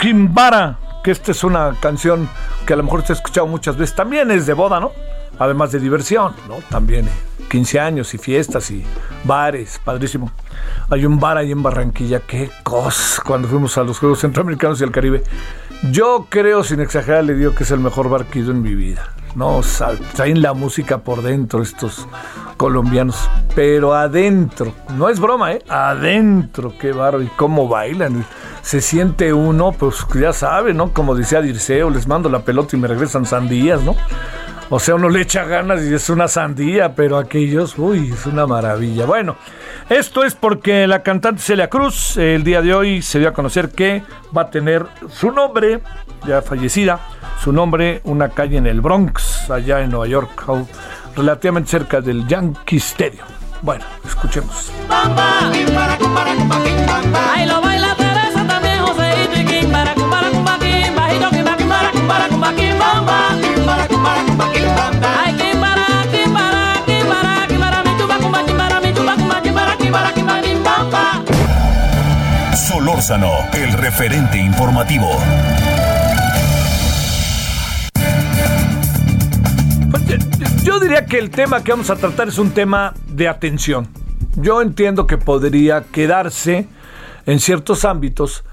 Kimbara, 0.00 0.78
que 1.02 1.10
esta 1.10 1.32
es 1.32 1.42
una 1.42 1.74
canción 1.80 2.28
que 2.66 2.74
a 2.74 2.76
lo 2.76 2.82
mejor 2.82 3.06
se 3.06 3.12
ha 3.12 3.16
escuchado 3.16 3.46
muchas 3.46 3.76
veces, 3.76 3.96
también 3.96 4.30
es 4.30 4.46
de 4.46 4.52
boda, 4.52 4.80
¿no? 4.80 4.92
Además 5.38 5.72
de 5.72 5.80
diversión, 5.80 6.34
¿no? 6.48 6.56
También 6.70 7.06
eh, 7.06 7.10
15 7.50 7.80
años 7.80 8.14
y 8.14 8.18
fiestas 8.18 8.70
y 8.70 8.84
bares, 9.24 9.80
padrísimo. 9.84 10.30
Hay 10.90 11.06
un 11.06 11.18
bar 11.18 11.38
ahí 11.38 11.52
en 11.52 11.62
Barranquilla, 11.62 12.20
qué 12.20 12.50
cosa, 12.62 13.22
cuando 13.24 13.48
fuimos 13.48 13.76
a 13.78 13.82
los 13.82 13.98
Juegos 13.98 14.20
Centroamericanos 14.20 14.80
y 14.80 14.84
el 14.84 14.90
Caribe. 14.90 15.22
Yo 15.90 16.26
creo, 16.28 16.64
sin 16.64 16.80
exagerar, 16.80 17.24
le 17.24 17.34
digo 17.34 17.54
que 17.54 17.64
es 17.64 17.70
el 17.70 17.80
mejor 17.80 18.08
bar 18.08 18.26
en 18.32 18.62
mi 18.62 18.74
vida. 18.74 19.10
No, 19.36 19.62
sal- 19.62 19.98
traen 20.14 20.40
la 20.40 20.54
música 20.54 20.98
por 20.98 21.22
dentro 21.22 21.60
estos 21.62 22.08
colombianos, 22.56 23.28
pero 23.54 23.92
adentro, 23.94 24.72
no 24.96 25.10
es 25.10 25.20
broma, 25.20 25.52
¿eh? 25.52 25.62
Adentro, 25.68 26.72
qué 26.80 26.92
barro, 26.92 27.20
y 27.20 27.26
cómo 27.26 27.68
bailan. 27.68 28.24
Se 28.62 28.80
siente 28.80 29.34
uno, 29.34 29.72
pues 29.72 30.06
ya 30.14 30.32
sabe, 30.32 30.72
¿no? 30.72 30.92
Como 30.94 31.14
decía 31.14 31.42
Dirceo, 31.42 31.90
les 31.90 32.06
mando 32.08 32.30
la 32.30 32.40
pelota 32.40 32.76
y 32.76 32.80
me 32.80 32.88
regresan 32.88 33.26
sandías, 33.26 33.82
¿no? 33.82 33.94
O 34.70 34.80
sea, 34.80 34.96
uno 34.96 35.08
le 35.10 35.20
echa 35.20 35.44
ganas 35.44 35.82
y 35.84 35.94
es 35.94 36.08
una 36.10 36.26
sandía, 36.26 36.94
pero 36.96 37.18
aquellos, 37.18 37.78
uy, 37.78 38.10
es 38.12 38.26
una 38.26 38.46
maravilla. 38.48 39.06
Bueno, 39.06 39.36
esto 39.88 40.24
es 40.24 40.34
porque 40.34 40.88
la 40.88 41.04
cantante 41.04 41.40
Celia 41.42 41.68
Cruz 41.70 42.16
el 42.16 42.42
día 42.42 42.62
de 42.62 42.74
hoy 42.74 43.02
se 43.02 43.20
dio 43.20 43.28
a 43.28 43.32
conocer 43.32 43.68
que 43.68 44.02
va 44.36 44.42
a 44.42 44.50
tener 44.50 44.84
su 45.08 45.30
nombre, 45.30 45.82
ya 46.26 46.42
fallecida, 46.42 47.00
su 47.42 47.52
nombre, 47.52 48.00
una 48.04 48.28
calle 48.30 48.58
en 48.58 48.66
el 48.66 48.80
Bronx, 48.80 49.50
allá 49.50 49.80
en 49.80 49.90
Nueva 49.90 50.06
York, 50.06 50.44
relativamente 51.14 51.70
cerca 51.70 52.00
del 52.00 52.26
Yankee 52.26 52.76
Stadium. 52.76 53.26
Bueno, 53.62 53.84
escuchemos. 54.04 54.70
Ahí 57.30 57.46
lo 57.46 57.60
baila 57.60 57.94
Teresa 57.96 58.46
también, 58.46 58.78
Joseito 58.80 59.40
y 59.40 59.44
Kimbara, 59.44 59.94
kumbara, 59.94 60.30
kumba, 60.30 60.58
kimba, 60.58 61.14
y 61.14 61.20
yo 61.20 61.30
kimba, 61.30 61.56
kimbara, 61.56 61.90
yo 80.64 80.80
diría 80.80 81.06
que 81.06 81.18
el 81.18 81.30
tema 81.30 81.62
que 81.62 81.72
vamos 81.72 81.90
a 81.90 81.96
tratar 81.96 82.28
es 82.28 82.38
un 82.38 82.50
tema 82.50 82.94
de 83.06 83.28
atención. 83.28 83.88
Yo 84.36 84.60
entiendo 84.60 85.06
que 85.06 85.18
podría 85.18 85.84
quedarse 85.84 86.68
en 87.24 87.40
ciertos 87.40 87.84
ámbitos, 87.84 88.44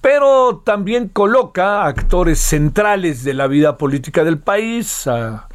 pero 0.00 0.62
también 0.64 1.08
coloca 1.08 1.82
a 1.82 1.86
actores 1.86 2.38
centrales 2.38 3.24
de 3.24 3.34
la 3.34 3.46
vida 3.46 3.78
política 3.78 4.24
del 4.24 4.38
país, 4.38 5.06
a 5.06 5.48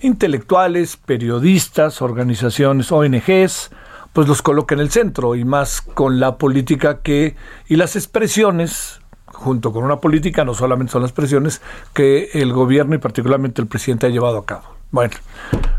intelectuales, 0.00 0.96
periodistas, 0.96 2.02
organizaciones, 2.02 2.90
ONGs, 2.92 3.70
pues 4.12 4.28
los 4.28 4.42
coloca 4.42 4.74
en 4.74 4.80
el 4.80 4.90
centro 4.90 5.34
y 5.34 5.44
más 5.44 5.80
con 5.80 6.18
la 6.18 6.38
política 6.38 7.02
que 7.02 7.36
y 7.68 7.76
las 7.76 7.96
expresiones 7.96 9.00
junto 9.26 9.72
con 9.72 9.84
una 9.84 10.00
política, 10.00 10.44
no 10.44 10.54
solamente 10.54 10.92
son 10.92 11.02
las 11.02 11.10
expresiones 11.10 11.60
que 11.94 12.30
el 12.32 12.52
gobierno 12.52 12.94
y 12.96 12.98
particularmente 12.98 13.62
el 13.62 13.68
presidente 13.68 14.06
ha 14.06 14.10
llevado 14.10 14.38
a 14.38 14.46
cabo. 14.46 14.77
Bueno, 14.90 15.12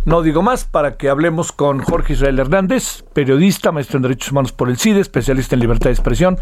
no 0.06 0.22
digo 0.22 0.42
más 0.44 0.66
para 0.66 0.96
que 0.96 1.10
hablemos 1.10 1.52
con 1.52 1.80
Jorge 1.80 2.14
Israel 2.14 2.38
Hernández, 2.40 3.04
periodista, 3.14 3.72
maestro 3.72 3.98
en 3.98 4.04
Derechos 4.04 4.32
Humanos 4.32 4.52
por 4.52 4.70
el 4.70 4.78
CIDE, 4.78 5.00
especialista 5.02 5.56
en 5.56 5.62
libertad 5.62 5.86
de 5.90 5.94
expresión. 5.94 6.38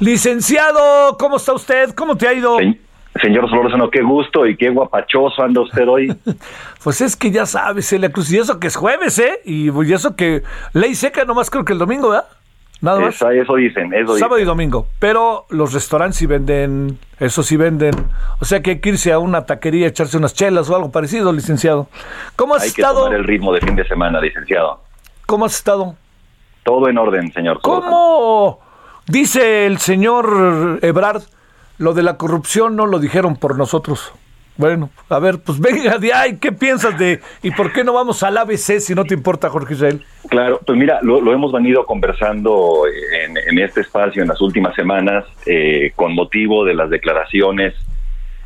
Licenciado, 0.00 1.16
¿cómo 1.18 1.36
está 1.36 1.52
usted? 1.52 1.94
¿Cómo 1.94 2.16
te 2.16 2.28
ha 2.28 2.32
ido? 2.32 2.58
Se- 2.58 2.80
Señor 3.22 3.48
Solórzano, 3.48 3.88
qué 3.90 4.02
gusto 4.02 4.46
y 4.46 4.56
qué 4.58 4.68
guapachoso 4.70 5.42
anda 5.42 5.62
usted 5.62 5.88
hoy. 5.88 6.14
Pues 6.84 7.00
es 7.00 7.16
que 7.16 7.32
ya 7.32 7.44
sabes, 7.46 7.88
Celia 7.88 8.12
Cruz, 8.12 8.30
y 8.30 8.38
eso 8.38 8.60
que 8.60 8.68
es 8.68 8.76
jueves, 8.76 9.18
¿eh? 9.18 9.40
Y, 9.44 9.70
y 9.72 9.92
eso 9.92 10.14
que 10.14 10.44
ley 10.72 10.94
seca 10.94 11.24
nomás 11.24 11.50
creo 11.50 11.64
que 11.64 11.72
el 11.72 11.80
domingo, 11.80 12.10
¿verdad? 12.10 12.26
Nada 12.80 13.00
más. 13.00 13.14
Esa- 13.16 13.32
eso 13.32 13.54
dicen, 13.54 13.92
eso 13.94 14.16
Sábado 14.18 14.38
y 14.38 14.44
domingo. 14.44 14.86
Pero 14.98 15.46
los 15.50 15.72
restaurantes 15.72 16.18
sí 16.18 16.26
venden, 16.26 16.98
eso 17.18 17.42
sí 17.42 17.56
venden. 17.56 17.94
O 18.40 18.44
sea 18.44 18.60
que 18.62 18.70
hay 18.72 18.80
que 18.80 18.90
irse 18.90 19.12
a 19.12 19.18
una 19.18 19.46
taquería, 19.46 19.86
echarse 19.86 20.16
unas 20.18 20.34
chelas 20.34 20.68
o 20.68 20.76
algo 20.76 20.90
parecido, 20.90 21.32
licenciado. 21.32 21.88
¿Cómo 22.36 22.54
has 22.54 22.64
Hay 22.64 22.72
que 22.72 22.82
estado? 22.82 23.04
tomar 23.04 23.14
el 23.18 23.24
ritmo 23.24 23.52
de 23.52 23.60
fin 23.62 23.76
de 23.76 23.86
semana, 23.88 24.20
licenciado. 24.20 24.80
¿Cómo 25.24 25.46
has 25.46 25.54
estado? 25.56 25.96
Todo 26.64 26.88
en 26.88 26.98
orden, 26.98 27.32
señor. 27.32 27.60
¿Cómo 27.62 28.60
dice 29.06 29.66
el 29.66 29.78
señor 29.78 30.78
Ebrard? 30.82 31.22
Lo 31.78 31.92
de 31.94 32.02
la 32.02 32.16
corrupción 32.16 32.74
no 32.76 32.86
lo 32.86 32.98
dijeron 32.98 33.36
por 33.36 33.56
nosotros. 33.56 34.12
Bueno, 34.56 34.90
a 35.08 35.18
ver, 35.18 35.38
pues 35.44 35.60
venga 35.60 35.98
de 35.98 36.12
ahí, 36.12 36.38
¿qué 36.38 36.52
piensas 36.52 36.98
de 36.98 37.20
y 37.42 37.50
por 37.50 37.72
qué 37.72 37.84
no 37.84 37.92
vamos 37.92 38.22
al 38.22 38.36
ABC 38.38 38.80
si 38.80 38.94
no 38.94 39.04
te 39.04 39.14
importa, 39.14 39.50
Jorge 39.50 39.74
Israel? 39.74 40.02
Claro, 40.28 40.60
pues 40.64 40.78
mira, 40.78 40.98
lo, 41.02 41.20
lo 41.20 41.32
hemos 41.32 41.52
venido 41.52 41.84
conversando 41.84 42.84
en, 42.86 43.36
en 43.36 43.58
este 43.58 43.82
espacio 43.82 44.22
en 44.22 44.28
las 44.28 44.40
últimas 44.40 44.74
semanas 44.74 45.24
eh, 45.44 45.92
con 45.94 46.14
motivo 46.14 46.64
de 46.64 46.74
las 46.74 46.90
declaraciones 46.90 47.74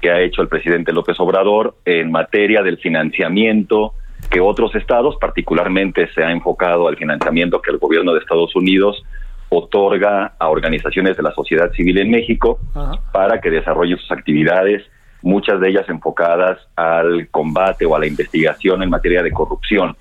que 0.00 0.10
ha 0.10 0.20
hecho 0.20 0.42
el 0.42 0.48
presidente 0.48 0.92
López 0.92 1.18
Obrador 1.20 1.74
en 1.84 2.10
materia 2.10 2.62
del 2.62 2.78
financiamiento 2.78 3.94
que 4.30 4.40
otros 4.40 4.74
estados, 4.74 5.16
particularmente 5.20 6.08
se 6.14 6.22
ha 6.22 6.30
enfocado 6.30 6.88
al 6.88 6.96
financiamiento 6.96 7.60
que 7.60 7.70
el 7.70 7.78
gobierno 7.78 8.12
de 8.12 8.20
Estados 8.20 8.54
Unidos 8.54 9.02
otorga 9.48 10.34
a 10.38 10.48
organizaciones 10.48 11.16
de 11.16 11.22
la 11.22 11.32
sociedad 11.32 11.72
civil 11.72 11.98
en 11.98 12.10
México 12.10 12.60
para 13.12 13.40
que 13.40 13.50
desarrollen 13.50 13.98
sus 13.98 14.10
actividades, 14.12 14.82
muchas 15.22 15.60
de 15.60 15.68
ellas 15.68 15.88
enfocadas 15.88 16.58
al 16.76 17.28
combate 17.28 17.86
o 17.86 17.94
a 17.94 17.98
la 17.98 18.06
investigación 18.06 18.82
en 18.82 18.90
materia 18.90 19.22
de 19.22 19.32
corrupción. 19.32 19.96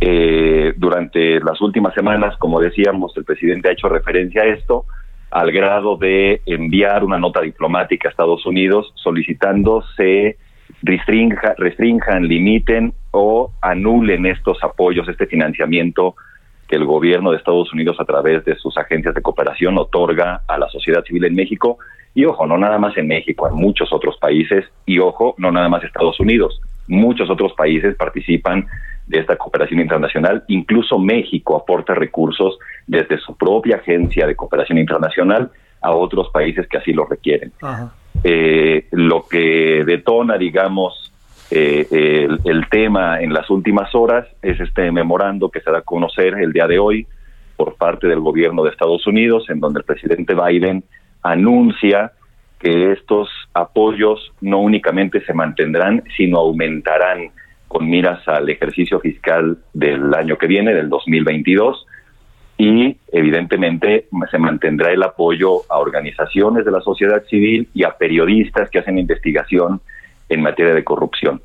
Eh, 0.00 0.72
durante 0.76 1.40
las 1.40 1.60
últimas 1.60 1.92
semanas, 1.94 2.36
como 2.38 2.60
decíamos, 2.60 3.14
el 3.16 3.24
presidente 3.24 3.68
ha 3.68 3.72
hecho 3.72 3.88
referencia 3.88 4.42
a 4.42 4.46
esto, 4.46 4.86
al 5.30 5.52
grado 5.52 5.96
de 5.96 6.42
enviar 6.46 7.04
una 7.04 7.18
nota 7.18 7.40
diplomática 7.40 8.08
a 8.08 8.10
Estados 8.10 8.44
Unidos 8.46 8.92
solicitando 8.96 9.82
se 9.96 10.36
restrinja, 10.82 11.54
restrinjan, 11.56 12.26
limiten 12.26 12.94
o 13.10 13.52
anulen 13.60 14.26
estos 14.26 14.62
apoyos, 14.64 15.08
este 15.08 15.26
financiamiento 15.26 16.14
que 16.66 16.76
el 16.76 16.84
gobierno 16.84 17.30
de 17.30 17.36
Estados 17.36 17.72
Unidos 17.72 17.96
a 18.00 18.04
través 18.04 18.44
de 18.44 18.56
sus 18.56 18.76
agencias 18.78 19.14
de 19.14 19.22
cooperación 19.22 19.76
otorga 19.76 20.42
a 20.46 20.56
la 20.56 20.68
sociedad 20.68 21.04
civil 21.04 21.24
en 21.24 21.34
México 21.34 21.78
y 22.14 22.24
ojo, 22.24 22.46
no 22.46 22.58
nada 22.58 22.78
más 22.78 22.96
en 22.96 23.06
México, 23.06 23.48
en 23.48 23.54
muchos 23.54 23.92
otros 23.92 24.16
países. 24.18 24.64
Y 24.84 24.98
ojo, 24.98 25.34
no 25.38 25.52
nada 25.52 25.68
más 25.68 25.84
Estados 25.84 26.18
Unidos, 26.18 26.60
muchos 26.88 27.30
otros 27.30 27.52
países 27.54 27.94
participan 27.94 28.66
de 29.06 29.18
esta 29.18 29.36
cooperación 29.36 29.80
internacional, 29.80 30.44
incluso 30.48 30.98
México 30.98 31.56
aporta 31.56 31.94
recursos 31.94 32.58
desde 32.86 33.18
su 33.18 33.36
propia 33.36 33.76
agencia 33.76 34.26
de 34.26 34.36
cooperación 34.36 34.78
internacional 34.78 35.50
a 35.80 35.92
otros 35.92 36.28
países 36.30 36.68
que 36.68 36.78
así 36.78 36.92
lo 36.92 37.06
requieren. 37.06 37.52
Eh, 38.22 38.86
lo 38.92 39.26
que 39.26 39.82
detona, 39.84 40.36
digamos, 40.36 41.12
eh, 41.50 41.86
el, 41.90 42.40
el 42.44 42.68
tema 42.68 43.20
en 43.20 43.32
las 43.32 43.50
últimas 43.50 43.92
horas 43.94 44.28
es 44.42 44.60
este 44.60 44.92
memorando 44.92 45.48
que 45.48 45.60
se 45.60 45.70
da 45.70 45.78
a 45.78 45.82
conocer 45.82 46.34
el 46.34 46.52
día 46.52 46.68
de 46.68 46.78
hoy 46.78 47.06
por 47.56 47.74
parte 47.74 48.06
del 48.06 48.20
gobierno 48.20 48.62
de 48.62 48.70
Estados 48.70 49.06
Unidos, 49.06 49.50
en 49.50 49.58
donde 49.58 49.80
el 49.80 49.84
presidente 49.84 50.34
Biden 50.34 50.84
anuncia 51.22 52.12
que 52.58 52.92
estos 52.92 53.28
apoyos 53.54 54.32
no 54.40 54.58
únicamente 54.58 55.24
se 55.24 55.32
mantendrán, 55.32 56.04
sino 56.16 56.38
aumentarán 56.38 57.30
con 57.68 57.88
miras 57.88 58.26
al 58.28 58.48
ejercicio 58.50 59.00
fiscal 59.00 59.58
del 59.72 60.12
año 60.12 60.36
que 60.36 60.46
viene, 60.46 60.74
del 60.74 60.88
2022, 60.88 61.86
y 62.58 62.96
evidentemente 63.12 64.08
se 64.30 64.38
mantendrá 64.38 64.92
el 64.92 65.02
apoyo 65.02 65.62
a 65.70 65.78
organizaciones 65.78 66.64
de 66.64 66.70
la 66.70 66.80
sociedad 66.82 67.22
civil 67.24 67.68
y 67.72 67.84
a 67.84 67.96
periodistas 67.96 68.68
que 68.68 68.80
hacen 68.80 68.98
investigación 68.98 69.80
en 70.28 70.42
materia 70.42 70.74
de 70.74 70.84
corrupción. 70.84 71.40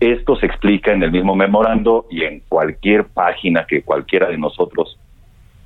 Esto 0.00 0.34
se 0.36 0.46
explica 0.46 0.92
en 0.92 1.02
el 1.02 1.12
mismo 1.12 1.36
memorando 1.36 2.06
y 2.10 2.24
en 2.24 2.40
cualquier 2.48 3.04
página 3.04 3.66
que 3.66 3.82
cualquiera 3.82 4.28
de 4.28 4.38
nosotros 4.38 4.98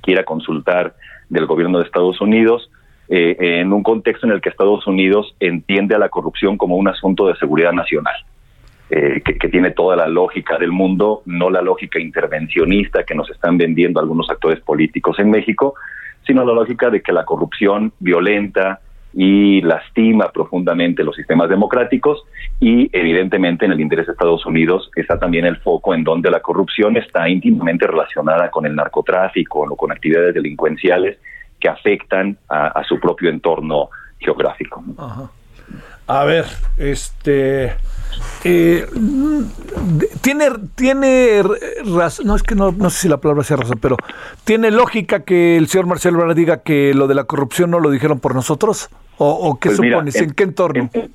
quiera 0.01 0.23
consultar 0.23 0.93
del 1.29 1.47
gobierno 1.47 1.79
de 1.79 1.85
Estados 1.85 2.21
Unidos, 2.21 2.69
eh, 3.13 3.59
en 3.59 3.73
un 3.73 3.83
contexto 3.83 4.25
en 4.25 4.31
el 4.31 4.39
que 4.39 4.47
Estados 4.47 4.87
Unidos 4.87 5.35
entiende 5.41 5.93
a 5.95 5.99
la 5.99 6.07
corrupción 6.07 6.57
como 6.57 6.77
un 6.77 6.87
asunto 6.87 7.27
de 7.27 7.35
seguridad 7.35 7.73
nacional. 7.73 8.15
Eh, 8.89 9.21
que, 9.23 9.37
que, 9.37 9.49
tiene 9.49 9.71
toda 9.71 9.97
la 9.97 10.07
lógica 10.07 10.57
del 10.57 10.71
mundo, 10.71 11.21
no 11.25 11.49
la 11.49 11.61
lógica 11.61 11.99
intervencionista 11.99 13.03
que 13.03 13.13
nos 13.13 13.29
están 13.29 13.57
vendiendo 13.57 13.99
algunos 13.99 14.29
actores 14.29 14.61
políticos 14.61 15.19
en 15.19 15.29
México, 15.29 15.75
sino 16.25 16.45
la 16.45 16.53
lógica 16.53 16.89
de 16.89 17.01
que 17.01 17.11
la 17.11 17.25
corrupción 17.25 17.91
violenta 17.99 18.79
y 19.13 19.61
lastima 19.61 20.31
profundamente 20.31 21.03
los 21.03 21.17
sistemas 21.17 21.49
democráticos 21.49 22.23
y 22.61 22.89
evidentemente 22.93 23.65
en 23.65 23.73
el 23.73 23.81
interés 23.81 24.07
de 24.07 24.13
Estados 24.13 24.45
Unidos 24.45 24.89
está 24.95 25.19
también 25.19 25.45
el 25.45 25.57
foco 25.57 25.93
en 25.93 26.05
donde 26.05 26.31
la 26.31 26.39
corrupción 26.39 26.95
está 26.95 27.27
íntimamente 27.27 27.87
relacionada 27.87 28.49
con 28.49 28.65
el 28.65 28.73
narcotráfico 28.73 29.63
o 29.63 29.75
con 29.75 29.91
actividades 29.91 30.33
delincuenciales 30.33 31.17
que 31.61 31.69
afectan 31.69 32.37
a, 32.49 32.67
a 32.67 32.83
su 32.83 32.99
propio 32.99 33.29
entorno 33.29 33.89
geográfico. 34.19 34.83
Ajá. 34.97 35.29
A 36.07 36.25
ver, 36.25 36.45
este 36.77 37.73
eh, 38.43 38.85
tiene 40.21 40.49
tiene 40.75 41.41
razón, 41.95 42.27
no 42.27 42.35
es 42.35 42.43
que 42.43 42.53
no, 42.53 42.73
no, 42.73 42.89
sé 42.89 43.03
si 43.03 43.07
la 43.07 43.17
palabra 43.17 43.43
sea 43.43 43.55
razón, 43.55 43.79
pero 43.81 43.95
tiene 44.43 44.71
lógica 44.71 45.21
que 45.21 45.55
el 45.55 45.67
señor 45.67 45.85
Marcelo 45.87 46.19
Ebrard 46.19 46.35
diga 46.35 46.63
que 46.63 46.93
lo 46.93 47.07
de 47.07 47.15
la 47.15 47.23
corrupción 47.23 47.71
no 47.71 47.79
lo 47.79 47.89
dijeron 47.89 48.19
por 48.19 48.35
nosotros 48.35 48.89
o, 49.19 49.29
o 49.29 49.59
qué 49.59 49.69
pues 49.69 49.77
supones, 49.77 50.15
mira, 50.15 50.23
en, 50.23 50.29
¿en, 50.31 50.35
qué 50.35 50.43
entorno? 50.43 50.89
En, 50.91 51.11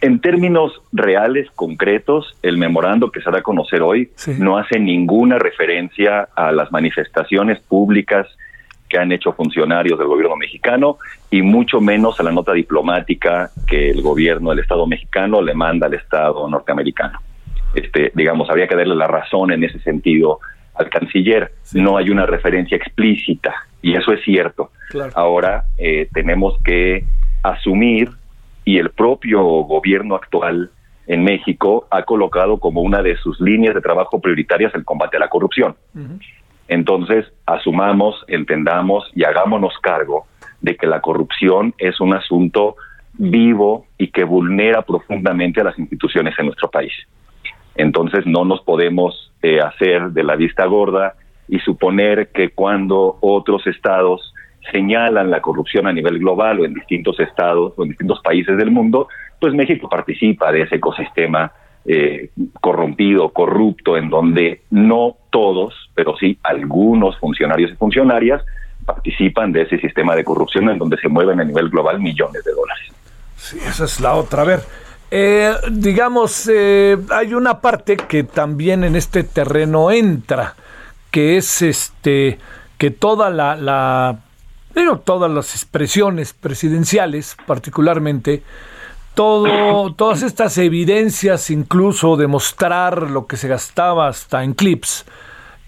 en, 0.00 0.20
términos 0.20 0.72
reales, 0.90 1.48
concretos, 1.54 2.36
el 2.42 2.56
memorando 2.56 3.12
que 3.12 3.20
se 3.20 3.30
da 3.30 3.38
a 3.38 3.42
conocer 3.42 3.82
hoy 3.82 4.10
sí. 4.16 4.34
no 4.36 4.58
hace 4.58 4.80
ninguna 4.80 5.38
referencia 5.38 6.28
a 6.34 6.50
las 6.50 6.72
manifestaciones 6.72 7.60
públicas 7.60 8.26
que 8.90 8.98
han 8.98 9.12
hecho 9.12 9.32
funcionarios 9.32 9.98
del 9.98 10.08
gobierno 10.08 10.36
mexicano 10.36 10.98
y 11.30 11.40
mucho 11.40 11.80
menos 11.80 12.18
a 12.18 12.24
la 12.24 12.32
nota 12.32 12.52
diplomática 12.52 13.50
que 13.66 13.88
el 13.90 14.02
gobierno 14.02 14.50
del 14.50 14.58
Estado 14.58 14.86
mexicano 14.86 15.40
le 15.40 15.54
manda 15.54 15.86
al 15.86 15.94
Estado 15.94 16.46
norteamericano. 16.48 17.20
Este, 17.72 18.10
digamos, 18.14 18.50
habría 18.50 18.66
que 18.66 18.74
darle 18.74 18.96
la 18.96 19.06
razón 19.06 19.52
en 19.52 19.62
ese 19.62 19.78
sentido 19.78 20.40
al 20.74 20.90
canciller. 20.90 21.52
Sí. 21.62 21.80
No 21.80 21.96
hay 21.96 22.10
una 22.10 22.26
referencia 22.26 22.76
explícita 22.76 23.54
y 23.80 23.94
eso 23.94 24.12
es 24.12 24.22
cierto. 24.24 24.72
Claro. 24.90 25.12
Ahora 25.14 25.64
eh, 25.78 26.08
tenemos 26.12 26.60
que 26.64 27.04
asumir 27.44 28.10
y 28.64 28.78
el 28.78 28.90
propio 28.90 29.40
gobierno 29.42 30.16
actual 30.16 30.70
en 31.06 31.22
México 31.22 31.86
ha 31.90 32.02
colocado 32.02 32.58
como 32.58 32.82
una 32.82 33.02
de 33.02 33.16
sus 33.16 33.40
líneas 33.40 33.74
de 33.74 33.80
trabajo 33.80 34.20
prioritarias 34.20 34.74
el 34.74 34.84
combate 34.84 35.16
a 35.16 35.20
la 35.20 35.28
corrupción. 35.28 35.76
Uh 35.94 35.98
-huh. 36.00 36.20
Entonces, 36.70 37.26
asumamos, 37.46 38.24
entendamos 38.28 39.04
y 39.12 39.24
hagámonos 39.24 39.74
cargo 39.82 40.26
de 40.60 40.76
que 40.76 40.86
la 40.86 41.00
corrupción 41.00 41.74
es 41.78 42.00
un 42.00 42.14
asunto 42.14 42.76
vivo 43.14 43.86
y 43.98 44.12
que 44.12 44.22
vulnera 44.22 44.82
profundamente 44.82 45.60
a 45.60 45.64
las 45.64 45.76
instituciones 45.80 46.32
en 46.38 46.46
nuestro 46.46 46.70
país. 46.70 46.92
Entonces, 47.74 48.24
no 48.24 48.44
nos 48.44 48.60
podemos 48.60 49.32
eh, 49.42 49.58
hacer 49.60 50.10
de 50.10 50.22
la 50.22 50.36
vista 50.36 50.64
gorda 50.66 51.14
y 51.48 51.58
suponer 51.58 52.28
que 52.28 52.50
cuando 52.50 53.18
otros 53.20 53.66
estados 53.66 54.32
señalan 54.70 55.28
la 55.28 55.40
corrupción 55.40 55.88
a 55.88 55.92
nivel 55.92 56.20
global 56.20 56.60
o 56.60 56.64
en 56.64 56.74
distintos 56.74 57.18
estados 57.18 57.72
o 57.76 57.82
en 57.82 57.88
distintos 57.88 58.20
países 58.20 58.56
del 58.56 58.70
mundo, 58.70 59.08
pues 59.40 59.54
México 59.54 59.88
participa 59.88 60.52
de 60.52 60.62
ese 60.62 60.76
ecosistema 60.76 61.50
eh, 61.86 62.30
corrompido, 62.60 63.30
corrupto, 63.30 63.96
en 63.96 64.10
donde 64.10 64.62
no 64.70 65.16
todos, 65.30 65.74
pero 65.94 66.16
sí 66.16 66.38
algunos 66.42 67.18
funcionarios 67.18 67.72
y 67.72 67.76
funcionarias 67.76 68.42
participan 68.84 69.52
de 69.52 69.62
ese 69.62 69.78
sistema 69.78 70.16
de 70.16 70.24
corrupción 70.24 70.68
en 70.68 70.78
donde 70.78 70.96
se 70.98 71.08
mueven 71.08 71.40
a 71.40 71.44
nivel 71.44 71.68
global 71.68 72.00
millones 72.00 72.44
de 72.44 72.52
dólares. 72.52 72.92
Sí, 73.36 73.58
esa 73.66 73.84
es 73.84 74.00
la 74.00 74.14
otra. 74.14 74.42
A 74.42 74.44
ver, 74.44 74.60
eh, 75.10 75.54
digamos, 75.70 76.48
eh, 76.52 76.96
hay 77.10 77.34
una 77.34 77.60
parte 77.60 77.96
que 77.96 78.24
también 78.24 78.84
en 78.84 78.96
este 78.96 79.24
terreno 79.24 79.90
entra, 79.90 80.54
que 81.10 81.36
es 81.36 81.62
este, 81.62 82.38
que 82.78 82.90
toda 82.90 83.30
la, 83.30 83.56
la 83.56 84.18
todas 85.04 85.30
las 85.30 85.54
expresiones 85.54 86.32
presidenciales, 86.32 87.36
particularmente, 87.46 88.42
todo, 89.20 89.92
todas 89.96 90.22
estas 90.22 90.56
evidencias, 90.56 91.50
incluso 91.50 92.16
de 92.16 92.26
mostrar 92.26 93.10
lo 93.10 93.26
que 93.26 93.36
se 93.36 93.48
gastaba 93.48 94.08
hasta 94.08 94.42
en 94.44 94.54
clips, 94.54 95.04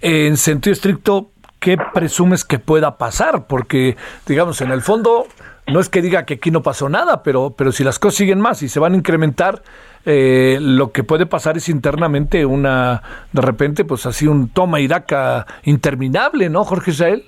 en 0.01 0.39
sentido 0.39 0.73
estricto, 0.73 1.33
¿qué 1.61 1.77
presumes 1.93 2.47
que 2.47 2.59
pueda 2.59 2.97
pasar? 2.97 3.47
Porque, 3.47 3.99
digamos, 4.24 4.62
en 4.62 4.70
el 4.70 4.81
fondo, 4.81 5.27
no 5.66 5.81
es 5.81 5.91
que 5.91 6.01
diga 6.01 6.24
que 6.24 6.35
aquí 6.35 6.51
no 6.51 6.62
pasó 6.62 6.89
nada, 6.89 7.23
pero, 7.23 7.51
pero 7.51 7.73
si 7.73 7.85
las 7.85 7.99
cosas 7.99 8.16
siguen 8.16 8.41
más 8.41 8.62
y 8.62 8.70
se 8.70 8.81
van 8.81 8.95
a 8.95 8.97
incrementar, 8.97 9.62
eh, 10.07 10.57
lo 10.59 10.91
que 10.91 11.05
puede 11.05 11.27
pasar 11.27 11.59
es 11.59 11.69
internamente 11.69 12.47
una, 12.47 13.03
de 13.33 13.43
repente, 13.43 13.85
pues 13.85 14.07
así 14.07 14.27
un 14.27 14.49
toma 14.49 14.81
y 14.81 14.87
daca 14.87 15.47
interminable, 15.65 16.49
¿no, 16.49 16.65
Jorge 16.65 16.93
Israel? 16.93 17.24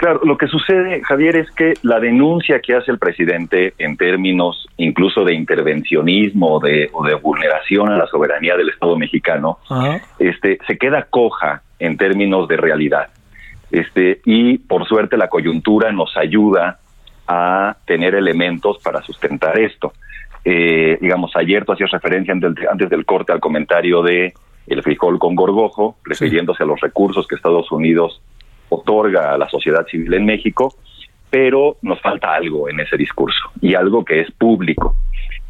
Claro, 0.00 0.22
lo 0.24 0.38
que 0.38 0.46
sucede, 0.46 1.02
Javier, 1.02 1.36
es 1.36 1.50
que 1.50 1.74
la 1.82 2.00
denuncia 2.00 2.58
que 2.60 2.74
hace 2.74 2.90
el 2.90 2.98
presidente 2.98 3.74
en 3.76 3.98
términos 3.98 4.66
incluso 4.78 5.26
de 5.26 5.34
intervencionismo 5.34 6.58
de, 6.58 6.88
o 6.94 7.04
de 7.04 7.16
vulneración 7.16 7.90
a 7.90 7.98
la 7.98 8.06
soberanía 8.06 8.56
del 8.56 8.70
Estado 8.70 8.96
mexicano, 8.96 9.58
este, 10.18 10.58
se 10.66 10.78
queda 10.78 11.02
coja 11.10 11.60
en 11.78 11.98
términos 11.98 12.48
de 12.48 12.56
realidad. 12.56 13.08
Este, 13.70 14.22
y 14.24 14.56
por 14.56 14.88
suerte 14.88 15.18
la 15.18 15.28
coyuntura 15.28 15.92
nos 15.92 16.16
ayuda 16.16 16.78
a 17.28 17.76
tener 17.84 18.14
elementos 18.14 18.78
para 18.82 19.02
sustentar 19.02 19.60
esto. 19.60 19.92
Eh, 20.46 20.96
digamos, 20.98 21.32
ayer 21.36 21.66
tú 21.66 21.72
hacías 21.72 21.90
referencia 21.90 22.32
antes, 22.32 22.54
antes 22.72 22.88
del 22.88 23.04
corte 23.04 23.32
al 23.32 23.40
comentario 23.40 24.00
de 24.00 24.32
el 24.66 24.82
frijol 24.82 25.18
con 25.18 25.34
gorgojo, 25.34 25.98
refiriéndose 26.04 26.62
a 26.62 26.66
los 26.66 26.80
recursos 26.80 27.26
que 27.26 27.34
Estados 27.34 27.70
Unidos 27.70 28.22
otorga 28.70 29.34
a 29.34 29.38
la 29.38 29.48
sociedad 29.48 29.86
civil 29.86 30.14
en 30.14 30.24
México, 30.24 30.74
pero 31.28 31.76
nos 31.82 32.00
falta 32.00 32.34
algo 32.34 32.68
en 32.68 32.80
ese 32.80 32.96
discurso 32.96 33.50
y 33.60 33.74
algo 33.74 34.04
que 34.04 34.20
es 34.20 34.30
público. 34.32 34.96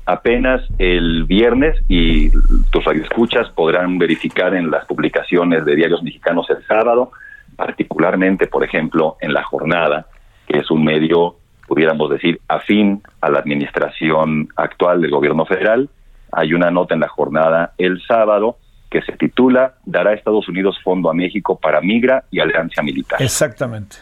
Apenas 0.04 0.62
el 0.78 1.24
viernes, 1.24 1.76
y 1.88 2.30
tus 2.70 2.84
radioescuchas 2.84 3.48
podrán 3.50 3.98
verificar 3.98 4.54
en 4.54 4.70
las 4.70 4.84
publicaciones 4.86 5.64
de 5.64 5.76
diarios 5.76 6.02
mexicanos 6.02 6.50
el 6.50 6.64
sábado, 6.66 7.12
particularmente, 7.56 8.46
por 8.46 8.64
ejemplo, 8.64 9.16
en 9.20 9.32
La 9.32 9.44
Jornada, 9.44 10.06
que 10.48 10.58
es 10.58 10.70
un 10.70 10.84
medio, 10.84 11.36
pudiéramos 11.66 12.10
decir, 12.10 12.40
afín 12.48 13.02
a 13.20 13.30
la 13.30 13.38
administración 13.38 14.48
actual 14.56 15.00
del 15.00 15.10
gobierno 15.10 15.46
federal, 15.46 15.88
hay 16.32 16.54
una 16.54 16.70
nota 16.70 16.94
en 16.94 17.00
La 17.00 17.08
Jornada 17.08 17.74
el 17.78 18.00
sábado 18.02 18.56
que 18.90 19.02
se 19.02 19.12
titula 19.12 19.74
Dará 19.84 20.12
Estados 20.12 20.48
Unidos 20.48 20.78
fondo 20.82 21.08
a 21.08 21.14
México 21.14 21.58
para 21.58 21.80
migra 21.80 22.24
y 22.30 22.40
alianza 22.40 22.82
militar. 22.82 23.22
Exactamente. 23.22 23.96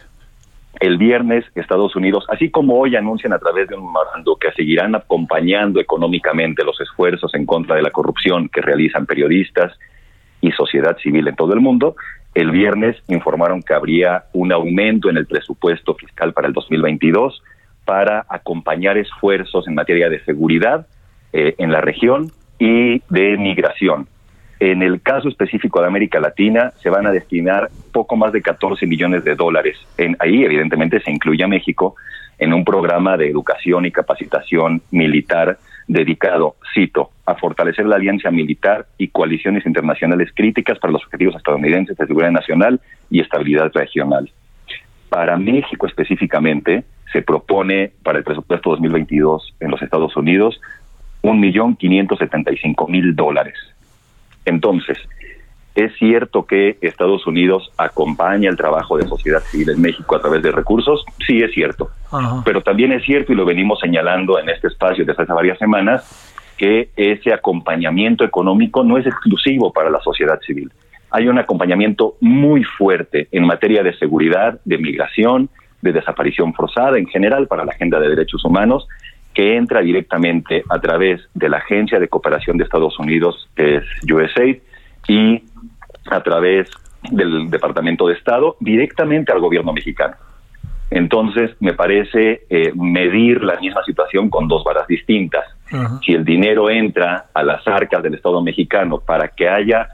El 0.80 0.96
viernes 0.96 1.44
Estados 1.54 1.96
Unidos, 1.96 2.24
así 2.28 2.50
como 2.50 2.78
hoy 2.78 2.96
anuncian 2.96 3.32
a 3.32 3.38
través 3.38 3.68
de 3.68 3.74
un 3.74 3.86
memorando 3.86 4.36
que 4.36 4.52
seguirán 4.52 4.94
acompañando 4.94 5.80
económicamente 5.80 6.64
los 6.64 6.80
esfuerzos 6.80 7.34
en 7.34 7.46
contra 7.46 7.76
de 7.76 7.82
la 7.82 7.90
corrupción 7.90 8.48
que 8.48 8.60
realizan 8.60 9.04
periodistas 9.04 9.72
y 10.40 10.52
sociedad 10.52 10.96
civil 10.98 11.26
en 11.26 11.34
todo 11.34 11.52
el 11.52 11.60
mundo, 11.60 11.96
el 12.34 12.52
viernes 12.52 12.96
informaron 13.08 13.62
que 13.62 13.74
habría 13.74 14.26
un 14.32 14.52
aumento 14.52 15.10
en 15.10 15.16
el 15.16 15.26
presupuesto 15.26 15.94
fiscal 15.94 16.32
para 16.32 16.46
el 16.46 16.52
2022 16.52 17.42
para 17.84 18.24
acompañar 18.28 18.96
esfuerzos 18.96 19.66
en 19.66 19.74
materia 19.74 20.08
de 20.08 20.22
seguridad 20.24 20.86
eh, 21.32 21.56
en 21.58 21.72
la 21.72 21.80
región 21.80 22.30
y 22.58 23.00
de 23.08 23.36
migración. 23.36 24.06
En 24.60 24.82
el 24.82 25.00
caso 25.02 25.28
específico 25.28 25.80
de 25.80 25.86
América 25.86 26.18
Latina, 26.18 26.72
se 26.82 26.90
van 26.90 27.06
a 27.06 27.12
destinar 27.12 27.70
poco 27.92 28.16
más 28.16 28.32
de 28.32 28.42
14 28.42 28.86
millones 28.86 29.22
de 29.24 29.36
dólares. 29.36 29.78
En, 29.96 30.16
ahí, 30.18 30.44
evidentemente, 30.44 31.00
se 31.00 31.12
incluye 31.12 31.44
a 31.44 31.48
México 31.48 31.94
en 32.38 32.52
un 32.52 32.64
programa 32.64 33.16
de 33.16 33.28
educación 33.28 33.86
y 33.86 33.92
capacitación 33.92 34.82
militar 34.90 35.58
dedicado, 35.86 36.56
cito, 36.74 37.10
a 37.24 37.34
fortalecer 37.34 37.86
la 37.86 37.96
alianza 37.96 38.30
militar 38.30 38.86
y 38.98 39.08
coaliciones 39.08 39.64
internacionales 39.64 40.30
críticas 40.34 40.78
para 40.78 40.92
los 40.92 41.04
objetivos 41.04 41.36
estadounidenses 41.36 41.96
de 41.96 42.06
seguridad 42.06 42.30
nacional 42.30 42.80
y 43.10 43.20
estabilidad 43.20 43.70
regional. 43.72 44.30
Para 45.08 45.36
México 45.36 45.86
específicamente, 45.86 46.84
se 47.12 47.22
propone 47.22 47.92
para 48.02 48.18
el 48.18 48.24
presupuesto 48.24 48.70
2022 48.70 49.54
en 49.60 49.70
los 49.70 49.80
Estados 49.80 50.14
Unidos 50.16 50.60
un 51.22 51.40
millón 51.40 51.74
quinientos 51.74 52.18
setenta 52.18 52.52
y 52.52 52.58
cinco 52.58 52.86
mil 52.86 53.16
dólares. 53.16 53.56
Entonces, 54.48 54.98
¿es 55.74 55.94
cierto 55.98 56.46
que 56.46 56.78
Estados 56.80 57.26
Unidos 57.26 57.70
acompaña 57.76 58.48
el 58.48 58.56
trabajo 58.56 58.96
de 58.96 59.06
sociedad 59.06 59.40
civil 59.40 59.70
en 59.70 59.80
México 59.80 60.16
a 60.16 60.20
través 60.20 60.42
de 60.42 60.50
recursos? 60.50 61.04
Sí, 61.26 61.42
es 61.42 61.52
cierto. 61.52 61.90
Pero 62.44 62.62
también 62.62 62.92
es 62.92 63.04
cierto, 63.04 63.32
y 63.32 63.36
lo 63.36 63.44
venimos 63.44 63.78
señalando 63.80 64.38
en 64.38 64.48
este 64.48 64.68
espacio 64.68 65.04
desde 65.04 65.22
hace 65.22 65.32
varias 65.32 65.58
semanas, 65.58 66.34
que 66.56 66.90
ese 66.96 67.32
acompañamiento 67.32 68.24
económico 68.24 68.82
no 68.82 68.98
es 68.98 69.06
exclusivo 69.06 69.72
para 69.72 69.90
la 69.90 70.00
sociedad 70.00 70.40
civil. 70.40 70.72
Hay 71.10 71.28
un 71.28 71.38
acompañamiento 71.38 72.16
muy 72.20 72.64
fuerte 72.64 73.28
en 73.30 73.46
materia 73.46 73.82
de 73.82 73.96
seguridad, 73.96 74.60
de 74.64 74.78
migración, 74.78 75.48
de 75.80 75.92
desaparición 75.92 76.52
forzada, 76.54 76.98
en 76.98 77.06
general 77.06 77.46
para 77.46 77.64
la 77.64 77.72
agenda 77.72 78.00
de 78.00 78.08
derechos 78.08 78.44
humanos, 78.44 78.88
que 79.38 79.56
entra 79.56 79.82
directamente 79.82 80.64
a 80.68 80.80
través 80.80 81.20
de 81.32 81.48
la 81.48 81.58
Agencia 81.58 82.00
de 82.00 82.08
Cooperación 82.08 82.56
de 82.58 82.64
Estados 82.64 82.98
Unidos, 82.98 83.48
que 83.54 83.76
es 83.76 83.84
USAID, 84.02 84.56
y 85.06 85.44
a 86.10 86.20
través 86.24 86.68
del 87.12 87.48
Departamento 87.48 88.08
de 88.08 88.14
Estado, 88.14 88.56
directamente 88.58 89.30
al 89.30 89.38
gobierno 89.38 89.72
mexicano. 89.72 90.16
Entonces, 90.90 91.52
me 91.60 91.72
parece 91.72 92.46
eh, 92.50 92.72
medir 92.74 93.44
la 93.44 93.60
misma 93.60 93.84
situación 93.84 94.28
con 94.28 94.48
dos 94.48 94.64
varas 94.64 94.88
distintas. 94.88 95.44
Si 96.04 96.14
el 96.14 96.24
dinero 96.24 96.68
entra 96.68 97.26
a 97.32 97.44
las 97.44 97.64
arcas 97.68 98.02
del 98.02 98.14
Estado 98.14 98.42
mexicano 98.42 98.98
para 98.98 99.28
que 99.28 99.48
haya 99.48 99.86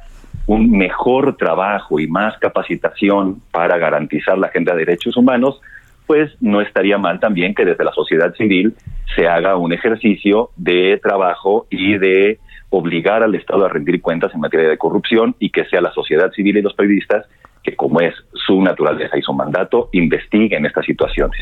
un 0.46 0.70
mejor 0.70 1.36
trabajo 1.36 2.00
y 2.00 2.06
más 2.06 2.38
capacitación 2.38 3.42
para 3.50 3.76
garantizar 3.76 4.38
la 4.38 4.46
agenda 4.46 4.72
de 4.72 4.86
derechos 4.86 5.18
humanos, 5.18 5.60
pues 6.06 6.30
no 6.40 6.60
estaría 6.60 6.98
mal 6.98 7.20
también 7.20 7.54
que 7.54 7.64
desde 7.64 7.84
la 7.84 7.92
sociedad 7.92 8.34
civil 8.34 8.74
se 9.14 9.26
haga 9.26 9.56
un 9.56 9.72
ejercicio 9.72 10.50
de 10.56 10.98
trabajo 11.02 11.66
y 11.70 11.96
de 11.98 12.38
obligar 12.70 13.22
al 13.22 13.34
Estado 13.34 13.64
a 13.64 13.68
rendir 13.68 14.00
cuentas 14.00 14.34
en 14.34 14.40
materia 14.40 14.68
de 14.68 14.78
corrupción 14.78 15.36
y 15.38 15.50
que 15.50 15.64
sea 15.66 15.80
la 15.80 15.92
sociedad 15.92 16.30
civil 16.32 16.56
y 16.56 16.62
los 16.62 16.74
periodistas 16.74 17.26
que, 17.62 17.76
como 17.76 18.00
es 18.00 18.14
su 18.46 18.60
naturaleza 18.60 19.16
y 19.16 19.22
su 19.22 19.32
mandato, 19.32 19.88
investiguen 19.92 20.66
estas 20.66 20.84
situaciones 20.84 21.40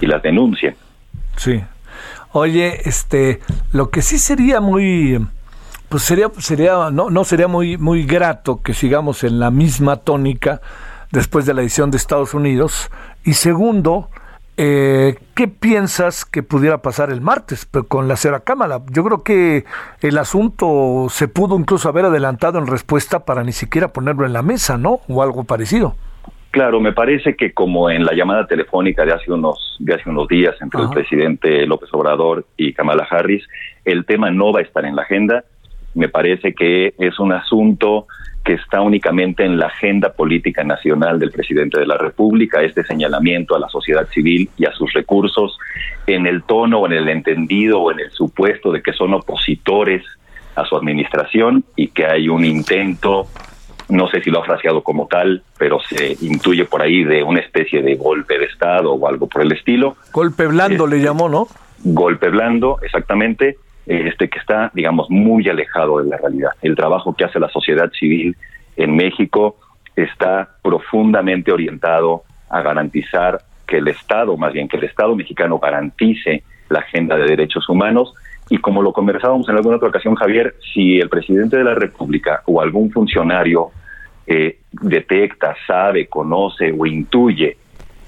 y 0.00 0.06
las 0.06 0.22
denuncien. 0.22 0.74
Sí. 1.36 1.62
Oye, 2.32 2.80
este, 2.84 3.40
lo 3.72 3.90
que 3.90 4.02
sí 4.02 4.18
sería 4.18 4.60
muy, 4.60 5.18
pues 5.88 6.02
sería, 6.02 6.28
sería, 6.38 6.90
no, 6.90 7.10
no 7.10 7.24
sería 7.24 7.48
muy, 7.48 7.76
muy 7.76 8.04
grato 8.04 8.60
que 8.62 8.74
sigamos 8.74 9.24
en 9.24 9.38
la 9.38 9.50
misma 9.50 9.96
tónica 9.96 10.60
después 11.12 11.46
de 11.46 11.54
la 11.54 11.60
edición 11.60 11.90
de 11.90 11.98
Estados 11.98 12.34
Unidos. 12.34 12.90
Y 13.24 13.34
segundo, 13.34 14.08
eh, 14.56 15.14
¿qué 15.34 15.46
piensas 15.46 16.24
que 16.24 16.42
pudiera 16.42 16.82
pasar 16.82 17.10
el 17.10 17.20
martes 17.20 17.66
con 17.88 18.08
la 18.08 18.16
Cera 18.16 18.40
Cámara? 18.40 18.80
Yo 18.90 19.04
creo 19.04 19.22
que 19.22 19.64
el 20.00 20.18
asunto 20.18 21.06
se 21.08 21.28
pudo 21.28 21.58
incluso 21.58 21.88
haber 21.88 22.06
adelantado 22.06 22.58
en 22.58 22.66
respuesta 22.66 23.24
para 23.24 23.44
ni 23.44 23.52
siquiera 23.52 23.92
ponerlo 23.92 24.26
en 24.26 24.32
la 24.32 24.42
mesa, 24.42 24.76
¿no? 24.76 25.00
O 25.08 25.22
algo 25.22 25.44
parecido. 25.44 25.94
Claro, 26.50 26.80
me 26.80 26.92
parece 26.92 27.34
que 27.34 27.54
como 27.54 27.88
en 27.88 28.04
la 28.04 28.12
llamada 28.12 28.46
telefónica 28.46 29.06
de 29.06 29.14
hace 29.14 29.32
unos 29.32 29.76
de 29.78 29.94
hace 29.94 30.10
unos 30.10 30.28
días 30.28 30.54
entre 30.60 30.82
el 30.82 30.90
presidente 30.90 31.66
López 31.66 31.88
Obrador 31.92 32.44
y 32.58 32.74
Kamala 32.74 33.06
Harris, 33.10 33.42
el 33.86 34.04
tema 34.04 34.30
no 34.30 34.52
va 34.52 34.60
a 34.60 34.62
estar 34.62 34.84
en 34.84 34.94
la 34.94 35.02
agenda. 35.02 35.44
Me 35.94 36.10
parece 36.10 36.54
que 36.54 36.92
es 36.98 37.18
un 37.18 37.32
asunto 37.32 38.06
que 38.44 38.54
está 38.54 38.80
únicamente 38.80 39.44
en 39.44 39.58
la 39.58 39.66
agenda 39.66 40.12
política 40.12 40.64
nacional 40.64 41.18
del 41.18 41.30
presidente 41.30 41.78
de 41.78 41.86
la 41.86 41.96
República, 41.96 42.62
este 42.62 42.82
señalamiento 42.82 43.54
a 43.54 43.60
la 43.60 43.68
sociedad 43.68 44.08
civil 44.08 44.50
y 44.56 44.66
a 44.66 44.72
sus 44.72 44.92
recursos, 44.92 45.58
en 46.06 46.26
el 46.26 46.42
tono 46.42 46.80
o 46.80 46.86
en 46.86 46.92
el 46.92 47.08
entendido 47.08 47.80
o 47.80 47.92
en 47.92 48.00
el 48.00 48.10
supuesto 48.10 48.72
de 48.72 48.82
que 48.82 48.92
son 48.92 49.14
opositores 49.14 50.04
a 50.56 50.64
su 50.64 50.76
administración 50.76 51.64
y 51.76 51.88
que 51.88 52.06
hay 52.06 52.28
un 52.28 52.44
intento, 52.44 53.26
no 53.88 54.08
sé 54.08 54.22
si 54.22 54.30
lo 54.30 54.40
ha 54.40 54.44
fraseado 54.44 54.82
como 54.82 55.06
tal, 55.06 55.42
pero 55.58 55.78
se 55.80 56.16
intuye 56.20 56.64
por 56.64 56.82
ahí 56.82 57.04
de 57.04 57.22
una 57.22 57.40
especie 57.40 57.82
de 57.82 57.94
golpe 57.94 58.38
de 58.38 58.46
Estado 58.46 58.92
o 58.92 59.08
algo 59.08 59.28
por 59.28 59.42
el 59.42 59.52
estilo. 59.52 59.96
Golpe 60.12 60.46
blando 60.46 60.86
le 60.86 61.00
llamó, 61.00 61.28
¿no? 61.28 61.46
Golpe 61.84 62.28
blando, 62.28 62.78
exactamente, 62.82 63.56
este 63.86 64.28
que 64.28 64.38
está, 64.38 64.70
digamos, 64.74 65.10
muy 65.10 65.48
alejado 65.48 65.98
de 66.02 66.08
la 66.08 66.16
realidad. 66.16 66.50
El 66.62 66.76
trabajo 66.76 67.14
que 67.14 67.24
hace 67.24 67.40
la 67.40 67.48
sociedad 67.48 67.90
civil 67.92 68.36
en 68.76 68.94
México 68.94 69.56
está 69.96 70.48
profundamente 70.62 71.52
orientado 71.52 72.22
a 72.48 72.62
garantizar 72.62 73.40
que 73.66 73.78
el 73.78 73.88
Estado, 73.88 74.36
más 74.36 74.52
bien 74.52 74.68
que 74.68 74.76
el 74.76 74.84
Estado 74.84 75.14
mexicano 75.16 75.58
garantice 75.58 76.42
la 76.68 76.80
agenda 76.80 77.16
de 77.16 77.26
derechos 77.26 77.68
humanos 77.68 78.14
y 78.48 78.58
como 78.58 78.82
lo 78.82 78.92
conversábamos 78.92 79.48
en 79.48 79.56
alguna 79.56 79.76
otra 79.76 79.88
ocasión, 79.88 80.14
Javier, 80.14 80.54
si 80.72 80.98
el 80.98 81.08
presidente 81.08 81.56
de 81.56 81.64
la 81.64 81.74
República 81.74 82.42
o 82.46 82.60
algún 82.60 82.90
funcionario 82.90 83.70
eh, 84.26 84.58
detecta, 84.70 85.54
sabe, 85.66 86.06
conoce 86.06 86.74
o 86.76 86.86
intuye 86.86 87.56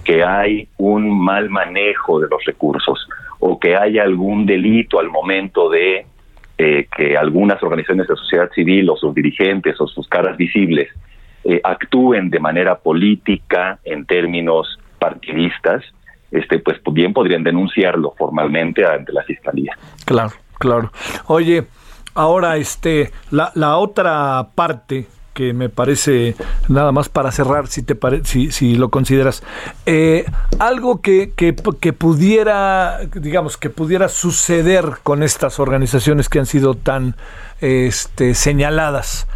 que 0.04 0.22
hay 0.22 0.68
un 0.76 1.18
mal 1.18 1.48
manejo 1.48 2.20
de 2.20 2.28
los 2.28 2.44
recursos 2.44 3.08
o 3.46 3.60
que 3.60 3.76
hay 3.76 3.98
algún 3.98 4.46
delito 4.46 4.98
al 4.98 5.10
momento 5.10 5.68
de 5.68 6.06
eh, 6.56 6.88
que 6.96 7.14
algunas 7.14 7.62
organizaciones 7.62 8.08
de 8.08 8.16
sociedad 8.16 8.48
civil 8.54 8.88
o 8.88 8.96
sus 8.96 9.14
dirigentes 9.14 9.78
o 9.82 9.86
sus 9.86 10.08
caras 10.08 10.38
visibles 10.38 10.88
eh, 11.44 11.60
actúen 11.62 12.30
de 12.30 12.40
manera 12.40 12.78
política 12.78 13.78
en 13.84 14.06
términos 14.06 14.78
partidistas, 14.98 15.84
este, 16.30 16.58
pues 16.60 16.80
bien 16.90 17.12
podrían 17.12 17.42
denunciarlo 17.42 18.14
formalmente 18.16 18.82
ante 18.86 19.12
la 19.12 19.22
fiscalía. 19.24 19.76
Claro, 20.06 20.32
claro. 20.58 20.90
Oye, 21.26 21.64
ahora 22.14 22.56
este, 22.56 23.10
la 23.30 23.76
otra 23.76 24.48
parte 24.54 25.04
que 25.34 25.52
me 25.52 25.68
parece 25.68 26.36
nada 26.68 26.92
más 26.92 27.08
para 27.10 27.32
cerrar, 27.32 27.66
si 27.66 27.82
te 27.82 27.94
pare, 27.94 28.24
si, 28.24 28.50
si 28.52 28.76
lo 28.76 28.88
consideras, 28.88 29.42
eh, 29.84 30.24
algo 30.58 31.00
que, 31.02 31.32
que, 31.36 31.54
que 31.80 31.92
pudiera, 31.92 33.00
digamos, 33.14 33.56
que 33.56 33.68
pudiera 33.68 34.08
suceder 34.08 34.98
con 35.02 35.22
estas 35.22 35.60
organizaciones 35.60 36.28
que 36.28 36.38
han 36.38 36.46
sido 36.46 36.74
tan 36.74 37.16
este, 37.60 38.34
señaladas. 38.34 39.26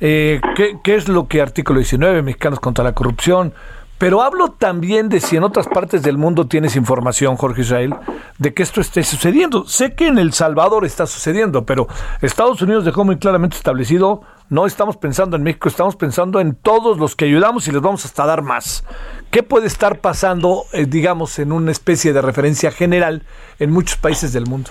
Eh, 0.00 0.40
¿qué, 0.54 0.78
¿Qué 0.84 0.94
es 0.94 1.08
lo 1.08 1.26
que 1.26 1.40
artículo 1.40 1.78
19, 1.78 2.22
Mexicanos 2.22 2.60
contra 2.60 2.84
la 2.84 2.92
Corrupción, 2.92 3.54
pero 3.98 4.22
hablo 4.22 4.50
también 4.50 5.08
de 5.08 5.20
si 5.20 5.36
en 5.36 5.44
otras 5.44 5.66
partes 5.68 6.02
del 6.02 6.18
mundo 6.18 6.46
tienes 6.46 6.76
información, 6.76 7.36
Jorge 7.36 7.62
Israel, 7.62 7.94
de 8.38 8.52
que 8.52 8.62
esto 8.62 8.82
esté 8.82 9.02
sucediendo. 9.02 9.66
Sé 9.66 9.94
que 9.94 10.08
en 10.08 10.18
El 10.18 10.34
Salvador 10.34 10.84
está 10.84 11.06
sucediendo, 11.06 11.64
pero 11.64 11.88
Estados 12.20 12.60
Unidos 12.60 12.84
dejó 12.84 13.04
muy 13.04 13.16
claramente 13.16 13.56
establecido, 13.56 14.22
no 14.48 14.66
estamos 14.66 14.96
pensando 14.96 15.36
en 15.36 15.42
México, 15.42 15.68
estamos 15.68 15.96
pensando 15.96 16.40
en 16.40 16.54
todos 16.54 16.98
los 16.98 17.16
que 17.16 17.24
ayudamos 17.24 17.66
y 17.68 17.72
les 17.72 17.80
vamos 17.80 18.04
hasta 18.04 18.26
dar 18.26 18.42
más. 18.42 18.84
¿Qué 19.30 19.42
puede 19.42 19.66
estar 19.66 20.00
pasando, 20.00 20.62
eh, 20.72 20.86
digamos, 20.86 21.38
en 21.38 21.52
una 21.52 21.72
especie 21.72 22.12
de 22.12 22.22
referencia 22.22 22.70
general 22.70 23.22
en 23.58 23.70
muchos 23.70 23.96
países 23.96 24.32
del 24.32 24.46
mundo? 24.46 24.70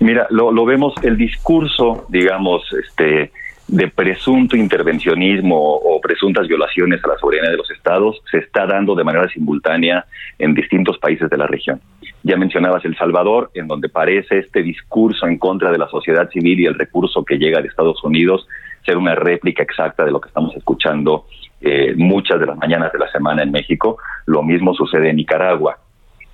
Mira, 0.00 0.26
lo, 0.30 0.50
lo 0.50 0.64
vemos, 0.64 0.94
el 1.02 1.16
discurso, 1.16 2.06
digamos, 2.08 2.62
este 2.72 3.30
de 3.66 3.88
presunto 3.88 4.56
intervencionismo 4.56 5.56
o 5.56 5.98
presuntas 6.00 6.46
violaciones 6.46 7.02
a 7.02 7.08
la 7.08 7.18
soberanía 7.18 7.50
de 7.50 7.56
los 7.56 7.70
estados 7.70 8.20
se 8.30 8.38
está 8.38 8.66
dando 8.66 8.94
de 8.94 9.04
manera 9.04 9.26
simultánea 9.28 10.04
en 10.38 10.52
distintos 10.52 10.98
países 10.98 11.30
de 11.30 11.38
la 11.38 11.46
región. 11.46 11.80
Ya 12.22 12.36
mencionabas 12.36 12.84
El 12.84 12.96
Salvador, 12.96 13.50
en 13.54 13.66
donde 13.66 13.88
parece 13.88 14.38
este 14.38 14.62
discurso 14.62 15.26
en 15.26 15.38
contra 15.38 15.72
de 15.72 15.78
la 15.78 15.88
sociedad 15.88 16.28
civil 16.30 16.60
y 16.60 16.66
el 16.66 16.74
recurso 16.74 17.24
que 17.24 17.38
llega 17.38 17.62
de 17.62 17.68
Estados 17.68 18.02
Unidos 18.04 18.46
ser 18.84 18.96
una 18.96 19.14
réplica 19.14 19.62
exacta 19.62 20.04
de 20.04 20.10
lo 20.10 20.20
que 20.20 20.28
estamos 20.28 20.54
escuchando 20.56 21.26
eh, 21.60 21.94
muchas 21.96 22.38
de 22.40 22.46
las 22.46 22.56
mañanas 22.58 22.92
de 22.92 22.98
la 22.98 23.10
semana 23.10 23.42
en 23.42 23.50
México. 23.50 23.98
Lo 24.26 24.42
mismo 24.42 24.74
sucede 24.74 25.10
en 25.10 25.16
Nicaragua. 25.16 25.78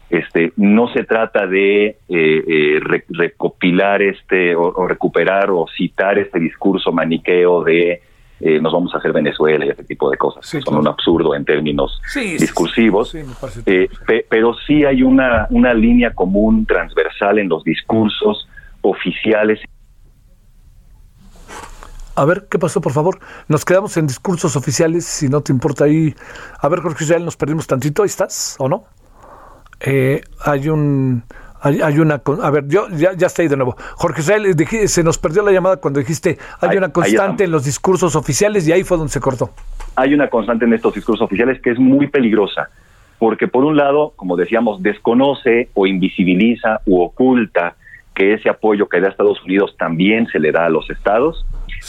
Este, 0.09 0.52
no 0.56 0.89
se 0.93 1.05
trata 1.05 1.47
de 1.47 1.86
eh, 1.86 1.97
eh, 2.09 2.81
re- 2.82 3.05
recopilar 3.10 4.02
este 4.02 4.56
o, 4.56 4.62
o 4.62 4.89
recuperar 4.89 5.51
o 5.51 5.66
citar 5.77 6.18
este 6.18 6.40
discurso 6.40 6.90
maniqueo 6.90 7.62
de 7.62 8.02
eh, 8.40 8.59
nos 8.59 8.72
vamos 8.72 8.93
a 8.94 8.98
hacer 8.98 9.12
Venezuela 9.12 9.66
y 9.66 9.68
ese 9.68 9.85
tipo 9.85 10.10
de 10.10 10.16
cosas. 10.16 10.44
Son 10.64 10.78
un 10.78 10.89
absurdo 10.89 11.35
en 11.36 11.44
términos 11.44 12.01
Sí, 12.06 12.20
sí, 12.31 12.39
discursivos. 12.39 13.10
sí, 13.10 13.18
Eh, 13.66 13.86
pe- 14.06 14.24
pero 14.28 14.55
sí 14.66 14.85
hay 14.85 15.02
una, 15.02 15.47
una 15.51 15.74
línea 15.74 16.12
común 16.14 16.64
transversal 16.66 17.39
en 17.39 17.48
los 17.51 17.62
discursos 17.62 18.48
oficiales 18.81 19.60
A 22.20 22.24
ver, 22.26 22.48
¿qué 22.51 22.59
pasó, 22.59 22.82
por 22.82 22.92
favor? 22.92 23.18
Nos 23.48 23.64
quedamos 23.64 23.97
en 23.97 24.06
discursos 24.06 24.55
oficiales, 24.55 25.06
si 25.06 25.28
no 25.30 25.40
te 25.40 25.52
importa 25.52 25.84
ahí. 25.84 26.14
A 26.60 26.68
ver, 26.68 26.80
Jorge 26.80 27.05
Israel, 27.05 27.24
nos 27.24 27.36
perdimos 27.36 27.66
tantito, 27.66 28.02
¿ahí 28.02 28.09
estás 28.09 28.56
o 28.59 28.68
no? 28.68 28.84
Eh, 29.80 30.20
hay 30.44 30.68
un... 30.68 31.22
Hay, 31.62 31.80
hay 31.82 31.98
una... 31.98 32.20
A 32.42 32.51
ver, 32.51 32.68
yo 32.68 32.88
ya, 32.90 33.12
ya 33.14 33.28
ahí 33.38 33.48
de 33.48 33.56
nuevo. 33.56 33.74
Jorge 33.94 34.20
Israel, 34.20 34.47
eh, 34.47 34.55
dije- 34.55 34.86
se 34.88 35.02
nos 35.02 35.16
perdió 35.18 35.42
la 35.42 35.51
llamada 35.52 35.76
cuando 35.78 36.01
dijiste 36.01 36.38
hay 36.60 36.76
una 36.76 36.90
constante 36.92 37.44
en 37.44 37.51
los 37.51 37.64
discursos 37.64 38.14
oficiales 38.16 38.66
y 38.68 38.72
ahí 38.72 38.82
fue 38.84 38.97
donde 38.98 39.12
se 39.12 39.20
cortó. 39.20 39.51
hay 39.97 40.12
una 40.14 40.28
constante 40.28 40.64
en 40.66 40.72
estos 40.74 40.94
discursos 40.94 41.24
oficiales 41.24 41.60
que 41.62 41.70
es 41.70 41.78
muy 41.78 42.06
peligrosa, 42.09 42.68
porque 43.18 43.47
por 43.48 43.64
un 43.64 43.76
lado, 43.76 44.12
como 44.16 44.36
decíamos, 44.36 44.82
desconoce 44.82 45.68
o 45.74 45.86
invisibiliza 45.86 46.80
u 46.86 47.01
oculta 47.02 47.76
que 48.14 48.34
ese 48.34 48.48
apoyo 48.51 48.88
que 48.88 49.01
da 49.01 49.09
Estados 49.09 49.42
Unidos 49.44 49.74
también 49.78 50.26
se 50.28 50.38
le 50.38 50.52
da 50.52 50.64
a 50.66 50.70
los 50.70 50.88
estados, 50.90 51.44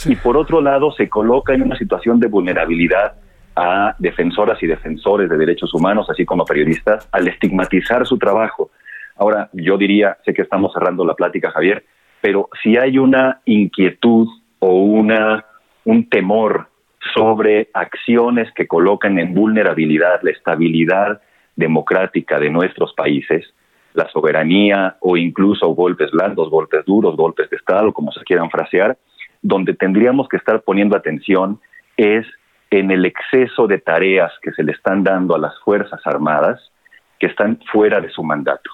y 0.05 0.15
por 0.15 0.37
otro 0.37 0.61
lado 0.61 0.91
se 0.91 1.09
coloca 1.09 1.53
en 1.53 1.63
una 1.63 1.77
situación 1.77 2.19
de 2.19 2.27
vulnerabilidad 2.27 3.13
a 3.55 3.95
defensoras 3.99 4.61
y 4.63 4.67
defensores 4.67 5.29
de 5.29 5.37
derechos 5.37 5.73
humanos, 5.73 6.09
así 6.09 6.25
como 6.25 6.45
periodistas, 6.45 7.07
al 7.11 7.27
estigmatizar 7.27 8.05
su 8.07 8.17
trabajo. 8.17 8.71
Ahora, 9.17 9.49
yo 9.53 9.77
diría, 9.77 10.17
sé 10.25 10.33
que 10.33 10.41
estamos 10.41 10.73
cerrando 10.73 11.05
la 11.05 11.13
plática, 11.13 11.51
Javier, 11.51 11.83
pero 12.21 12.49
si 12.63 12.77
hay 12.77 12.97
una 12.97 13.41
inquietud 13.45 14.27
o 14.59 14.75
una 14.75 15.45
un 15.83 16.07
temor 16.09 16.67
sobre 17.13 17.69
acciones 17.73 18.51
que 18.53 18.67
colocan 18.67 19.17
en 19.19 19.33
vulnerabilidad 19.33 20.21
la 20.21 20.31
estabilidad 20.31 21.21
democrática 21.55 22.39
de 22.39 22.49
nuestros 22.49 22.93
países, 22.93 23.53
la 23.93 24.07
soberanía 24.09 24.97
o 25.01 25.17
incluso 25.17 25.67
golpes 25.69 26.11
blandos, 26.11 26.49
golpes 26.49 26.85
duros, 26.85 27.17
golpes 27.17 27.49
de 27.49 27.57
Estado, 27.57 27.91
como 27.91 28.11
se 28.11 28.23
quieran 28.23 28.49
frasear, 28.49 28.97
donde 29.41 29.73
tendríamos 29.73 30.27
que 30.29 30.37
estar 30.37 30.61
poniendo 30.61 30.95
atención 30.95 31.59
es 31.97 32.25
en 32.69 32.89
el 32.91 33.05
exceso 33.05 33.67
de 33.67 33.79
tareas 33.79 34.31
que 34.41 34.51
se 34.51 34.63
le 34.63 34.71
están 34.71 35.03
dando 35.03 35.35
a 35.35 35.39
las 35.39 35.59
Fuerzas 35.63 35.99
Armadas 36.05 36.71
que 37.19 37.27
están 37.27 37.59
fuera 37.71 38.01
de 38.01 38.09
su 38.09 38.23
mandato. 38.23 38.71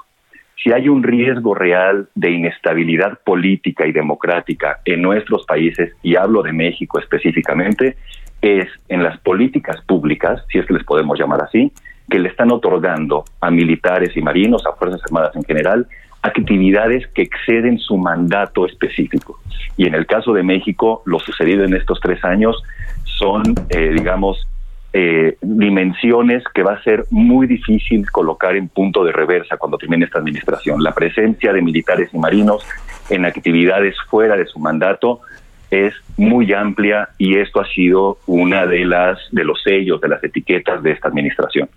Si 0.64 0.72
hay 0.72 0.90
un 0.90 1.04
riesgo 1.04 1.54
real 1.54 2.10
de 2.16 2.32
inestabilidad 2.32 3.20
política 3.24 3.86
y 3.86 3.92
democrática 3.92 4.80
en 4.86 5.02
nuestros 5.02 5.46
países, 5.46 5.94
y 6.02 6.16
hablo 6.16 6.42
de 6.42 6.54
México 6.54 7.00
específicamente, 7.00 7.98
es 8.42 8.68
en 8.88 9.04
las 9.04 9.20
políticas 9.20 9.82
públicas, 9.86 10.44
si 10.52 10.60
es 10.60 10.66
que 10.66 10.74
les 10.74 10.84
podemos 10.84 11.20
llamar 11.20 11.44
así, 11.44 11.72
que 12.10 12.20
le 12.20 12.30
están 12.30 12.52
otorgando 12.52 13.26
a 13.42 13.52
militares 13.52 14.16
y 14.16 14.22
marinos, 14.22 14.66
a 14.66 14.74
Fuerzas 14.74 15.02
Armadas 15.06 15.36
en 15.36 15.44
general, 15.44 15.88
actividades 16.22 17.08
que 17.08 17.24
exceden 17.24 17.80
su 17.80 17.98
mandato 17.98 18.66
específico. 18.66 19.40
Y 19.78 19.88
en 19.88 19.96
el 19.96 20.06
caso 20.06 20.34
de 20.34 20.44
México, 20.44 21.04
lo 21.06 21.20
sucedido 21.20 21.64
en 21.64 21.74
estos 21.74 22.00
tres 22.00 22.24
años 22.24 22.62
son, 23.04 23.44
eh, 23.70 23.92
digamos, 23.94 24.48
eh, 24.94 25.38
dimensiones 25.42 26.44
que 26.54 26.64
va 26.64 26.74
a 26.74 26.84
ser 26.84 27.06
muy 27.12 27.46
difícil 27.46 28.10
colocar 28.10 28.56
en 28.56 28.70
punto 28.70 29.04
de 29.04 29.12
reversa 29.12 29.58
cuando 29.58 29.78
termine 29.78 30.06
esta 30.06 30.20
administración. 30.20 30.82
La 30.82 30.94
presencia 30.94 31.54
de 31.54 31.62
militares 31.62 32.10
y 32.14 32.18
marinos 32.18 32.66
en 33.10 33.26
actividades 33.26 33.96
fuera 34.10 34.36
de 34.36 34.46
su 34.46 34.60
mandato 34.60 35.22
es 35.70 35.94
muy 36.16 36.52
amplia 36.54 37.10
y 37.18 37.38
esto 37.38 37.60
ha 37.60 37.68
sido 37.68 38.20
una 38.26 38.66
de 38.66 38.86
las 38.86 39.20
de 39.32 39.44
los 39.44 39.62
sellos 39.62 40.00
de 40.00 40.08
las 40.08 40.24
etiquetas 40.24 40.82
de 40.82 40.92
esta 40.92 41.10
administración. 41.10 41.70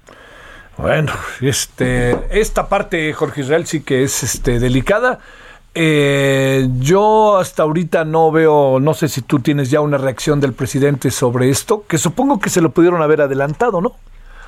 Bueno, 0.81 1.13
este, 1.41 2.17
esta 2.31 2.69
parte, 2.69 3.13
Jorge 3.13 3.43
Israel, 3.43 3.67
sí 3.67 3.83
que 3.83 4.03
es 4.03 4.23
este, 4.23 4.59
delicada. 4.59 5.19
Eh, 5.75 6.67
yo 6.81 7.39
hasta 7.39 7.63
ahorita 7.63 8.05
no 8.05 8.33
veo, 8.33 8.81
no 8.81 8.93
sé 8.95 9.09
si 9.09 9.23
tú 9.23 9.39
tienes 9.39 9.71
ya 9.71 9.81
una 9.81 9.99
reacción 9.99 10.41
del 10.41 10.53
presidente 10.53 11.11
sobre 11.11 11.49
esto, 11.51 11.85
que 11.87 11.97
supongo 11.99 12.41
que 12.41 12.51
se 12.51 12.61
lo 12.61 12.71
pudieron 12.71 13.03
haber 13.03 13.21
adelantado, 13.21 13.81
¿no? 13.81 13.93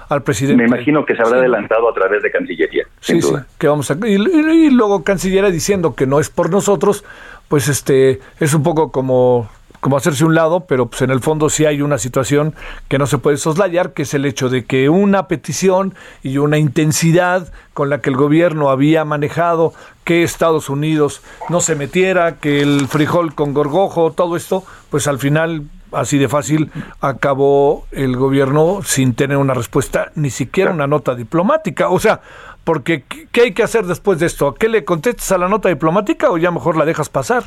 Al 0.08 0.22
presidente. 0.22 0.60
Me 0.62 0.68
imagino 0.68 1.04
que 1.06 1.14
se 1.14 1.22
habrá 1.22 1.34
Sí. 1.36 1.40
adelantado 1.40 1.88
a 1.88 1.94
través 1.94 2.22
de 2.22 2.30
Cancillería, 2.30 2.84
sin 3.00 3.22
Sí, 3.22 3.28
sí, 3.28 3.34
que 3.56 3.68
vamos 3.68 3.90
a 3.90 3.94
y, 4.04 4.14
y- 4.16 4.66
y 4.66 4.70
luego 4.70 5.04
Cancillería 5.04 5.50
diciendo 5.50 5.94
que 5.94 6.06
no 6.06 6.18
es 6.18 6.28
por 6.28 6.50
nosotros, 6.50 7.04
pues 7.48 7.68
este 7.68 8.20
es 8.40 8.52
un 8.52 8.62
poco 8.62 8.90
como 8.90 9.48
como 9.82 9.96
hacerse 9.96 10.24
un 10.24 10.36
lado, 10.36 10.60
pero 10.60 10.86
pues 10.86 11.02
en 11.02 11.10
el 11.10 11.18
fondo 11.18 11.50
sí 11.50 11.66
hay 11.66 11.82
una 11.82 11.98
situación 11.98 12.54
que 12.86 12.98
no 12.98 13.06
se 13.08 13.18
puede 13.18 13.36
soslayar, 13.36 13.92
que 13.94 14.02
es 14.02 14.14
el 14.14 14.24
hecho 14.24 14.48
de 14.48 14.64
que 14.64 14.88
una 14.88 15.26
petición 15.26 15.94
y 16.22 16.38
una 16.38 16.56
intensidad 16.56 17.52
con 17.74 17.90
la 17.90 18.00
que 18.00 18.08
el 18.10 18.16
gobierno 18.16 18.70
había 18.70 19.04
manejado 19.04 19.74
que 20.04 20.22
Estados 20.22 20.70
Unidos 20.70 21.20
no 21.48 21.60
se 21.60 21.74
metiera, 21.74 22.36
que 22.36 22.60
el 22.62 22.86
frijol 22.86 23.34
con 23.34 23.54
gorgojo, 23.54 24.12
todo 24.12 24.36
esto, 24.36 24.62
pues 24.88 25.08
al 25.08 25.18
final 25.18 25.64
así 25.90 26.16
de 26.16 26.28
fácil 26.28 26.70
acabó 27.00 27.84
el 27.90 28.16
gobierno 28.16 28.82
sin 28.84 29.14
tener 29.14 29.36
una 29.36 29.52
respuesta, 29.52 30.12
ni 30.14 30.30
siquiera 30.30 30.70
una 30.70 30.86
nota 30.86 31.16
diplomática. 31.16 31.88
O 31.88 31.98
sea, 31.98 32.20
porque 32.62 33.02
¿qué- 33.08 33.26
¿qué 33.32 33.40
hay 33.42 33.52
que 33.52 33.64
hacer 33.64 33.84
después 33.86 34.20
de 34.20 34.26
esto? 34.26 34.54
¿Qué 34.54 34.68
le 34.68 34.84
contestas 34.84 35.32
a 35.32 35.38
la 35.38 35.48
nota 35.48 35.68
diplomática 35.68 36.30
o 36.30 36.38
ya 36.38 36.52
mejor 36.52 36.76
la 36.76 36.84
dejas 36.84 37.08
pasar? 37.08 37.42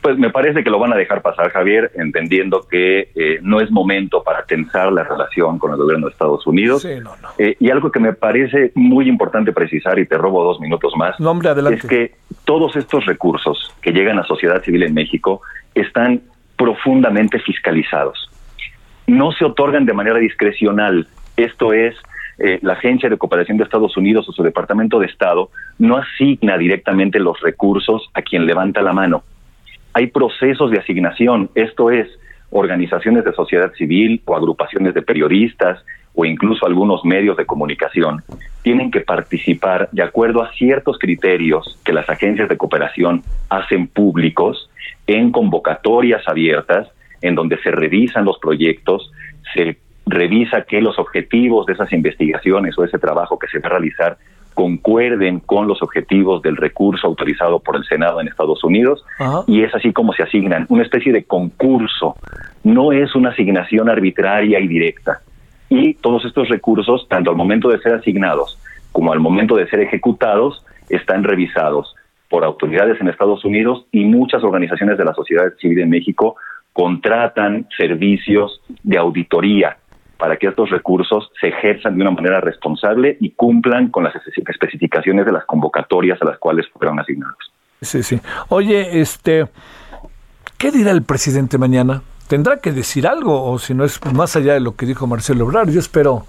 Pues 0.00 0.16
me 0.16 0.30
parece 0.30 0.62
que 0.62 0.70
lo 0.70 0.78
van 0.78 0.92
a 0.92 0.96
dejar 0.96 1.22
pasar, 1.22 1.50
Javier, 1.50 1.90
entendiendo 1.96 2.62
que 2.70 3.10
eh, 3.14 3.40
no 3.42 3.60
es 3.60 3.70
momento 3.70 4.22
para 4.22 4.44
tensar 4.44 4.92
la 4.92 5.02
relación 5.02 5.58
con 5.58 5.72
el 5.72 5.76
gobierno 5.76 6.06
de 6.06 6.12
Estados 6.12 6.46
Unidos. 6.46 6.82
Sí, 6.82 6.94
no, 7.02 7.16
no. 7.20 7.30
Eh, 7.36 7.56
y 7.58 7.70
algo 7.70 7.90
que 7.90 7.98
me 7.98 8.12
parece 8.12 8.70
muy 8.74 9.08
importante 9.08 9.52
precisar, 9.52 9.98
y 9.98 10.06
te 10.06 10.16
robo 10.16 10.44
dos 10.44 10.60
minutos 10.60 10.92
más, 10.96 11.18
No, 11.18 11.32
hombre, 11.32 11.48
adelante. 11.48 11.80
es 11.80 11.86
que 11.86 12.14
todos 12.44 12.76
estos 12.76 13.06
recursos 13.06 13.74
que 13.82 13.90
llegan 13.92 14.18
a 14.18 14.24
sociedad 14.24 14.62
civil 14.62 14.84
en 14.84 14.94
México 14.94 15.42
están 15.74 16.22
profundamente 16.56 17.38
fiscalizados. 17.40 18.30
No 19.06 19.32
se 19.32 19.44
otorgan 19.44 19.84
de 19.84 19.94
manera 19.94 20.18
discrecional. 20.18 21.08
Esto 21.36 21.72
es, 21.72 21.94
eh, 22.38 22.58
la 22.62 22.74
Agencia 22.74 23.08
de 23.08 23.16
Cooperación 23.16 23.58
de 23.58 23.64
Estados 23.64 23.96
Unidos 23.96 24.28
o 24.28 24.32
su 24.32 24.42
Departamento 24.42 25.00
de 25.00 25.06
Estado 25.06 25.50
no 25.78 25.96
asigna 25.96 26.56
directamente 26.56 27.18
los 27.18 27.40
recursos 27.40 28.10
a 28.14 28.22
quien 28.22 28.46
levanta 28.46 28.80
la 28.80 28.92
mano. 28.92 29.22
Hay 29.98 30.06
procesos 30.06 30.70
de 30.70 30.78
asignación, 30.78 31.50
esto 31.56 31.90
es, 31.90 32.06
organizaciones 32.50 33.24
de 33.24 33.32
sociedad 33.32 33.72
civil 33.72 34.22
o 34.26 34.36
agrupaciones 34.36 34.94
de 34.94 35.02
periodistas 35.02 35.84
o 36.14 36.24
incluso 36.24 36.66
algunos 36.66 37.04
medios 37.04 37.36
de 37.36 37.44
comunicación. 37.44 38.22
Tienen 38.62 38.92
que 38.92 39.00
participar 39.00 39.88
de 39.90 40.04
acuerdo 40.04 40.40
a 40.40 40.52
ciertos 40.52 41.00
criterios 41.00 41.80
que 41.84 41.92
las 41.92 42.08
agencias 42.08 42.48
de 42.48 42.56
cooperación 42.56 43.24
hacen 43.50 43.88
públicos 43.88 44.70
en 45.08 45.32
convocatorias 45.32 46.22
abiertas 46.28 46.86
en 47.20 47.34
donde 47.34 47.58
se 47.58 47.72
revisan 47.72 48.24
los 48.24 48.38
proyectos, 48.38 49.10
se 49.52 49.78
revisa 50.06 50.62
que 50.62 50.80
los 50.80 50.96
objetivos 51.00 51.66
de 51.66 51.72
esas 51.72 51.92
investigaciones 51.92 52.78
o 52.78 52.84
ese 52.84 53.00
trabajo 53.00 53.36
que 53.36 53.48
se 53.48 53.58
va 53.58 53.66
a 53.66 53.70
realizar 53.70 54.16
concuerden 54.58 55.38
con 55.38 55.68
los 55.68 55.80
objetivos 55.84 56.42
del 56.42 56.56
recurso 56.56 57.06
autorizado 57.06 57.60
por 57.60 57.76
el 57.76 57.84
Senado 57.84 58.20
en 58.20 58.26
Estados 58.26 58.64
Unidos 58.64 59.04
Ajá. 59.16 59.44
y 59.46 59.62
es 59.62 59.72
así 59.72 59.92
como 59.92 60.12
se 60.12 60.24
asignan, 60.24 60.66
una 60.68 60.82
especie 60.82 61.12
de 61.12 61.22
concurso, 61.22 62.16
no 62.64 62.90
es 62.90 63.14
una 63.14 63.30
asignación 63.30 63.88
arbitraria 63.88 64.58
y 64.58 64.66
directa. 64.66 65.20
Y 65.68 65.94
todos 65.94 66.24
estos 66.24 66.48
recursos, 66.48 67.06
tanto 67.08 67.30
al 67.30 67.36
momento 67.36 67.68
de 67.68 67.78
ser 67.78 67.94
asignados 67.94 68.58
como 68.90 69.12
al 69.12 69.20
momento 69.20 69.54
de 69.54 69.68
ser 69.68 69.78
ejecutados, 69.78 70.66
están 70.88 71.22
revisados 71.22 71.94
por 72.28 72.42
autoridades 72.42 73.00
en 73.00 73.06
Estados 73.06 73.44
Unidos 73.44 73.86
y 73.92 74.06
muchas 74.06 74.42
organizaciones 74.42 74.98
de 74.98 75.04
la 75.04 75.14
sociedad 75.14 75.52
civil 75.60 75.78
en 75.78 75.90
México 75.90 76.34
contratan 76.72 77.68
servicios 77.76 78.60
de 78.82 78.98
auditoría 78.98 79.76
para 80.18 80.36
que 80.36 80.48
estos 80.48 80.68
recursos 80.70 81.30
se 81.40 81.48
ejerzan 81.48 81.96
de 81.96 82.02
una 82.02 82.10
manera 82.10 82.40
responsable 82.40 83.16
y 83.20 83.30
cumplan 83.30 83.88
con 83.90 84.04
las 84.04 84.14
espe- 84.14 84.50
especificaciones 84.50 85.24
de 85.24 85.32
las 85.32 85.44
convocatorias 85.46 86.20
a 86.20 86.24
las 86.24 86.38
cuales 86.38 86.66
fueron 86.72 86.98
asignados. 87.00 87.38
Sí, 87.80 88.02
sí. 88.02 88.20
Oye, 88.48 89.00
este, 89.00 89.46
¿qué 90.58 90.72
dirá 90.72 90.90
el 90.90 91.02
presidente 91.02 91.56
mañana? 91.56 92.02
¿Tendrá 92.26 92.58
que 92.58 92.72
decir 92.72 93.06
algo 93.06 93.44
o 93.50 93.58
si 93.58 93.72
no 93.74 93.84
es 93.84 94.04
más 94.12 94.34
allá 94.36 94.54
de 94.54 94.60
lo 94.60 94.74
que 94.74 94.84
dijo 94.84 95.06
Marcelo 95.06 95.44
Ebrard? 95.44 95.70
Yo 95.70 95.78
espero, 95.78 96.26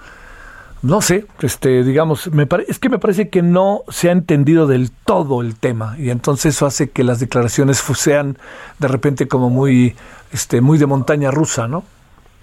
no 0.83 1.01
sé, 1.01 1.25
este, 1.41 1.83
digamos, 1.83 2.31
me 2.31 2.47
es 2.67 2.79
que 2.79 2.89
me 2.89 2.99
parece 2.99 3.29
que 3.29 3.41
no 3.41 3.81
se 3.89 4.09
ha 4.09 4.11
entendido 4.11 4.67
del 4.67 4.91
todo 4.91 5.41
el 5.41 5.55
tema 5.55 5.95
y 5.97 6.11
entonces 6.11 6.55
eso 6.55 6.67
hace 6.67 6.91
que 6.91 7.03
las 7.03 7.19
declaraciones 7.19 7.79
sean 7.79 8.37
de 8.77 8.87
repente 8.87 9.27
como 9.27 9.49
muy, 9.49 9.95
este, 10.31 10.61
muy 10.61 10.77
de 10.77 10.85
montaña 10.85 11.31
rusa, 11.31 11.67
¿no? 11.67 11.83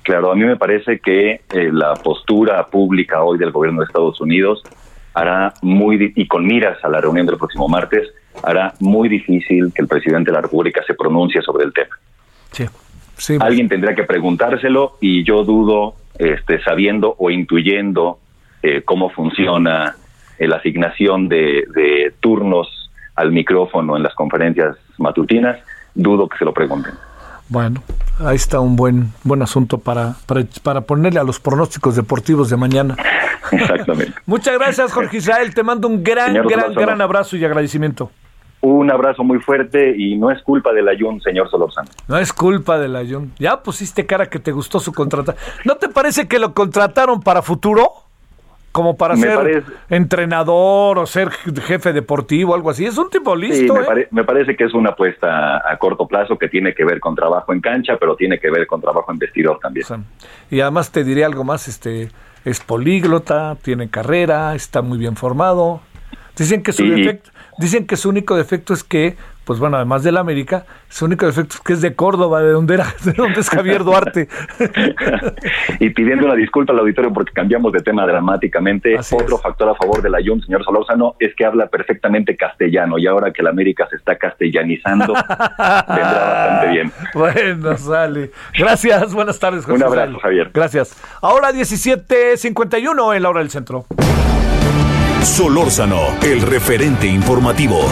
Claro, 0.07 0.31
a 0.31 0.37
mí 0.37 0.45
me 0.45 0.57
parece 0.57 1.01
que 1.01 1.41
eh, 1.53 1.70
la 1.73 1.95
postura 1.95 2.65
pública 2.69 3.24
hoy 3.24 3.39
del 3.39 3.51
gobierno 3.51 3.81
de 3.81 3.87
Estados 3.87 4.20
Unidos 4.20 4.62
hará 5.15 5.53
muy, 5.62 6.12
y 6.15 6.28
con 6.28 6.47
miras 6.47 6.78
a 6.85 6.89
la 6.89 7.01
reunión 7.01 7.27
del 7.27 7.37
próximo 7.37 7.66
martes, 7.66 8.09
hará 8.45 8.73
muy 8.78 9.09
difícil 9.09 9.73
que 9.74 9.83
el 9.83 9.89
presidente 9.89 10.31
de 10.31 10.37
la 10.37 10.43
República 10.43 10.81
se 10.87 10.95
pronuncie 10.95 11.43
sobre 11.43 11.65
el 11.65 11.73
tema. 11.73 11.97
Sí. 12.53 12.66
Sí, 13.16 13.37
Alguien 13.41 13.69
tendrá 13.69 13.97
que 13.97 14.05
preguntárselo 14.05 14.97
y 15.01 15.24
yo 15.24 15.43
dudo, 15.43 15.97
este, 16.19 16.62
sabiendo 16.62 17.16
o 17.19 17.31
intuyendo 17.31 18.20
eh, 18.62 18.83
cómo 18.85 19.11
funciona 19.11 19.97
eh, 20.39 20.47
la 20.47 20.59
asignación 20.59 21.28
de, 21.28 21.65
de 21.74 22.15
turnos 22.20 22.93
al 23.16 23.33
micrófono 23.33 23.97
en 23.97 24.05
las 24.05 24.15
conferencias 24.15 24.77
matutinas, 24.99 25.59
dudo 25.97 26.28
que 26.28 26.39
se 26.39 26.45
lo 26.45 26.55
pregunten. 26.55 26.95
Bueno, 27.49 27.83
ahí 28.21 28.37
está 28.37 28.61
un 28.61 28.77
buen 28.77 29.13
buen 29.25 29.43
asunto 29.43 29.79
para, 29.79 30.15
para, 30.27 30.45
para 30.63 30.81
ponerle 30.83 31.21
a 31.21 31.25
los 31.25 31.41
pronósticos 31.41 31.97
deportivos 31.97 32.51
de 32.51 32.57
mañana. 32.57 32.97
Exactamente. 33.53 34.15
Muchas 34.27 34.59
gracias, 34.59 34.93
Jorge 34.93 35.19
Israel. 35.19 35.55
Te 35.55 35.63
mando 35.63 35.89
un 35.89 36.03
gran, 36.03 36.29
Señor 36.29 36.51
gran, 36.51 36.75
gran 36.75 37.01
abrazo 37.01 37.37
y 37.37 37.45
agradecimiento. 37.45 38.11
Un 38.63 38.91
abrazo 38.91 39.23
muy 39.23 39.39
fuerte 39.39 39.95
y 39.97 40.17
no 40.17 40.31
es 40.31 40.43
culpa 40.43 40.73
del 40.73 40.89
Ayun, 40.89 41.21
señor 41.21 41.49
Solórzano. 41.51 41.89
No 42.09 42.19
es 42.19 42.33
culpa 42.33 42.79
del 42.79 42.97
Ayun. 42.97 43.33
Ya 43.39 43.63
pusiste 43.63 44.07
cara 44.07 44.29
que 44.29 44.41
te 44.41 44.51
gustó 44.51 44.81
su 44.81 44.93
contrata. 44.93 45.37
¿No 45.65 45.77
te 45.77 45.89
parece 45.89 46.27
que 46.27 46.39
lo 46.39 46.53
contrataron 46.53 47.21
para 47.21 47.43
futuro? 47.43 47.93
Como 48.77 48.97
para 48.98 49.15
Me 49.16 49.23
ser 49.23 49.35
parece- 49.35 49.73
entrenador 49.89 50.98
o 50.98 51.07
ser 51.07 51.31
jefe 51.31 51.93
deportivo, 51.94 52.55
algo 52.55 52.69
así. 52.70 52.85
Es 52.85 52.98
un 52.98 53.09
tipo 53.09 53.35
Sí, 53.36 53.40
listo, 53.47 53.74
me, 53.74 54.03
¿eh? 54.03 54.09
me 54.11 54.23
parece 54.23 54.55
que 54.55 54.65
es 54.65 54.74
una 54.74 54.90
apuesta 54.90 55.57
a 55.66 55.77
corto 55.78 56.07
plazo 56.07 56.36
que 56.36 56.48
tiene 56.48 56.74
que 56.74 56.85
ver 56.85 57.01
con 57.01 57.15
trabajo 57.15 57.53
en 57.55 57.61
cancha, 57.61 57.97
pero 57.98 58.16
tiene 58.16 58.39
que 58.39 58.51
ver 58.51 58.66
con 58.66 58.81
trabajo 58.82 59.11
en 59.11 59.19
vestidor 59.19 59.59
también. 59.61 59.85
O 59.85 59.89
sea, 59.89 60.01
y 60.51 60.61
además 60.61 60.93
te 60.93 61.05
diré 61.05 61.24
algo 61.24 61.43
más, 61.43 61.69
este 61.69 62.11
es 62.44 62.61
políglota, 62.61 63.57
tiene 63.62 63.89
carrera, 63.89 64.55
está 64.55 64.82
muy 64.82 64.98
bien 64.98 65.16
formado. 65.16 65.81
Dicen 66.36 66.62
que 66.62 66.73
su 66.73 66.85
defecto, 66.85 67.31
dicen 67.59 67.86
que 67.86 67.97
su 67.97 68.11
único 68.11 68.36
defecto 68.36 68.74
es 68.74 68.85
que, 68.85 69.16
pues 69.47 69.60
bueno, 69.60 69.77
además 69.77 70.02
del 70.02 70.16
América, 70.16 70.66
su 70.89 71.05
único 71.05 71.24
defecto 71.24 71.55
es 71.55 71.60
que 71.60 71.73
es 71.74 71.81
de 71.81 71.94
Córdoba, 71.94 72.43
de 72.43 72.51
donde 72.51 72.74
era, 72.74 72.86
de 73.05 73.12
donde 73.12 73.39
es 73.40 73.48
Javier 73.48 73.85
Duarte. 73.85 74.28
y 75.78 75.90
pidiendo 75.90 76.27
una 76.27 76.35
disculpa 76.35 76.73
al 76.73 76.81
auditorio 76.81 77.12
porque 77.12 77.32
cambiamos 77.32 77.73
de 77.73 77.81
tema 77.81 78.05
dramáticamente. 78.06 78.98
Así 78.98 79.14
Otro 79.14 79.36
es. 79.36 79.43
factor 79.43 79.68
a 79.68 79.77
favor 79.77 80.02
del 80.02 80.16
Ayun, 80.16 80.43
señor 80.43 80.64
Solórzano, 80.64 81.14
es 81.20 81.32
que 81.36 81.44
habla 81.44 81.68
perfectamente 81.68 82.36
castellano 82.36 82.98
y 82.98 83.06
ahora 83.06 83.32
que 83.32 83.40
el 83.43 83.47
América 83.47 83.86
se 83.89 83.94
está 83.94 84.18
castellanizando, 84.18 85.14
vendrá 85.14 85.86
bastante 85.86 86.66
bien. 86.73 86.93
Bueno, 87.14 87.77
sale. 87.78 88.32
Gracias, 88.59 89.14
buenas 89.14 89.39
tardes, 89.39 89.64
José 89.64 89.77
Un 89.77 89.82
abrazo. 89.85 90.18
Javier. 90.18 90.51
Gracias. 90.52 91.01
Ahora 91.23 91.52
17.51 91.52 93.14
en 93.14 93.23
la 93.23 93.31
hora 93.31 93.40
del 93.40 93.51
centro. 93.51 93.86
Solórzano, 95.23 96.01
el 96.23 96.43
referente 96.43 97.06
informativo. 97.06 97.86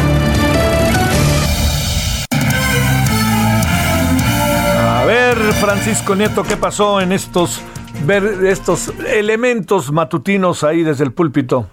Francisco 5.35 6.15
Nieto, 6.15 6.43
¿qué 6.49 6.57
pasó 6.57 7.01
en 7.01 7.11
estos, 7.11 7.61
ver 8.07 8.23
estos 8.47 8.89
elementos 9.11 9.91
matutinos 9.91 10.63
ahí 10.63 10.85
desde 10.85 11.05
el 11.05 11.13
púlpito? 11.13 11.67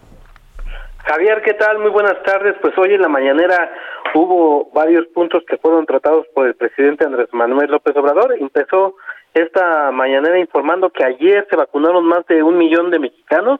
Javier, 1.05 1.41
¿qué 1.43 1.53
tal? 1.53 1.77
Muy 1.79 1.91
buenas 1.91 2.21
tardes. 2.23 2.55
Pues 2.61 2.75
hoy 2.77 2.93
en 2.93 3.01
la 3.01 3.07
mañanera 3.07 3.71
hubo 4.15 4.71
varios 4.73 5.05
puntos 5.07 5.43
que 5.47 5.57
fueron 5.57 5.85
tratados 5.85 6.25
por 6.33 6.47
el 6.47 6.55
presidente 6.55 7.05
Andrés 7.05 7.29
Manuel 7.33 7.69
López 7.69 7.95
Obrador. 7.95 8.35
Empezó 8.39 8.95
esta 9.33 9.91
mañanera 9.91 10.39
informando 10.39 10.89
que 10.89 11.03
ayer 11.03 11.45
se 11.49 11.55
vacunaron 11.55 12.03
más 12.05 12.25
de 12.27 12.41
un 12.41 12.57
millón 12.57 12.89
de 12.89 12.99
mexicanos. 12.99 13.59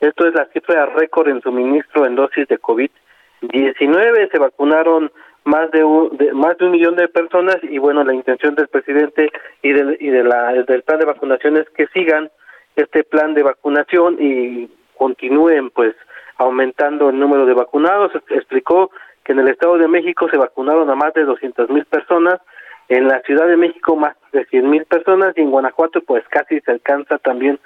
Esto 0.00 0.26
es 0.26 0.34
la 0.34 0.46
cifra 0.54 0.86
récord 0.86 1.28
en 1.28 1.42
suministro 1.42 2.06
en 2.06 2.16
dosis 2.16 2.48
de 2.48 2.58
COVID-19. 2.58 4.30
Se 4.32 4.38
vacunaron 4.38 5.12
más 5.44 5.70
de 5.72 5.84
un, 5.84 6.16
de- 6.16 6.32
más 6.32 6.56
de 6.58 6.64
un 6.66 6.70
millón 6.72 6.96
de 6.96 7.08
personas 7.08 7.58
y 7.62 7.78
bueno, 7.78 8.02
la 8.04 8.14
intención 8.14 8.54
del 8.54 8.68
presidente 8.68 9.30
y 9.62 9.72
del, 9.72 9.96
y 10.00 10.08
de 10.10 10.24
la, 10.24 10.52
del 10.52 10.82
plan 10.82 10.98
de 10.98 11.06
vacunación 11.06 11.56
es 11.56 11.68
que 11.70 11.86
sigan 11.88 12.30
este 12.76 13.04
plan 13.04 13.34
de 13.34 13.42
vacunación 13.42 14.16
y 14.18 14.68
continúen 14.96 15.70
pues 15.70 15.94
aumentando 16.38 17.10
el 17.10 17.18
número 17.18 17.46
de 17.46 17.54
vacunados. 17.54 18.12
Explicó 18.30 18.90
que 19.22 19.32
en 19.32 19.38
el 19.40 19.48
Estado 19.48 19.78
de 19.78 19.88
México 19.88 20.28
se 20.30 20.36
vacunaron 20.38 20.88
a 20.90 20.94
más 20.94 21.14
de 21.14 21.24
200 21.24 21.70
mil 21.70 21.84
personas, 21.86 22.40
en 22.88 23.08
la 23.08 23.20
Ciudad 23.20 23.46
de 23.46 23.56
México 23.56 23.96
más 23.96 24.14
de 24.32 24.44
100 24.46 24.68
mil 24.68 24.84
personas 24.84 25.32
y 25.36 25.40
en 25.40 25.50
Guanajuato 25.50 26.02
pues 26.02 26.22
casi 26.28 26.60
se 26.60 26.70
alcanza 26.70 27.16
también 27.18 27.58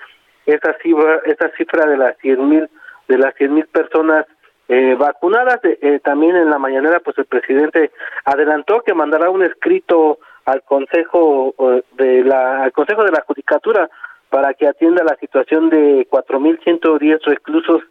esa 0.47 0.75
cifra, 0.83 1.21
esa 1.25 1.49
cifra 1.57 1.87
de 1.87 1.97
las 1.97 2.17
100 2.19 2.49
mil 2.49 2.69
de 3.09 3.19
las 3.19 3.35
100 3.35 3.53
mil 3.55 3.67
personas 3.67 4.27
eh, 4.69 4.95
vacunadas. 4.99 5.65
Eh, 5.65 5.79
eh, 5.81 6.01
también 6.03 6.37
en 6.37 6.51
la 6.51 6.59
mañanera 6.59 7.01
pues 7.01 7.19
el 7.19 7.27
presidente 7.27 7.91
adelantó 8.25 8.83
que 8.83 8.95
mandará 8.95 9.31
un 9.31 9.43
escrito 9.43 10.19
al 10.45 10.63
Consejo 10.63 11.55
de 11.97 12.25
la 12.25 12.63
al 12.63 12.73
Consejo 12.73 13.05
de 13.05 13.13
la 13.13 13.23
Judicatura 13.27 13.91
para 14.31 14.55
que 14.55 14.67
atienda 14.67 15.05
la 15.05 15.17
situación 15.17 15.71
de 15.71 16.07
4.110 16.09 17.21
reclusos 17.25 17.83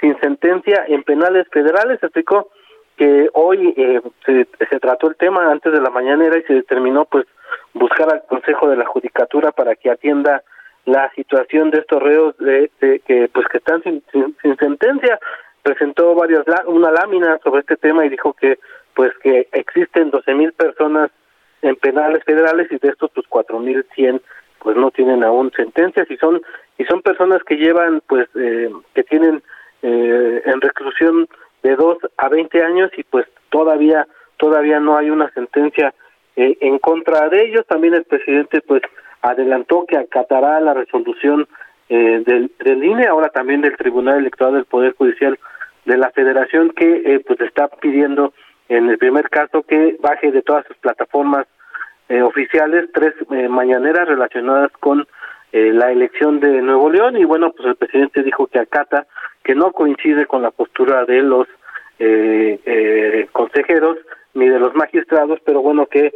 sin 0.00 0.18
sentencia 0.20 0.84
en 0.88 1.02
penales 1.02 1.46
federales. 1.50 2.02
Explicó 2.02 2.50
que 2.96 3.28
hoy 3.32 3.74
eh, 3.76 4.00
se, 4.24 4.46
se 4.70 4.80
trató 4.80 5.08
el 5.08 5.16
tema 5.16 5.50
antes 5.50 5.72
de 5.72 5.80
la 5.80 5.90
mañanera 5.90 6.38
y 6.38 6.42
se 6.42 6.54
determinó 6.54 7.04
pues 7.04 7.26
buscar 7.72 8.12
al 8.12 8.24
Consejo 8.26 8.68
de 8.68 8.76
la 8.76 8.86
Judicatura 8.86 9.52
para 9.52 9.74
que 9.74 9.90
atienda 9.90 10.42
la 10.84 11.10
situación 11.14 11.70
de 11.70 11.78
estos 11.80 12.02
reos 12.02 12.36
de, 12.38 12.70
de 12.80 13.00
que 13.00 13.28
pues 13.32 13.46
que 13.48 13.58
están 13.58 13.82
sin, 13.82 14.02
sin, 14.12 14.36
sin 14.42 14.56
sentencia 14.56 15.18
presentó 15.64 16.14
varias 16.14 16.44
una 16.66 16.92
lámina 16.92 17.40
sobre 17.42 17.62
este 17.62 17.76
tema 17.76 18.04
y 18.04 18.10
dijo 18.10 18.34
que 18.34 18.58
pues 18.94 19.12
que 19.22 19.48
existen 19.50 20.10
12 20.10 20.34
mil 20.34 20.52
personas 20.52 21.10
en 21.62 21.74
penales 21.76 22.22
federales 22.24 22.70
y 22.70 22.76
de 22.76 22.90
estos 22.90 23.10
pues 23.12 23.26
4.100 23.28 24.20
pues 24.60 24.76
no 24.76 24.90
tienen 24.90 25.24
aún 25.24 25.50
sentencias 25.56 26.08
y 26.10 26.16
son 26.18 26.40
y 26.78 26.84
son 26.84 27.02
personas 27.02 27.42
que 27.44 27.56
llevan 27.56 28.02
pues 28.06 28.28
eh, 28.36 28.70
que 28.94 29.02
tienen 29.04 29.42
eh, 29.82 30.42
en 30.44 30.60
reclusión 30.60 31.28
de 31.62 31.76
2 31.76 31.98
a 32.18 32.28
20 32.28 32.62
años 32.62 32.90
y 32.96 33.02
pues 33.02 33.26
todavía 33.48 34.06
todavía 34.36 34.80
no 34.80 34.96
hay 34.98 35.08
una 35.08 35.30
sentencia 35.30 35.94
eh, 36.36 36.58
en 36.60 36.78
contra 36.78 37.28
de 37.28 37.44
ellos. 37.44 37.66
También 37.66 37.94
el 37.94 38.04
presidente 38.04 38.60
pues 38.60 38.82
adelantó 39.22 39.86
que 39.88 39.96
acatará 39.96 40.60
la 40.60 40.74
resolución 40.74 41.48
eh, 41.88 42.22
del, 42.26 42.50
del 42.58 42.84
INE 42.84 43.06
ahora 43.06 43.28
también 43.28 43.60
del 43.62 43.76
Tribunal 43.76 44.18
Electoral 44.18 44.54
del 44.54 44.64
Poder 44.64 44.94
Judicial 44.94 45.38
de 45.84 45.96
la 45.96 46.10
Federación 46.10 46.70
que 46.70 47.02
eh, 47.04 47.20
pues 47.26 47.40
está 47.40 47.68
pidiendo 47.68 48.32
en 48.68 48.88
el 48.88 48.98
primer 48.98 49.28
caso 49.28 49.62
que 49.62 49.96
baje 50.00 50.30
de 50.32 50.42
todas 50.42 50.66
sus 50.66 50.76
plataformas 50.78 51.46
eh, 52.08 52.22
oficiales 52.22 52.88
tres 52.92 53.14
eh, 53.30 53.48
mañaneras 53.48 54.08
relacionadas 54.08 54.70
con 54.80 55.06
eh, 55.52 55.70
la 55.72 55.90
elección 55.92 56.40
de 56.40 56.62
Nuevo 56.62 56.90
León. 56.90 57.16
Y 57.16 57.24
bueno 57.24 57.52
pues 57.52 57.68
el 57.68 57.76
presidente 57.76 58.22
dijo 58.22 58.46
que 58.46 58.58
acata 58.58 59.06
que 59.42 59.54
no 59.54 59.72
coincide 59.72 60.26
con 60.26 60.42
la 60.42 60.50
postura 60.50 61.04
de 61.04 61.22
los 61.22 61.46
eh, 61.98 62.58
eh, 62.64 63.28
consejeros 63.32 63.98
ni 64.34 64.48
de 64.48 64.58
los 64.58 64.74
magistrados 64.74 65.38
pero 65.44 65.60
bueno 65.62 65.86
que 65.86 66.12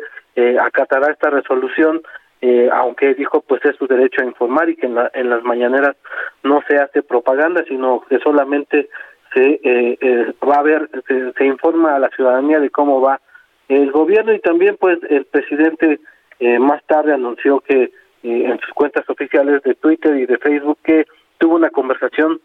acatará 0.61 1.11
esta 1.12 1.31
resolución 1.31 2.01
eh, 2.40 2.69
aunque 2.73 3.15
dijo 3.15 3.40
pues 3.43 3.65
es 3.65 3.74
su 3.77 3.86
derecho 3.89 4.23
a 4.23 4.24
informar 4.27 4.69
y 4.70 4.77
que 4.77 4.86
en, 4.86 4.95
la- 4.95 5.11
en 5.15 5.28
las 5.31 5.43
mañaneras 5.43 5.97
no 6.45 6.62
se 6.69 6.77
hace 6.78 7.03
propaganda 7.03 7.65
sino 7.69 8.01
que 8.09 8.19
solamente 8.20 8.89
se 9.34 9.60
eh, 9.62 9.98
eh, 10.00 10.34
va 10.46 10.56
a 10.56 10.62
ver 10.62 10.88
se, 11.06 11.32
se 11.32 11.44
informa 11.44 11.96
a 11.96 11.98
la 11.98 12.09
ciudadanía 12.10 12.60
de 12.60 12.70
cómo 12.70 13.00
va 13.00 13.20
el 13.68 13.90
gobierno 13.90 14.32
y 14.32 14.40
también 14.40 14.76
pues 14.80 14.98
el 15.10 15.24
presidente 15.26 16.00
eh, 16.40 16.59
más 16.59 16.82
tarde 16.86 17.12
anunció 17.12 17.60
que 17.60 17.82
eh, 17.84 17.90
en 18.22 18.59
sus 18.60 18.72
cuentas 18.74 19.09
oficiales 19.09 19.62
de 19.62 19.74
Twitter 19.74 20.16
y 20.16 20.26
de 20.26 20.38
Facebook 20.38 20.78
que 20.82 21.06
tuvo 21.38 21.56
una 21.56 21.70
conversación 21.70 22.40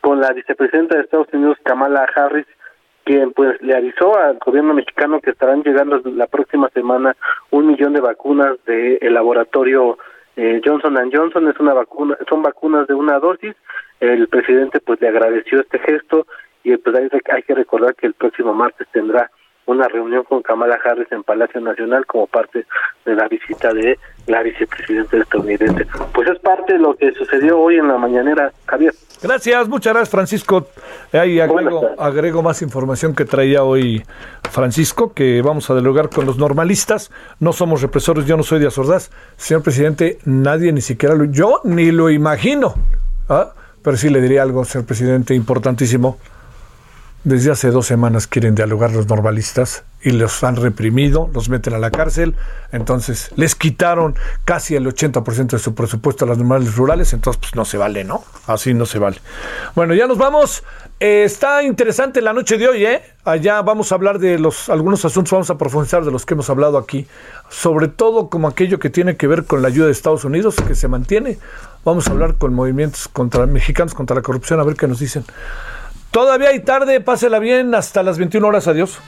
con 0.00 0.20
la 0.20 0.32
vicepresidenta 0.32 0.96
de 0.96 1.04
Estados 1.04 1.28
Unidos 1.32 1.58
Kamala 1.64 2.06
Harris 2.14 2.46
quien 3.04 3.32
pues 3.32 3.60
le 3.62 3.74
avisó 3.74 4.18
al 4.18 4.38
gobierno 4.38 4.74
mexicano 4.74 5.20
que 5.20 5.30
estarán 5.30 5.62
llegando 5.62 6.02
la 6.04 6.26
próxima 6.26 6.68
semana 6.70 7.16
un 7.50 7.66
millón 7.66 7.94
de 7.94 8.00
vacunas 8.00 8.62
del 8.66 9.14
laboratorio 9.14 9.96
eh, 10.36 10.60
Johnson 10.62 10.94
Johnson. 11.10 11.48
Es 11.48 11.58
una 11.58 11.72
vacuna 11.72 12.18
son 12.28 12.42
vacunas 12.42 12.86
de 12.86 12.92
una 12.94 13.18
dosis 13.18 13.56
el 14.00 14.28
presidente 14.28 14.80
pues 14.80 15.00
le 15.00 15.08
agradeció 15.08 15.60
este 15.60 15.78
gesto 15.78 16.26
y 16.64 16.76
pues 16.76 16.96
hay, 16.96 17.08
hay 17.34 17.42
que 17.42 17.54
recordar 17.54 17.94
que 17.94 18.06
el 18.06 18.14
próximo 18.14 18.52
martes 18.52 18.86
tendrá 18.92 19.30
una 19.68 19.86
reunión 19.86 20.24
con 20.24 20.42
Kamala 20.42 20.78
Harris 20.82 21.12
en 21.12 21.22
Palacio 21.22 21.60
Nacional 21.60 22.06
como 22.06 22.26
parte 22.26 22.64
de 23.04 23.14
la 23.14 23.28
visita 23.28 23.72
de 23.74 23.98
la 24.26 24.42
vicepresidenta 24.42 25.18
estadounidense. 25.18 25.86
Pues 26.14 26.28
es 26.30 26.38
parte 26.38 26.72
de 26.72 26.78
lo 26.78 26.96
que 26.96 27.12
sucedió 27.12 27.60
hoy 27.60 27.76
en 27.76 27.88
la 27.88 27.98
mañanera, 27.98 28.50
Javier. 28.64 28.94
Gracias, 29.22 29.68
muchas 29.68 29.92
gracias, 29.92 30.10
Francisco. 30.10 30.68
Ahí 31.12 31.38
agrego, 31.38 31.90
agrego 31.98 32.42
más 32.42 32.62
información 32.62 33.14
que 33.14 33.26
traía 33.26 33.62
hoy 33.62 34.02
Francisco, 34.50 35.12
que 35.12 35.42
vamos 35.42 35.68
a 35.68 35.74
dialogar 35.74 36.08
con 36.08 36.24
los 36.24 36.38
normalistas. 36.38 37.12
No 37.38 37.52
somos 37.52 37.82
represores, 37.82 38.24
yo 38.24 38.38
no 38.38 38.44
soy 38.44 38.60
de 38.60 38.68
Azordaz. 38.68 39.10
Señor 39.36 39.62
presidente, 39.62 40.16
nadie 40.24 40.72
ni 40.72 40.80
siquiera 40.80 41.14
lo, 41.14 41.24
yo 41.26 41.60
ni 41.64 41.90
lo 41.90 42.08
imagino. 42.08 42.74
¿ah? 43.28 43.52
Pero 43.88 43.96
sí 43.96 44.10
le 44.10 44.20
diría 44.20 44.42
algo, 44.42 44.66
señor 44.66 44.84
presidente, 44.84 45.34
importantísimo. 45.34 46.18
Desde 47.24 47.52
hace 47.52 47.70
dos 47.70 47.86
semanas 47.86 48.26
quieren 48.26 48.54
dialogar 48.54 48.92
los 48.92 49.08
normalistas 49.08 49.82
y 50.00 50.10
los 50.12 50.44
han 50.44 50.56
reprimido, 50.56 51.28
los 51.34 51.48
meten 51.48 51.74
a 51.74 51.78
la 51.78 51.90
cárcel. 51.90 52.34
Entonces, 52.70 53.30
les 53.36 53.54
quitaron 53.54 54.14
casi 54.44 54.76
el 54.76 54.86
80% 54.86 55.48
de 55.48 55.58
su 55.58 55.74
presupuesto 55.74 56.24
a 56.24 56.28
las 56.28 56.38
normales 56.38 56.76
rurales. 56.76 57.12
Entonces, 57.12 57.40
pues 57.40 57.54
no 57.54 57.64
se 57.64 57.78
vale, 57.78 58.04
¿no? 58.04 58.22
Así 58.46 58.74
no 58.74 58.86
se 58.86 58.98
vale. 58.98 59.18
Bueno, 59.74 59.94
ya 59.94 60.06
nos 60.06 60.18
vamos. 60.18 60.62
Eh, 61.00 61.24
está 61.24 61.62
interesante 61.62 62.20
la 62.20 62.32
noche 62.32 62.58
de 62.58 62.68
hoy, 62.68 62.84
¿eh? 62.84 63.02
Allá 63.24 63.62
vamos 63.62 63.92
a 63.92 63.94
hablar 63.96 64.18
de 64.18 64.38
los 64.38 64.68
algunos 64.68 65.04
asuntos, 65.04 65.32
vamos 65.32 65.50
a 65.50 65.58
profundizar 65.58 66.04
de 66.04 66.10
los 66.10 66.26
que 66.26 66.34
hemos 66.34 66.50
hablado 66.50 66.78
aquí. 66.78 67.06
Sobre 67.48 67.88
todo 67.88 68.28
como 68.28 68.48
aquello 68.48 68.78
que 68.78 68.90
tiene 68.90 69.16
que 69.16 69.26
ver 69.26 69.44
con 69.44 69.62
la 69.62 69.68
ayuda 69.68 69.86
de 69.86 69.92
Estados 69.92 70.24
Unidos, 70.24 70.56
que 70.66 70.74
se 70.74 70.88
mantiene. 70.88 71.38
Vamos 71.84 72.08
a 72.08 72.10
hablar 72.12 72.36
con 72.36 72.54
movimientos 72.54 73.08
contra 73.08 73.46
mexicanos 73.46 73.94
contra 73.94 74.16
la 74.16 74.22
corrupción, 74.22 74.60
a 74.60 74.64
ver 74.64 74.76
qué 74.76 74.86
nos 74.86 74.98
dicen. 74.98 75.24
Todavía 76.18 76.48
hay 76.48 76.58
tarde, 76.58 77.00
pásela 77.00 77.38
bien, 77.38 77.76
hasta 77.76 78.02
las 78.02 78.18
21 78.18 78.44
horas, 78.44 78.66
adiós. 78.66 78.98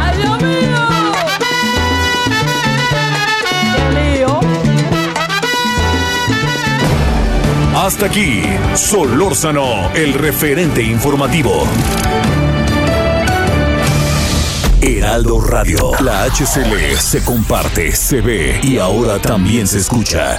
¡Ay, 0.00 0.16
Dios 0.16 0.42
mío! 0.42 0.88
¡Qué 3.76 4.16
lío! 4.16 4.40
Hasta 7.76 8.06
aquí, 8.06 8.44
Solórzano, 8.74 9.92
el 9.94 10.14
referente 10.14 10.80
informativo. 10.80 11.64
Heraldo 14.80 15.42
Radio, 15.42 15.90
la 16.00 16.24
HCL 16.24 16.96
se 16.96 17.22
comparte, 17.24 17.92
se 17.92 18.22
ve 18.22 18.58
y 18.62 18.78
ahora 18.78 19.18
también 19.18 19.66
se 19.66 19.76
escucha. 19.80 20.38